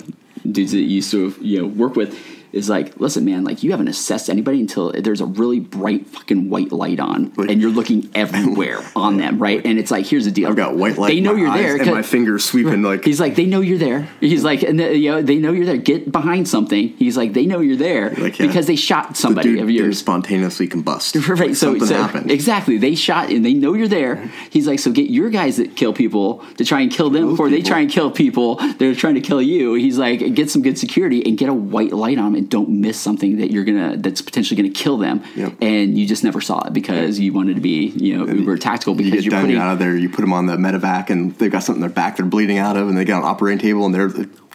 dudes 0.50 0.72
that 0.72 0.78
you 0.80 0.96
used 0.96 1.10
to 1.12 1.34
you 1.40 1.60
know 1.60 1.66
work 1.66 1.96
with 1.96 2.18
is 2.54 2.68
like, 2.68 2.98
listen, 3.00 3.24
man, 3.24 3.44
like 3.44 3.62
you 3.62 3.70
haven't 3.72 3.88
assessed 3.88 4.30
anybody 4.30 4.60
until 4.60 4.92
there's 4.92 5.20
a 5.20 5.26
really 5.26 5.60
bright 5.60 6.06
fucking 6.06 6.48
white 6.50 6.72
light 6.72 7.00
on, 7.00 7.32
and 7.38 7.60
you're 7.60 7.70
looking 7.70 8.10
everywhere 8.14 8.80
on 8.96 9.16
them, 9.16 9.38
right? 9.38 9.64
And 9.64 9.78
it's 9.78 9.90
like, 9.90 10.06
here's 10.06 10.24
the 10.24 10.30
deal: 10.30 10.48
I've 10.48 10.56
got 10.56 10.76
white 10.76 10.96
light. 10.96 11.08
They 11.08 11.20
know 11.20 11.34
you're 11.34 11.52
there. 11.52 11.76
and 11.76 11.90
my 11.90 12.02
fingers 12.02 12.44
sweeping 12.44 12.82
like. 12.82 13.04
He's 13.04 13.20
like, 13.20 13.34
they 13.36 13.46
know 13.46 13.60
you're 13.60 13.78
there. 13.78 14.08
He's 14.20 14.44
like, 14.44 14.62
and 14.62 14.78
the, 14.78 14.96
you 14.96 15.10
know, 15.10 15.22
they 15.22 15.36
know 15.36 15.52
you're 15.52 15.66
there. 15.66 15.76
Get 15.76 16.10
behind 16.12 16.48
something. 16.48 16.88
He's 16.96 17.16
like, 17.16 17.32
they 17.32 17.46
know 17.46 17.60
you're 17.60 17.76
there 17.76 18.10
Like, 18.10 18.38
yeah. 18.38 18.46
because 18.46 18.66
they 18.66 18.76
shot 18.76 19.10
the 19.10 19.14
somebody 19.14 19.50
dude 19.50 19.60
of 19.60 19.70
yours. 19.70 19.98
spontaneously 19.98 20.68
combust. 20.68 21.20
Perfect. 21.24 21.48
Like, 21.48 21.56
so, 21.56 21.66
something 21.72 21.86
so 21.88 22.02
happened. 22.02 22.30
exactly, 22.30 22.78
they 22.78 22.94
shot 22.94 23.30
and 23.30 23.44
they 23.44 23.54
know 23.54 23.74
you're 23.74 23.88
there. 23.88 24.16
He's 24.50 24.66
like, 24.66 24.78
so 24.78 24.90
get 24.92 25.10
your 25.10 25.30
guys 25.30 25.56
that 25.56 25.76
kill 25.76 25.92
people 25.92 26.44
to 26.56 26.64
try 26.64 26.80
and 26.80 26.90
kill 26.90 27.10
them 27.10 27.22
Those 27.22 27.32
before 27.32 27.50
they 27.50 27.62
try 27.62 27.80
and 27.80 27.90
kill 27.90 28.10
people. 28.10 28.56
They're 28.78 28.94
trying 28.94 29.14
to 29.14 29.20
kill 29.20 29.42
you. 29.42 29.74
He's 29.74 29.98
like, 29.98 30.34
get 30.34 30.50
some 30.50 30.62
good 30.62 30.78
security 30.78 31.24
and 31.26 31.36
get 31.36 31.48
a 31.48 31.54
white 31.54 31.92
light 31.92 32.18
on 32.18 32.32
them 32.32 32.43
and 32.44 32.50
don't 32.50 32.68
miss 32.68 33.00
something 33.00 33.38
that 33.38 33.50
you're 33.50 33.64
gonna 33.64 33.96
that's 33.96 34.22
potentially 34.22 34.60
gonna 34.60 34.72
kill 34.74 34.98
them. 34.98 35.22
Yep. 35.36 35.54
And 35.62 35.98
you 35.98 36.06
just 36.06 36.24
never 36.24 36.40
saw 36.40 36.66
it 36.66 36.72
because 36.72 37.18
you 37.18 37.32
wanted 37.32 37.54
to 37.56 37.60
be 37.60 37.86
you 37.88 38.16
know 38.16 38.26
uber 38.32 38.56
tactical 38.58 38.94
You 38.94 38.98
because 39.04 39.12
get 39.12 39.24
you're 39.24 39.30
done 39.30 39.42
putting 39.42 39.56
out 39.58 39.72
of 39.72 39.78
there. 39.78 39.96
You 39.96 40.08
put 40.08 40.20
them 40.22 40.32
on 40.32 40.46
the 40.46 40.56
medevac, 40.56 41.10
and 41.10 41.34
they've 41.38 41.50
got 41.50 41.62
something 41.62 41.82
in 41.82 41.88
their 41.88 41.94
back 41.94 42.16
they're 42.16 42.26
bleeding 42.26 42.58
out 42.58 42.76
of, 42.76 42.88
and 42.88 42.96
they 42.96 43.04
get 43.04 43.14
on 43.14 43.22
an 43.22 43.28
operating 43.28 43.58
table, 43.58 43.86
and 43.86 43.94
they're 43.94 44.10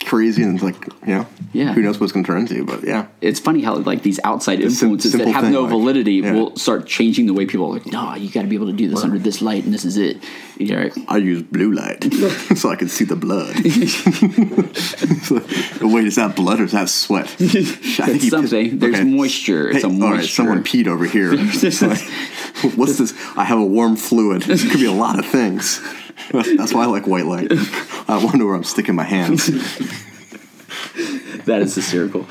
crazy, 0.05 0.43
and 0.43 0.55
it's 0.55 0.63
like 0.63 0.85
you 1.05 1.15
know, 1.15 1.27
Yeah. 1.51 1.73
who 1.73 1.81
knows 1.81 1.99
what 1.99 2.05
it's 2.05 2.13
going 2.13 2.23
to 2.23 2.27
turn 2.31 2.41
into? 2.41 2.63
But 2.63 2.83
yeah, 2.83 3.07
it's 3.21 3.39
funny 3.39 3.61
how 3.61 3.75
like 3.75 4.01
these 4.03 4.19
outside 4.23 4.59
It's 4.61 4.77
sim- 4.79 4.89
influences 4.93 5.13
that 5.13 5.27
have 5.27 5.43
thing, 5.43 5.53
no 5.53 5.61
like, 5.61 5.69
validity 5.71 6.13
yeah. 6.15 6.33
will 6.33 6.55
start 6.55 6.87
changing 6.87 7.25
the 7.25 7.33
way 7.33 7.45
people 7.45 7.65
are 7.67 7.73
like, 7.73 7.85
no, 7.85 8.15
you 8.15 8.29
got 8.29 8.43
to 8.43 8.47
be 8.47 8.55
able 8.55 8.67
to 8.67 8.73
do 8.73 8.87
this 8.89 9.03
under 9.03 9.19
this 9.19 9.41
light, 9.41 9.65
and 9.65 9.73
this 9.73 9.85
is 9.85 9.97
it. 9.97 10.23
Yeah, 10.57 10.75
right. 10.75 10.93
I 11.07 11.17
use 11.17 11.41
blue 11.43 11.71
light 11.73 12.03
so 12.55 12.69
I 12.69 12.75
can 12.75 12.87
see 12.89 13.05
the 13.05 13.15
blood. 13.15 13.55
So, 15.29 15.41
Wait, 15.87 16.05
is 16.05 16.15
that 16.15 16.35
blood 16.35 16.59
or 16.59 16.63
is 16.63 16.71
that 16.71 16.89
sweat? 16.89 17.27
I 17.81 18.05
think 18.05 18.23
It's 18.23 18.29
something. 18.29 18.79
There's 18.79 19.01
moisture. 19.05 19.69
It's 19.69 19.83
a 19.83 19.87
All 19.87 19.93
right, 19.93 19.99
moisture. 19.99 20.27
someone 20.27 20.63
peed 20.63 20.87
over 20.87 21.05
here. 21.05 21.37
What's 22.75 22.97
this? 22.97 23.13
I 23.37 23.43
have 23.43 23.59
a 23.59 23.65
warm 23.65 23.95
fluid. 23.95 24.43
This 24.43 24.69
could 24.69 24.79
be 24.79 24.85
a 24.85 24.91
lot 24.91 25.19
of 25.19 25.25
things. 25.25 25.81
That's 26.31 26.73
why 26.73 26.83
I 26.83 26.87
like 26.87 27.07
white 27.07 27.25
light. 27.25 27.51
I 28.07 28.21
wonder 28.23 28.45
where 28.45 28.55
I'm 28.55 28.63
sticking 28.63 28.95
my 28.95 29.03
hands. 29.03 29.47
that 31.45 31.61
is 31.61 31.75
hysterical. 31.75 32.27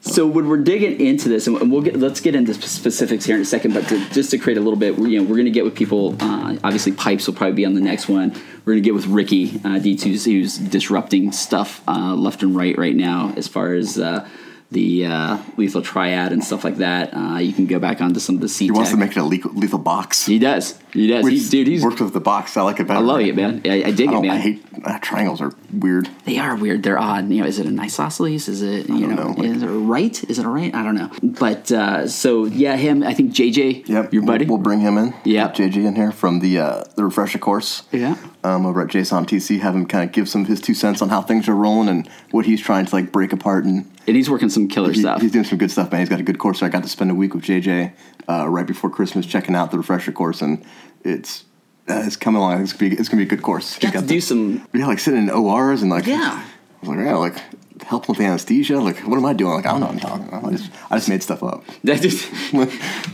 So 0.00 0.26
when 0.26 0.48
we're 0.48 0.58
digging 0.58 1.00
into 1.00 1.28
this, 1.28 1.46
and 1.48 1.70
we'll 1.70 1.82
get 1.82 1.96
let's 1.96 2.20
get 2.20 2.34
into 2.36 2.54
specifics 2.54 3.24
here 3.24 3.34
in 3.34 3.42
a 3.42 3.44
second, 3.44 3.74
but 3.74 3.88
to, 3.88 4.08
just 4.10 4.30
to 4.30 4.38
create 4.38 4.56
a 4.56 4.60
little 4.60 4.78
bit, 4.78 4.96
you 4.98 5.18
know, 5.18 5.22
we're 5.24 5.34
going 5.34 5.46
to 5.46 5.50
get 5.50 5.64
with 5.64 5.74
people. 5.74 6.16
Uh, 6.20 6.56
obviously, 6.62 6.92
pipes 6.92 7.26
will 7.26 7.34
probably 7.34 7.56
be 7.56 7.66
on 7.66 7.74
the 7.74 7.80
next 7.80 8.08
one. 8.08 8.30
We're 8.64 8.74
going 8.74 8.82
to 8.82 8.86
get 8.88 8.94
with 8.94 9.06
Ricky 9.06 9.56
uh, 9.64 9.80
D2, 9.80 10.02
who's, 10.04 10.24
who's 10.24 10.58
disrupting 10.58 11.32
stuff 11.32 11.82
uh, 11.88 12.14
left 12.14 12.42
and 12.44 12.54
right 12.54 12.78
right 12.78 12.94
now, 12.94 13.34
as 13.36 13.48
far 13.48 13.74
as 13.74 13.98
uh, 13.98 14.26
the 14.70 15.06
uh, 15.06 15.38
lethal 15.56 15.82
triad 15.82 16.32
and 16.32 16.42
stuff 16.42 16.64
like 16.64 16.76
that. 16.76 17.14
Uh, 17.14 17.38
you 17.38 17.52
can 17.52 17.66
go 17.66 17.78
back 17.78 18.00
onto 18.00 18.20
some 18.20 18.34
of 18.34 18.40
the 18.40 18.48
C. 18.48 18.66
He 18.66 18.70
wants 18.70 18.90
to 18.90 18.96
make 18.96 19.12
it 19.12 19.18
a 19.18 19.22
lethal, 19.22 19.78
box. 19.78 20.26
He 20.26 20.38
does. 20.38 20.78
He 20.92 21.06
does. 21.06 21.26
He's, 21.26 21.50
dude, 21.50 21.66
he's. 21.66 21.84
worked 21.84 22.00
with 22.00 22.12
the 22.12 22.20
box. 22.20 22.56
I 22.56 22.62
like 22.62 22.80
it 22.80 22.86
better. 22.86 22.98
I 22.98 23.02
love 23.02 23.20
it, 23.20 23.36
man. 23.36 23.62
I, 23.64 23.84
I 23.84 23.90
dig 23.92 24.08
I, 24.08 24.18
it, 24.18 24.22
man. 24.22 24.30
I 24.30 24.38
hate 24.38 24.64
uh, 24.84 24.98
triangles 25.00 25.40
are 25.40 25.52
weird. 25.72 26.08
They 26.24 26.38
are 26.38 26.56
weird. 26.56 26.82
They're 26.82 26.98
odd. 26.98 27.28
You 27.30 27.42
know, 27.42 27.46
is 27.46 27.58
it 27.58 27.66
an 27.66 27.78
isosceles? 27.78 28.48
Is 28.48 28.62
it 28.62 28.88
you 28.88 29.06
don't 29.06 29.16
know, 29.16 29.32
know. 29.32 29.42
is 29.42 29.62
it 29.62 29.68
a 29.68 29.72
right? 29.72 30.24
Is 30.30 30.38
it 30.38 30.44
a 30.44 30.48
right? 30.48 30.74
I 30.74 30.82
don't 30.82 30.94
know. 30.94 31.10
But 31.22 31.70
uh, 31.72 32.08
so 32.08 32.44
yeah, 32.44 32.76
him. 32.76 33.02
I 33.02 33.14
think 33.14 33.32
JJ, 33.32 33.88
Yep, 33.88 34.12
your 34.12 34.22
buddy. 34.22 34.44
We'll, 34.44 34.56
we'll 34.56 34.64
bring 34.64 34.80
him 34.80 34.98
in. 34.98 35.14
Yep. 35.24 35.54
JG 35.54 35.76
in 35.84 35.94
here 35.96 36.12
from 36.12 36.40
the 36.40 36.58
uh, 36.58 36.84
the 36.96 37.04
refresher 37.04 37.38
course. 37.38 37.82
Yeah. 37.92 38.16
Um, 38.46 38.64
over 38.64 38.80
at 38.82 38.88
JSOMTC, 38.88 39.58
have 39.60 39.74
him 39.74 39.86
kind 39.86 40.04
of 40.08 40.12
give 40.12 40.28
some 40.28 40.42
of 40.42 40.46
his 40.46 40.60
two 40.60 40.74
cents 40.74 41.02
on 41.02 41.08
how 41.08 41.20
things 41.20 41.48
are 41.48 41.54
rolling 41.54 41.88
and 41.88 42.06
what 42.30 42.46
he's 42.46 42.60
trying 42.60 42.86
to 42.86 42.94
like 42.94 43.10
break 43.10 43.32
apart 43.32 43.64
and 43.64 43.90
and 44.06 44.14
he's 44.16 44.30
working 44.30 44.48
some 44.50 44.68
killer 44.68 44.92
he- 44.92 45.00
stuff. 45.00 45.20
he's 45.20 45.32
doing 45.32 45.44
some 45.44 45.58
good 45.58 45.70
stuff, 45.70 45.90
man. 45.90 46.00
He's 46.00 46.08
got 46.08 46.20
a 46.20 46.22
good 46.22 46.38
course. 46.38 46.62
I 46.62 46.68
got 46.68 46.82
to 46.84 46.88
spend 46.88 47.10
a 47.10 47.14
week 47.14 47.34
with 47.34 47.42
JJ 47.44 47.92
uh, 48.28 48.48
right 48.48 48.66
before 48.66 48.88
Christmas 48.90 49.26
checking 49.26 49.54
out 49.56 49.70
the 49.72 49.78
refresher 49.78 50.12
course, 50.12 50.42
and 50.42 50.64
it's 51.02 51.44
uh, 51.88 52.02
it's 52.06 52.14
coming 52.16 52.40
along. 52.40 52.62
It's 52.62 52.72
gonna 52.72 52.90
be 52.90 52.96
it's 52.96 53.08
gonna 53.08 53.20
be 53.22 53.26
a 53.26 53.28
good 53.34 53.42
course. 53.42 53.74
He's 53.74 53.90
Got 53.90 54.00
to 54.02 54.06
do 54.06 54.20
some. 54.20 54.64
yeah, 54.72 54.86
like 54.86 55.00
sitting 55.00 55.22
in 55.24 55.30
ORs 55.30 55.82
and 55.82 55.90
like 55.90 56.06
Yeah. 56.06 56.44
I 56.44 56.78
was 56.80 56.88
like 56.90 56.98
yeah, 57.04 57.16
like 57.16 57.82
helping 57.82 58.08
with 58.12 58.18
the 58.18 58.24
anesthesia. 58.26 58.78
Like 58.78 58.98
what 59.08 59.16
am 59.16 59.24
I 59.24 59.32
doing? 59.32 59.54
Like 59.54 59.66
I 59.66 59.70
don't 59.72 59.80
know 59.80 59.86
what 59.86 59.94
I'm 59.96 60.00
talking. 60.00 60.28
about. 60.28 60.44
I 60.44 60.50
just 60.52 60.70
I 60.90 60.96
just 60.98 61.08
made 61.08 61.22
stuff 61.22 61.42
up. 61.42 61.64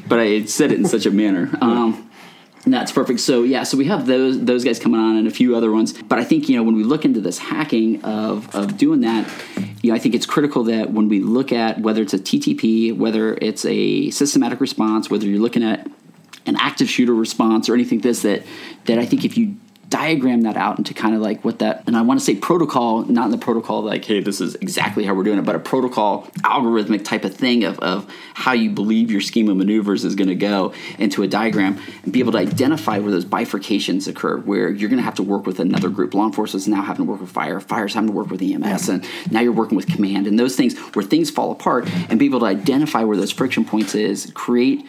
But 0.08 0.18
I 0.18 0.44
said 0.44 0.72
it 0.72 0.78
in 0.78 0.84
such 0.86 1.06
a 1.06 1.10
manner. 1.10 1.48
Um, 1.62 2.10
and 2.64 2.72
that's 2.72 2.92
perfect. 2.92 3.20
So 3.20 3.42
yeah, 3.42 3.64
so 3.64 3.76
we 3.76 3.86
have 3.86 4.06
those 4.06 4.44
those 4.44 4.64
guys 4.64 4.78
coming 4.78 5.00
on 5.00 5.16
and 5.16 5.26
a 5.26 5.30
few 5.30 5.56
other 5.56 5.72
ones. 5.72 5.92
But 5.92 6.18
I 6.18 6.24
think 6.24 6.48
you 6.48 6.56
know 6.56 6.62
when 6.62 6.76
we 6.76 6.84
look 6.84 7.04
into 7.04 7.20
this 7.20 7.38
hacking 7.38 8.02
of 8.04 8.54
of 8.54 8.76
doing 8.76 9.00
that, 9.00 9.28
you 9.82 9.90
know 9.90 9.96
I 9.96 9.98
think 9.98 10.14
it's 10.14 10.26
critical 10.26 10.64
that 10.64 10.90
when 10.90 11.08
we 11.08 11.20
look 11.20 11.52
at 11.52 11.80
whether 11.80 12.02
it's 12.02 12.14
a 12.14 12.18
TTP, 12.18 12.96
whether 12.96 13.34
it's 13.40 13.64
a 13.64 14.10
systematic 14.10 14.60
response, 14.60 15.10
whether 15.10 15.26
you're 15.26 15.40
looking 15.40 15.64
at 15.64 15.88
an 16.46 16.56
active 16.56 16.88
shooter 16.88 17.14
response 17.14 17.68
or 17.68 17.74
anything 17.74 18.00
this 18.00 18.22
that 18.22 18.44
that 18.84 18.98
I 18.98 19.06
think 19.06 19.24
if 19.24 19.36
you 19.36 19.56
diagram 19.92 20.40
that 20.40 20.56
out 20.56 20.78
into 20.78 20.94
kind 20.94 21.14
of 21.14 21.20
like 21.20 21.44
what 21.44 21.58
that 21.58 21.82
and 21.86 21.94
I 21.94 22.00
want 22.00 22.18
to 22.18 22.24
say 22.24 22.34
protocol, 22.34 23.04
not 23.04 23.26
in 23.26 23.30
the 23.30 23.36
protocol 23.36 23.82
like, 23.82 24.02
hey, 24.06 24.20
this 24.20 24.40
is 24.40 24.54
exactly 24.54 25.04
how 25.04 25.12
we're 25.12 25.22
doing 25.22 25.38
it, 25.38 25.44
but 25.44 25.54
a 25.54 25.58
protocol 25.58 26.28
algorithmic 26.38 27.04
type 27.04 27.24
of 27.24 27.34
thing 27.34 27.64
of, 27.64 27.78
of 27.80 28.10
how 28.32 28.52
you 28.52 28.70
believe 28.70 29.10
your 29.10 29.20
scheme 29.20 29.50
of 29.50 29.58
maneuvers 29.58 30.06
is 30.06 30.14
going 30.14 30.28
to 30.28 30.34
go 30.34 30.72
into 30.98 31.22
a 31.22 31.28
diagram 31.28 31.78
and 32.04 32.10
be 32.10 32.20
able 32.20 32.32
to 32.32 32.38
identify 32.38 32.98
where 32.98 33.10
those 33.10 33.26
bifurcations 33.26 34.08
occur, 34.08 34.38
where 34.38 34.70
you're 34.70 34.88
going 34.88 34.98
to 34.98 35.04
have 35.04 35.16
to 35.16 35.22
work 35.22 35.44
with 35.44 35.60
another 35.60 35.90
group. 35.90 36.14
Law 36.14 36.24
enforcement's 36.24 36.66
now 36.66 36.80
having 36.80 37.04
to 37.04 37.10
work 37.10 37.20
with 37.20 37.30
fire, 37.30 37.60
fire's 37.60 37.92
having 37.92 38.08
to 38.08 38.14
work 38.14 38.30
with 38.30 38.40
EMS, 38.40 38.88
and 38.88 39.06
now 39.30 39.40
you're 39.40 39.52
working 39.52 39.76
with 39.76 39.86
command, 39.88 40.26
and 40.26 40.38
those 40.38 40.56
things 40.56 40.78
where 40.94 41.04
things 41.04 41.30
fall 41.30 41.52
apart, 41.52 41.86
and 42.08 42.18
be 42.18 42.24
able 42.24 42.40
to 42.40 42.46
identify 42.46 43.04
where 43.04 43.18
those 43.18 43.30
friction 43.30 43.62
points 43.66 43.94
is, 43.94 44.32
create 44.34 44.88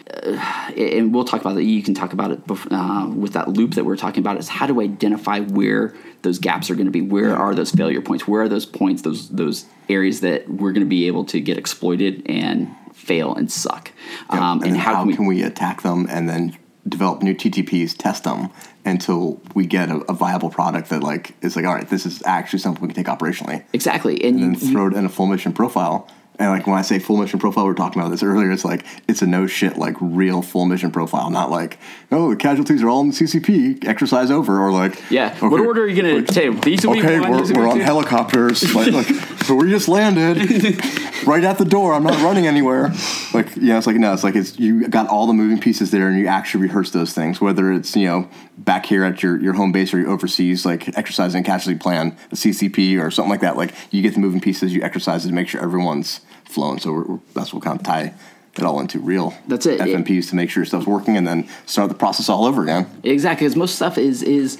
and 0.76 1.14
we'll 1.14 1.24
talk 1.24 1.40
about 1.40 1.54
that. 1.54 1.64
You 1.64 1.82
can 1.82 1.94
talk 1.94 2.12
about 2.12 2.30
it 2.30 2.46
bef- 2.46 2.68
uh, 2.70 3.08
with 3.14 3.34
that 3.34 3.48
loop 3.48 3.74
that 3.74 3.84
we're 3.84 3.96
talking 3.96 4.20
about. 4.20 4.38
Is 4.38 4.48
how 4.48 4.66
do 4.66 4.80
I 4.80 4.86
identify 4.94 5.40
where 5.40 5.94
those 6.22 6.38
gaps 6.38 6.70
are 6.70 6.74
going 6.74 6.86
to 6.86 6.92
be? 6.92 7.02
Where 7.02 7.36
are 7.36 7.54
those 7.54 7.70
failure 7.70 8.00
points? 8.00 8.26
Where 8.26 8.42
are 8.42 8.48
those 8.48 8.66
points? 8.66 9.02
Those 9.02 9.28
those 9.28 9.66
areas 9.88 10.20
that 10.20 10.48
we're 10.48 10.72
going 10.72 10.84
to 10.84 10.88
be 10.88 11.06
able 11.06 11.24
to 11.26 11.40
get 11.40 11.58
exploited 11.58 12.22
and 12.26 12.74
fail 12.94 13.34
and 13.34 13.50
suck. 13.50 13.92
Um, 14.30 14.60
and, 14.62 14.70
and 14.72 14.76
how, 14.76 15.04
can 15.04 15.26
we? 15.26 15.42
attack 15.42 15.82
them 15.82 16.06
and 16.08 16.28
then 16.28 16.56
develop 16.88 17.22
new 17.22 17.34
TTPs, 17.34 17.96
test 17.96 18.24
them 18.24 18.50
until 18.84 19.40
we 19.54 19.66
get 19.66 19.90
a, 19.90 19.96
a 20.10 20.14
viable 20.14 20.50
product 20.50 20.90
that 20.90 21.02
like 21.02 21.34
is 21.42 21.56
like, 21.56 21.64
all 21.64 21.74
right, 21.74 21.88
this 21.88 22.06
is 22.06 22.22
actually 22.24 22.58
something 22.60 22.82
we 22.82 22.92
can 22.92 23.04
take 23.04 23.12
operationally, 23.12 23.64
exactly? 23.72 24.22
And, 24.22 24.40
and 24.40 24.54
you, 24.54 24.60
then 24.60 24.72
throw 24.72 24.86
it 24.88 24.94
in 24.94 25.04
a 25.04 25.08
full 25.08 25.26
mission 25.26 25.52
profile. 25.52 26.08
And 26.36 26.50
like 26.50 26.66
when 26.66 26.76
I 26.76 26.82
say 26.82 26.98
full 26.98 27.16
mission 27.16 27.38
profile, 27.38 27.64
we 27.64 27.70
are 27.70 27.74
talking 27.74 28.00
about 28.00 28.10
this 28.10 28.22
earlier. 28.22 28.50
It's 28.50 28.64
like 28.64 28.84
it's 29.06 29.22
a 29.22 29.26
no 29.26 29.46
shit 29.46 29.76
like 29.76 29.96
real 30.00 30.42
full 30.42 30.64
mission 30.64 30.90
profile, 30.90 31.30
not 31.30 31.50
like 31.50 31.78
oh 32.10 32.30
the 32.30 32.36
casualties 32.36 32.82
are 32.82 32.88
all 32.88 33.02
in 33.02 33.08
the 33.08 33.14
CCP, 33.14 33.86
exercise 33.86 34.32
over, 34.32 34.60
or 34.60 34.72
like 34.72 35.00
yeah. 35.10 35.38
what 35.38 35.60
order 35.60 35.84
are 35.84 35.86
you 35.86 36.02
going 36.02 36.24
to 36.24 36.32
take? 36.32 36.60
These 36.62 36.84
will 36.84 36.94
be 36.94 37.00
Okay, 37.00 37.20
one, 37.20 37.30
we're, 37.30 37.46
be 37.46 37.52
we're 37.52 37.68
on 37.68 37.76
two. 37.76 37.82
helicopters. 37.82 38.74
like, 38.74 38.92
like, 38.92 39.06
so 39.44 39.54
we 39.60 39.70
just 39.70 39.86
landed 39.86 40.38
right 41.26 41.44
at 41.44 41.58
the 41.58 41.64
door. 41.64 41.94
I'm 41.94 42.02
not 42.02 42.20
running 42.22 42.48
anywhere. 42.48 42.92
Like, 43.32 43.54
yeah, 43.56 43.78
it's 43.78 43.86
like 43.86 43.96
no, 43.96 44.12
it's 44.12 44.24
like 44.24 44.34
it's 44.34 44.58
you 44.58 44.88
got 44.88 45.06
all 45.06 45.28
the 45.28 45.32
moving 45.32 45.60
pieces 45.60 45.92
there, 45.92 46.08
and 46.08 46.18
you 46.18 46.26
actually 46.26 46.62
rehearse 46.62 46.90
those 46.90 47.12
things. 47.12 47.40
Whether 47.40 47.72
it's 47.72 47.94
you 47.94 48.06
know 48.06 48.28
back 48.58 48.86
here 48.86 49.04
at 49.04 49.22
your, 49.22 49.40
your 49.40 49.52
home 49.52 49.72
base 49.72 49.92
or 49.92 49.98
you 49.98 50.06
overseas, 50.06 50.64
like 50.64 50.96
exercising 50.96 51.44
casualty 51.44 51.78
plan, 51.78 52.16
a 52.30 52.34
CCP 52.34 53.00
or 53.00 53.10
something 53.10 53.30
like 53.30 53.40
that. 53.40 53.56
Like 53.56 53.74
you 53.90 54.02
get 54.02 54.14
the 54.14 54.20
moving 54.20 54.40
pieces, 54.40 54.74
you 54.74 54.82
exercise 54.82 55.24
it 55.24 55.28
to 55.28 55.34
make 55.34 55.48
sure 55.48 55.62
everyone's 55.62 56.20
flowing. 56.44 56.78
So 56.78 56.92
we're, 56.92 57.04
we're, 57.04 57.20
that's 57.34 57.52
what 57.52 57.62
kind 57.62 57.78
of 57.78 57.84
tie 57.84 58.14
it 58.56 58.62
all 58.62 58.80
into 58.80 59.00
real. 59.00 59.34
That's 59.48 59.66
it. 59.66 59.80
FMPs 59.80 60.30
to 60.30 60.36
make 60.36 60.50
sure 60.50 60.64
stuff's 60.64 60.86
working, 60.86 61.16
and 61.16 61.26
then 61.26 61.48
start 61.66 61.88
the 61.88 61.94
process 61.94 62.28
all 62.28 62.44
over 62.44 62.62
again. 62.62 62.86
Exactly, 63.02 63.46
because 63.46 63.56
most 63.56 63.76
stuff 63.76 63.98
is 63.98 64.22
is 64.22 64.58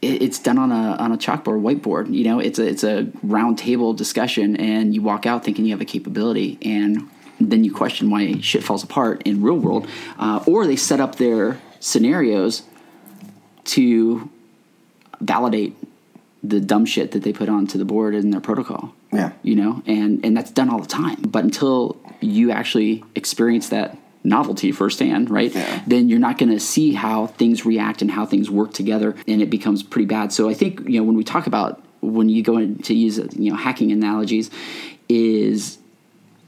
it's 0.00 0.38
done 0.38 0.58
on 0.58 0.72
a 0.72 0.96
on 0.96 1.12
a 1.12 1.18
chalkboard, 1.18 1.62
whiteboard. 1.62 2.12
You 2.12 2.24
know, 2.24 2.38
it's 2.40 2.58
a 2.58 2.66
it's 2.66 2.84
a 2.84 3.08
round 3.22 3.58
table 3.58 3.92
discussion, 3.92 4.56
and 4.56 4.94
you 4.94 5.02
walk 5.02 5.26
out 5.26 5.44
thinking 5.44 5.64
you 5.64 5.72
have 5.72 5.80
a 5.80 5.86
capability, 5.86 6.58
and 6.62 7.08
then 7.40 7.64
you 7.64 7.72
question 7.72 8.10
why 8.10 8.40
shit 8.40 8.62
falls 8.62 8.82
apart 8.82 9.22
in 9.24 9.42
real 9.42 9.56
world, 9.56 9.86
uh, 10.18 10.42
or 10.46 10.66
they 10.66 10.76
set 10.76 11.00
up 11.00 11.16
their 11.16 11.60
scenarios 11.80 12.62
to 13.64 14.30
validate 15.20 15.76
the 16.42 16.60
dumb 16.60 16.84
shit 16.84 17.12
that 17.12 17.22
they 17.22 17.32
put 17.32 17.48
onto 17.48 17.78
the 17.78 17.84
board 17.84 18.14
in 18.14 18.30
their 18.30 18.40
protocol 18.40 18.94
Yeah. 19.14 19.32
you 19.42 19.54
know 19.56 19.82
and 19.86 20.24
and 20.24 20.36
that's 20.36 20.50
done 20.50 20.68
all 20.70 20.80
the 20.80 20.86
time 20.88 21.16
but 21.22 21.44
until 21.44 21.96
you 22.20 22.50
actually 22.50 23.02
experience 23.14 23.68
that 23.70 23.96
novelty 24.22 24.72
firsthand 24.72 25.30
right 25.30 25.54
Yeah. 25.54 25.82
then 25.86 26.08
you're 26.08 26.18
not 26.18 26.38
going 26.38 26.50
to 26.50 26.60
see 26.60 26.92
how 26.94 27.26
things 27.26 27.64
react 27.66 28.00
and 28.02 28.10
how 28.10 28.24
things 28.26 28.50
work 28.50 28.72
together 28.72 29.14
and 29.28 29.42
it 29.42 29.50
becomes 29.50 29.82
pretty 29.82 30.06
bad 30.06 30.32
so 30.32 30.48
i 30.48 30.54
think 30.54 30.80
you 30.88 30.98
know 30.98 31.04
when 31.04 31.16
we 31.16 31.24
talk 31.24 31.46
about 31.46 31.82
when 32.00 32.28
you 32.28 32.42
go 32.42 32.56
into 32.58 32.94
use 32.94 33.18
you 33.36 33.50
know 33.50 33.56
hacking 33.56 33.92
analogies 33.92 34.50
is 35.08 35.78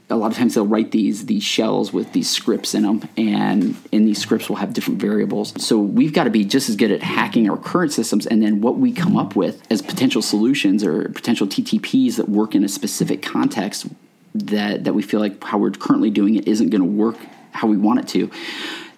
a 0.09 0.15
lot 0.15 0.31
of 0.31 0.37
times 0.37 0.55
they'll 0.55 0.65
write 0.65 0.91
these 0.91 1.25
these 1.25 1.43
shells 1.43 1.91
with 1.91 2.13
these 2.13 2.29
scripts 2.29 2.73
in 2.73 2.83
them 2.83 3.07
and 3.17 3.75
in 3.91 4.05
these 4.05 4.19
scripts 4.19 4.47
will 4.47 4.55
have 4.57 4.73
different 4.73 5.01
variables. 5.01 5.53
So 5.63 5.79
we've 5.79 6.13
got 6.13 6.23
to 6.23 6.29
be 6.29 6.45
just 6.45 6.69
as 6.69 6.75
good 6.75 6.91
at 6.91 7.03
hacking 7.03 7.49
our 7.49 7.57
current 7.57 7.91
systems 7.91 8.25
and 8.25 8.41
then 8.41 8.61
what 8.61 8.77
we 8.77 8.93
come 8.93 9.17
up 9.17 9.35
with 9.35 9.61
as 9.71 9.81
potential 9.81 10.21
solutions 10.21 10.83
or 10.83 11.09
potential 11.09 11.47
ttps 11.47 12.15
that 12.15 12.29
work 12.29 12.55
in 12.55 12.63
a 12.63 12.69
specific 12.69 13.21
context 13.21 13.87
that 14.33 14.85
that 14.85 14.93
we 14.93 15.01
feel 15.01 15.19
like 15.19 15.43
how 15.43 15.57
we're 15.57 15.71
currently 15.71 16.09
doing 16.09 16.35
it 16.35 16.47
isn't 16.47 16.69
going 16.69 16.81
to 16.81 16.87
work 16.87 17.17
how 17.51 17.67
we 17.67 17.75
want 17.75 17.99
it 17.99 18.07
to 18.07 18.31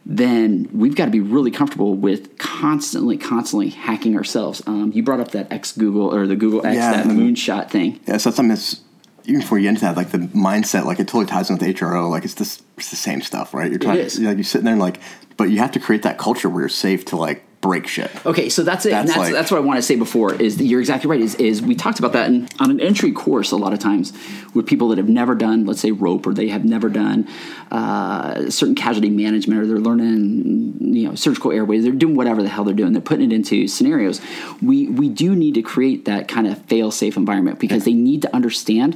then 0.05 0.67
we've 0.73 0.95
got 0.95 1.05
to 1.05 1.11
be 1.11 1.19
really 1.19 1.51
comfortable 1.51 1.95
with 1.95 2.37
constantly 2.39 3.15
constantly 3.15 3.69
hacking 3.69 4.17
ourselves. 4.17 4.61
Um, 4.65 4.91
you 4.93 5.03
brought 5.03 5.19
up 5.19 5.31
that 5.31 5.51
x 5.51 5.71
google 5.71 6.13
or 6.13 6.25
the 6.25 6.35
google 6.35 6.65
x 6.65 6.75
Yeah, 6.75 7.03
that 7.03 7.05
moonshot 7.05 7.69
thing. 7.69 7.99
Yeah, 8.07 8.17
so 8.17 8.31
something 8.31 8.47
that's 8.47 8.81
even 9.29 9.41
before 9.41 9.57
you 9.59 9.63
get 9.63 9.69
into 9.69 9.81
that, 9.81 9.95
like 9.95 10.09
the 10.09 10.17
mindset, 10.17 10.85
like 10.85 10.99
it 10.99 11.07
totally 11.07 11.25
ties 11.25 11.49
in 11.49 11.57
with 11.57 11.67
HRO. 11.67 12.09
Like 12.09 12.25
it's 12.25 12.33
this, 12.33 12.61
it's 12.77 12.89
the 12.89 12.95
same 12.95 13.21
stuff, 13.21 13.53
right? 13.53 13.69
You're 13.69 13.79
trying, 13.79 13.99
is. 13.99 14.19
like 14.19 14.37
you're 14.37 14.43
sitting 14.43 14.65
there 14.65 14.73
and 14.73 14.81
like, 14.81 14.99
but 15.37 15.45
you 15.45 15.59
have 15.59 15.71
to 15.71 15.79
create 15.79 16.01
that 16.03 16.17
culture 16.17 16.49
where 16.49 16.61
you're 16.61 16.69
safe 16.69 17.05
to 17.05 17.15
like 17.15 17.45
break 17.61 17.87
shit. 17.87 18.09
Okay, 18.25 18.47
so 18.49 18.63
that's 18.63 18.85
it. 18.85 18.93
and 18.93 19.07
That's 19.07 19.17
that's 19.17 19.27
like- 19.27 19.33
that's 19.33 19.51
what 19.51 19.57
I 19.57 19.61
want 19.61 19.77
to 19.77 19.81
say 19.81 19.95
before. 19.95 20.33
Is 20.33 20.57
that 20.57 20.63
you're 20.65 20.79
exactly 20.79 21.09
right. 21.09 21.19
Is 21.19 21.35
is 21.35 21.61
we 21.61 21.75
talked 21.75 21.99
about 21.99 22.13
that 22.13 22.27
in, 22.27 22.47
on 22.59 22.71
an 22.71 22.79
entry 22.79 23.11
course 23.11 23.51
a 23.51 23.57
lot 23.57 23.73
of 23.73 23.79
times 23.79 24.13
with 24.53 24.65
people 24.65 24.87
that 24.89 24.97
have 24.97 25.09
never 25.09 25.35
done, 25.35 25.65
let's 25.65 25.81
say, 25.81 25.91
rope, 25.91 26.25
or 26.25 26.33
they 26.33 26.47
have 26.49 26.63
never 26.63 26.87
done 26.89 27.27
uh, 27.71 28.49
certain 28.49 28.75
casualty 28.75 29.09
management, 29.09 29.59
or 29.61 29.67
they're 29.67 29.77
learning, 29.77 30.77
you 30.79 31.07
know, 31.07 31.15
surgical 31.15 31.51
airways. 31.51 31.83
They're 31.83 31.91
doing 31.91 32.15
whatever 32.15 32.41
the 32.41 32.49
hell 32.49 32.63
they're 32.63 32.73
doing. 32.73 32.93
They're 32.93 33.01
putting 33.01 33.31
it 33.31 33.35
into 33.35 33.67
scenarios. 33.67 34.21
We 34.61 34.87
we 34.87 35.09
do 35.09 35.35
need 35.35 35.55
to 35.55 35.61
create 35.61 36.05
that 36.05 36.27
kind 36.27 36.47
of 36.47 36.61
fail 36.65 36.91
safe 36.91 37.17
environment 37.17 37.59
because 37.59 37.83
they 37.83 37.93
need 37.93 38.21
to 38.23 38.33
understand. 38.35 38.95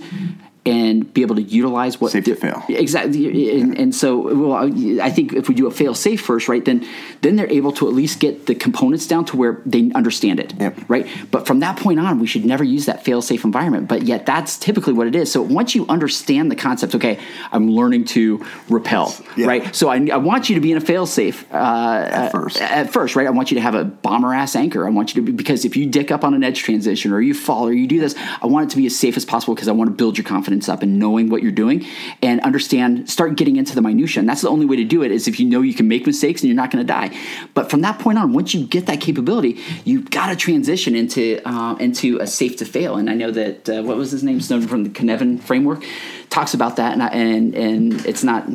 And 0.66 1.14
be 1.14 1.24
able 1.24 1.36
to 1.36 1.41
utilize 1.41 1.99
what 1.99 2.11
Safe 2.14 2.24
to 2.24 2.36
fail. 2.36 2.64
exactly 2.70 3.59
and, 3.59 3.78
and 3.78 3.93
so 3.93 4.34
well 4.34 4.72
i 5.01 5.09
think 5.09 5.34
if 5.34 5.49
we 5.49 5.55
do 5.55 5.68
a 5.68 5.72
fail 5.72 5.93
safe 5.93 6.22
first 6.22 6.47
right 6.47 6.64
then 6.64 6.86
then 7.20 7.36
they're 7.36 7.51
able 7.51 7.74
to 7.74 7.88
at 7.89 7.93
least 7.93 8.22
get 8.22 8.45
the 8.45 8.55
components 8.55 9.05
down 9.05 9.26
to 9.26 9.36
where 9.36 9.61
they 9.66 9.91
understand 9.93 10.39
it 10.39 10.53
Yep. 10.57 10.80
right 10.88 11.05
but 11.32 11.45
from 11.47 11.59
that 11.59 11.76
point 11.78 11.99
on 11.99 12.18
we 12.20 12.28
should 12.28 12.45
never 12.45 12.64
use 12.64 12.86
that 12.86 13.03
fail 13.03 13.22
safe 13.22 13.43
environment 13.43 13.89
but 13.89 14.03
yet 14.03 14.26
that's 14.26 14.57
typically 14.57 14.93
what 14.93 15.05
it 15.07 15.16
is 15.16 15.30
so 15.30 15.41
once 15.41 15.76
you 15.76 15.86
understand 15.89 16.49
the 16.49 16.55
concept 16.55 16.95
okay 16.95 17.20
i'm 17.51 17.70
learning 17.70 18.05
to 18.05 18.45
repel 18.70 19.14
Yeah. 19.36 19.47
right 19.47 19.76
so 19.76 19.89
I, 19.89 19.97
I 20.14 20.18
want 20.18 20.47
you 20.47 20.55
to 20.55 20.61
be 20.61 20.72
in 20.72 20.78
a 20.78 20.82
fail 20.82 21.05
safe 21.05 21.45
uh, 21.51 22.07
At 22.09 22.32
first. 22.32 22.61
at 22.61 22.93
first, 22.93 23.16
right? 23.18 23.28
I 23.28 23.32
want 23.32 23.51
you 23.51 23.55
to 23.55 23.61
have 23.61 23.76
a 23.76 23.84
bomber 23.84 24.34
ass 24.34 24.55
anchor. 24.55 24.88
I 24.88 24.91
want 24.91 25.14
you 25.14 25.22
to 25.22 25.26
be 25.26 25.32
because 25.34 25.66
if 25.66 25.76
you 25.76 25.86
dick 25.88 26.09
up 26.09 26.24
on 26.24 26.34
an 26.34 26.43
edge 26.43 26.59
transition 26.64 27.11
or 27.11 27.20
you 27.22 27.34
fall 27.34 27.68
or 27.68 27.74
you 27.74 27.86
do 27.88 27.99
this, 27.99 28.16
I 28.41 28.47
want 28.47 28.68
it 28.68 28.70
to 28.72 28.78
be 28.78 28.86
as 28.86 28.95
safe 28.97 29.18
as 29.18 29.26
possible 29.26 29.53
because 29.55 29.68
I 29.68 29.72
want 29.74 29.89
to 29.89 29.95
build 29.95 30.18
your 30.18 30.24
confidence 30.26 30.53
confidence 30.54 30.70
up 30.70 30.84
and 30.84 30.99
knowing 30.99 31.30
what 31.30 31.41
you're 31.41 31.51
doing 31.51 31.86
and 32.22 32.39
understand, 32.41 33.10
start 33.10 33.36
getting 33.36 33.56
into 33.56 33.76
the 33.76 33.82
minutia. 33.82 34.20
And 34.20 34.30
that's 34.30 34.41
the 34.41 34.49
only 34.49 34.66
way 34.66 34.76
to 34.78 34.84
do 34.84 35.04
it 35.04 35.12
is 35.12 35.28
if 35.28 35.39
you 35.39 35.45
know 35.45 35.62
you 35.62 35.74
can 35.74 35.88
make 35.88 36.06
mistakes 36.06 36.41
and 36.41 36.49
you're 36.49 36.56
not 36.56 36.72
going 36.72 36.86
to 36.86 36.93
die. 36.93 37.16
But 37.54 37.70
from 37.70 37.82
that 37.82 37.99
point 37.99 38.18
on, 38.18 38.34
once 38.34 38.54
you 38.54 38.66
get 38.68 38.86
that 38.86 39.01
capability, 39.01 39.60
you've 39.84 40.10
got 40.10 40.28
to 40.30 40.36
transition 40.36 40.95
into 40.95 41.41
uh, 41.45 41.76
into 41.80 42.20
a 42.20 42.28
safe 42.28 42.58
to 42.58 42.66
fail. 42.66 42.97
And 42.97 43.10
I 43.10 43.16
know 43.16 43.32
that 43.32 43.70
uh, 43.70 43.84
what 43.84 43.97
was 43.97 44.12
his 44.12 44.24
name, 44.24 44.39
Snowden 44.41 44.68
from 44.68 44.84
the 44.84 44.89
Cynefin 44.89 45.39
framework, 45.39 45.84
talks 46.30 46.54
about 46.54 46.76
that, 46.76 46.93
and 46.93 47.01
I, 47.01 47.08
and 47.08 47.56
and 47.56 48.06
it's 48.06 48.24
not 48.24 48.45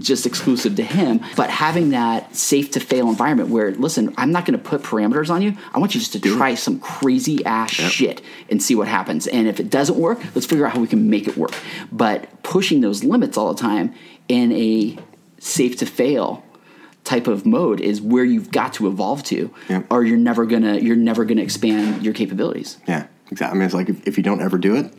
just 0.00 0.26
exclusive 0.26 0.76
to 0.76 0.82
him, 0.82 1.20
but 1.36 1.50
having 1.50 1.90
that 1.90 2.34
safe 2.34 2.70
to 2.72 2.80
fail 2.80 3.08
environment 3.08 3.48
where, 3.50 3.72
listen, 3.72 4.14
I'm 4.16 4.32
not 4.32 4.44
going 4.44 4.58
to 4.58 4.64
put 4.64 4.82
parameters 4.82 5.30
on 5.30 5.42
you. 5.42 5.56
I 5.72 5.78
want 5.78 5.94
you 5.94 6.00
just 6.00 6.12
to 6.14 6.20
try 6.20 6.54
some 6.54 6.80
crazy 6.80 7.44
ass 7.44 7.70
shit 7.70 8.22
and 8.50 8.62
see 8.62 8.74
what 8.74 8.88
happens. 8.88 9.26
And 9.26 9.48
if 9.48 9.60
it 9.60 9.70
doesn't 9.70 9.98
work, 9.98 10.18
let's 10.34 10.46
figure 10.46 10.66
out 10.66 10.72
how 10.74 10.80
we 10.80 10.86
can 10.86 11.10
make 11.10 11.26
it 11.28 11.36
work. 11.36 11.52
But 11.92 12.42
pushing 12.42 12.80
those 12.80 13.04
limits 13.04 13.36
all 13.36 13.52
the 13.52 13.60
time 13.60 13.94
in 14.28 14.52
a 14.52 14.98
safe 15.38 15.76
to 15.78 15.86
fail 15.86 16.44
type 17.04 17.26
of 17.26 17.46
mode 17.46 17.80
is 17.80 18.02
where 18.02 18.24
you've 18.24 18.50
got 18.50 18.74
to 18.74 18.86
evolve 18.86 19.22
to 19.24 19.50
Yeah. 19.68 19.82
or 19.90 20.04
you're 20.04 20.18
never 20.18 20.44
gonna 20.44 20.76
you're 20.78 20.96
never 20.96 21.24
gonna 21.24 21.40
expand 21.40 22.04
your 22.04 22.12
capabilities 22.12 22.76
Yeah, 22.86 23.06
exactly. 23.30 23.56
I 23.56 23.58
mean, 23.58 23.64
it's 23.64 23.74
like 23.74 23.88
if, 23.88 24.06
if 24.06 24.16
you 24.18 24.22
don't 24.22 24.42
ever 24.42 24.58
do 24.58 24.76
it, 24.76 24.92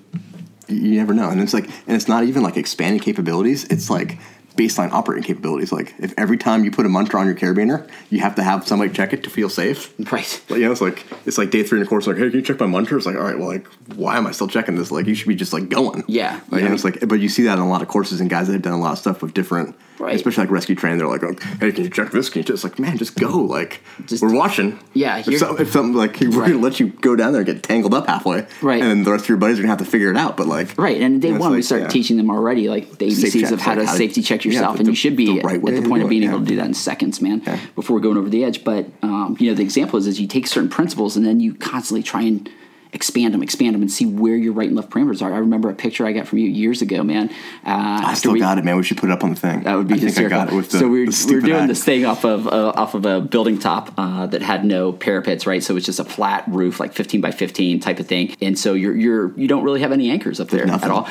you 0.68 0.78
you 0.78 0.98
never 0.98 1.14
know. 1.14 1.30
And 1.30 1.40
it's 1.42 1.54
like, 1.54 1.66
and 1.66 1.96
it's 1.96 2.08
not 2.08 2.24
even 2.24 2.42
like 2.42 2.58
expanding 2.58 3.00
capabilities. 3.02 3.64
It's 3.66 3.90
like 3.90 4.18
baseline 4.60 4.92
operating 4.92 5.24
capabilities. 5.24 5.72
Like 5.72 5.94
if 6.00 6.14
every 6.18 6.38
time 6.38 6.64
you 6.66 6.72
put 6.72 6.86
a 6.86 6.90
Munter 6.90 7.18
on 7.18 7.26
your 7.26 7.36
carabiner, 7.36 7.90
you 8.10 8.20
have 8.20 8.36
to 8.36 8.44
have 8.44 8.68
somebody 8.68 8.92
check 8.92 9.14
it 9.14 9.24
to 9.24 9.30
feel 9.30 9.50
safe. 9.50 9.94
right 10.12 10.42
Like, 10.50 10.60
you 10.60 10.66
know, 10.66 10.72
it's 10.72 10.82
like 10.82 11.06
it's 11.26 11.38
like 11.38 11.50
day 11.52 11.64
three 11.64 11.80
in 11.80 11.84
the 11.84 11.90
course. 11.90 12.08
Like, 12.08 12.18
hey, 12.18 12.24
can 12.30 12.40
you 12.40 12.42
check 12.42 12.60
my 12.60 12.66
Munter? 12.66 12.98
It's 12.98 13.06
like, 13.06 13.16
all 13.16 13.24
right, 13.24 13.38
well, 13.40 13.48
like, 13.48 13.66
why 13.96 14.18
am 14.18 14.28
I 14.28 14.32
still 14.32 14.48
checking 14.48 14.76
this? 14.76 14.92
Like, 14.92 15.06
you 15.08 15.16
should 15.16 15.28
be 15.28 15.36
just 15.36 15.54
like 15.54 15.70
going. 15.70 16.04
Yeah. 16.08 16.40
Like, 16.50 16.60
Yeah. 16.62 16.66
and 16.68 16.74
it's 16.76 16.84
like, 16.84 17.08
but 17.08 17.16
you 17.20 17.30
see 17.30 17.44
that 17.44 17.54
in 17.54 17.64
a 17.64 17.70
lot 17.70 17.82
of 17.82 17.88
courses 17.88 18.20
and 18.20 18.30
guys 18.30 18.48
that 18.48 18.54
have 18.54 18.62
done 18.62 18.74
a 18.74 18.80
lot 18.80 18.92
of 18.94 19.00
stuff 19.00 19.22
with 19.22 19.34
different, 19.34 19.76
Right. 20.00 20.16
especially 20.16 20.44
like 20.44 20.52
rescue 20.52 20.76
training. 20.76 20.98
They're 21.00 21.08
like, 21.08 21.24
oh, 21.24 21.36
hey, 21.60 21.72
can 21.72 21.84
you 21.86 21.90
check 21.90 22.12
this? 22.12 22.30
Can 22.30 22.40
you 22.42 22.44
just 22.46 22.64
like, 22.64 22.80
man, 22.80 22.98
just 22.98 23.16
go. 23.16 23.30
Like, 23.40 23.82
Just- 24.06 24.22
we're 24.24 24.34
watching. 24.34 24.80
Yeah, 24.94 25.18
If, 25.26 25.38
some, 25.40 25.58
if 25.60 25.72
something 25.72 25.94
like 25.94 26.20
we're 26.20 26.30
Right. 26.30 26.52
gonna 26.52 26.64
let 26.64 26.80
you 26.80 26.88
go 26.88 27.16
down 27.16 27.32
there 27.34 27.42
and 27.42 27.46
get 27.46 27.64
tangled 27.64 27.94
up 27.94 28.08
halfway, 28.08 28.46
Right. 28.62 28.82
And 28.82 29.06
the 29.06 29.12
rest 29.12 29.26
of 29.26 29.30
your 29.30 29.38
buddies 29.38 29.60
are 29.60 29.62
gonna 29.62 29.70
have 29.72 29.80
to 29.80 29.86
figure 29.86 30.10
it 30.12 30.18
out. 30.18 30.36
But 30.38 30.48
like, 30.48 30.78
Right, 30.78 31.00
and 31.02 31.22
day 31.22 31.32
one 31.34 31.52
we 31.54 31.62
start 31.62 31.82
yeah. 31.84 31.88
teaching 31.88 32.18
them 32.18 32.30
already, 32.30 32.70
like 32.70 32.98
the 32.98 33.06
ABCs 33.08 33.52
of 33.52 33.62
how 33.62 33.72
like 33.72 33.80
to 33.82 33.86
how 33.88 33.96
safety 33.96 34.22
check 34.22 34.46
yeah, 34.46 34.49
yourself, 34.54 34.76
the- 34.76 34.80
and 34.80 34.88
you 34.90 34.96
should 34.96 35.16
be 35.16 35.26
the 35.26 35.42
right 35.42 35.56
at 35.58 35.84
the 35.84 35.90
point 35.90 36.04
of 36.04 36.10
being 36.10 36.24
it, 36.24 36.28
able 36.28 36.40
yeah. 36.40 36.46
to 36.46 36.50
do 36.50 36.56
that 36.58 36.66
in 36.66 36.74
seconds, 36.74 37.22
man. 37.22 37.42
Yeah. 37.46 37.60
Before 37.76 38.00
going 38.00 38.18
over 38.18 38.30
the 38.30 38.44
edge, 38.44 38.64
but 38.64 38.88
um, 39.02 39.36
you 39.40 39.50
know 39.50 39.56
the 39.56 39.64
example 39.64 39.98
is, 40.00 40.08
is 40.08 40.20
you 40.20 40.28
take 40.28 40.48
certain 40.48 40.70
principles 40.70 41.16
and 41.18 41.26
then 41.26 41.40
you 41.40 41.54
constantly 41.56 42.04
try 42.04 42.22
and 42.24 42.50
expand 42.92 43.34
them, 43.34 43.44
expand 43.44 43.76
them, 43.76 43.82
and 43.82 43.92
see 43.92 44.06
where 44.06 44.36
your 44.36 44.54
right 44.54 44.68
and 44.68 44.76
left 44.76 44.90
parameters 44.90 45.22
are. 45.22 45.34
I 45.34 45.38
remember 45.38 45.70
a 45.70 45.76
picture 45.76 46.06
I 46.06 46.12
got 46.12 46.28
from 46.28 46.40
you 46.40 46.50
years 46.50 46.82
ago, 46.82 47.04
man. 47.04 47.30
Uh, 47.66 48.02
I 48.06 48.14
still 48.16 48.36
got 48.36 48.58
it, 48.58 48.66
man. 48.66 48.78
We 48.78 48.84
should 48.84 48.98
put 48.98 49.10
it 49.10 49.14
up 49.14 49.24
on 49.24 49.32
the 49.32 49.36
thing. 49.36 49.62
That 49.64 49.76
would 49.76 49.88
be 49.88 49.96
I 49.96 49.98
think 49.98 50.04
I 50.04 50.22
hysterical. 50.22 50.38
got 50.38 50.54
it 50.54 50.56
with 50.56 50.72
the, 50.72 50.80
so 50.80 50.88
we 50.88 51.06
were, 51.06 51.12
we 51.28 51.36
were 51.36 51.42
doing 51.42 51.54
act. 51.62 51.68
this 51.68 51.84
thing 51.84 52.06
off 52.06 52.26
of 52.26 52.48
uh, 52.48 52.74
off 52.76 52.96
of 52.96 53.06
a 53.06 53.22
building 53.22 53.60
top 53.60 53.94
uh, 53.98 54.26
that 54.28 54.42
had 54.42 54.66
no 54.66 54.92
parapets, 54.92 55.46
right? 55.46 55.64
So 55.64 55.76
it's 55.78 55.86
just 55.86 56.00
a 56.00 56.06
flat 56.06 56.46
roof, 56.48 56.80
like 56.80 56.94
15 56.94 57.22
by 57.22 57.32
15 57.32 57.80
type 57.80 58.00
of 58.00 58.08
thing. 58.08 58.36
And 58.42 58.58
so 58.58 58.74
you're 58.74 58.96
you're 58.96 59.38
you 59.38 59.48
don't 59.48 59.64
really 59.64 59.82
have 59.82 59.92
any 59.92 60.10
anchors 60.10 60.40
up 60.40 60.50
there 60.50 60.66
nothing. 60.66 60.90
at 60.90 60.92
all. 60.92 61.08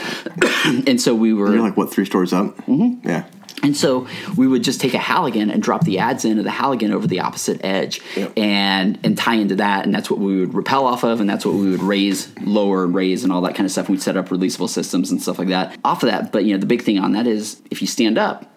and 0.87 1.01
so 1.01 1.15
we 1.15 1.33
were 1.33 1.53
You're 1.53 1.63
like 1.63 1.77
what 1.77 1.93
three 1.93 2.05
stories 2.05 2.33
up? 2.33 2.57
Mm-hmm. 2.67 3.09
Yeah. 3.09 3.25
And 3.63 3.77
so 3.77 4.07
we 4.37 4.47
would 4.47 4.63
just 4.63 4.81
take 4.81 4.95
a 4.95 4.99
Halligan 4.99 5.51
and 5.51 5.63
drop 5.63 5.85
the 5.85 5.97
adze 5.97 6.25
into 6.25 6.43
the 6.43 6.51
Halligan 6.51 6.93
over 6.93 7.07
the 7.07 7.21
opposite 7.21 7.65
edge 7.65 8.01
Yep. 8.17 8.33
and 8.37 8.99
and 9.05 9.17
tie 9.19 9.35
into 9.35 9.57
that. 9.57 9.85
And 9.85 9.95
that's 9.95 10.11
what 10.11 10.21
we 10.21 10.41
would 10.41 10.55
repel 10.55 10.87
off 10.87 11.05
of. 11.05 11.21
And 11.21 11.29
that's 11.29 11.45
what 11.45 11.55
we 11.55 11.71
would 11.71 11.83
raise, 11.83 12.33
lower, 12.41 12.85
and 12.85 12.95
raise 12.95 13.25
and 13.25 13.33
all 13.33 13.41
that 13.43 13.55
kind 13.55 13.65
of 13.65 13.73
stuff. 13.73 13.87
And 13.89 13.97
we'd 13.97 14.03
set 14.03 14.17
up 14.17 14.29
releasable 14.29 14.69
systems 14.69 15.11
and 15.11 15.21
stuff 15.21 15.39
like 15.39 15.49
that 15.49 15.79
off 15.85 16.03
of 16.03 16.11
that. 16.11 16.33
But, 16.33 16.45
you 16.45 16.53
know, 16.55 16.61
the 16.61 16.67
big 16.67 16.83
thing 16.83 16.99
on 16.99 17.13
that 17.13 17.27
is 17.27 17.61
if 17.71 17.81
you 17.81 17.87
stand 17.89 18.19
up, 18.19 18.51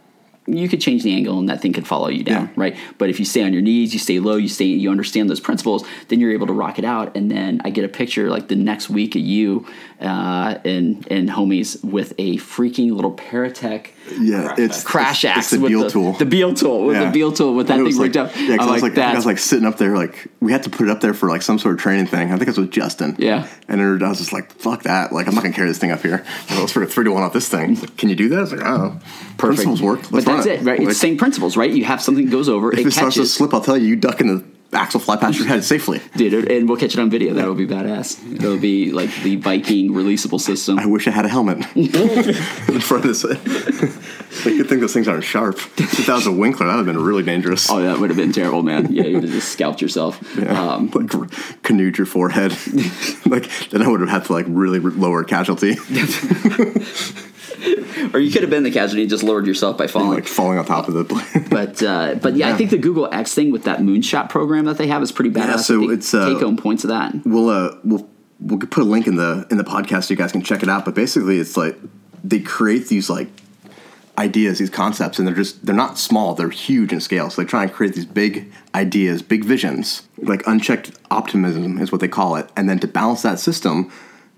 you 0.57 0.67
could 0.69 0.81
change 0.81 1.03
the 1.03 1.13
angle 1.13 1.39
and 1.39 1.49
that 1.49 1.61
thing 1.61 1.73
could 1.73 1.87
follow 1.87 2.07
you 2.09 2.23
down, 2.23 2.43
Yeah. 2.45 2.49
right? 2.55 2.75
But 2.97 3.09
if 3.09 3.19
you 3.19 3.25
stay 3.25 3.43
on 3.43 3.53
your 3.53 3.61
knees, 3.61 3.93
you 3.93 3.99
stay 3.99 4.19
low, 4.19 4.35
you 4.35 4.47
stay, 4.47 4.65
you 4.65 4.89
understand 4.91 5.29
those 5.29 5.39
principles, 5.39 5.83
then 6.09 6.19
you're 6.19 6.31
able 6.33 6.47
to 6.47 6.53
rock 6.53 6.79
it 6.79 6.85
out. 6.85 7.15
And 7.15 7.29
then 7.31 7.61
I 7.63 7.69
get 7.69 7.85
a 7.85 7.89
picture 7.89 8.29
like 8.29 8.47
the 8.47 8.55
next 8.55 8.89
week 8.89 9.15
of 9.15 9.21
you 9.21 9.65
uh, 10.01 10.57
and 10.65 11.07
and 11.11 11.29
homies 11.29 11.83
with 11.83 12.13
a 12.17 12.37
freaking 12.37 12.91
little 12.91 13.13
Paratech 13.13 13.87
Yeah, 14.19 14.55
it's 14.57 14.83
crash 14.83 15.23
it's, 15.23 15.37
axe 15.37 15.37
It's 15.37 15.49
the 15.51 15.59
with 15.59 15.69
Biel 15.71 15.83
the, 15.83 15.89
tool. 15.89 16.13
the 16.13 16.25
Biel 16.25 16.53
tool 16.55 16.85
with 16.85 16.95
Yeah. 16.95 17.05
the 17.05 17.11
Biel 17.11 17.31
tool 17.31 17.53
with 17.53 17.67
that 17.67 17.75
thing 17.75 17.83
was 17.83 17.97
rigged 17.97 18.15
like, 18.15 18.29
up. 18.31 18.35
Yeah, 18.35 18.57
'cause 18.57 18.65
I'm 18.65 18.69
I 18.69 18.73
was 18.73 18.81
like, 18.83 18.97
like, 18.97 19.05
I 19.05 19.15
was 19.15 19.25
like 19.27 19.37
sitting 19.37 19.65
up 19.67 19.77
there, 19.77 19.95
like 19.95 20.27
we 20.39 20.51
had 20.51 20.63
to 20.63 20.69
put 20.71 20.87
it 20.87 20.91
up 20.91 21.01
there 21.01 21.13
for 21.13 21.29
like 21.29 21.41
some 21.43 21.59
sort 21.59 21.75
of 21.75 21.79
training 21.81 22.07
thing. 22.07 22.27
I 22.29 22.31
think 22.31 22.41
it 22.43 22.47
was 22.47 22.57
with 22.57 22.71
Justin. 22.71 23.15
Yeah. 23.19 23.47
and 23.67 23.81
I 24.03 24.09
was 24.09 24.17
just 24.17 24.33
like, 24.33 24.51
"Fuck 24.53 24.83
that! 24.83 25.13
Like 25.13 25.27
I'm 25.27 25.35
not 25.35 25.43
gonna 25.43 25.53
carry 25.53 25.67
this 25.67 25.77
thing 25.77 25.91
up 25.91 26.01
here. 26.01 26.25
You 26.49 26.55
know, 26.55 26.61
let's 26.61 26.73
put 26.73 26.81
a 26.83 26.87
three 26.87 27.05
to 27.05 27.11
one 27.11 27.21
off 27.23 27.33
this 27.33 27.47
thing. 27.47 27.75
Like, 27.79 27.95
Can 27.97 28.09
you 28.09 28.15
do 28.15 28.27
that? 28.29 28.37
I 28.37 28.41
was 28.41 28.51
like, 28.53 28.61
oh, 28.65 28.99
perfect. 29.37 29.39
principles 29.39 29.81
work. 29.81 30.11
Let's 30.11 30.25
run 30.25 30.40
that's 30.45 30.61
it, 30.61 30.65
right? 30.65 30.79
It's 30.79 30.89
the 30.89 30.95
same 30.95 31.17
principles, 31.17 31.57
right? 31.57 31.71
You 31.71 31.85
have 31.85 32.01
something 32.01 32.25
that 32.25 32.31
goes 32.31 32.49
over, 32.49 32.71
if 32.71 32.79
it 32.79 32.87
it 32.87 32.91
starts 32.91 33.15
to 33.15 33.25
slip, 33.25 33.53
I'll 33.53 33.61
tell 33.61 33.77
you. 33.77 33.87
You 33.87 33.95
duck 33.95 34.21
in 34.21 34.27
the 34.27 34.43
axle, 34.73 34.99
fly 35.01 35.17
past 35.17 35.37
your 35.37 35.47
head 35.47 35.63
safely. 35.65 35.99
Dude, 36.15 36.49
and 36.49 36.67
we'll 36.69 36.77
catch 36.77 36.93
it 36.93 36.99
on 36.99 37.09
video. 37.09 37.33
That'll 37.33 37.55
be 37.55 37.67
badass. 37.67 38.35
It'll 38.35 38.57
be 38.57 38.91
like 38.91 39.13
the 39.21 39.35
Viking 39.35 39.91
releasable 39.91 40.39
system. 40.39 40.79
I 40.79 40.85
wish 40.85 41.07
I 41.07 41.11
had 41.11 41.25
a 41.25 41.27
helmet 41.27 41.57
in 41.75 42.79
front 42.79 43.03
of 43.03 43.09
this. 43.09 43.23
A 43.25 43.35
good 44.45 44.69
thing 44.69 44.79
those 44.79 44.93
things 44.93 45.07
aren't 45.09 45.25
sharp. 45.25 45.57
If 45.77 46.05
that 46.05 46.15
was 46.15 46.25
a 46.25 46.31
Winkler, 46.31 46.67
that 46.67 46.77
would 46.77 46.87
have 46.87 46.95
been 46.95 47.03
really 47.03 47.23
dangerous. 47.23 47.69
Oh, 47.69 47.81
that 47.81 47.99
would 47.99 48.09
have 48.09 48.17
been 48.17 48.31
terrible, 48.31 48.63
man. 48.63 48.91
Yeah, 48.93 49.03
you 49.03 49.15
would 49.15 49.23
have 49.23 49.33
just 49.33 49.49
scalped 49.51 49.81
yourself. 49.81 50.21
Um, 50.39 50.89
like 50.91 51.11
canoed 51.63 51.97
your 51.97 52.07
forehead. 52.07 52.51
like 53.25 53.49
then 53.71 53.81
I 53.81 53.89
would 53.89 53.99
have 53.99 54.09
had 54.09 54.25
to 54.25 54.33
like 54.33 54.45
really 54.47 54.79
r- 54.79 54.91
lower 54.91 55.23
casualty, 55.25 55.73
or 58.13 58.19
you 58.19 58.31
could 58.31 58.41
have 58.41 58.49
been 58.49 58.63
the 58.63 58.71
casualty 58.71 59.01
and 59.01 59.09
just 59.09 59.23
lowered 59.23 59.45
yourself 59.45 59.77
by 59.77 59.87
falling. 59.87 60.09
like 60.09 60.27
falling 60.27 60.57
on 60.57 60.65
top 60.65 60.87
of 60.87 60.93
the. 60.93 61.05
plane. 61.05 61.45
But 61.49 61.83
uh, 61.83 62.15
but 62.15 62.35
yeah, 62.35 62.49
I 62.49 62.55
think 62.55 62.69
the 62.69 62.77
Google 62.77 63.07
X 63.13 63.33
thing 63.33 63.51
with 63.51 63.63
that 63.65 63.79
moonshot 63.79 64.29
program 64.29 64.65
that 64.65 64.77
they 64.77 64.87
have 64.87 65.01
is 65.03 65.11
pretty 65.11 65.31
badass. 65.31 65.47
Yeah, 65.47 65.55
so 65.57 65.89
it's, 65.89 66.13
uh, 66.13 66.29
take 66.29 66.39
home 66.41 66.57
points 66.57 66.83
of 66.83 66.89
that. 66.89 67.13
we'll 67.25 67.49
uh 67.49 67.75
we'll 67.83 68.09
we'll 68.39 68.59
put 68.59 68.81
a 68.81 68.85
link 68.85 69.07
in 69.07 69.15
the 69.15 69.45
in 69.51 69.57
the 69.57 69.63
podcast 69.63 70.05
so 70.05 70.13
you 70.13 70.17
guys 70.17 70.31
can 70.31 70.41
check 70.41 70.63
it 70.63 70.69
out. 70.69 70.85
But 70.85 70.95
basically, 70.95 71.39
it's 71.39 71.57
like 71.57 71.77
they 72.23 72.39
create 72.39 72.87
these 72.87 73.09
like 73.09 73.27
ideas, 74.17 74.59
these 74.59 74.69
concepts, 74.69 75.19
and 75.19 75.27
they're 75.27 75.35
just 75.35 75.65
they're 75.65 75.75
not 75.75 75.97
small; 75.97 76.33
they're 76.35 76.49
huge 76.49 76.93
in 76.93 77.01
scale. 77.01 77.29
So 77.29 77.41
they 77.41 77.47
try 77.47 77.63
and 77.63 77.71
create 77.71 77.93
these 77.93 78.05
big 78.05 78.51
ideas, 78.73 79.21
big 79.21 79.43
visions, 79.43 80.07
like 80.17 80.45
unchecked 80.47 80.91
optimism 81.09 81.79
is 81.79 81.91
what 81.91 82.01
they 82.01 82.07
call 82.07 82.35
it. 82.35 82.49
And 82.55 82.69
then 82.69 82.79
to 82.79 82.87
balance 82.87 83.21
that 83.23 83.39
system, 83.39 83.91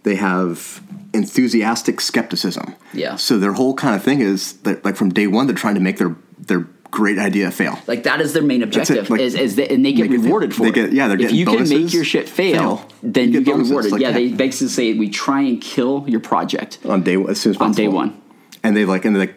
they 0.04 0.16
have 0.16 0.82
enthusiastic 1.14 2.02
skepticism. 2.02 2.76
Yeah. 2.94 3.16
So 3.16 3.38
their 3.40 3.54
whole 3.54 3.74
kind 3.76 3.96
of 3.96 4.04
thing 4.04 4.20
is 4.20 4.54
that 4.64 4.84
like 4.84 4.96
from 4.96 5.10
day 5.10 5.28
one, 5.28 5.48
they're 5.48 5.56
trying 5.56 5.76
to 5.76 5.82
make 5.82 5.98
their 5.98 6.16
their 6.40 6.68
great 6.92 7.18
idea 7.18 7.50
fail. 7.52 7.80
Like 7.88 8.04
that 8.04 8.22
is 8.22 8.34
their 8.34 8.44
main 8.44 8.62
objective, 8.62 9.10
like, 9.10 9.20
is, 9.22 9.34
is 9.36 9.58
and 9.58 9.84
they 9.84 9.94
get 9.94 10.10
make 10.10 10.20
it 10.20 10.24
rewarded 10.24 10.54
for 10.54 10.64
They 10.64 10.70
it. 10.70 10.74
get- 10.76 10.94
yeah, 10.94 11.08
they're 11.08 11.16
if 11.16 11.22
getting 11.22 11.36
If 11.36 11.40
you 11.40 11.58
can 11.58 11.70
make 11.70 11.94
your 11.94 12.04
shit 12.04 12.30
fail, 12.30 12.78
fail. 12.78 12.90
then 13.02 13.32
You 13.32 13.40
you 13.40 13.46
get 13.46 13.56
get, 13.58 13.66
rewarded. 13.66 13.92
like 13.92 14.02
yeah, 14.02 14.12
that. 14.12 14.18
they 14.18 14.30
basically 14.30 14.68
say 14.68 14.94
we 14.94 15.10
try 15.10 15.42
and 15.42 15.60
kill 15.62 16.06
your 16.08 16.20
project. 16.20 16.80
on 16.86 17.02
day 17.04 17.16
as 17.16 17.40
soon 17.42 17.52
as 17.52 17.58
possible. 17.58 17.66
On 17.66 17.72
day 17.74 17.88
one. 17.88 18.22
and 18.64 18.78
they 18.78 18.86
like 18.86 19.06
and 19.06 19.18
like 19.18 19.34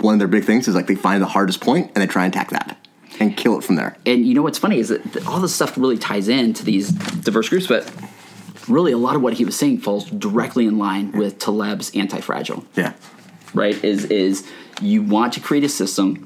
one 0.00 0.14
of 0.14 0.18
their 0.18 0.28
big 0.28 0.44
things 0.44 0.68
is 0.68 0.74
like 0.74 0.86
they 0.86 0.94
find 0.94 1.22
the 1.22 1.26
hardest 1.26 1.60
point 1.60 1.86
and 1.94 2.02
they 2.02 2.06
try 2.06 2.24
and 2.24 2.34
attack 2.34 2.50
that 2.50 2.76
and 3.20 3.36
kill 3.36 3.56
it 3.58 3.64
from 3.64 3.76
there. 3.76 3.96
And 4.06 4.26
you 4.26 4.34
know 4.34 4.42
what's 4.42 4.58
funny 4.58 4.78
is 4.78 4.88
that 4.90 5.26
all 5.26 5.40
this 5.40 5.54
stuff 5.54 5.76
really 5.78 5.98
ties 5.98 6.28
into 6.28 6.62
these 6.64 6.90
diverse 6.90 7.48
groups, 7.48 7.66
but 7.66 7.90
really 8.68 8.92
a 8.92 8.98
lot 8.98 9.16
of 9.16 9.22
what 9.22 9.34
he 9.34 9.44
was 9.44 9.56
saying 9.56 9.78
falls 9.78 10.04
directly 10.10 10.66
in 10.66 10.78
line 10.78 11.12
with 11.12 11.38
Taleb's 11.38 11.90
anti-fragile. 11.94 12.64
Yeah, 12.74 12.92
right? 13.54 13.82
Is 13.84 14.04
is 14.06 14.46
you 14.80 15.02
want 15.02 15.32
to 15.34 15.40
create 15.40 15.64
a 15.64 15.68
system 15.68 16.24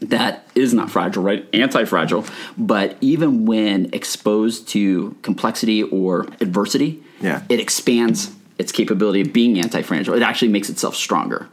that 0.00 0.46
is 0.56 0.74
not 0.74 0.90
fragile 0.90 1.22
right? 1.22 1.48
Anti-fragile. 1.52 2.24
But 2.58 2.96
even 3.00 3.44
when 3.46 3.90
exposed 3.92 4.68
to 4.68 5.16
complexity 5.22 5.82
or 5.84 6.26
adversity 6.40 7.02
Yeah. 7.20 7.42
it 7.48 7.60
expands 7.60 8.32
its 8.58 8.72
capability 8.72 9.20
of 9.20 9.32
being 9.32 9.58
anti-fragile. 9.60 10.14
It 10.14 10.22
actually 10.22 10.48
makes 10.48 10.68
itself 10.68 10.96
stronger 10.96 11.48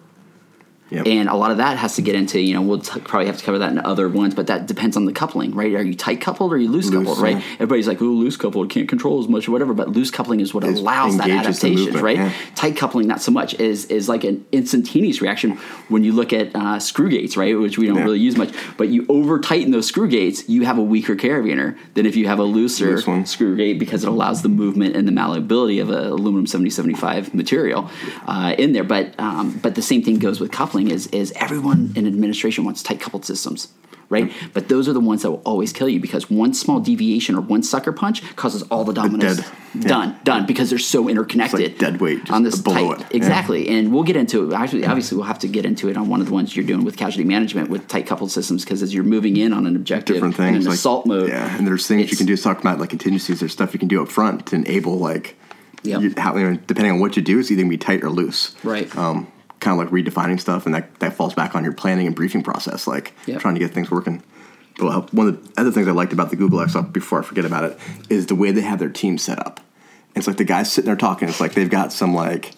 yep. 0.90 1.06
and 1.06 1.30
a 1.30 1.36
lot 1.36 1.52
of 1.52 1.58
that 1.58 1.78
has 1.78 1.96
to 1.96 2.02
get 2.02 2.16
into 2.16 2.40
you 2.40 2.54
know 2.54 2.62
we'll 2.62 2.80
t- 2.80 3.00
probably 3.02 3.28
have 3.28 3.38
to 3.38 3.44
cover 3.44 3.58
that 3.60 3.72
in 3.72 3.80
other 3.80 4.08
ones 4.10 4.34
but 4.36 4.48
that 4.48 4.66
depends 4.66 4.96
on 4.98 5.06
the 5.06 5.12
coupling 5.14 5.54
right 5.54 5.74
are 5.76 5.84
you 5.84 5.96
tight 5.96 6.22
coupled 6.22 6.52
or 6.52 6.56
are 6.56 6.58
you 6.58 6.70
loose, 6.70 6.90
Loose, 6.90 7.06
coupled 7.06 7.20
right 7.24 7.38
yeah. 7.38 7.44
everybody's 7.56 7.88
like 7.88 8.02
oh 8.02 8.06
loose 8.06 8.38
coupled 8.38 8.70
can't 8.70 8.88
control 8.90 9.20
as 9.20 9.28
much 9.28 9.48
or 9.48 9.52
whatever 9.52 9.74
but 9.74 9.90
loose 9.90 10.12
coupling 10.12 10.40
is 10.40 10.54
what 10.54 10.64
It 10.64 10.78
allows 10.78 11.18
that 11.18 11.30
adaptation 11.30 11.76
movement, 11.76 12.04
right 12.04 12.18
yeah. 12.18 12.34
tight 12.56 12.76
coupling 12.78 13.08
not 13.08 13.22
so 13.22 13.32
much 13.32 13.54
is 13.60 13.86
is 13.86 14.10
like 14.10 14.24
an 14.24 14.46
instantaneous 14.52 15.22
reaction 15.22 15.58
when 15.88 16.04
you 16.04 16.12
look 16.12 16.34
at 16.34 16.56
uh, 16.56 16.80
screw 16.80 17.10
gates 17.10 17.38
right 17.38 17.58
which 17.58 17.78
we 17.78 17.88
don't 17.88 17.98
Yeah. 17.98 18.04
really 18.04 18.20
use 18.20 18.38
much 18.38 18.54
but 18.78 18.90
you 18.90 19.06
over 19.10 19.40
tighten 19.40 19.72
those 19.72 19.88
screw 19.88 20.08
gates 20.08 20.48
you 20.50 20.66
have 20.66 20.78
a 20.78 20.84
weaker 20.84 21.16
carabiner 21.16 21.78
than 21.94 22.06
if 22.06 22.16
you 22.16 22.28
have 22.28 22.40
a 22.40 22.44
looser 22.44 22.98
Loose 23.02 23.30
screw 23.32 23.56
gate 23.56 23.80
because 23.80 24.04
it 24.04 24.10
allows 24.10 24.42
the 24.42 24.50
movement 24.50 24.96
and 24.96 25.08
the 25.08 25.12
malleability 25.12 25.80
of 25.80 25.90
a 25.90 26.10
aluminum 26.10 26.48
7075 26.48 27.34
material 27.34 27.90
uh, 28.28 28.56
in 28.58 28.74
there 28.74 28.84
but 28.84 29.14
um, 29.20 29.58
but 29.62 29.76
the 29.76 29.82
same 29.82 30.04
thing 30.04 30.20
goes 30.20 30.40
with 30.40 30.52
coupling 30.52 30.79
is 30.88 31.08
is 31.08 31.34
everyone 31.36 31.92
in 31.96 32.08
administration 32.08 32.64
wants 32.64 32.82
tight 32.82 33.00
coupled 33.02 33.26
systems 33.26 33.68
right? 34.10 34.32
But 34.54 34.70
those 34.70 34.90
are 34.90 34.94
the 34.94 35.00
ones 35.00 35.22
that 35.22 35.32
will 35.32 35.42
always 35.46 35.72
kill 35.72 35.88
you 35.88 36.00
because 36.00 36.30
one 36.30 36.54
small 36.54 36.80
deviation 36.80 37.36
or 37.36 37.42
one 37.42 37.64
sucker 37.64 37.92
punch 37.92 38.24
causes 38.36 38.64
all 38.64 38.84
the 38.84 38.94
dominoes 38.94 39.38
dead. 39.38 39.46
Yeah. 39.76 39.88
done, 39.88 40.20
done 40.24 40.46
because 40.46 40.70
they're 40.70 40.80
so 40.80 41.08
interconnected. 41.08 41.78
dead 41.78 42.02
weight, 42.02 42.20
just 42.22 42.32
on 42.32 42.44
this 42.44 42.60
below 42.60 42.94
tight, 42.96 43.02
it. 43.02 43.12
Yeah. 43.12 43.18
exactly. 43.18 43.70
And 43.70 43.94
we'll 43.94 44.04
get 44.04 44.16
into 44.16 44.50
it. 44.50 44.54
Actually, 44.56 44.86
obviously, 44.86 45.16
we'll 45.18 45.28
have 45.28 45.40
to 45.40 45.48
get 45.48 45.66
into 45.66 45.90
it 45.90 45.98
on 45.98 46.10
one 46.10 46.22
of 46.22 46.28
the 46.28 46.34
ones 46.34 46.56
you're 46.56 46.66
doing 46.66 46.84
with 46.84 46.98
casualty 46.98 47.24
management 47.24 47.70
with 47.70 47.88
tight 47.88 48.08
coupled 48.08 48.32
systems 48.32 48.66
because 48.66 48.82
as 48.82 48.94
you're 48.94 49.04
moving 49.04 49.38
in 49.38 49.54
on 49.54 49.68
an 49.68 49.76
objective 49.76 50.16
different 50.16 50.38
in 50.40 50.46
things 50.46 50.66
an 50.66 50.72
like 50.72 50.78
assault 50.80 51.06
mode, 51.06 51.30
Yeah, 51.30 51.56
and 51.58 51.68
there's 51.68 51.88
things 51.88 52.10
you 52.10 52.18
can 52.18 52.26
do. 52.26 52.36
Talk 52.36 52.60
about 52.60 52.80
like 52.80 52.90
contingencies. 52.90 53.40
There's 53.40 53.54
stuff 53.54 53.74
you 53.74 53.80
can 53.80 53.88
do 53.90 54.02
up 54.02 54.10
front 54.10 54.48
to 54.48 54.56
enable 54.56 54.98
like, 54.98 55.36
Yep. 55.84 56.02
you, 56.02 56.14
how, 56.18 56.34
depending 56.34 56.92
on 56.92 57.00
what 57.00 57.16
you 57.16 57.22
do, 57.22 57.40
it's 57.40 57.52
either 57.52 57.62
gonna 57.62 57.70
be 57.70 57.78
tight 57.78 58.04
or 58.04 58.10
loose. 58.10 58.56
Right. 58.64 58.94
Um, 58.98 59.32
kind 59.60 59.80
of 59.80 59.86
like 59.91 59.93
redefining 60.05 60.39
stuff, 60.39 60.66
and 60.66 60.74
that 60.76 60.99
that 60.99 61.14
falls 61.14 61.34
back 61.34 61.55
on 61.55 61.64
your 61.64 61.74
planning 61.74 62.07
and 62.07 62.16
briefing 62.16 62.43
process, 62.43 62.88
like 62.88 63.14
Yep. 63.26 63.41
trying 63.41 63.55
to 63.55 63.60
get 63.60 63.72
things 63.74 63.91
working. 63.91 64.24
But 64.78 64.88
uh, 64.88 65.01
one 65.12 65.28
of 65.28 65.53
the 65.55 65.60
other 65.62 65.72
things 65.72 65.88
I 65.88 65.91
liked 65.91 66.14
about 66.14 66.30
the 66.30 66.36
Google 66.38 66.62
X 66.62 66.74
before 66.93 67.20
I 67.20 67.24
forget 67.24 67.43
about 67.45 67.66
it, 67.66 67.78
is 68.10 68.28
the 68.28 68.36
way 68.36 68.51
they 68.51 68.62
have 68.62 68.80
their 68.80 68.89
team 68.89 69.18
set 69.18 69.39
up. 69.45 69.60
It's 70.16 70.26
like 70.28 70.38
the 70.38 70.43
guys 70.45 70.72
sitting 70.72 70.88
there 70.88 70.95
talking. 70.95 71.28
It's 71.28 71.39
like 71.41 71.53
they've 71.53 71.70
got 71.70 71.91
some 71.93 72.14
like, 72.16 72.53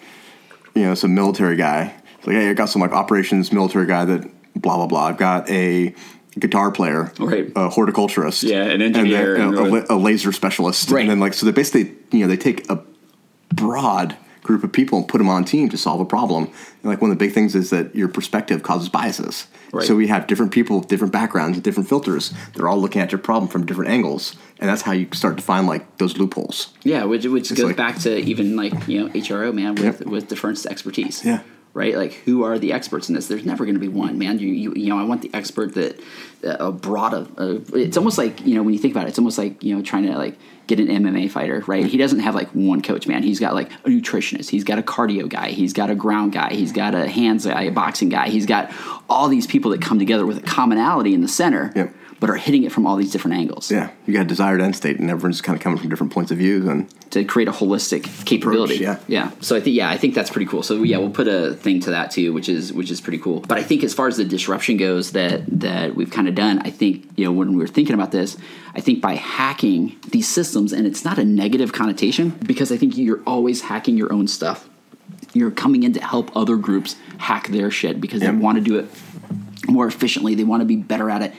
you 0.76 0.84
know, 0.84 0.94
some 0.96 1.14
military 1.16 1.56
guy. 1.56 1.94
It's 2.18 2.28
like, 2.28 2.36
hey, 2.36 2.50
I 2.50 2.54
got 2.54 2.70
some 2.70 2.82
like 2.82 2.92
operations 2.92 3.52
military 3.52 3.88
guy 3.88 4.06
that 4.06 4.30
blah 4.62 4.78
blah 4.78 4.86
blah. 4.88 5.06
I've 5.08 5.18
got 5.18 5.50
a 5.50 5.94
guitar 6.40 6.72
player, 6.72 7.12
Right. 7.20 7.52
a 7.56 7.68
horticulturist, 7.70 8.44
Yeah, 8.44 8.64
an 8.64 8.82
and 8.82 8.84
engineer 8.96 9.38
then, 9.38 9.48
and 9.50 9.56
a, 9.58 9.60
a, 9.60 9.64
really- 9.64 9.82
la- 9.82 9.96
a 9.96 9.98
laser 9.98 10.32
specialist, 10.32 10.90
Right. 10.92 11.02
and 11.02 11.10
then 11.10 11.20
like 11.20 11.34
so 11.34 11.46
they 11.48 11.52
basically 11.52 11.94
you 12.12 12.20
know 12.20 12.28
they 12.28 12.38
take 12.38 12.70
a 12.70 12.82
broad 13.54 14.16
group 14.44 14.64
of 14.64 14.72
people 14.72 14.98
and 14.98 15.08
put 15.08 15.20
them 15.20 15.30
on 15.30 15.46
team 15.46 15.70
to 15.70 15.78
solve 15.78 16.00
a 16.02 16.06
problem. 16.06 16.46
And 16.46 16.84
like 16.84 17.02
one 17.02 17.12
of 17.12 17.18
the 17.18 17.24
big 17.26 17.34
things 17.34 17.56
is 17.56 17.70
that 17.70 17.96
your 17.96 18.08
perspective 18.08 18.64
causes 18.64 18.90
biases. 18.90 19.48
Right. 19.72 19.86
So 19.88 19.96
we 19.96 20.08
have 20.08 20.28
different 20.28 20.52
people 20.52 20.80
with 20.80 20.88
different 20.90 21.14
backgrounds 21.14 21.58
and 21.58 21.64
different 21.64 21.88
filters. 21.88 22.34
They're 22.56 22.68
all 22.68 22.80
looking 22.80 23.02
at 23.02 23.12
your 23.12 23.20
problem 23.20 23.50
from 23.50 23.66
different 23.66 23.90
angles, 23.92 24.36
and 24.60 24.70
that's 24.70 24.82
how 24.82 24.92
you 24.92 25.08
start 25.14 25.38
to 25.38 25.44
find 25.44 25.66
like 25.68 25.98
those 25.98 26.18
loopholes. 26.18 26.74
Yeah, 26.84 27.06
which 27.06 27.26
which 27.26 27.50
goes 27.56 27.60
like- 27.68 27.78
back 27.78 28.00
to 28.00 28.18
even 28.18 28.56
like 28.58 28.74
you 28.88 29.00
know 29.04 29.10
HRO 29.14 29.54
man 29.54 29.76
with 29.76 29.84
Yep. 30.02 30.02
with 30.08 30.28
defense 30.28 30.66
expertise. 30.66 31.24
Yeah. 31.24 31.42
Right, 31.74 31.96
like 31.96 32.12
who 32.14 32.44
are 32.44 32.60
the 32.60 32.74
experts 32.74 33.08
in 33.08 33.16
this? 33.16 33.28
There's 33.28 33.46
never 33.46 33.64
going 33.64 33.76
to 33.76 33.80
be 33.80 33.88
one, 33.88 34.18
man. 34.18 34.40
You, 34.40 34.50
you 34.50 34.74
you 34.76 34.90
know, 34.90 35.00
I 35.00 35.04
want 35.04 35.22
the 35.22 35.34
expert 35.34 35.74
that 35.76 35.98
uh, 36.46 36.70
brought 36.72 37.14
a, 37.14 37.28
a. 37.38 37.78
It's 37.78 37.96
almost 37.96 38.18
like 38.18 38.46
you 38.46 38.56
know 38.56 38.64
when 38.64 38.74
you 38.74 38.80
think 38.80 38.94
about 38.94 39.06
it, 39.06 39.10
it's 39.10 39.20
almost 39.20 39.38
like 39.38 39.64
you 39.64 39.74
know 39.74 39.82
trying 39.82 40.04
to 40.08 40.18
like 40.18 40.38
get 40.68 40.80
an 40.80 40.88
MMA 40.88 41.30
fighter, 41.32 41.64
right? 41.68 41.86
He 41.86 41.98
doesn't 41.98 42.20
have 42.20 42.36
like 42.36 42.50
one 42.50 42.82
coach, 42.82 43.08
man. 43.08 43.24
He's 43.24 43.40
got 43.40 43.54
like 43.54 43.72
a 43.86 43.90
nutritionist, 43.90 44.50
he's 44.50 44.64
got 44.64 44.80
a 44.80 44.82
cardio 44.82 45.28
guy, 45.30 45.50
he's 45.50 45.74
got 45.74 45.90
a 45.90 45.96
ground 45.96 46.34
guy, 46.34 46.54
he's 46.54 46.72
got 46.72 46.94
a 46.96 47.08
hands 47.08 47.46
guy, 47.46 47.64
a 47.64 47.72
boxing 47.72 48.10
guy. 48.10 48.30
He's 48.30 48.46
got 48.46 48.72
all 49.10 49.28
these 49.28 49.48
people 49.48 49.72
that 49.72 49.82
come 49.82 50.00
together 50.00 50.26
with 50.26 50.38
a 50.38 50.42
commonality 50.42 51.14
in 51.14 51.22
the 51.22 51.28
center, 51.28 51.72
Yep. 51.76 51.94
But 52.22 52.30
are 52.30 52.36
hitting 52.36 52.64
it 52.64 52.72
from 52.72 52.86
all 52.86 52.96
these 52.98 53.12
different 53.12 53.36
angles. 53.36 53.72
Yeah, 53.72 53.90
you 54.06 54.14
got 54.14 54.22
a 54.22 54.26
desired 54.26 54.62
end 54.62 54.76
state, 54.76 55.00
and 55.00 55.10
everyone's 55.10 55.42
kind 55.42 55.58
of 55.58 55.62
coming 55.64 55.80
from 55.80 55.90
different 55.90 56.14
points 56.14 56.32
of 56.32 56.38
view, 56.38 56.70
and 56.70 56.88
to 57.12 57.26
create 57.26 57.48
a 57.50 57.52
holistic 57.52 58.04
capability. 58.26 58.76
yeah. 58.78 59.00
yeah. 59.08 59.32
So 59.42 59.56
I 59.56 59.60
think 59.60 59.76
yeah, 59.76 59.90
I 59.90 59.98
think 59.98 60.14
that's 60.14 60.30
pretty 60.30 60.46
cool. 60.46 60.62
So 60.62 60.84
yeah, 60.84 60.98
we'll 61.00 61.10
put 61.10 61.28
a 61.28 61.56
thing 61.56 61.80
to 61.82 61.90
that 61.90 62.12
too, 62.12 62.32
which 62.32 62.48
is 62.48 62.72
which 62.72 62.92
is 62.92 63.02
pretty 63.02 63.18
cool. 63.18 63.40
But 63.42 63.58
I 63.58 63.64
think 63.64 63.84
as 63.84 63.94
far 63.96 64.08
as 64.08 64.18
the 64.18 64.24
disruption 64.24 64.78
goes 64.78 65.12
that 65.14 65.42
that 65.60 65.96
we've 65.96 66.12
kind 66.12 66.28
of 66.28 66.36
done, 66.36 66.60
I 66.60 66.70
think 66.70 67.10
you 67.18 67.26
know 67.26 67.32
when 67.32 67.50
we 67.54 67.58
were 67.58 67.68
thinking 67.68 67.96
about 67.96 68.12
this, 68.12 68.38
I 68.76 68.82
think 68.82 69.02
by 69.02 69.16
hacking 69.16 69.98
these 70.08 70.30
systems, 70.30 70.74
and 70.74 70.86
it's 70.86 71.04
not 71.04 71.18
a 71.18 71.26
negative 71.26 71.74
connotation 71.74 72.30
because 72.30 72.72
I 72.72 72.78
think 72.78 72.98
you're 72.98 73.24
always 73.26 73.62
hacking 73.62 73.98
your 73.98 74.14
own 74.14 74.28
stuff. 74.28 74.70
You're 75.34 75.50
coming 75.52 75.82
in 75.84 75.94
to 75.94 76.02
help 76.06 76.30
other 76.38 76.56
groups 76.56 76.96
hack 77.18 77.48
their 77.48 77.72
shit 77.72 78.00
because 78.00 78.22
Yeah. 78.22 78.30
they 78.32 78.38
want 78.38 78.58
to 78.60 78.64
do 78.64 78.78
it 78.78 78.86
more 79.68 79.88
efficiently. 79.88 80.36
They 80.36 80.44
want 80.44 80.62
to 80.62 80.66
be 80.66 80.76
better 80.76 81.10
at 81.10 81.22
it. 81.22 81.34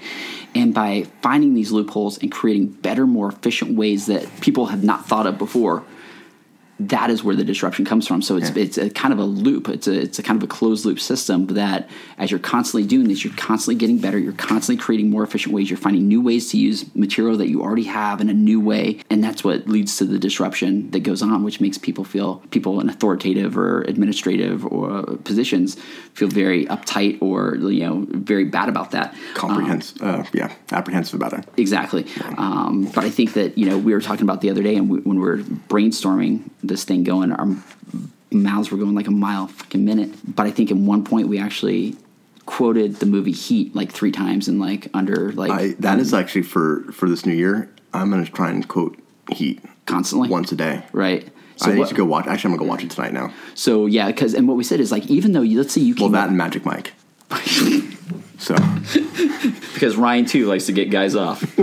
And 0.54 0.74
by 0.74 1.06
finding 1.22 1.54
these 1.54 1.72
loopholes 1.72 2.18
and 2.18 2.30
creating 2.30 2.66
better, 2.66 3.06
more 3.06 3.28
efficient 3.28 3.74
ways 3.76 4.06
that 4.06 4.40
people 4.40 4.66
have 4.66 4.84
not 4.84 5.06
thought 5.06 5.26
of 5.26 5.38
before, 5.38 5.82
that 6.80 7.10
is 7.10 7.22
where 7.22 7.36
the 7.36 7.44
disruption 7.44 7.84
comes 7.84 8.08
from. 8.08 8.22
So 8.22 8.36
it's 8.36 8.50
Yeah. 8.50 8.62
it's 8.64 8.78
a 8.78 8.90
kind 8.90 9.12
of 9.12 9.20
a 9.20 9.24
loop. 9.24 9.68
It's 9.68 9.86
a 9.86 9.92
it's 10.00 10.18
a 10.18 10.22
kind 10.22 10.36
of 10.42 10.42
a 10.42 10.48
closed 10.48 10.84
loop 10.84 10.98
system 10.98 11.46
that 11.48 11.88
as 12.18 12.30
you're 12.30 12.40
constantly 12.40 12.86
doing 12.88 13.06
this, 13.08 13.22
you're 13.24 13.34
constantly 13.34 13.76
getting 13.76 13.98
better. 13.98 14.18
You're 14.18 14.32
constantly 14.32 14.82
creating 14.82 15.08
more 15.10 15.22
efficient 15.22 15.54
ways. 15.54 15.70
You're 15.70 15.76
finding 15.76 16.08
new 16.08 16.20
ways 16.20 16.50
to 16.50 16.56
use 16.58 16.84
material 16.96 17.36
that 17.36 17.48
you 17.48 17.62
already 17.62 17.84
have 17.84 18.20
in 18.20 18.28
a 18.28 18.34
new 18.34 18.58
way, 18.60 18.98
and 19.10 19.22
that's 19.22 19.44
what 19.44 19.68
leads 19.68 19.96
to 19.98 20.04
the 20.04 20.18
disruption 20.18 20.90
that 20.90 21.00
goes 21.00 21.22
on, 21.22 21.44
which 21.44 21.60
makes 21.60 21.78
people 21.78 22.04
feel 22.04 22.42
people 22.50 22.80
in 22.80 22.88
authoritative 22.88 23.56
or 23.56 23.82
administrative 23.82 24.66
or 24.66 25.02
positions 25.24 25.76
feel 26.14 26.28
very 26.28 26.66
uptight 26.66 27.20
or 27.22 27.56
you 27.56 27.80
know 27.86 28.06
very 28.08 28.44
bad 28.44 28.68
about 28.68 28.90
that. 28.90 29.14
comprehensive. 29.34 30.02
uh, 30.02 30.24
yeah, 30.32 30.52
apprehensive 30.72 31.14
about 31.14 31.32
it. 31.32 31.44
Exactly. 31.56 32.06
Um, 32.38 32.90
but 32.94 33.04
I 33.04 33.10
think 33.10 33.34
that, 33.34 33.56
you 33.58 33.66
know, 33.66 33.78
we 33.78 33.92
were 33.92 34.00
talking 34.00 34.22
about 34.24 34.40
the 34.40 34.50
other 34.50 34.62
day 34.62 34.74
and 34.76 34.88
we, 34.90 34.98
when 35.00 35.18
we 35.18 35.22
were 35.24 35.38
brainstorming 35.38 36.48
this 36.72 36.84
thing 36.84 37.04
going, 37.04 37.30
our 37.32 37.46
mouths 38.30 38.70
were 38.70 38.78
going 38.78 38.94
like 38.94 39.06
a 39.06 39.12
mile 39.12 39.46
fucking 39.46 39.84
minute. 39.84 40.10
But 40.34 40.46
I 40.46 40.50
think 40.50 40.70
at 40.70 40.76
one 40.76 41.04
point 41.04 41.28
we 41.28 41.38
actually 41.38 41.96
quoted 42.46 42.96
the 42.96 43.06
movie 43.06 43.30
Heat 43.32 43.74
like 43.76 43.92
three 43.92 44.10
times 44.10 44.48
and 44.48 44.58
like 44.58 44.88
under 44.94 45.32
like 45.32 45.50
I, 45.50 45.68
that 45.78 46.00
is 46.00 46.12
actually 46.12 46.42
for 46.42 46.82
for 46.92 47.08
this 47.08 47.24
new 47.26 47.34
year. 47.34 47.70
I'm 47.92 48.10
gonna 48.10 48.24
try 48.24 48.50
and 48.50 48.66
quote 48.66 48.98
Heat 49.30 49.60
constantly. 49.86 50.28
once 50.28 50.50
a 50.50 50.56
day. 50.56 50.84
Right. 50.92 51.28
So 51.56 51.66
I 51.70 51.74
need 51.74 51.80
what- 51.80 51.88
to 51.90 51.94
go 51.94 52.04
watch. 52.04 52.26
Actually, 52.26 52.52
I'm 52.52 52.56
gonna 52.56 52.66
go 52.66 52.70
watch 52.70 52.82
it 52.84 52.90
tonight 52.90 53.12
now. 53.12 53.32
So 53.54 53.86
yeah, 53.86 54.06
because 54.06 54.34
and 54.34 54.48
what 54.48 54.56
we 54.56 54.64
said 54.64 54.80
is 54.80 54.90
like 54.90 55.06
even 55.08 55.32
though 55.32 55.42
you, 55.42 55.58
let's 55.58 55.72
say 55.74 55.82
you 55.82 55.94
Well, 55.94 56.06
came 56.06 56.12
that 56.12 56.28
and 56.28 56.36
Magic 56.38 56.64
Mike. 56.64 56.94
So 58.42 58.56
because 59.72 59.96
Ryan 59.96 60.26
too 60.26 60.46
likes 60.46 60.66
to 60.66 60.72
get 60.72 60.90
guys 60.90 61.14
off. 61.14 61.40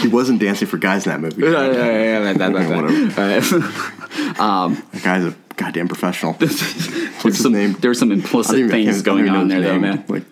he 0.00 0.08
wasn't 0.08 0.40
dancing 0.40 0.66
for 0.66 0.78
guys 0.78 1.06
in 1.06 1.12
that 1.12 1.20
movie. 1.20 1.42
Yeah, 1.42 1.70
yeah, 1.70 2.30
um, 4.38 4.82
That 4.92 5.02
guy's 5.02 5.26
a 5.26 5.34
goddamn 5.56 5.88
professional. 5.88 6.32
What's 6.32 7.22
his 7.24 7.42
some, 7.42 7.52
name? 7.52 7.74
There's 7.74 7.98
some 7.98 8.10
implicit 8.10 8.70
things 8.70 8.70
can't- 8.70 8.88
I 8.88 8.92
don't 8.92 9.04
going 9.04 9.28
on 9.28 9.48
there, 9.48 9.60
though, 9.60 9.78
man. 9.78 10.02
Like, 10.08 10.24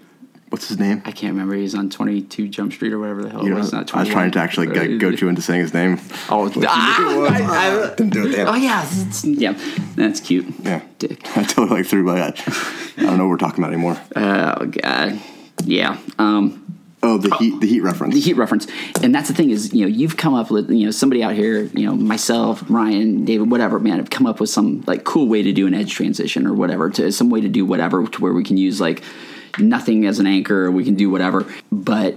what's 0.51 0.69
his 0.69 0.79
name? 0.79 1.01
I 1.05 1.13
can't 1.13 1.33
remember. 1.33 1.55
He's 1.55 1.75
on 1.75 1.91
22 1.91 2.49
Jump 2.49 2.73
Street 2.73 2.93
or 2.93 2.99
whatever 2.99 3.23
the 3.23 3.31
hell 3.31 3.41
You 3.43 3.49
it 3.49 3.51
know, 3.51 3.57
was. 3.61 3.73
I 3.73 3.79
Not 3.79 3.93
was 3.95 4.09
trying 4.09 4.31
to 4.33 4.39
actually 4.39 4.67
go, 4.67 4.99
go 4.99 5.11
to 5.17 5.29
into 5.29 5.43
saying 5.43 5.63
his 5.63 5.75
name. 5.75 5.99
Oh, 6.29 6.49
ah, 6.67 7.17
was. 7.19 7.31
I- 7.33 7.83
I- 7.91 7.95
Didn't 7.97 8.11
do 8.13 8.27
it. 8.29 8.37
Damn. 8.37 8.49
Oh 8.49 8.55
yeah, 8.55 8.87
it's, 8.89 9.25
yeah, 9.25 9.55
that's 9.97 10.21
cute. 10.21 10.47
Yeah. 10.63 10.83
Dick. 10.99 11.21
I 11.37 11.45
totally 11.45 11.81
like 11.81 11.87
threw 11.87 12.05
by 12.05 12.17
that. 12.17 12.41
I 12.99 13.03
don't 13.03 13.17
know 13.17 13.25
what 13.25 13.31
we're 13.31 13.37
talking 13.39 13.63
about 13.65 13.73
anymore. 13.73 14.01
Oh 14.17 14.67
god. 14.67 15.21
Yeah. 15.65 15.99
Um, 16.19 16.67
Oh, 17.03 17.17
the 17.17 17.35
heat, 17.37 17.59
the 17.63 17.67
heat 17.67 17.81
reference. 17.81 18.13
the 18.13 18.21
heat 18.21 18.35
reference, 18.37 18.67
and 19.03 19.15
that's 19.15 19.29
the 19.29 19.35
thing 19.35 19.49
is, 19.49 19.73
you 19.73 19.81
know, 19.81 19.87
you've 19.87 20.19
come 20.19 20.35
up 20.35 20.51
with, 20.51 20.69
you 20.71 20.85
know, 20.85 20.91
somebody 20.91 21.23
out 21.23 21.33
here, 21.33 21.63
you 21.63 21.87
know, 21.87 21.95
myself, 21.95 22.63
Ryan, 22.69 23.25
David, 23.25 23.51
whatever, 23.51 23.79
man, 23.79 23.97
have 23.97 24.11
come 24.11 24.27
up 24.27 24.39
with 24.39 24.51
some 24.51 24.85
like 24.87 25.03
cool 25.05 25.27
way 25.27 25.43
to 25.43 25.51
do 25.51 25.67
an 25.67 25.73
edge 25.73 25.95
transition 25.95 26.47
or 26.47 26.53
whatever, 26.53 26.91
to 26.91 27.11
some 27.11 27.31
way 27.31 27.41
to 27.41 27.49
do 27.49 27.65
whatever, 27.65 28.07
to 28.07 28.21
where 28.21 28.35
we 28.35 28.45
can 28.45 28.59
use 28.59 28.83
like 28.83 29.03
nothing 29.59 30.07
as 30.07 30.19
an 30.19 30.27
anchor, 30.27 30.71
we 30.71 30.85
can 30.85 30.95
do 30.95 31.11
whatever, 31.11 31.47
but 31.73 32.17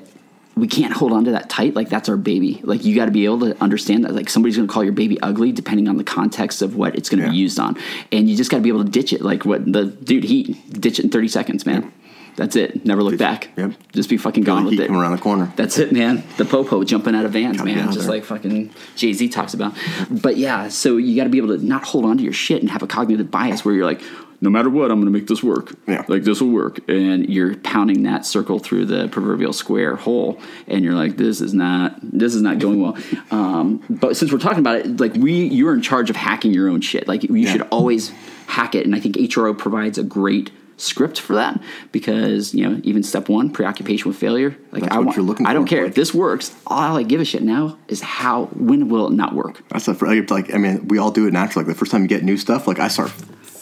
we 0.55 0.67
can't 0.67 0.93
hold 0.93 1.11
on 1.13 1.25
to 1.25 1.31
that 1.31 1.49
tight. 1.49 1.73
Like 1.73 1.89
that's 1.89 2.09
our 2.09 2.17
baby. 2.17 2.61
Like 2.63 2.85
you 2.85 2.95
got 2.95 3.05
to 3.05 3.11
be 3.11 3.25
able 3.25 3.39
to 3.41 3.61
understand 3.63 4.05
that. 4.05 4.13
Like 4.13 4.29
somebody's 4.29 4.55
going 4.55 4.67
to 4.67 4.73
call 4.73 4.83
your 4.83 4.93
baby 4.93 5.19
ugly 5.21 5.51
depending 5.51 5.87
on 5.87 5.97
the 5.97 6.03
context 6.03 6.61
of 6.61 6.75
what 6.75 6.95
it's 6.95 7.09
going 7.09 7.23
to 7.23 7.29
be 7.31 7.35
used 7.35 7.59
on, 7.59 7.75
and 8.11 8.29
you 8.29 8.35
just 8.37 8.51
got 8.51 8.57
to 8.57 8.63
be 8.63 8.69
able 8.69 8.83
to 8.83 8.89
ditch 8.91 9.13
it. 9.13 9.21
Like 9.21 9.45
what 9.45 9.65
the 9.71 9.85
dude 9.85 10.23
he 10.25 10.53
ditch 10.69 10.99
it 10.99 11.05
in 11.05 11.11
thirty 11.11 11.27
seconds, 11.27 11.65
man. 11.65 11.91
That's 12.35 12.55
it. 12.55 12.83
Never 12.83 13.03
look 13.03 13.11
Ditch 13.11 13.21
it. 13.21 13.23
back. 13.23 13.49
Yep. 13.57 13.73
Just 13.91 14.09
be 14.09 14.17
fucking 14.17 14.43
gone 14.43 14.63
Like 14.63 14.71
with 14.71 14.79
it. 14.79 14.87
coming 14.87 14.99
around 14.99 15.11
the 15.11 15.19
corner. 15.21 15.53
That's 15.55 15.77
it, 15.77 15.91
man. 15.91 16.23
The 16.37 16.45
popo 16.45 16.83
jumping 16.83 17.13
out 17.13 17.25
of 17.25 17.31
vans, 17.33 17.57
Gotta 17.57 17.69
man, 17.75 17.85
just 17.91 17.99
there. 18.07 18.09
like 18.09 18.23
fucking 18.23 18.71
Jay 18.95 19.13
Z 19.13 19.29
talks 19.29 19.53
about. 19.53 19.75
But 20.09 20.37
yeah, 20.37 20.67
so 20.69 20.97
you 20.97 21.15
got 21.15 21.25
to 21.25 21.29
be 21.29 21.37
able 21.37 21.55
to 21.55 21.63
not 21.63 21.83
hold 21.83 22.05
on 22.05 22.17
to 22.17 22.23
your 22.23 22.33
shit 22.33 22.61
and 22.63 22.71
have 22.71 22.81
a 22.81 22.87
cognitive 22.87 23.29
bias 23.29 23.63
where 23.63 23.75
you're 23.75 23.85
like, 23.85 24.01
no 24.43 24.49
matter 24.49 24.69
what, 24.69 24.91
I'm 24.91 24.97
going 25.01 25.11
to 25.11 25.17
make 25.17 25.27
this 25.27 25.41
work. 25.41 25.73
Yeah. 25.87 26.03
like 26.07 26.23
this 26.23 26.41
will 26.41 26.49
work, 26.49 26.79
and 26.89 27.29
you're 27.29 27.55
pounding 27.57 28.03
that 28.03 28.25
circle 28.25 28.59
through 28.59 28.85
the 28.85 29.07
proverbial 29.07 29.53
square 29.53 29.95
hole, 29.95 30.39
and 30.67 30.83
you're 30.83 30.93
like, 30.93 31.15
this 31.17 31.39
is 31.39 31.53
not, 31.53 31.97
this 32.01 32.35
is 32.35 32.41
not 32.41 32.59
going 32.59 32.81
well. 32.81 32.97
Um, 33.31 33.83
but 33.89 34.15
since 34.15 34.31
we're 34.31 34.37
talking 34.39 34.59
about 34.59 34.77
it, 34.77 34.99
like 34.99 35.13
we, 35.13 35.45
you're 35.47 35.73
in 35.73 35.81
charge 35.81 36.09
of 36.09 36.15
hacking 36.15 36.53
your 36.53 36.69
own 36.69 36.81
shit. 36.81 37.07
Like 37.07 37.23
you 37.23 37.47
should 37.47 37.61
always 37.71 38.09
hack 38.47 38.75
it, 38.75 38.85
and 38.85 38.93
I 38.93 38.99
think 38.99 39.15
HRO 39.15 39.57
provides 39.57 39.97
a 39.97 40.03
great 40.03 40.51
script 40.77 41.19
for 41.19 41.35
that 41.35 41.61
because 41.91 42.53
you 42.53 42.67
know 42.67 42.79
even 42.83 43.03
step 43.03 43.29
one 43.29 43.49
preoccupation 43.49 44.09
with 44.09 44.17
failure 44.17 44.57
like 44.71 44.81
That's 44.81 44.93
I 44.95 44.97
what 44.97 45.05
want, 45.05 45.17
you're 45.17 45.25
looking 45.25 45.45
I 45.45 45.53
don't 45.53 45.65
for, 45.65 45.69
care 45.69 45.85
if 45.85 45.93
this 45.95 46.13
works 46.13 46.53
all 46.67 46.97
I 46.97 47.03
give 47.03 47.21
a 47.21 47.25
shit 47.25 47.43
now 47.43 47.77
is 47.87 48.01
how 48.01 48.45
when 48.55 48.89
will 48.89 49.07
it 49.07 49.13
not 49.13 49.33
work 49.33 49.61
That's 49.69 49.85
the 49.85 49.93
like, 49.93 50.29
like 50.29 50.53
I 50.53 50.57
mean, 50.57 50.87
we 50.87 50.97
all 50.97 51.11
do 51.11 51.27
it 51.27 51.31
naturally. 51.33 51.65
Like 51.65 51.73
the 51.75 51.79
first 51.79 51.91
time 51.91 52.01
you 52.01 52.07
get 52.07 52.23
new 52.23 52.37
stuff, 52.37 52.67
like 52.67 52.79
I 52.79 52.87
start, 52.87 53.11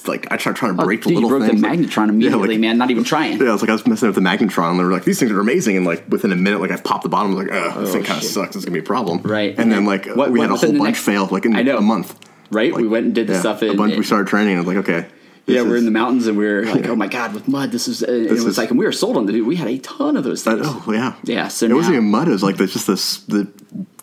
like 0.07 0.27
I 0.31 0.37
tried 0.37 0.55
trying 0.55 0.75
to 0.75 0.81
Oh, 0.81 0.85
break 0.85 1.01
dude, 1.03 1.15
the 1.17 1.21
you 1.21 1.27
broke 1.27 1.43
things. 1.43 1.61
the 1.61 1.67
like- 1.67 1.79
magnetron 1.79 1.95
yeah, 2.07 2.09
immediately 2.09 2.47
like- 2.49 2.59
man 2.59 2.77
not 2.77 2.91
even 2.91 3.03
trying 3.03 3.39
Yeah, 3.39 3.49
I 3.49 3.51
was 3.53 3.61
like 3.61 3.69
I 3.69 3.73
was 3.73 3.85
messing 3.87 4.07
with 4.07 4.15
the 4.15 4.21
magnetron. 4.21 4.71
and 4.71 4.79
They 4.79 4.83
were 4.83 4.91
like, 4.91 5.03
these 5.05 5.19
things 5.19 5.31
are 5.31 5.39
amazing, 5.39 5.77
and 5.77 5.85
like 5.85 6.03
within 6.09 6.31
a 6.31 6.35
minute, 6.35 6.59
like 6.61 6.71
I 6.71 6.77
popped 6.77 7.03
the 7.03 7.09
bottom. 7.09 7.31
I 7.31 7.35
was 7.35 7.45
like, 7.47 7.53
oh, 7.75 7.81
this 7.81 7.91
thing 7.93 8.03
kind 8.03 8.17
of 8.21 8.23
sucks. 8.27 8.55
It's 8.55 8.65
gonna 8.65 8.73
be 8.73 8.79
a 8.79 8.83
problem. 8.83 9.21
Right. 9.23 9.53
And 9.57 9.71
then 9.71 9.85
like 9.85 10.05
What- 10.07 10.31
we 10.31 10.39
what 10.39 10.49
had 10.49 10.55
a 10.55 10.59
whole 10.59 10.71
bunch 10.71 10.83
next- 10.83 10.99
fail 11.03 11.27
like 11.31 11.45
in 11.45 11.55
I 11.55 11.61
know. 11.63 11.77
a 11.77 11.81
month. 11.81 12.15
right 12.51 12.73
we 12.75 12.87
went 12.87 13.05
and 13.05 13.15
did 13.15 13.27
the 13.27 13.33
yeah, 13.33 13.39
stuff 13.39 13.61
a 13.61 13.71
in, 13.71 13.77
bunch. 13.77 13.95
we 13.97 14.03
started 14.03 14.27
training, 14.27 14.57
and 14.57 14.59
I 14.59 14.61
was 14.65 14.75
like, 14.75 14.89
okay, 14.89 15.07
Yeah, 15.47 15.63
This 15.63 15.67
we're 15.69 15.77
in 15.77 15.85
the 15.85 15.91
mountains 15.91 16.27
and 16.27 16.37
we're 16.37 16.65
like, 16.65 16.85
oh 16.87 16.95
my 16.95 17.07
god, 17.07 17.33
with 17.33 17.47
mud, 17.47 17.71
this 17.71 17.87
is. 17.87 18.03
Uh, 18.03 18.07
and 18.07 18.25
it 18.27 18.31
was 18.31 18.45
is- 18.45 18.57
like, 18.57 18.69
and 18.69 18.77
we 18.79 18.85
were 18.85 18.91
sold 18.91 19.17
on 19.17 19.25
the 19.25 19.31
dude. 19.33 19.47
We 19.47 19.55
had 19.55 19.67
a 19.67 19.77
ton 19.79 20.15
of 20.17 20.23
those 20.23 20.43
things. 20.43 20.61
Oh 20.63 20.83
yeah, 20.91 21.13
Yeah, 21.23 21.47
so 21.47 21.65
it 21.65 21.73
wasn't 21.73 21.95
even 21.95 22.09
mud. 22.11 22.27
It 22.27 22.31
was 22.31 22.43
like 22.43 22.57
there's 22.57 22.73
just 22.73 22.87
this 22.87 23.17
the 23.23 23.47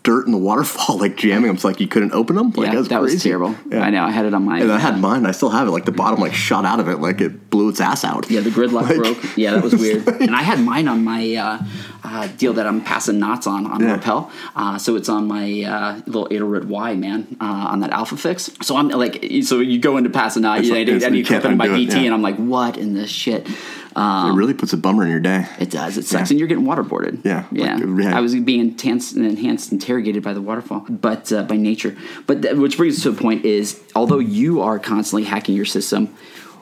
dirt 0.09 0.25
in 0.27 0.33
the 0.33 0.39
waterfall 0.39 0.97
like 0.99 1.17
jamming 1.17 1.49
them. 1.49 1.55
It's 1.57 1.65
like 1.65 1.81
you 1.81 1.89
couldn't 1.89 2.13
open 2.15 2.35
them. 2.37 2.51
Like, 2.53 2.73
yeah, 2.73 2.81
that 2.81 3.01
was 3.03 3.11
crazy. 3.13 3.29
terrible. 3.29 3.55
Yeah. 3.71 3.81
I 3.83 3.91
know. 3.91 4.05
I 4.05 4.11
had 4.11 4.25
it 4.25 4.33
on 4.33 4.43
my. 4.45 4.61
And 4.61 4.73
I 4.73 4.79
had 4.79 4.99
mine. 4.99 5.27
I 5.27 5.33
still 5.33 5.51
have 5.51 5.69
it. 5.69 5.71
Like 5.71 5.85
the 5.85 5.93
bottom 5.93 6.19
like 6.21 6.33
shot 6.33 6.65
out 6.65 6.81
of 6.81 6.89
it. 6.89 6.97
Like 6.99 7.21
it 7.21 7.51
blew 7.51 7.69
its 7.69 7.81
ass 7.81 8.05
out. 8.05 8.31
Yeah, 8.31 8.41
the 8.41 8.51
gridlock 8.51 8.89
Like- 8.89 8.97
broke. 8.97 9.37
Yeah, 9.37 9.53
that 9.53 9.63
was 9.63 9.75
weird. 9.83 10.09
and 10.09 10.35
I 10.35 10.43
had 10.43 10.61
mine 10.61 10.89
on 10.89 11.05
my 11.05 11.35
uh, 11.35 11.59
uh, 12.05 12.27
deal 12.39 12.55
that 12.55 12.67
I'm 12.67 12.81
passing 12.83 13.19
knots 13.19 13.47
on 13.47 13.67
on 13.67 13.81
Yeah. 13.81 13.93
rappel. 13.97 14.31
Uh, 14.57 14.79
so 14.79 14.97
it's 14.97 15.09
on 15.11 15.27
my 15.29 15.45
uh, 15.63 16.01
little 16.07 16.29
Adelred 16.29 16.65
Y 16.65 16.95
man 16.95 17.37
uh, 17.41 17.45
on 17.73 17.81
that 17.81 17.91
Alpha 17.91 18.17
Fix. 18.17 18.51
So 18.63 18.77
I'm 18.79 18.89
like, 18.89 19.15
so 19.43 19.61
you 19.61 19.79
go 19.79 19.97
into 19.99 20.09
pass 20.11 20.37
a 20.37 20.41
knot, 20.41 20.59
It's 20.61 20.69
you, 20.69 20.75
like- 20.75 20.89
I 20.89 20.93
need, 20.93 21.05
I 21.05 21.09
need 21.11 21.19
you 21.19 21.25
to 21.25 21.29
clip 21.29 21.45
it 21.45 21.51
in 21.53 21.59
my 21.59 21.69
BT, 21.69 21.93
yeah. 21.99 22.03
and 22.07 22.15
I'm 22.15 22.23
like, 22.23 22.37
what 22.37 22.77
in 22.79 22.95
this 22.95 23.11
shit? 23.11 23.47
Um, 23.99 24.31
It 24.31 24.35
really 24.35 24.55
puts 24.55 24.73
a 24.73 24.77
bummer 24.77 25.03
in 25.05 25.11
your 25.11 25.21
day. 25.21 25.47
It 25.59 25.71
does. 25.71 25.99
It 25.99 26.05
sucks, 26.05 26.31
Yeah. 26.31 26.35
and 26.35 26.39
you're 26.39 26.49
getting 26.49 26.65
waterboarded. 26.65 27.25
Yeah, 27.25 27.45
yeah. 27.51 27.77
like, 27.77 28.05
yeah. 28.05 28.17
I 28.17 28.21
was 28.21 28.35
being 28.37 28.61
enhanced, 28.61 29.17
enhanced, 29.17 29.73
interrogated 29.73 30.23
by 30.23 30.33
the 30.35 30.41
waterfall, 30.41 30.87
but 30.89 31.33
uh, 31.33 31.43
by 31.43 31.57
nature. 31.57 31.97
But 32.27 32.57
which 32.57 32.77
brings 32.77 32.97
us 32.97 33.03
to 33.05 33.11
a 33.11 33.13
point: 33.15 33.45
is 33.45 33.81
although 33.97 34.21
you 34.21 34.61
are 34.63 34.79
constantly 34.79 35.25
hacking 35.25 35.57
your 35.57 35.65
system, 35.65 36.09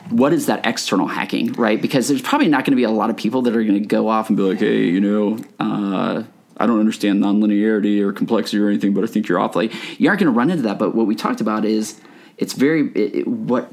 what 0.08 0.32
is 0.32 0.46
that 0.46 0.64
external 0.66 1.08
hacking, 1.08 1.52
right? 1.54 1.80
Because 1.82 2.08
there's 2.08 2.22
probably 2.22 2.48
not 2.48 2.64
going 2.64 2.72
to 2.72 2.76
be 2.76 2.84
a 2.84 2.90
lot 2.90 3.10
of 3.10 3.16
people 3.16 3.42
that 3.42 3.54
are 3.54 3.62
going 3.64 3.80
to 3.82 3.86
go 3.86 4.08
off 4.08 4.28
and 4.30 4.36
be 4.36 4.42
like, 4.42 4.58
"Hey, 4.58 4.84
you 4.86 5.00
know." 5.00 5.38
Uh, 5.60 6.22
I 6.58 6.64
don't 6.66 6.80
understand 6.80 7.22
nonlinearity 7.22 8.00
or 8.00 8.14
complexity 8.14 8.58
or 8.62 8.68
anything, 8.68 8.94
but 8.94 9.04
I 9.04 9.08
think 9.08 9.28
you're 9.28 9.38
off. 9.38 9.54
Like 9.54 9.72
you 10.00 10.08
aren't 10.08 10.20
going 10.20 10.32
to 10.32 10.38
run 10.38 10.48
into 10.50 10.62
that. 10.62 10.78
But 10.78 10.94
what 10.94 11.06
we 11.06 11.14
talked 11.14 11.42
about 11.42 11.66
is 11.66 12.00
it's 12.38 12.54
very 12.54 12.88
it, 12.94 13.14
it- 13.14 13.28
what 13.28 13.70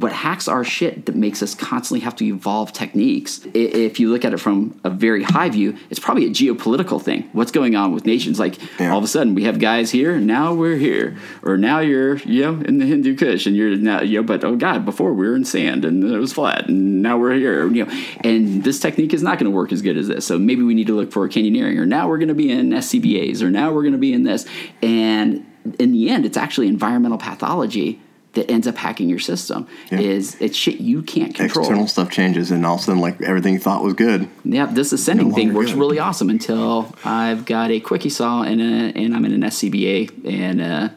what 0.00 0.12
hacks 0.12 0.48
our 0.48 0.64
shit 0.64 1.06
that 1.06 1.14
makes 1.14 1.40
us 1.40 1.54
constantly 1.54 2.00
have 2.00 2.16
to 2.16 2.24
evolve 2.24 2.72
techniques. 2.72 3.40
If 3.54 4.00
you 4.00 4.10
look 4.10 4.24
at 4.24 4.32
it 4.32 4.38
from 4.38 4.80
a 4.82 4.90
very 4.90 5.22
high 5.22 5.48
view, 5.50 5.76
it's 5.88 6.00
probably 6.00 6.26
a 6.26 6.30
geopolitical 6.30 7.00
thing. 7.00 7.28
What's 7.32 7.52
going 7.52 7.76
on 7.76 7.92
with 7.92 8.04
nations? 8.04 8.40
Like 8.40 8.56
Yeah. 8.80 8.90
all 8.90 8.98
of 8.98 9.04
a 9.04 9.06
sudden 9.06 9.36
we 9.36 9.44
have 9.44 9.60
guys 9.60 9.92
here, 9.92 10.18
now 10.18 10.52
we're 10.52 10.76
here, 10.76 11.16
or 11.44 11.56
now 11.56 11.78
you're 11.78 12.16
you 12.18 12.42
know 12.42 12.60
in 12.64 12.78
the 12.78 12.86
Hindu 12.86 13.14
Kush, 13.16 13.46
and 13.46 13.54
you're 13.54 13.76
now 13.76 14.00
you 14.02 14.18
know, 14.18 14.24
but 14.24 14.42
oh 14.42 14.56
god, 14.56 14.84
before 14.84 15.12
we 15.14 15.28
were 15.28 15.36
in 15.36 15.44
sand 15.44 15.84
and 15.84 16.02
it 16.02 16.18
was 16.18 16.32
flat, 16.32 16.68
and 16.68 17.00
now 17.00 17.16
we're 17.16 17.34
here, 17.34 17.66
you 17.70 17.84
know, 17.84 17.92
and 18.24 18.64
this 18.64 18.80
technique 18.80 19.14
is 19.14 19.22
not 19.22 19.38
going 19.38 19.50
to 19.50 19.56
work 19.56 19.70
as 19.70 19.80
good 19.80 19.96
as 19.96 20.08
this. 20.08 20.26
So 20.26 20.38
maybe 20.38 20.62
we 20.62 20.74
need 20.74 20.88
to 20.88 20.94
look 20.96 21.12
for 21.12 21.28
canyoneering, 21.28 21.78
or 21.78 21.86
now 21.86 22.08
we're 22.08 22.18
going 22.18 22.28
to 22.28 22.34
be 22.34 22.50
in 22.50 22.70
SCBAs, 22.70 23.42
or 23.42 23.50
now 23.50 23.72
we're 23.72 23.82
going 23.82 23.92
to 23.92 23.98
be 23.98 24.12
in 24.12 24.24
this, 24.24 24.44
and 24.82 25.46
in 25.78 25.92
the 25.92 26.10
end, 26.10 26.26
it's 26.26 26.36
actually 26.36 26.66
environmental 26.68 27.16
pathology 27.18 28.00
that 28.34 28.50
ends 28.50 28.66
up 28.66 28.76
hacking 28.76 29.08
your 29.08 29.18
system 29.18 29.66
Yeah. 29.90 30.00
is 30.00 30.36
it's 30.40 30.56
shit 30.56 30.80
you 30.80 31.02
can't 31.02 31.34
control. 31.34 31.64
External 31.64 31.86
stuff 31.86 32.10
changes, 32.10 32.50
and 32.50 32.64
all 32.66 32.74
of 32.74 32.80
a 32.80 32.84
sudden, 32.84 33.00
like 33.00 33.20
everything 33.22 33.54
you 33.54 33.60
thought 33.60 33.82
was 33.82 33.94
good. 33.94 34.28
Yeah, 34.44 34.66
this 34.66 34.92
ascending 34.92 35.28
No 35.30 35.34
thing 35.34 35.54
works 35.54 35.70
good. 35.72 35.78
really 35.80 35.98
awesome 35.98 36.30
until 36.30 36.92
I've 37.04 37.44
got 37.44 37.70
a 37.70 37.80
quickie 37.80 38.08
saw 38.10 38.42
and 38.42 38.60
a, 38.60 38.64
and 38.98 39.14
I'm 39.14 39.24
in 39.24 39.32
an 39.32 39.42
SCBA 39.42 40.24
and 40.28 40.60
uh 40.60 40.88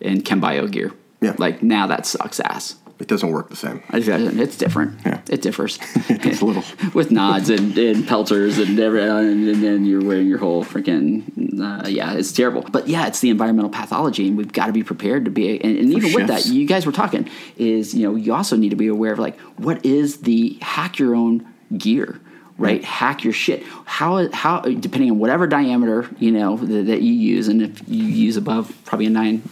and 0.00 0.24
Chembio 0.24 0.70
gear. 0.70 0.92
Yeah. 1.20 1.34
Like 1.38 1.62
now 1.62 1.86
that 1.86 2.04
sucks 2.06 2.40
ass. 2.40 2.74
It 2.98 3.08
doesn't 3.08 3.30
work 3.30 3.48
the 3.48 3.56
same. 3.56 3.82
It's 3.92 4.56
different. 4.56 5.00
Yeah. 5.04 5.20
It 5.28 5.42
differs. 5.42 5.78
It's 6.08 6.40
a 6.40 6.44
little. 6.44 6.64
with 6.94 7.10
nods 7.10 7.50
and, 7.50 7.76
and 7.76 8.04
Peltors 8.04 8.62
and 8.62 8.78
every, 8.78 9.02
and, 9.02 9.48
and 9.48 9.62
then 9.62 9.84
you're 9.84 10.04
wearing 10.04 10.28
your 10.28 10.38
whole 10.38 10.64
freaking 10.64 11.24
uh, 11.60 11.88
yeah 11.88 12.14
it's 12.14 12.32
terrible 12.32 12.62
but 12.62 12.88
yeah 12.88 13.06
it's 13.06 13.20
the 13.20 13.30
environmental 13.30 13.70
pathology 13.70 14.28
and 14.28 14.36
we've 14.36 14.52
got 14.52 14.66
to 14.66 14.72
be 14.72 14.82
prepared 14.82 15.24
to 15.24 15.30
be 15.30 15.60
and, 15.62 15.78
and 15.78 15.92
even 15.92 16.12
with 16.12 16.26
that 16.26 16.46
you 16.46 16.66
guys 16.66 16.86
were 16.86 16.92
talking 16.92 17.28
is 17.56 17.94
you 17.94 18.08
know 18.08 18.16
you 18.16 18.34
also 18.34 18.56
need 18.56 18.70
to 18.70 18.76
be 18.76 18.88
aware 18.88 19.12
of 19.12 19.18
like 19.18 19.38
what 19.58 19.84
is 19.84 20.18
the 20.22 20.58
hack 20.60 20.98
your 20.98 21.14
own 21.14 21.46
gear 21.76 22.20
right 22.58 22.84
hack 22.84 23.24
your 23.24 23.32
shit 23.32 23.62
how 23.84 24.30
how 24.32 24.60
depending 24.60 25.10
on 25.10 25.18
whatever 25.18 25.46
diameter 25.46 26.08
you 26.18 26.30
know 26.30 26.56
that, 26.56 26.86
that 26.86 27.02
you 27.02 27.12
use 27.12 27.48
and 27.48 27.62
if 27.62 27.88
you 27.88 28.04
use 28.04 28.36
above 28.36 28.74
probably 28.84 29.06
a 29.06 29.10
nine 29.10 29.42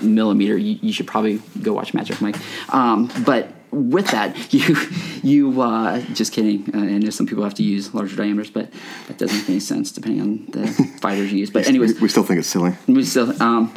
millimeter, 0.00 0.56
you, 0.56 0.78
you 0.82 0.92
should 0.92 1.06
probably 1.06 1.40
go 1.62 1.72
watch 1.72 1.94
Magic 1.94 2.20
Mike. 2.20 2.36
Um, 2.72 3.10
but 3.24 3.48
with 3.70 4.08
that, 4.12 4.52
you 4.54 4.76
you 5.22 5.60
uh, 5.60 6.00
just 6.12 6.32
kidding. 6.32 6.74
Uh, 6.74 6.98
know 6.98 7.10
some 7.10 7.26
people 7.26 7.44
have 7.44 7.54
to 7.54 7.62
use 7.62 7.92
larger 7.94 8.16
diameters, 8.16 8.50
but 8.50 8.70
that 9.08 9.18
doesn't 9.18 9.36
make 9.36 9.48
any 9.48 9.60
sense 9.60 9.92
depending 9.92 10.20
on 10.20 10.46
the 10.50 10.66
fighters 11.00 11.32
you 11.32 11.38
use. 11.38 11.50
But 11.50 11.66
anyways, 11.66 12.00
we, 12.00 12.08
still 12.08 12.22
think 12.22 12.38
it's 12.38 12.48
silly. 12.48 12.74
we 12.86 13.04
still, 13.04 13.40
um, 13.42 13.72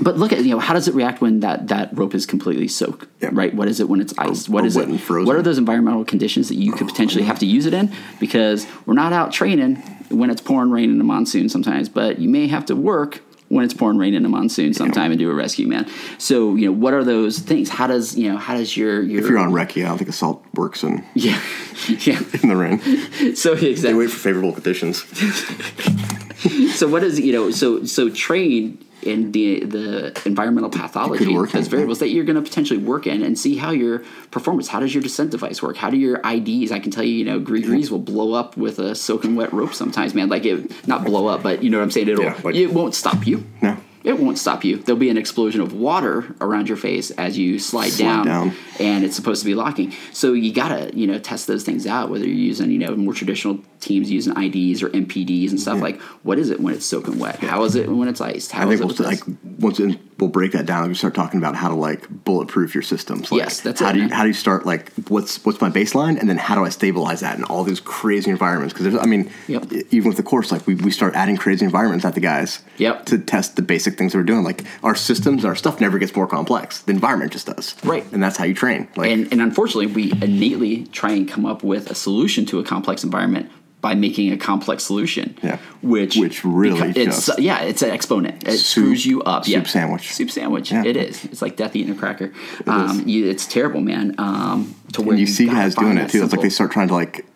but 0.00 0.16
look 0.16 0.32
at 0.32 0.42
you 0.44 0.50
know 0.50 0.58
how 0.58 0.74
does 0.74 0.88
it 0.88 0.94
react 0.94 1.20
when 1.20 1.40
that 1.40 1.68
that 1.68 1.96
rope 1.96 2.14
is 2.14 2.24
completely 2.24 2.68
soaked, 2.68 3.06
Yeah. 3.20 3.30
right? 3.32 3.52
What 3.54 3.68
is 3.68 3.80
it 3.80 3.88
when 3.88 4.00
it's 4.00 4.14
iced? 4.18 4.48
What 4.48 4.64
or 4.64 4.66
is 4.66 4.76
it? 4.76 4.88
What 4.88 5.36
are 5.36 5.42
those 5.42 5.58
environmental 5.58 6.04
conditions 6.04 6.48
that 6.48 6.56
you 6.56 6.72
could 6.72 6.86
potentially 6.86 7.24
have 7.24 7.38
to 7.40 7.46
use 7.46 7.66
it 7.66 7.74
in? 7.74 7.92
Because 8.20 8.66
we're 8.86 8.94
not 8.94 9.12
out 9.12 9.32
training 9.32 9.76
when 10.08 10.30
it's 10.30 10.40
pouring 10.40 10.70
rain 10.70 10.90
in 10.90 11.00
a 11.00 11.04
monsoon 11.04 11.48
sometimes, 11.48 11.88
but 11.88 12.18
you 12.18 12.28
may 12.28 12.46
have 12.46 12.66
to 12.66 12.76
work 12.76 13.22
when 13.52 13.66
it's 13.66 13.74
pouring 13.74 13.98
rain 13.98 14.14
in 14.14 14.24
a 14.24 14.30
monsoon 14.30 14.72
sometime 14.72 15.12
and 15.12 15.18
do 15.18 15.30
a 15.30 15.34
rescue, 15.34 15.68
man. 15.68 15.86
So 16.16 16.56
you 16.56 16.66
know 16.66 16.72
what 16.72 16.94
are 16.94 17.04
those 17.04 17.38
things? 17.38 17.68
How 17.68 17.86
does 17.86 18.16
you 18.16 18.32
know 18.32 18.38
how 18.38 18.54
does 18.54 18.74
your 18.78 19.02
your 19.02 19.22
If 19.22 19.28
you're 19.28 19.38
on 19.38 19.52
recce, 19.52 19.84
I 19.84 19.88
don't 19.88 19.98
think 19.98 20.08
assault 20.08 20.42
works 20.54 20.82
in, 20.82 21.04
yeah 21.14 21.38
yeah 21.88 22.18
in 22.42 22.48
the 22.48 22.56
rain. 22.56 22.78
so 23.36 23.52
exactly, 23.52 23.72
They 23.74 23.94
wait 23.94 24.10
for 24.10 24.18
favorable 24.18 24.52
conditions. 24.52 25.04
so 26.74 26.88
what 26.88 27.04
is 27.04 27.20
you 27.20 27.32
know 27.34 27.50
so 27.50 27.84
so 27.84 28.08
train 28.08 28.82
in 29.02 29.32
the 29.32 29.64
the 29.64 30.22
environmental 30.24 30.70
pathology 30.70 31.34
work 31.34 31.50
those 31.50 31.66
variables 31.68 31.98
that 31.98 32.08
you're 32.08 32.24
going 32.24 32.36
to 32.36 32.42
potentially 32.42 32.78
work 32.78 33.06
in 33.06 33.22
and 33.22 33.38
see 33.38 33.56
how 33.56 33.70
your 33.70 34.00
performance 34.30 34.68
how 34.68 34.80
does 34.80 34.94
your 34.94 35.02
descent 35.02 35.30
device 35.30 35.62
work? 35.62 35.76
How 35.76 35.90
do 35.90 35.96
your 35.96 36.18
ids 36.24 36.70
i 36.72 36.78
can 36.78 36.90
tell 36.90 37.04
you 37.04 37.14
you 37.14 37.24
know 37.24 37.38
grease 37.38 37.90
will 37.90 37.98
blow 37.98 38.32
up 38.34 38.56
with 38.56 38.78
a 38.78 38.94
soaking 38.94 39.36
wet 39.36 39.52
rope 39.52 39.74
sometimes 39.74 40.14
man. 40.14 40.28
Like 40.28 40.44
it 40.44 40.86
not 40.86 41.04
blow 41.04 41.26
up 41.26 41.42
but 41.42 41.62
you 41.62 41.70
know 41.70 41.78
what 41.78 41.84
i'm 41.84 41.90
saying? 41.90 42.08
It'll 42.08 42.24
Yeah, 42.24 42.38
like- 42.44 42.54
it 42.54 42.72
won't 42.72 42.94
stop 42.94 43.26
you. 43.26 43.44
No. 43.60 43.76
It 44.04 44.18
won't 44.18 44.38
stop 44.38 44.64
you. 44.64 44.76
There'll 44.78 44.98
be 44.98 45.10
an 45.10 45.16
explosion 45.16 45.60
of 45.60 45.72
water 45.72 46.34
around 46.40 46.68
your 46.68 46.76
face 46.76 47.10
as 47.12 47.38
you 47.38 47.58
slide, 47.58 47.90
Slide 47.90 48.04
down, 48.04 48.26
down. 48.26 48.52
and 48.80 49.04
it's 49.04 49.14
supposed 49.16 49.42
to 49.42 49.46
be 49.46 49.54
locking. 49.54 49.92
So 50.12 50.32
you 50.32 50.52
gotta, 50.52 50.90
you 50.96 51.06
know, 51.06 51.18
test 51.18 51.46
those 51.46 51.64
things 51.64 51.86
out. 51.86 52.10
Whether 52.10 52.24
you're 52.26 52.34
using, 52.34 52.70
you 52.70 52.78
know, 52.78 52.94
more 52.96 53.14
traditional 53.14 53.60
teams 53.80 54.10
using 54.10 54.32
IDs 54.36 54.82
or 54.82 54.88
MPDs 54.90 55.50
and 55.50 55.60
stuff 55.60 55.80
like, 55.80 56.00
what 56.22 56.38
is 56.38 56.50
it 56.50 56.60
when 56.60 56.74
it's 56.74 56.84
soaking 56.86 57.18
wet? 57.18 57.36
How 57.40 57.64
is 57.64 57.74
it 57.74 57.88
when 57.88 58.08
it's 58.08 58.20
iced? 58.20 58.52
How 58.52 58.62
I 58.68 58.76
think 58.76 58.80
we'll 58.80 59.06
like 59.08 59.22
once 59.58 59.80
in, 59.80 59.98
we'll 60.18 60.30
break 60.30 60.52
that 60.52 60.66
down. 60.66 60.82
and 60.82 60.88
We 60.90 60.94
start 60.94 61.14
talking 61.14 61.38
about 61.38 61.56
how 61.56 61.68
to 61.68 61.74
like 61.74 62.08
bulletproof 62.24 62.74
your 62.74 62.82
systems. 62.82 63.30
Like, 63.32 63.38
Yes, 63.40 63.60
that's 63.60 63.80
how 63.80 63.90
it, 63.90 63.94
do 63.94 63.98
you 64.00 64.04
man. 64.08 64.12
how 64.16 64.22
do 64.22 64.28
you 64.28 64.34
start 64.34 64.64
like 64.66 64.92
what's 65.08 65.44
what's 65.44 65.60
my 65.60 65.70
baseline 65.70 66.18
and 66.18 66.28
then 66.28 66.38
how 66.38 66.54
do 66.54 66.64
I 66.64 66.68
stabilize 66.68 67.20
that 67.20 67.36
in 67.38 67.44
all 67.44 67.64
these 67.64 67.80
crazy 67.80 68.30
environments? 68.30 68.72
Because 68.74 68.96
I 68.96 69.06
mean, 69.06 69.30
Yep. 69.48 69.72
even 69.90 70.08
with 70.08 70.16
the 70.16 70.22
course, 70.22 70.52
like 70.52 70.66
we, 70.66 70.74
we 70.76 70.90
start 70.90 71.14
adding 71.14 71.36
crazy 71.36 71.64
environments 71.64 72.04
at 72.04 72.14
the 72.14 72.20
guys. 72.20 72.62
Yep. 72.78 73.06
To 73.06 73.18
test 73.18 73.56
the 73.56 73.62
basic 73.62 73.91
things 73.96 74.14
we're 74.14 74.22
doing. 74.22 74.42
Like 74.44 74.64
our 74.82 74.94
systems, 74.94 75.44
our 75.44 75.54
stuff 75.56 75.80
never 75.80 75.98
gets 75.98 76.14
more 76.14 76.26
complex. 76.26 76.80
The 76.82 76.92
environment 76.92 77.32
just 77.32 77.46
does. 77.46 77.74
Right. 77.84 78.04
And 78.12 78.22
that's 78.22 78.36
how 78.36 78.44
you 78.44 78.54
train. 78.54 78.88
Like 78.96 79.10
and, 79.10 79.30
and 79.32 79.40
unfortunately, 79.40 79.86
we 79.86 80.12
innately 80.12 80.86
try 80.86 81.12
and 81.12 81.28
come 81.28 81.46
up 81.46 81.62
with 81.62 81.90
a 81.90 81.94
solution 81.94 82.46
to 82.46 82.58
a 82.58 82.64
complex 82.64 83.04
environment 83.04 83.50
by 83.80 83.94
making 83.96 84.30
a 84.32 84.36
complex 84.36 84.84
solution. 84.84 85.36
Yeah. 85.42 85.58
Which 85.82 86.16
Which 86.16 86.44
really 86.44 86.90
it's 86.90 87.26
just- 87.26 87.38
yeah, 87.40 87.62
it's 87.62 87.82
an 87.82 87.90
exponent. 87.90 88.46
It 88.46 88.58
Soup- 88.58 88.84
screws 88.84 89.04
you 89.04 89.22
up. 89.24 89.44
soup 89.44 89.52
yeah. 89.54 89.62
sandwich. 89.64 90.12
Soup 90.12 90.30
sandwich. 90.30 90.70
Yeah. 90.70 90.84
It 90.84 90.96
is. 90.96 91.24
It's 91.24 91.42
like 91.42 91.56
death 91.56 91.74
eating 91.74 91.92
a 91.92 91.98
cracker. 91.98 92.32
um, 92.68 93.00
is. 93.00 93.06
you, 93.06 93.28
it's 93.28 93.44
terrible, 93.46 93.80
man. 93.80 94.14
Um, 94.18 94.76
to 94.92 95.02
where 95.02 95.12
and 95.12 95.20
you 95.20 95.26
see 95.26 95.46
guys 95.46 95.74
doing 95.74 95.98
it 95.98 96.10
too. 96.10 96.22
It's 96.22 96.32
like 96.32 96.42
they 96.42 96.48
start 96.48 96.70
trying 96.70 96.88
to 96.88 96.94
like 96.94 97.26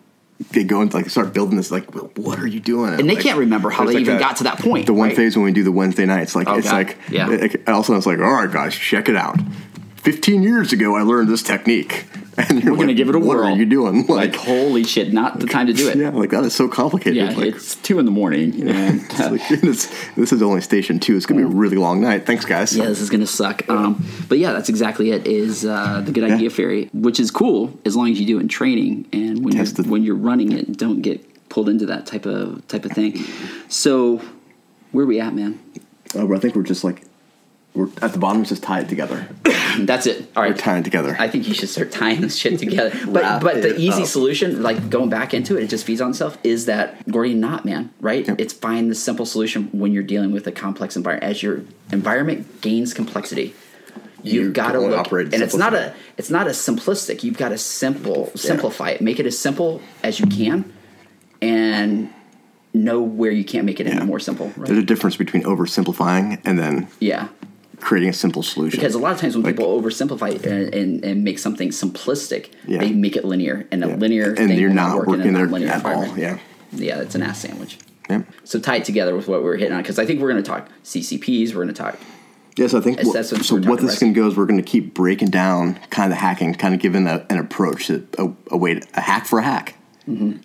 they 0.51 0.65
go 0.65 0.83
into 0.83 0.97
like 0.97 1.09
start 1.09 1.33
building 1.33 1.57
this 1.57 1.71
like 1.71 1.87
what 2.17 2.39
are 2.39 2.47
you 2.47 2.61
doing? 2.61 2.91
And 2.95 3.09
they 3.09 3.15
like, 3.15 3.23
can't 3.25 3.39
remember 3.39 3.71
how 3.71 3.85
they 3.85 3.95
like 3.95 4.01
even 4.03 4.19
got 4.19 4.37
to 4.37 4.45
that 4.45 4.59
point, 4.59 4.87
The 4.87 4.93
one 4.93 5.09
right? 5.09 5.17
phase 5.17 5.37
when 5.37 5.45
we 5.47 5.53
do 5.53 5.63
the 5.63 5.73
Wednesday 5.73 6.05
nights, 6.07 6.37
like 6.37 6.47
Oh, 6.49 6.57
it's 6.57 6.69
God. 6.71 6.75
like 6.87 6.99
Yeah. 7.11 7.31
It, 7.31 7.55
it, 7.55 7.69
also 7.69 7.97
it's 7.97 8.07
like 8.07 8.19
all 8.19 8.25
right 8.33 8.51
guys, 8.51 8.75
check 8.75 9.09
it 9.09 9.17
out. 9.17 9.39
Fifteen 9.97 10.43
years 10.43 10.73
ago, 10.73 10.95
I 10.95 11.03
learned 11.03 11.29
this 11.29 11.43
technique, 11.43 12.05
and 12.49 12.63
you're 12.63 12.73
We're 12.73 12.81
gonna 12.81 12.95
give 12.95 13.09
it 13.09 13.15
a 13.15 13.19
what 13.19 13.39
whirl. 13.39 13.47
are 13.47 13.57
you 13.57 13.65
doing? 13.65 14.07
like 14.07 14.35
holy 14.35 14.85
shit, 14.85 15.13
not 15.13 15.41
the 15.41 15.47
time 15.47 15.67
to 15.69 15.73
do 15.73 15.89
it. 15.89 15.97
yeah, 15.99 16.11
like 16.11 16.31
that 16.31 16.45
is 16.45 16.55
so 16.55 16.69
complicated. 16.69 17.17
Yeah, 17.17 17.31
like, 17.31 17.55
it's 17.55 17.77
two 17.77 17.99
in 17.99 18.05
the 18.05 18.11
morning. 18.11 18.69
And, 18.69 19.01
it's 19.11 19.19
like, 19.19 19.49
this 20.17 20.33
is 20.33 20.43
only 20.43 20.61
station 20.61 21.01
two. 21.01 21.17
It's 21.17 21.25
gonna 21.25 21.41
be 21.41 21.47
a 21.47 21.57
really 21.57 21.77
long 21.77 22.01
night. 22.01 22.27
Thanks, 22.27 22.45
guys. 22.45 22.77
yeah, 22.77 22.87
this 22.87 23.01
is 23.01 23.09
gonna 23.09 23.27
suck. 23.27 23.69
Um, 23.71 24.05
but 24.29 24.39
yeah, 24.39 24.53
that's 24.53 24.69
exactly 24.69 25.11
it. 25.11 25.27
Is 25.27 25.65
uh, 25.65 26.03
the 26.05 26.13
good 26.13 26.25
idea 26.25 26.51
fairy, 26.51 26.91
which 26.93 27.19
is 27.19 27.31
cool 27.31 27.79
as 27.85 27.97
long 27.97 28.11
as 28.11 28.21
you 28.21 28.27
do 28.27 28.39
it 28.39 28.43
in 28.43 28.49
training 28.49 29.07
and 29.13 29.45
when 29.45 29.55
Test 29.55 29.79
you're 29.79 29.87
when 29.87 30.03
you're 30.03 30.17
running 30.17 30.53
it, 30.53 30.77
don't 30.77 31.01
get 31.01 31.49
pulled 31.49 31.69
into 31.69 31.87
that 31.87 32.07
type 32.07 32.27
of 32.27 32.67
type 32.69 32.85
of 32.85 32.93
thing. 32.93 33.25
So 33.69 34.21
where 34.93 35.05
are 35.05 35.09
we 35.09 35.21
at, 35.21 35.35
man? 35.35 35.59
Uh, 36.15 36.33
I 36.33 36.39
think 36.39 36.55
we're 36.55 36.63
just 36.63 36.85
like 36.85 37.03
we're 37.77 37.89
at 38.03 38.13
the 38.13 38.19
bottom. 38.19 38.41
It's 38.43 38.51
just 38.51 38.63
tie 38.63 38.81
it 38.81 38.89
together. 38.89 39.29
That's 39.81 40.07
it. 40.07 40.31
All 40.35 40.43
We're 40.43 40.55
tying 40.55 40.81
it 40.81 40.85
together. 40.85 41.15
I 41.19 41.29
think 41.29 41.47
you 41.47 41.53
should 41.55 41.69
start 41.69 41.93
tying 41.93 42.23
this 42.23 42.37
shit 42.37 42.59
together. 42.59 42.91
But 43.07 43.23
Wrap 43.23 43.43
but 43.43 43.63
the 43.63 43.79
easy 43.79 44.03
up. 44.03 44.09
solution, 44.09 44.63
like 44.63 44.89
going 44.89 45.11
back 45.11 45.35
into 45.35 45.57
it, 45.57 45.65
it 45.65 45.69
just 45.71 45.85
feeds 45.85 46.01
on 46.01 46.11
itself, 46.11 46.39
is 46.43 46.65
that 46.67 47.07
Gordian 47.11 47.41
knot, 47.41 47.65
man, 47.67 47.93
right? 48.01 48.27
Yep. 48.27 48.41
It's 48.41 48.55
find 48.55 48.91
the 48.91 48.95
simple 48.95 49.27
solution 49.27 49.69
when 49.73 49.93
you're 49.93 50.03
dealing 50.03 50.33
with 50.33 50.47
a 50.47 50.53
complex 50.53 50.97
environment. 50.97 51.31
As 51.31 51.43
your 51.43 51.63
environment 51.93 52.63
gains 52.63 52.95
complexity, 52.95 53.55
You 54.23 54.43
you've 54.45 54.55
got 54.55 54.73
to 54.73 54.81
look, 54.81 54.99
operate 54.99 55.33
and 55.35 55.43
it's 55.43 55.55
not 55.55 55.75
a 55.75 55.95
it's 56.17 56.31
not 56.31 56.47
a 56.47 56.51
simplistic. 56.51 57.23
You've 57.23 57.37
got 57.37 57.51
to 57.51 57.59
simple 57.59 58.33
simplify 58.35 58.91
it, 58.91 59.01
make 59.03 59.21
it 59.21 59.27
as 59.27 59.39
simple 59.39 59.83
as 60.03 60.19
you 60.19 60.27
can, 60.27 60.73
and 61.43 62.13
know 62.73 63.01
where 63.01 63.31
you 63.31 63.45
can't 63.45 63.65
make 63.65 63.81
it 63.81 63.87
any 63.87 64.05
more 64.05 64.21
simple. 64.21 64.53
There's 64.57 64.79
a 64.79 64.83
difference 64.83 65.17
between 65.17 65.43
oversimplifying 65.45 66.41
and 66.45 66.59
then 66.59 66.89
Yeah, 67.01 67.29
creating 67.81 68.09
a 68.09 68.13
simple 68.13 68.43
solution. 68.43 68.79
because 68.81 68.95
a 68.95 68.99
lot 68.99 69.13
of 69.13 69.21
times 69.21 69.35
when 69.37 69.45
Like- 69.45 69.57
people 69.57 69.81
oversimplify 69.81 70.43
and, 70.45 70.75
and, 70.75 71.05
and 71.05 71.25
make 71.25 71.39
something 71.39 71.69
simplistic, 71.71 72.51
Yeah. 72.67 72.79
they 72.81 72.93
make 72.93 73.17
it 73.17 73.25
linear, 73.25 73.67
and 73.71 73.85
a 73.85 73.89
Yeah. 73.89 73.97
linear 73.97 74.29
and 74.31 74.49
thing 74.49 74.59
you're 74.59 74.71
not 74.71 75.07
work 75.07 75.21
in 75.21 75.35
a 75.35 75.39
there 75.39 75.47
nonlinear 75.47 75.69
at 75.69 75.85
all. 75.85 76.17
Yeah. 76.19 76.39
yeah, 76.73 77.01
it's 77.01 77.15
an 77.15 77.23
ass 77.23 77.41
sandwich. 77.41 77.79
Yeah. 78.09 78.23
So 78.45 78.59
tie 78.61 78.77
it 78.77 78.85
together 78.85 79.15
with 79.17 79.29
what 79.29 79.41
we 79.41 79.47
were 79.49 79.57
hitting 79.57 79.73
on, 79.75 79.83
because 79.83 79.99
I 79.99 80.07
think 80.07 80.21
we're 80.21 80.31
going 80.31 80.43
to 80.43 80.49
talk 80.49 80.69
CCPs. 80.85 81.49
We're 81.55 81.63
going 81.65 81.69
to 81.69 81.75
talk 81.75 81.99
Yes, 82.59 82.73
I 82.73 82.81
think. 82.81 82.95
It's- 82.99 83.07
what- 83.07 83.13
that's 83.15 83.33
what 83.33 83.45
so 83.45 83.57
what 83.61 83.81
this 83.83 83.99
can 83.99 84.15
go 84.15 84.27
is 84.29 84.35
we're 84.37 84.47
going 84.47 84.57
to 84.63 84.63
keep 84.65 84.95
breaking 84.95 85.29
down 85.29 85.79
kind 85.91 86.11
of 86.11 86.19
hacking, 86.19 86.55
kind 86.55 86.75
of 86.75 86.81
giving 86.81 87.07
a, 87.07 87.27
an 87.29 87.37
approach, 87.37 87.91
a, 87.91 88.03
a, 88.17 88.33
a 88.53 88.57
way, 88.57 88.75
to, 88.77 88.87
a 88.95 89.01
hack 89.03 89.27
for 89.27 89.41
a 89.41 89.43
hack, 89.43 89.75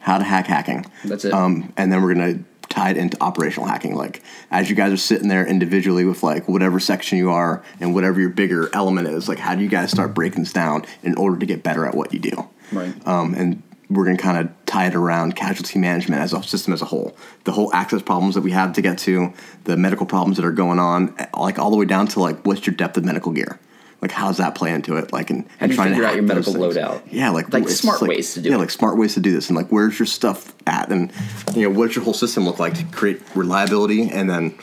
how 0.02 0.18
to 0.18 0.24
hack 0.26 0.48
hacking. 0.48 0.80
Mm-hmm. 0.82 1.08
That's 1.08 1.24
it. 1.24 1.34
Um, 1.34 1.72
and 1.78 1.90
then 1.90 2.02
we're 2.04 2.14
going 2.14 2.34
to 2.40 2.44
tie 2.72 2.92
it 2.92 2.98
into 2.98 3.22
operational 3.22 3.68
hacking. 3.68 3.96
Like 3.96 4.22
as 4.50 4.70
you 4.70 4.76
guys 4.76 4.92
are 4.92 4.98
sitting 4.98 5.28
there 5.28 5.46
individually 5.46 6.06
with 6.06 6.24
like 6.24 6.48
whatever 6.48 6.80
section 6.80 7.18
you 7.18 7.30
are 7.30 7.64
and 7.80 7.94
whatever 7.94 8.20
your 8.20 8.30
bigger 8.30 8.70
element 8.74 9.08
is, 9.08 9.30
like 9.30 9.38
how 9.38 9.54
do 9.54 9.62
you 9.62 9.70
guys 9.70 9.92
start 9.92 10.14
breaking 10.16 10.44
this 10.44 10.54
down 10.54 10.86
in 11.04 11.16
order 11.16 11.38
to 11.38 11.46
get 11.46 11.62
better 11.64 11.86
at 11.86 11.96
what 11.96 12.14
you 12.14 12.20
do? 12.20 12.50
Right. 12.72 13.08
Um, 13.08 13.36
and 13.36 13.62
we're 13.90 14.06
going 14.06 14.16
to 14.18 14.24
kind 14.24 14.38
of 14.38 14.66
tie 14.66 14.88
it 14.88 14.96
around 14.96 15.36
casualty 15.36 15.78
management 15.78 16.22
as 16.22 16.32
a 16.32 16.42
system 16.42 16.74
as 16.74 16.82
a 16.82 16.86
whole. 16.86 17.16
The 17.44 17.52
whole 17.52 17.74
access 17.74 18.02
problems 18.02 18.36
that 18.36 18.42
we 18.42 18.52
have 18.52 18.74
to 18.74 18.82
get 18.82 18.98
to, 19.00 19.34
the 19.66 19.76
medical 19.76 20.06
problems 20.06 20.38
that 20.38 20.46
are 20.46 20.52
going 20.52 20.80
on, 20.80 21.14
like 21.38 21.60
all 21.60 21.70
the 21.70 21.78
way 21.78 21.86
down 21.86 22.08
to 22.08 22.22
like 22.22 22.46
what's 22.46 22.66
your 22.66 22.76
depth 22.76 22.98
of 22.98 23.04
medical 23.04 23.34
gear? 23.34 23.60
Like 24.02 24.12
how 24.12 24.28
does 24.28 24.38
that 24.38 24.56
play 24.56 24.72
into 24.74 24.98
it? 24.98 25.14
Like 25.14 25.30
and, 25.30 25.46
and 25.60 25.72
trying 25.72 25.90
figure 25.90 26.04
to 26.04 26.10
out 26.10 26.16
your 26.16 26.24
medical 26.24 26.54
things. 26.54 26.76
loadout? 26.76 27.02
Yeah, 27.12 27.30
like 27.30 27.54
Like 27.54 27.70
smart 27.70 28.00
just, 28.00 28.10
ways 28.10 28.34
to 28.34 28.42
do 28.42 28.50
yeah, 28.50 28.56
it. 28.56 28.60
like 28.60 28.72
smart 28.72 28.98
ways 28.98 29.14
to 29.14 29.20
do 29.20 29.32
this, 29.32 29.50
and 29.50 29.56
like 29.56 29.68
where's 29.72 30.00
your 30.00 30.08
stuff 30.08 30.54
at, 30.66 30.90
and 30.90 31.12
you 31.56 31.70
know 31.70 31.78
what's 31.80 31.96
your 31.96 32.04
whole 32.04 32.14
system 32.16 32.46
look 32.46 32.58
like 32.60 32.74
to 32.76 32.84
create 32.86 33.22
reliability, 33.36 34.10
and 34.10 34.30
then 34.30 34.58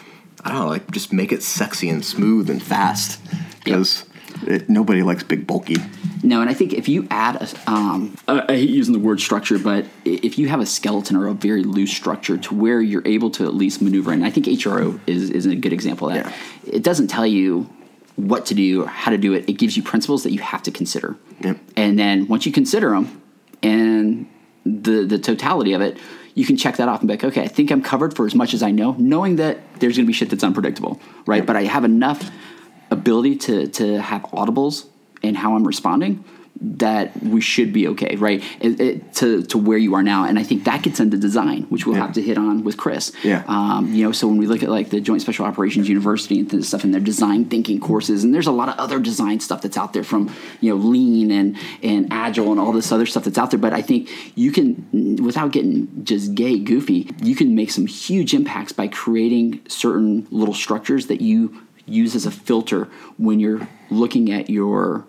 I 0.45 0.51
don't 0.51 0.59
know, 0.63 0.69
like 0.69 0.91
just 0.91 1.13
make 1.13 1.31
it 1.33 1.43
sexy 1.43 1.89
and 1.89 2.05
smooth 2.05 2.51
and 2.51 2.61
fast 2.63 3.21
because 3.65 4.05
it, 4.47 4.69
nobody 4.69 5.03
likes 5.03 5.23
big 5.23 5.47
bulky. 5.47 5.77
No, 6.25 6.41
and 6.41 6.51
I 6.51 6.55
think 6.55 6.73
if 6.73 6.89
you 6.89 7.07
add 7.11 7.37
a, 7.37 7.71
um, 7.71 8.17
I 8.27 8.41
I 8.49 8.57
hate 8.57 8.71
using 8.71 8.93
the 8.93 8.99
word 8.99 9.21
structure, 9.21 9.59
but 9.59 9.87
if 10.05 10.37
you 10.37 10.49
have 10.49 10.59
a 10.61 10.67
skeleton 10.67 11.17
or 11.17 11.29
a 11.29 11.33
very 11.33 11.63
loose 11.63 11.93
structure 11.93 12.37
to 12.39 12.55
where 12.55 12.81
you're 12.81 13.07
able 13.07 13.31
to 13.31 13.45
at 13.45 13.55
least 13.55 13.81
maneuver, 13.83 14.11
and 14.11 14.25
I 14.25 14.31
think 14.31 14.47
HRO 14.47 14.99
is, 15.07 15.31
is 15.31 15.47
a 15.47 15.55
good 15.55 15.73
example 15.73 16.09
of 16.09 16.15
that. 16.15 16.27
Yeah. 16.65 16.75
It 16.75 16.83
doesn't 16.83 17.07
tell 17.07 17.27
you 17.27 17.69
what 18.19 18.47
to 18.47 18.55
do 18.55 18.83
or 18.83 18.89
how 18.89 19.13
to 19.13 19.19
do 19.19 19.33
it. 19.33 19.49
It 19.49 19.55
gives 19.55 19.77
you 19.77 19.83
principles 19.83 20.25
that 20.25 20.33
you 20.33 20.41
have 20.41 20.63
to 20.65 20.71
consider. 20.71 21.17
Yep. 21.41 21.59
And 21.77 21.99
then 21.99 22.27
once 22.27 22.47
you 22.47 22.53
consider 22.53 22.91
them 22.91 23.23
and 23.63 24.29
the, 24.65 25.05
the 25.05 25.19
totality 25.19 25.73
of 25.73 25.81
it, 25.81 25.99
you 26.35 26.45
can 26.45 26.57
check 26.57 26.77
that 26.77 26.89
off 26.89 27.01
and 27.01 27.09
be 27.09 27.15
like, 27.15 27.25
okay, 27.25 27.43
I 27.43 27.49
think 27.49 27.71
I'm 27.71 27.83
covered 27.83 28.15
for 28.15 28.27
as 28.27 28.35
much 28.35 28.55
as 28.55 28.63
I 28.63 28.71
know, 28.71 28.93
knowing 28.99 29.37
that 29.37 29.59
there's 29.81 29.97
going 29.97 30.07
to 30.07 30.09
be 30.09 30.13
shit 30.13 30.31
that's 30.31 30.45
unpredictable, 30.45 31.01
right? 31.27 31.45
But 31.45 31.57
I 31.57 31.65
have 31.65 31.85
enough 31.85 32.31
ability 32.91 33.37
to 33.37 33.69
to 33.69 34.01
have 34.01 34.23
audibles 34.23 34.87
in 35.23 35.35
how 35.35 35.55
I'm 35.55 35.67
responding 35.67 36.25
that 36.61 37.23
we 37.23 37.41
should 37.41 37.73
be 37.73 37.87
okay, 37.89 38.17
right? 38.17 38.43
It, 38.61 38.81
it, 38.81 39.15
to 39.15 39.43
to 39.45 39.59
where 39.59 39.79
you 39.79 39.95
are 39.95 40.03
now, 40.03 40.25
and 40.25 40.39
I 40.39 40.43
think 40.43 40.65
that 40.65 40.83
gets 40.83 40.99
into 41.01 41.17
design, 41.17 41.63
which 41.69 41.87
we'll 41.87 41.97
Yeah. 41.97 42.07
have 42.07 42.15
to 42.15 42.23
hit 42.23 42.37
on 42.37 42.65
with 42.65 42.77
Chris. 42.77 43.13
Yeah. 43.23 43.45
Um, 43.47 43.93
you 43.95 44.05
know, 44.05 44.13
so 44.13 44.27
when 44.27 44.39
we 44.39 44.47
look 44.47 44.63
at 44.63 44.69
like 44.69 44.91
the 44.91 45.01
Joint 45.01 45.23
Special 45.23 45.45
Operations 45.47 45.89
University 45.89 46.41
and 46.41 46.65
stuff 46.65 46.85
in 46.85 46.91
their 46.91 47.01
design 47.01 47.45
thinking 47.45 47.79
courses, 47.81 48.25
and 48.25 48.35
there's 48.35 48.47
a 48.49 48.53
lot 48.53 48.69
of 48.69 48.77
other 48.79 48.99
design 48.99 49.41
stuff 49.41 49.63
that's 49.63 49.77
out 49.77 49.93
there 49.93 50.03
from 50.05 50.35
you 50.61 50.71
know 50.71 50.77
lean 50.77 51.31
and 51.31 51.57
and 51.83 52.09
agile 52.13 52.51
and 52.51 52.61
all 52.61 52.73
this 52.73 52.91
other 52.91 53.07
stuff 53.07 53.25
that's 53.25 53.39
out 53.39 53.51
there. 53.51 53.61
But 53.61 53.73
I 53.73 53.83
think 53.83 54.09
you 54.35 54.51
can, 54.51 55.17
without 55.23 55.53
getting 55.53 56.05
just 56.05 56.35
gay 56.35 56.59
goofy, 56.59 57.11
you 57.23 57.37
can 57.37 57.55
make 57.55 57.71
some 57.71 57.87
huge 57.87 58.35
impacts 58.35 58.73
by 58.73 58.89
creating 58.89 59.61
certain 59.69 60.27
little 60.31 60.55
structures 60.55 61.07
that 61.07 61.21
you 61.21 61.63
use 61.87 62.15
as 62.15 62.27
a 62.27 62.31
filter 62.31 62.89
when 63.17 63.41
you're 63.41 63.67
looking 63.91 64.31
at 64.31 64.51
your 64.51 65.07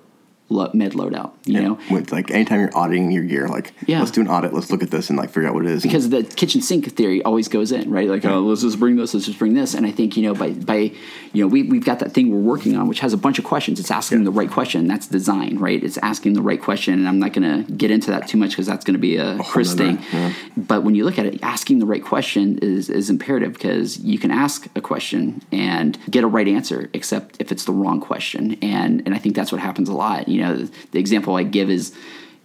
lo- 0.49 0.69
med 0.73 0.93
loadout. 0.93 1.31
You 1.45 1.53
Yeah. 1.53 1.59
know, 1.61 1.79
With, 1.91 2.11
like 2.11 2.31
anytime 2.31 2.59
you're 2.59 2.77
auditing 2.77 3.11
your 3.11 3.23
gear, 3.23 3.47
like 3.47 3.73
Yeah. 3.87 3.99
let's 3.99 4.11
do 4.11 4.21
an 4.21 4.27
audit, 4.27 4.53
let's 4.53 4.71
look 4.71 4.83
at 4.83 4.91
this 4.91 5.09
and 5.09 5.17
like 5.17 5.29
figure 5.29 5.47
out 5.47 5.53
what 5.55 5.65
it 5.65 5.71
is. 5.71 5.83
because 5.83 6.09
the 6.09 6.23
kitchen 6.23 6.61
sink 6.61 6.85
theory 6.95 7.21
always 7.23 7.47
goes 7.47 7.71
in, 7.71 7.89
right? 7.89 8.09
Like, 8.09 8.25
oh, 8.25 8.39
let's 8.41 8.61
just 8.61 8.79
bring 8.79 8.95
this, 8.95 9.13
let's 9.13 9.25
just 9.25 9.39
bring 9.39 9.53
this. 9.53 9.73
And 9.73 9.85
I 9.85 9.91
think, 9.91 10.17
you 10.17 10.23
know, 10.23 10.33
by, 10.33 10.51
by 10.51 10.91
you 11.33 11.43
know, 11.43 11.47
we, 11.47 11.63
we've 11.63 11.85
got 11.85 11.99
that 11.99 12.11
thing 12.13 12.31
we're 12.31 12.39
working 12.39 12.75
on, 12.75 12.87
which 12.87 12.99
has 13.01 13.13
a 13.13 13.17
bunch 13.17 13.37
of 13.39 13.45
questions. 13.45 13.79
It's 13.79 13.91
asking 13.91 14.19
Yeah. 14.19 14.25
the 14.25 14.31
right 14.31 14.49
question. 14.49 14.87
That's 14.87 15.07
design, 15.07 15.57
right? 15.59 15.81
It's 15.83 15.97
asking 15.99 16.33
the 16.33 16.41
right 16.41 16.61
question. 16.61 16.95
And 16.95 17.07
I'm 17.07 17.19
not 17.19 17.33
going 17.33 17.65
to 17.65 17.71
get 17.73 17.91
into 17.91 18.11
that 18.11 18.27
too 18.27 18.37
much 18.37 18.51
because 18.51 18.65
that's 18.65 18.83
going 18.85 18.95
to 18.95 18.99
be 18.99 19.17
a, 19.17 19.37
Chris 19.43 19.73
thing. 19.73 19.99
yeah. 20.13 20.31
But 20.57 20.83
when 20.83 20.95
you 20.95 21.05
look 21.05 21.17
at 21.19 21.25
it, 21.25 21.39
asking 21.43 21.79
the 21.79 21.85
right 21.85 22.03
question 22.03 22.57
is, 22.61 22.89
is 22.89 23.09
imperative 23.09 23.53
because 23.53 23.99
you 23.99 24.17
can 24.17 24.31
ask 24.31 24.67
a 24.75 24.81
question 24.81 25.41
and 25.51 25.97
get 26.09 26.23
a 26.23 26.27
right 26.27 26.47
answer, 26.47 26.89
except 26.93 27.35
if 27.39 27.51
it's 27.51 27.65
the 27.65 27.71
wrong 27.73 27.99
question. 28.01 28.57
And, 28.61 29.01
and 29.05 29.13
I 29.13 29.17
think 29.19 29.35
that's 29.35 29.51
what 29.51 29.61
happens 29.61 29.89
a 29.89 29.93
lot. 29.93 30.27
You 30.27 30.38
know, 30.41 30.55
the, 30.55 30.71
the 30.91 30.99
example 30.99 31.35
I 31.35 31.43
give 31.43 31.69
is, 31.69 31.93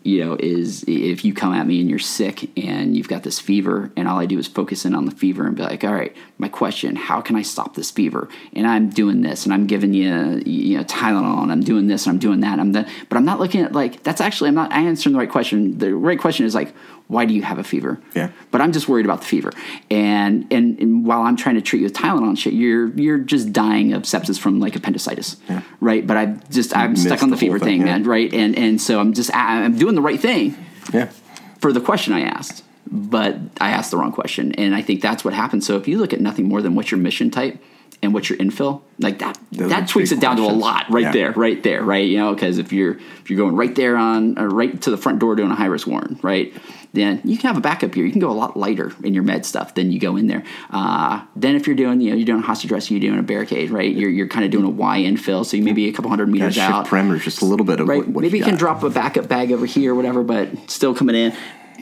you 0.03 0.23
know, 0.23 0.37
is 0.39 0.85
if 0.87 1.25
you 1.25 1.33
come 1.33 1.55
at 1.55 1.67
me 1.67 1.81
and 1.81 1.89
you're 1.89 1.99
sick 1.99 2.51
and 2.59 2.95
you've 2.95 3.09
got 3.09 3.23
this 3.23 3.41
fever, 3.41 3.91
and 3.97 4.07
all 4.07 4.19
I 4.19 4.27
do 4.27 4.39
is 4.39 4.47
focus 4.47 4.85
in 4.85 4.95
on 4.95 5.07
the 5.07 5.11
fever 5.11 5.47
and 5.47 5.57
be 5.57 5.63
like, 5.63 5.83
all 5.83 5.95
right, 5.95 6.15
my 6.37 6.49
question, 6.49 6.95
how 6.95 7.23
can 7.23 7.37
I 7.37 7.43
stop 7.43 7.75
this 7.75 7.91
fever? 7.91 8.29
And 8.53 8.67
I'm 8.67 8.91
doing 8.91 9.23
this, 9.23 9.47
and 9.47 9.55
I'm 9.55 9.67
giving 9.67 9.95
you, 9.95 10.43
you 10.45 10.77
know, 10.77 10.85
Tylenol, 10.85 11.43
and 11.43 11.51
I'm 11.51 11.63
doing 11.63 11.87
this, 11.87 12.07
and 12.07 12.13
I'm 12.13 12.19
doing 12.19 12.41
that. 12.41 12.53
And 12.53 12.61
I'm 12.61 12.73
the, 12.73 12.91
but 13.09 13.17
I'm 13.17 13.25
not 13.25 13.41
looking 13.41 13.63
at 13.63 13.73
like 13.73 14.03
that's 14.03 14.21
actually 14.21 14.49
I'm 14.49 14.55
not 14.55 14.73
answering 14.73 15.15
the 15.15 15.19
right 15.19 15.31
question. 15.31 15.79
The 15.79 15.95
right 15.95 16.19
question 16.19 16.45
is 16.45 16.55
like, 16.55 16.75
why 17.07 17.27
do 17.27 17.35
you 17.35 17.43
have 17.43 17.59
a 17.59 17.65
fever? 17.65 18.01
Yeah. 18.15 18.31
But 18.51 18.61
I'm 18.61 18.73
just 18.73 18.89
worried 18.89 19.05
about 19.05 19.21
the 19.21 19.27
fever, 19.27 19.53
and 19.91 20.51
and, 20.53 20.79
and 20.79 21.07
while 21.07 21.23
I'm 21.23 21.37
trying 21.37 21.57
to 21.57 21.61
treat 21.61 21.81
you 21.81 21.85
with 21.85 21.95
Tylenol 21.95 22.29
and 22.29 22.39
shit, 22.39 22.55
you're 22.55 22.89
you're 22.99 23.19
just 23.19 23.53
dying 23.53 23.93
of 23.93 24.03
sepsis 24.03 24.39
from 24.39 24.61
like 24.61 24.75
appendicitis, 24.75 25.37
right? 25.81 26.07
But 26.07 26.17
I 26.17 26.27
just 26.51 26.77
I'm 26.77 26.97
stuck 26.97 27.23
on 27.23 27.31
the, 27.31 27.37
the 27.37 27.41
fever 27.41 27.59
thing, 27.59 27.81
thing, 27.81 27.81
yeah. 27.81 27.99
man, 27.99 28.05
right? 28.05 28.33
And 28.33 28.57
and 28.57 28.81
so 28.81 29.01
I'm 29.01 29.13
just 29.13 29.35
I'm 29.35 29.77
doing 29.77 29.95
the 29.95 30.03
right 30.03 30.19
thing 30.19 30.57
yeah. 30.93 31.11
for 31.59 31.73
the 31.73 31.81
question 31.81 32.13
I 32.13 32.23
asked, 32.23 32.65
but 32.91 33.37
I 33.61 33.71
asked 33.71 33.91
the 33.91 33.97
wrong 33.97 34.13
question. 34.13 34.53
And 34.53 34.75
I 34.75 34.83
think 34.83 35.01
that's 35.01 35.25
what 35.25 35.35
happens. 35.35 35.67
So 35.67 35.77
if 35.77 35.89
you 35.89 35.99
look 35.99 36.13
at 36.13 36.21
nothing 36.21 36.49
more 36.49 36.63
than 36.63 36.75
what's 36.75 36.91
your 36.91 37.01
mission 37.01 37.31
type 37.31 37.63
and 38.05 38.15
what's 38.15 38.29
your 38.31 38.39
infill, 38.39 38.83
like 38.99 39.19
that, 39.19 39.39
Those 39.51 39.71
that 39.71 39.89
tweaks 39.89 40.13
it 40.13 40.21
down 40.21 40.37
to 40.37 40.43
a 40.43 40.53
lot 40.53 40.87
right 40.91 41.05
Yeah. 41.05 41.13
there, 41.13 41.33
right 41.33 41.63
there, 41.63 41.83
right? 41.83 42.07
You 42.07 42.19
know, 42.19 42.35
because 42.35 42.59
if 42.59 42.73
you're 42.73 42.93
if 43.23 43.31
you're 43.31 43.39
going 43.39 43.57
right 43.57 43.75
there 43.75 43.97
on 43.97 44.39
uh, 44.39 44.45
right 44.45 44.81
to 44.83 44.91
the 44.91 44.97
front 44.97 45.19
door 45.19 45.35
doing 45.35 45.51
a 45.51 45.55
high 45.57 45.67
risk 45.67 45.87
warrant, 45.87 46.23
right? 46.23 46.53
Then 46.93 47.21
you 47.25 47.37
can 47.37 47.49
have 47.49 47.57
a 47.57 47.61
backup 47.61 47.93
here. 47.93 48.05
You 48.07 48.13
can 48.13 48.21
go 48.21 48.31
a 48.31 48.39
lot 48.39 48.57
lighter 48.57 48.93
in 49.03 49.15
your 49.15 49.25
med 49.25 49.45
stuff 49.45 49.75
than 49.75 49.91
you 49.91 49.99
go 49.99 50.17
in 50.17 50.29
there. 50.29 50.45
Uh, 50.71 51.23
then 51.35 51.57
if 51.57 51.67
you're 51.67 51.75
doing, 51.75 52.01
you 52.01 52.11
know, 52.11 52.17
you're 52.17 52.25
doing 52.25 52.39
a 52.39 52.47
hostage 52.47 52.71
rescue, 52.71 52.99
you're 52.99 53.11
doing 53.11 53.19
a 53.19 53.25
barricade, 53.25 53.71
right? 53.71 53.93
You're, 53.93 54.11
you're 54.11 54.29
kind 54.29 54.45
of 54.45 54.53
doing 54.53 54.65
a 54.65 54.71
Y 54.71 55.01
infill, 55.01 55.45
so 55.45 55.57
you 55.57 55.65
may 55.65 55.73
be 55.73 55.89
a 55.89 55.93
couple 55.93 56.09
hundred 56.09 56.29
meters 56.29 56.55
shift 56.55 56.71
out 56.71 56.87
parameters 56.87 57.23
just 57.23 57.43
a 57.43 57.47
little 57.47 57.67
bit 57.67 57.81
of 57.81 57.89
right? 57.89 57.99
what, 57.99 58.09
what 58.09 58.23
Maybe 58.23 58.39
you, 58.39 58.45
can 58.45 58.53
got. 58.55 58.59
drop 58.61 58.83
a 58.85 58.91
backup 58.91 59.27
bag 59.27 59.51
over 59.51 59.67
here, 59.67 59.91
or 59.91 59.95
whatever, 59.97 60.23
but 60.23 60.71
still 60.71 60.95
coming 60.95 61.17
in. 61.17 61.35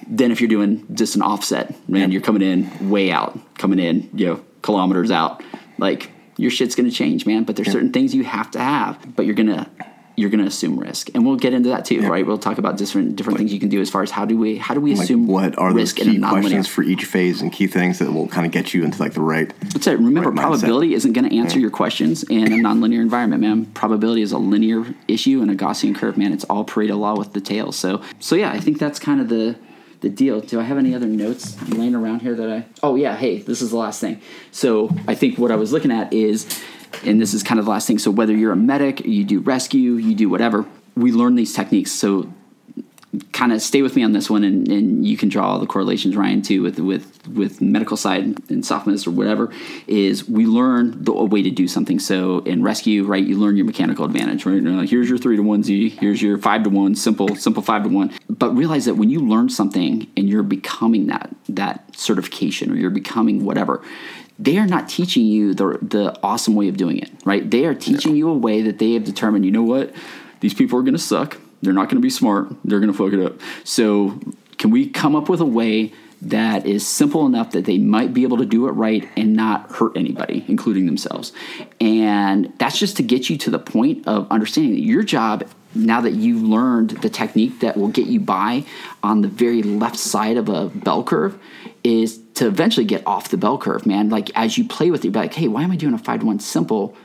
Then 0.07 0.31
if 0.33 0.41
you're 0.41 0.49
doing 0.49 0.87
just 0.95 1.15
an 1.15 1.21
offset, 1.21 1.75
man, 1.89 2.11
you're 2.11 2.23
coming 2.23 2.41
in 2.43 2.89
way 2.89 3.11
out, 3.13 3.39
coming 3.59 3.79
in, 3.79 4.09
you 4.15 4.27
know, 4.27 4.45
kilometers 4.63 5.11
out. 5.11 5.43
Like 5.77 6.11
your 6.37 6.51
shit's 6.51 6.75
gonna 6.75 6.91
change, 6.91 7.27
man. 7.27 7.45
But 7.45 7.57
there's 7.57 7.71
certain 7.71 7.93
things 7.93 8.15
you 8.15 8.25
have 8.25 8.51
to 8.53 8.59
have, 8.59 9.15
but 9.17 9.27
you're 9.27 9.35
gonna 9.35 9.69
you're 10.15 10.29
gonna 10.29 10.45
assume 10.45 10.79
risk, 10.79 11.09
and 11.15 11.25
we'll 11.25 11.37
get 11.37 11.55
into 11.55 11.71
that 11.71 11.87
too, 11.87 12.07
right? 12.07 12.27
We'll 12.27 12.37
talk 12.37 12.59
about 12.59 12.77
different 12.77 13.17
different 13.17 13.39
things 13.39 13.51
you 13.53 13.59
can 13.59 13.71
do 13.71 13.81
as 13.81 13.89
far 13.89 14.03
as 14.03 14.11
how 14.11 14.27
do 14.27 14.37
we 14.37 14.57
how 14.59 14.75
do 14.75 14.81
we 14.81 14.95
Like, 14.95 15.05
assume 15.05 15.27
what 15.27 15.59
are 15.59 15.71
those 15.73 15.97
risk 15.97 16.01
a 16.01 16.05
key 16.05 16.19
questions 16.19 16.69
for 16.69 16.83
each 16.83 17.07
phase 17.07 17.41
and 17.41 17.51
key 17.51 17.67
things 17.67 17.99
that 17.99 18.13
will 18.13 18.29
kind 18.29 18.45
of 18.45 18.53
get 18.53 18.75
you 18.75 18.85
into 18.85 18.99
like 19.01 19.15
the 19.15 19.23
right 19.23 19.53
That's 19.73 19.87
it. 19.87 19.93
Remember, 19.99 20.31
Right 20.31 20.39
mindset. 20.39 20.43
probability 20.61 20.93
isn't 20.95 21.15
going 21.15 21.29
to 21.29 21.35
answer 21.37 21.59
your 21.59 21.71
questions 21.71 22.25
in 22.25 22.47
a 22.53 22.57
nonlinear 22.57 23.01
environment, 23.01 23.41
man. 23.41 23.65
Probability 23.67 24.21
is 24.21 24.33
a 24.33 24.39
linear 24.39 24.85
issue 25.09 25.41
and 25.41 25.51
a 25.51 25.55
Gaussian 25.57 25.95
curve, 25.95 26.19
man. 26.19 26.33
It's 26.33 26.45
all 26.45 26.65
Pareto 26.67 26.99
law 26.99 27.17
with 27.17 27.33
the 27.33 27.41
tail. 27.41 27.73
So, 27.73 28.03
so 28.21 28.37
yeah, 28.37 28.53
I 28.53 28.61
think 28.61 28.79
that's 28.79 28.99
kind 28.99 29.19
of 29.21 29.31
the 29.31 29.57
the 30.03 30.11
deal. 30.11 30.41
Do 30.41 30.61
I 30.61 30.65
have 30.65 30.77
any 30.77 30.95
other 30.95 31.07
notes 31.07 31.61
laying 31.71 31.95
around 31.95 32.21
here 32.21 32.35
that 32.35 32.51
I? 32.51 32.67
Oh 32.83 32.97
yeah, 32.97 33.17
hey, 33.17 33.39
this 33.39 33.63
is 33.63 33.71
the 33.71 33.77
last 33.77 34.01
thing. 34.01 34.21
So 34.51 34.91
I 35.09 35.15
think 35.15 35.39
what 35.39 35.51
I 35.51 35.57
was 35.57 35.73
looking 35.73 35.91
at 35.91 36.13
is, 36.13 36.63
and 37.05 37.21
this 37.21 37.33
is 37.33 37.43
kind 37.43 37.59
of 37.59 37.65
the 37.65 37.71
last 37.71 37.87
thing. 37.87 37.99
So 37.99 38.11
whether 38.11 38.37
you're 38.37 38.53
a 38.53 38.57
medic, 38.57 39.01
you 39.07 39.25
do 39.25 39.41
rescue, 39.41 39.95
you 39.95 40.15
do 40.15 40.29
whatever, 40.29 40.67
we 40.95 41.13
learn 41.13 41.37
these 41.37 41.55
techniques. 41.55 41.93
So 41.93 42.33
kind 43.33 43.53
of 43.53 43.61
stay 43.61 43.83
with 43.83 43.95
me 43.95 44.03
on 44.03 44.13
this 44.13 44.31
one, 44.31 44.43
and, 44.43 44.67
and 44.69 45.07
you 45.07 45.19
can 45.19 45.29
draw 45.29 45.53
all 45.53 45.59
the 45.59 45.67
correlations, 45.67 46.17
Ryan, 46.17 46.41
too, 46.41 46.63
with 46.63 46.79
with 46.79 47.29
with 47.29 47.61
medical 47.61 47.97
side 47.97 48.41
and 48.51 48.65
softness 48.65 49.07
or 49.07 49.11
whatever. 49.11 49.53
Is 49.87 50.27
we 50.29 50.47
learn 50.47 51.05
the 51.05 51.13
a 51.13 51.25
way 51.25 51.43
to 51.43 51.51
do 51.51 51.69
something. 51.69 51.99
So 51.99 52.39
in 52.41 52.63
rescue, 52.63 53.05
right, 53.05 53.23
you 53.23 53.39
learn 53.39 53.57
your 53.57 53.67
mechanical 53.67 54.05
advantage, 54.05 54.47
right? 54.47 54.89
Here's 54.89 55.09
your 55.09 55.19
three 55.19 55.37
to 55.37 55.43
one 55.43 55.63
Z, 55.63 55.91
here's 55.91 56.23
your 56.23 56.39
five 56.39 56.63
to 56.65 56.71
one, 56.71 56.95
simple 56.95 57.37
simple 57.37 57.63
five 57.63 57.83
to 57.83 57.91
one. 57.91 58.13
But 58.31 58.57
realize 58.57 58.87
that 58.87 58.95
when 58.95 59.11
you 59.11 59.21
learn 59.21 59.51
something 59.51 60.11
and 60.17 60.29
you're 60.29 60.43
becoming 60.43 61.09
that 61.09 61.35
that 61.51 61.95
certification 61.95 62.73
or 62.73 62.77
you're 62.77 62.91
becoming 62.91 63.45
whatever. 63.45 63.83
they 64.39 64.59
are 64.59 64.67
not 64.67 64.89
teaching 64.89 65.25
you 65.25 65.55
the 65.55 65.79
the 65.83 66.19
awesome 66.23 66.55
way 66.55 66.69
of 66.69 66.77
doing 66.77 66.99
it, 66.99 67.11
right? 67.25 67.51
They 67.51 67.65
are 67.67 67.75
teaching 67.75 68.17
you 68.17 68.29
a 68.29 68.35
way 68.35 68.63
that 68.63 68.79
they 68.79 68.93
have 68.95 69.05
determined. 69.05 69.45
You 69.45 69.53
know 69.53 69.63
what? 69.63 69.95
These 70.41 70.55
people 70.55 70.79
are 70.79 70.83
going 70.83 70.95
to 70.95 70.99
suck. 70.99 71.39
They're 71.63 71.73
not 71.73 71.89
going 71.89 71.97
to 71.97 72.03
be 72.03 72.11
smart. 72.11 72.49
They're 72.65 72.81
going 72.81 72.93
to 72.93 72.99
fuck 72.99 73.13
it 73.13 73.25
up. 73.25 73.41
So, 73.65 74.19
can 74.59 74.71
we 74.71 74.89
come 74.89 75.17
up 75.17 75.29
with 75.29 75.41
a 75.41 75.47
way 75.47 75.93
that 76.21 76.67
is 76.67 76.87
simple 76.87 77.27
enough 77.27 77.51
that 77.51 77.65
they 77.65 77.79
might 77.79 78.15
be 78.15 78.23
able 78.23 78.37
to 78.37 78.45
do 78.45 78.69
it 78.69 78.73
right 78.73 79.09
and 79.17 79.35
not 79.35 79.73
hurt 79.73 79.97
anybody, 79.97 80.45
including 80.47 80.87
themselves? 80.87 81.33
And 81.81 82.53
that's 82.59 82.79
just 82.79 82.97
to 82.99 83.03
get 83.03 83.29
you 83.29 83.37
to 83.39 83.51
the 83.51 83.59
point 83.59 84.07
of 84.07 84.31
understanding 84.31 84.75
that 84.75 84.83
your 84.83 85.03
job 85.03 85.49
now 85.75 86.01
that 86.03 86.13
you've 86.13 86.43
learned 86.43 86.91
the 86.91 87.09
technique 87.09 87.61
that 87.61 87.77
will 87.77 87.89
get 87.89 88.07
you 88.07 88.21
by 88.21 88.65
on 89.03 89.23
the 89.23 89.29
very 89.29 89.63
left 89.63 89.97
side 89.97 90.37
of 90.37 90.49
a 90.49 90.69
bell 90.69 91.03
curve 91.03 91.39
is 91.83 92.19
to 92.35 92.47
eventually 92.47 92.87
get 92.87 93.07
off 93.07 93.31
the 93.31 93.37
bell 93.37 93.59
curve, 93.59 93.87
man. 93.87 94.09
Like 94.09 94.31
as 94.35 94.59
you 94.59 94.67
play 94.67 94.91
with 94.91 95.05
it, 95.05 95.09
you're 95.09 95.23
like, 95.23 95.35
hey, 95.35 95.49
why 95.49 95.63
am 95.63 95.71
I 95.71 95.77
doing 95.77 95.95
a 95.95 95.99
five 95.99 96.21
to 96.21 96.27
one 96.27 96.41
simple? 96.41 96.97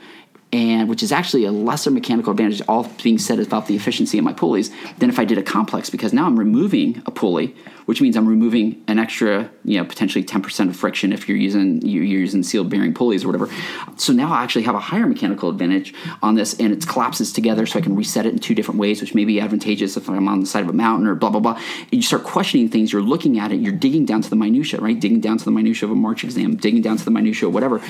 And 0.52 0.88
which 0.88 1.02
is 1.02 1.12
actually 1.12 1.44
a 1.44 1.52
lesser 1.52 1.90
mechanical 1.90 2.30
advantage, 2.30 2.62
all 2.68 2.90
being 3.02 3.18
said 3.18 3.38
about 3.38 3.66
the 3.66 3.76
efficiency 3.76 4.16
of 4.16 4.24
my 4.24 4.32
pulleys, 4.32 4.70
than 4.96 5.10
if 5.10 5.18
I 5.18 5.24
did 5.24 5.36
a 5.36 5.42
complex 5.42 5.90
because 5.90 6.12
now 6.12 6.26
I'm 6.26 6.38
removing 6.38 7.02
a 7.04 7.10
pulley, 7.10 7.54
which 7.88 8.02
means 8.02 8.18
I'm 8.18 8.28
removing 8.28 8.84
an 8.86 8.98
extra, 8.98 9.48
you 9.64 9.78
know, 9.78 9.84
potentially 9.86 10.22
10% 10.22 10.68
of 10.68 10.76
friction 10.76 11.10
if 11.10 11.26
you're 11.26 11.38
using 11.38 11.80
you're 11.80 12.04
using 12.04 12.42
sealed 12.42 12.68
bearing 12.68 12.92
pulleys 12.92 13.24
or 13.24 13.28
whatever. 13.28 13.48
So 13.96 14.12
now 14.12 14.30
I 14.30 14.42
actually 14.42 14.64
have 14.64 14.74
a 14.74 14.78
higher 14.78 15.06
mechanical 15.06 15.48
advantage 15.48 15.94
on 16.22 16.34
this, 16.34 16.52
and 16.60 16.70
it 16.70 16.86
collapses 16.86 17.32
together, 17.32 17.64
so 17.64 17.78
I 17.78 17.82
can 17.82 17.96
reset 17.96 18.26
it 18.26 18.34
in 18.34 18.40
two 18.40 18.54
different 18.54 18.78
ways, 18.78 19.00
which 19.00 19.14
may 19.14 19.24
be 19.24 19.40
advantageous 19.40 19.96
if 19.96 20.06
I'm 20.10 20.28
on 20.28 20.40
the 20.40 20.46
side 20.46 20.64
of 20.64 20.68
a 20.68 20.74
mountain 20.74 21.06
or 21.06 21.14
blah 21.14 21.30
blah 21.30 21.40
blah. 21.40 21.58
You 21.90 22.02
start 22.02 22.24
questioning 22.24 22.68
things, 22.68 22.92
you're 22.92 23.00
looking 23.00 23.38
at 23.38 23.52
it, 23.52 23.60
you're 23.60 23.72
digging 23.72 24.04
down 24.04 24.20
to 24.20 24.28
the 24.28 24.36
minutia, 24.36 24.82
right? 24.82 25.00
Digging 25.00 25.20
down 25.20 25.38
to 25.38 25.44
the 25.46 25.50
minutia 25.50 25.86
of 25.86 25.92
a 25.92 25.94
March 25.94 26.24
exam, 26.24 26.56
digging 26.56 26.82
down 26.82 26.98
to 26.98 27.04
the 27.06 27.10
minutia, 27.10 27.48
of 27.48 27.54
whatever. 27.54 27.80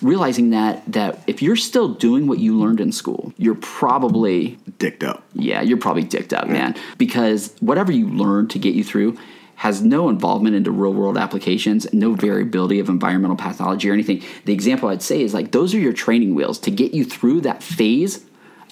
Realizing 0.00 0.50
that 0.50 0.84
that 0.92 1.18
if 1.26 1.42
you're 1.42 1.56
still 1.56 1.88
doing 1.88 2.28
what 2.28 2.38
you 2.38 2.56
learned 2.56 2.80
in 2.80 2.92
school, 2.92 3.32
you're 3.36 3.56
probably 3.56 4.56
Dicked 4.78 5.02
up. 5.02 5.24
yeah, 5.34 5.62
you're 5.62 5.78
probably 5.78 6.04
dicked 6.04 6.32
up, 6.32 6.46
man. 6.46 6.76
Because 6.96 7.56
whatever 7.58 7.90
you 7.90 8.08
learned 8.08 8.50
to 8.50 8.60
get 8.60 8.76
you 8.76 8.84
through 8.84 9.18
has 9.58 9.82
no 9.82 10.08
involvement 10.08 10.54
into 10.54 10.70
real 10.70 10.94
world 10.94 11.18
applications, 11.18 11.92
no 11.92 12.14
variability 12.14 12.78
of 12.78 12.88
environmental 12.88 13.36
pathology 13.36 13.90
or 13.90 13.92
anything. 13.92 14.22
The 14.44 14.52
example 14.52 14.88
I'd 14.88 15.02
say 15.02 15.20
is 15.20 15.34
like 15.34 15.50
those 15.50 15.74
are 15.74 15.80
your 15.80 15.92
training 15.92 16.36
wheels 16.36 16.60
to 16.60 16.70
get 16.70 16.94
you 16.94 17.04
through 17.04 17.40
that 17.40 17.60
phase 17.60 18.24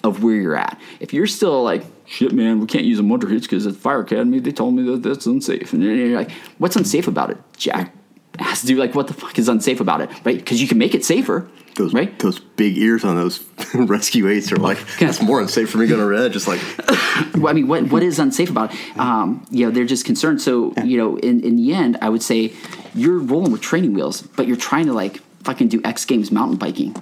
of 0.05 0.23
where 0.23 0.35
you're 0.35 0.55
at. 0.55 0.79
If 1.01 1.13
you're 1.13 1.27
still 1.27 1.61
like, 1.61 1.83
shit, 2.05 2.31
man, 2.31 2.61
we 2.61 2.67
can't 2.67 2.85
use 2.85 2.99
a 2.99 3.03
Munter 3.03 3.27
hitch 3.27 3.43
because 3.43 3.67
at 3.67 3.75
Fire 3.75 3.99
Academy 3.99 4.39
they 4.39 4.53
told 4.53 4.75
me 4.75 4.83
that 4.83 5.03
that's 5.03 5.25
unsafe, 5.25 5.73
and 5.73 5.83
you're 5.83 6.17
like, 6.17 6.31
what's 6.57 6.77
unsafe 6.77 7.07
about 7.07 7.31
it, 7.31 7.37
Jack? 7.57 7.93
Has 8.39 8.61
to 8.61 8.67
do 8.67 8.77
like 8.77 8.95
what 8.95 9.07
the 9.07 9.13
fuck 9.13 9.37
is 9.37 9.49
unsafe 9.49 9.81
about 9.81 9.99
it, 9.99 10.09
right? 10.23 10.37
Because 10.37 10.61
you 10.61 10.69
can 10.69 10.77
make 10.77 10.95
it 10.95 11.03
safer, 11.03 11.49
Those 11.77 11.93
right? 11.93 12.17
those 12.19 12.39
big 12.39 12.77
ears 12.77 13.03
on 13.03 13.15
those 13.15 13.43
rescue 13.73 14.27
eights 14.27 14.51
are 14.51 14.57
like 14.57 14.79
it's 14.99 15.21
more 15.21 15.39
unsafe 15.39 15.69
for 15.69 15.77
me 15.77 15.87
going 15.87 16.01
to 16.01 16.07
red. 16.07 16.33
Just 16.33 16.47
like 16.47 16.59
Well, 17.35 17.47
I 17.47 17.53
mean, 17.53 17.67
what 17.67 17.89
what 17.91 18.03
is 18.03 18.19
unsafe 18.19 18.49
about 18.49 18.73
it? 18.73 18.97
Um, 18.97 19.45
you 19.51 19.65
know, 19.65 19.71
they're 19.71 19.85
just 19.85 20.05
concerned. 20.05 20.41
So, 20.41 20.73
you 20.83 20.97
know, 20.97 21.17
in, 21.17 21.41
in 21.41 21.55
the 21.55 21.73
end, 21.73 21.97
I 22.01 22.09
would 22.09 22.23
say 22.23 22.53
you're 22.93 23.19
rolling 23.19 23.51
with 23.51 23.61
training 23.61 23.93
wheels, 23.93 24.21
but 24.21 24.47
you're 24.47 24.57
trying 24.57 24.87
to 24.87 24.93
like 24.93 25.21
fucking 25.43 25.67
do 25.69 25.81
X 25.83 26.03
Games 26.05 26.31
mountain 26.31 26.57
biking 26.57 26.95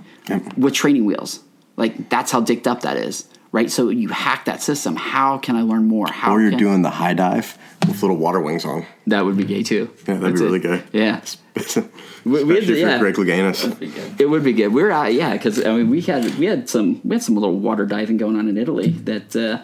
with 0.57 0.73
training 0.73 1.05
wheels. 1.05 1.39
Like 1.77 2.09
that's 2.09 2.31
how 2.31 2.41
dicked 2.41 2.67
up 2.67 2.81
that 2.81 2.97
is, 2.97 3.27
right? 3.55 3.71
So 3.71 3.87
you 3.87 4.09
hack 4.09 4.45
that 4.45 4.61
system. 4.61 4.97
How 4.97 5.37
can 5.37 5.55
I 5.55 5.61
learn 5.61 5.87
more? 5.87 6.07
How 6.11 6.33
or 6.33 6.41
you're 6.41 6.49
can, 6.49 6.59
doing 6.59 6.81
the 6.81 6.89
high 6.89 7.13
dive 7.13 7.57
with 7.87 8.01
little 8.01 8.17
water 8.17 8.41
wings 8.41 8.65
on. 8.65 8.85
that 9.07 9.23
would 9.23 9.37
be 9.37 9.45
gay 9.45 9.63
too. 9.63 9.89
Yeah, 9.99 10.15
that'd 10.15 10.21
That's 10.21 10.41
be 10.41 10.45
it. 10.45 10.45
really 10.45 10.59
good. 10.59 10.83
Yeah, 10.91 11.21
Especially 11.55 11.89
we 12.25 12.55
had 12.55 12.67
yeah. 12.67 12.99
Greg 12.99 13.15
Louganis. 13.15 14.19
It 14.19 14.25
would 14.25 14.43
be 14.43 14.51
good. 14.51 14.73
We're 14.73 14.91
out, 14.91 15.13
yeah, 15.13 15.31
because 15.31 15.63
I 15.63 15.77
mean, 15.77 15.89
we 15.89 16.01
had 16.01 16.35
we 16.35 16.47
had 16.47 16.69
some 16.69 16.99
we 17.05 17.15
had 17.15 17.23
some 17.23 17.35
little 17.35 17.57
water 17.57 17.85
diving 17.85 18.17
going 18.17 18.35
on 18.35 18.49
in 18.49 18.57
Italy 18.57 18.89
that 18.89 19.33
uh, 19.37 19.63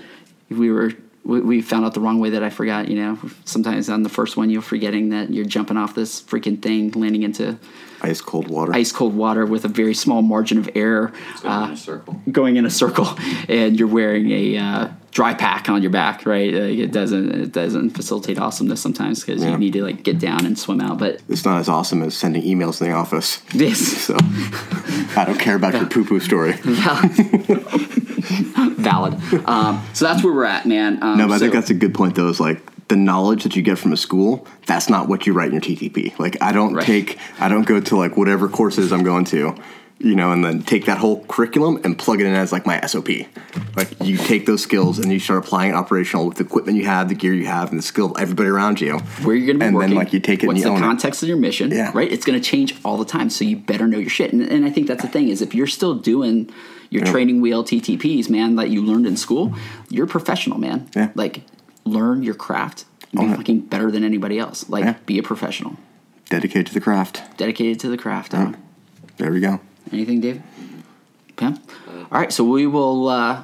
we 0.50 0.72
were 0.72 0.94
we, 1.26 1.42
we 1.42 1.62
found 1.62 1.84
out 1.84 1.94
the 1.94 2.00
wrong 2.00 2.22
way 2.22 2.30
that 2.30 2.44
I 2.44 2.50
forgot. 2.50 2.88
You 2.88 2.96
know, 2.96 3.20
sometimes 3.44 3.90
on 3.90 4.04
the 4.04 4.10
first 4.10 4.38
one 4.38 4.50
you're 4.50 4.62
forgetting 4.62 5.10
that 5.10 5.34
you're 5.34 5.46
jumping 5.46 5.76
off 5.76 5.96
this 5.96 6.22
freaking 6.22 6.62
thing, 6.62 6.92
landing 6.92 7.24
into 7.24 7.60
Ice 8.04 8.22
cold 8.22 8.48
water. 8.50 8.74
ice 8.74 8.92
cold 8.92 9.16
water 9.16 9.46
with 9.46 9.64
a 9.66 9.68
very 9.68 9.94
small 9.94 10.22
margin 10.22 10.58
of 10.58 10.70
air, 10.76 11.12
Going 11.42 11.46
in 11.46 11.70
uh, 11.70 11.74
a 11.74 11.78
circle. 11.78 12.22
going 12.32 12.56
in 12.56 12.66
a 12.66 12.70
circle, 12.70 13.08
and 13.48 13.78
you're 13.78 13.88
wearing 13.88 14.32
a 14.32 14.58
uh, 14.58 14.88
dry 15.12 15.34
pack 15.34 15.70
on 15.70 15.82
your 15.84 15.92
back. 15.92 16.26
Right, 16.26 16.52
like 16.54 16.78
it 16.80 16.92
doesn't 16.92 17.32
it 17.32 17.52
doesn't 17.52 17.92
facilitate 17.92 18.40
awesomeness 18.40 18.82
sometimes 18.82 19.22
because 19.24 19.42
Yeah. 19.44 19.52
you 19.52 19.58
need 19.58 19.74
to 19.74 19.84
like 19.84 20.04
get 20.04 20.20
down 20.20 20.46
and 20.46 20.58
swim 20.58 20.82
out. 20.82 20.98
But 20.98 21.22
It's 21.30 21.46
not 21.46 21.60
as 21.60 21.70
awesome 21.70 22.02
as 22.02 22.16
sending 22.18 22.42
emails 22.44 22.82
in 22.82 22.88
the 22.90 22.94
office. 22.96 23.38
this. 23.54 24.10
So 24.12 24.18
I 25.16 25.26
don't 25.26 25.40
care 25.40 25.56
about 25.56 25.74
your 25.74 25.86
poo 25.86 26.04
poo 26.06 26.20
story. 26.20 26.54
valid. 28.82 29.14
Um, 29.46 29.86
so 29.94 30.06
that's 30.06 30.24
where 30.24 30.34
we're 30.34 30.46
at, 30.46 30.66
man. 30.66 31.02
Um, 31.04 31.18
No, 31.18 31.28
but 31.28 31.36
I 31.36 31.40
think 31.40 31.54
that's 31.54 31.70
a 31.70 31.74
good 31.76 31.94
point, 31.94 32.16
though. 32.16 32.28
Is 32.30 32.40
like 32.40 32.62
the 32.92 32.98
knowledge 32.98 33.44
that 33.44 33.56
you 33.56 33.62
get 33.62 33.78
from 33.78 33.94
a 33.94 33.98
school. 33.98 34.46
That's 34.68 34.90
not 34.90 35.08
what 35.08 35.26
you 35.26 35.32
write 35.32 35.48
in 35.48 35.54
your 35.54 35.62
TTP. 35.62 36.20
Like 36.20 36.36
I 36.42 36.52
don't 36.52 36.74
Right. 36.74 36.86
take, 36.86 37.18
I 37.40 37.48
don't 37.48 37.66
go 37.66 37.80
to 37.80 37.96
like 37.96 38.18
whatever 38.18 38.50
courses 38.50 38.92
I'm 38.92 39.04
going 39.04 39.24
to, 39.26 39.56
you 40.00 40.16
know, 40.16 40.34
and 40.34 40.44
then 40.44 40.62
take 40.62 40.86
that 40.88 40.98
whole 40.98 41.24
curriculum 41.26 41.80
and 41.86 41.98
plug 41.98 42.20
it 42.20 42.26
in 42.28 42.34
as 42.34 42.52
like 42.52 42.66
my 42.66 42.82
SOP. 42.86 43.08
Like 43.78 43.90
you 44.04 44.18
take 44.18 44.46
those 44.46 44.62
skills 44.62 45.00
and 45.00 45.10
you 45.10 45.20
start 45.22 45.46
applying 45.46 45.72
it 45.72 45.76
operational 45.76 46.28
with 46.28 46.36
the 46.38 46.44
equipment 46.44 46.78
you 46.78 46.86
have, 46.86 47.08
the 47.08 47.16
gear 47.16 47.34
you 47.34 47.46
have, 47.46 47.70
and 47.70 47.80
the 47.80 47.84
skill 47.84 48.12
of 48.12 48.18
everybody 48.22 48.50
around 48.50 48.82
you. 48.82 48.98
where 49.24 49.36
you're 49.38 49.46
going 49.48 49.60
to 49.60 49.64
be 49.64 49.68
and 49.68 49.76
working. 49.76 49.92
then 49.92 49.98
like 49.98 50.12
you 50.12 50.20
take 50.20 50.44
it 50.44 50.48
What's 50.48 50.62
and 50.66 50.74
you 50.74 50.80
the 50.82 50.86
context 50.86 51.24
of 51.24 51.30
your 51.30 51.38
mission? 51.38 51.72
Yeah. 51.72 51.92
Right. 51.94 52.12
It's 52.12 52.26
going 52.26 52.38
to 52.38 52.44
change 52.46 52.76
all 52.84 52.98
the 52.98 53.06
time, 53.06 53.30
so 53.30 53.46
you 53.46 53.56
better 53.56 53.88
know 53.88 54.00
your 54.00 54.10
shit. 54.10 54.34
And, 54.34 54.42
and 54.42 54.66
I 54.66 54.70
think 54.70 54.88
that's 54.88 55.02
the 55.04 55.08
thing 55.08 55.30
is 55.30 55.42
if 55.42 55.56
you're 55.56 55.66
still 55.80 55.96
doing 55.96 56.50
your 56.90 57.06
Yeah. 57.06 57.12
training 57.14 57.40
wheel 57.40 57.64
TTPs, 57.64 58.30
man, 58.30 58.58
that 58.58 58.70
you 58.70 58.82
learned 58.84 59.06
in 59.08 59.16
school, 59.16 59.54
you're 59.90 60.08
professional, 60.08 60.58
man. 60.58 60.90
Yeah. 60.94 61.12
Like 61.16 61.44
learn 61.86 62.24
your 62.24 62.36
craft. 62.36 62.86
and 63.12 63.20
Be 63.20 63.26
Own 63.26 63.34
it. 63.34 63.38
fucking 63.38 63.60
better 63.62 63.92
than 63.92 64.04
anybody 64.04 64.40
else. 64.40 64.70
Like 64.70 64.84
Yeah. 64.86 64.96
be 65.06 65.18
a 65.20 65.24
professional. 65.24 65.78
Dedicated 66.30 66.68
to 66.68 66.74
the 66.74 66.80
craft. 66.82 67.22
dedicated 67.38 67.80
to 67.82 67.90
the 67.90 67.98
craft. 67.98 68.32
There 69.18 69.32
we 69.32 69.40
go. 69.42 69.60
Anything, 69.92 70.22
Dave? 70.22 70.42
Pam? 71.36 71.60
All 72.12 72.20
right, 72.20 72.32
so 72.32 72.44
we 72.44 72.66
will 72.68 73.08
uh, 73.10 73.44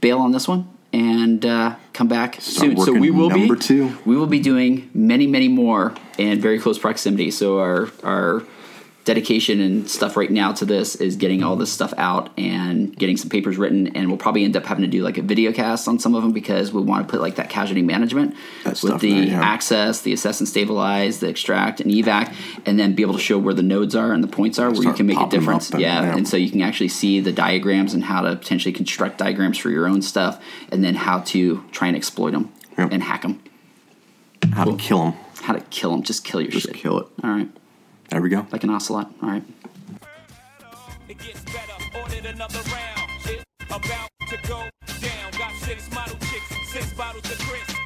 bail 0.00 0.18
on 0.18 0.32
this 0.32 0.46
one 0.46 0.68
and 0.92 1.44
uh, 1.44 1.76
come 1.92 2.08
back 2.08 2.36
soon. 2.40 2.76
So 2.76 2.92
we 2.92 3.10
will 3.10 3.30
number 3.30 3.54
be 3.54 3.60
two. 3.60 3.96
we 4.04 4.16
will 4.16 4.26
be 4.26 4.40
doing 4.40 4.90
many, 4.94 5.26
many 5.26 5.48
more 5.48 5.94
in 6.18 6.40
very 6.40 6.58
close 6.58 6.78
proximity. 6.78 7.30
So 7.30 7.58
our 7.60 7.88
our 8.02 8.42
dedication 9.08 9.58
and 9.62 9.88
stuff 9.88 10.18
right 10.18 10.30
now 10.30 10.52
to 10.52 10.66
this 10.66 10.94
is 10.94 11.16
getting 11.16 11.42
all 11.42 11.56
this 11.56 11.72
stuff 11.72 11.94
out 11.96 12.28
and 12.38 12.94
getting 12.94 13.16
some 13.16 13.30
papers 13.30 13.56
written 13.56 13.86
and 13.96 14.06
we'll 14.08 14.18
probably 14.18 14.44
end 14.44 14.54
up 14.54 14.66
having 14.66 14.82
to 14.84 14.90
do 14.90 15.02
like 15.02 15.16
a 15.16 15.22
video 15.22 15.50
cast 15.50 15.88
on 15.88 15.98
some 15.98 16.14
of 16.14 16.22
them 16.22 16.30
because 16.30 16.74
we 16.74 16.82
want 16.82 17.08
to 17.08 17.10
put 17.10 17.22
like 17.22 17.36
that 17.36 17.48
casualty 17.48 17.80
management 17.80 18.34
That 18.64 18.82
with 18.82 19.00
the 19.00 19.08
yeah. 19.08 19.40
access 19.40 20.02
the 20.02 20.12
assess 20.12 20.40
and 20.40 20.46
stabilize 20.48 21.20
the 21.20 21.28
extract 21.30 21.80
and 21.80 21.90
evac 21.90 22.34
and 22.66 22.78
then 22.78 22.94
be 22.94 23.00
able 23.02 23.14
to 23.14 23.18
show 23.20 23.38
where 23.38 23.54
the 23.54 23.62
nodes 23.62 23.94
are 23.96 24.12
and 24.12 24.22
the 24.22 24.28
points 24.28 24.58
are 24.58 24.70
where 24.70 24.82
you 24.82 24.92
can 24.92 25.06
make 25.06 25.18
a 25.18 25.26
difference 25.26 25.70
and- 25.70 25.80
yeah 25.80 26.02
yeah. 26.02 26.14
and 26.14 26.28
so 26.28 26.36
you 26.36 26.50
can 26.50 26.60
actually 26.60 26.88
see 26.88 27.18
the 27.18 27.32
diagrams 27.32 27.94
and 27.94 28.04
how 28.04 28.20
to 28.20 28.36
potentially 28.36 28.74
construct 28.74 29.16
diagrams 29.16 29.56
for 29.56 29.70
your 29.70 29.86
own 29.88 30.02
stuff 30.02 30.38
and 30.70 30.84
then 30.84 30.94
how 30.94 31.20
to 31.20 31.64
try 31.72 31.88
and 31.88 31.96
exploit 31.96 32.32
them 32.32 32.52
Yep. 32.76 32.92
and 32.92 33.02
hack 33.02 33.22
them 33.22 33.40
How 34.52 34.64
to 34.64 34.76
kill 34.76 34.98
them. 35.04 35.14
how 35.40 35.54
to 35.54 35.60
kill 35.70 35.92
them 35.92 36.02
just 36.02 36.24
kill 36.24 36.42
your 36.42 36.50
Just 36.50 36.66
shit 36.66 36.74
kill 36.76 36.98
it. 37.00 37.06
all 37.24 37.30
right 37.30 37.48
There 38.08 38.22
we 38.22 38.28
go. 38.30 38.46
like 38.50 38.64
an 38.64 38.70
ocelot 38.70 39.12
all 39.22 39.28
right 39.28 39.44
It 41.08 41.18
gets 41.18 41.40
better, 41.44 41.98
ordered 42.00 42.26
another 42.26 42.60
round. 42.70 43.10
Shit 43.22 43.44
about 43.70 44.10
to 44.28 44.36
go 44.48 44.68
down. 45.00 45.32
Got 45.38 45.52
six 45.56 45.90
model 45.92 46.16
chicks, 46.18 46.72
six 46.72 46.92
bottles 46.94 47.30
of 47.30 47.38
Chris. 47.38 47.78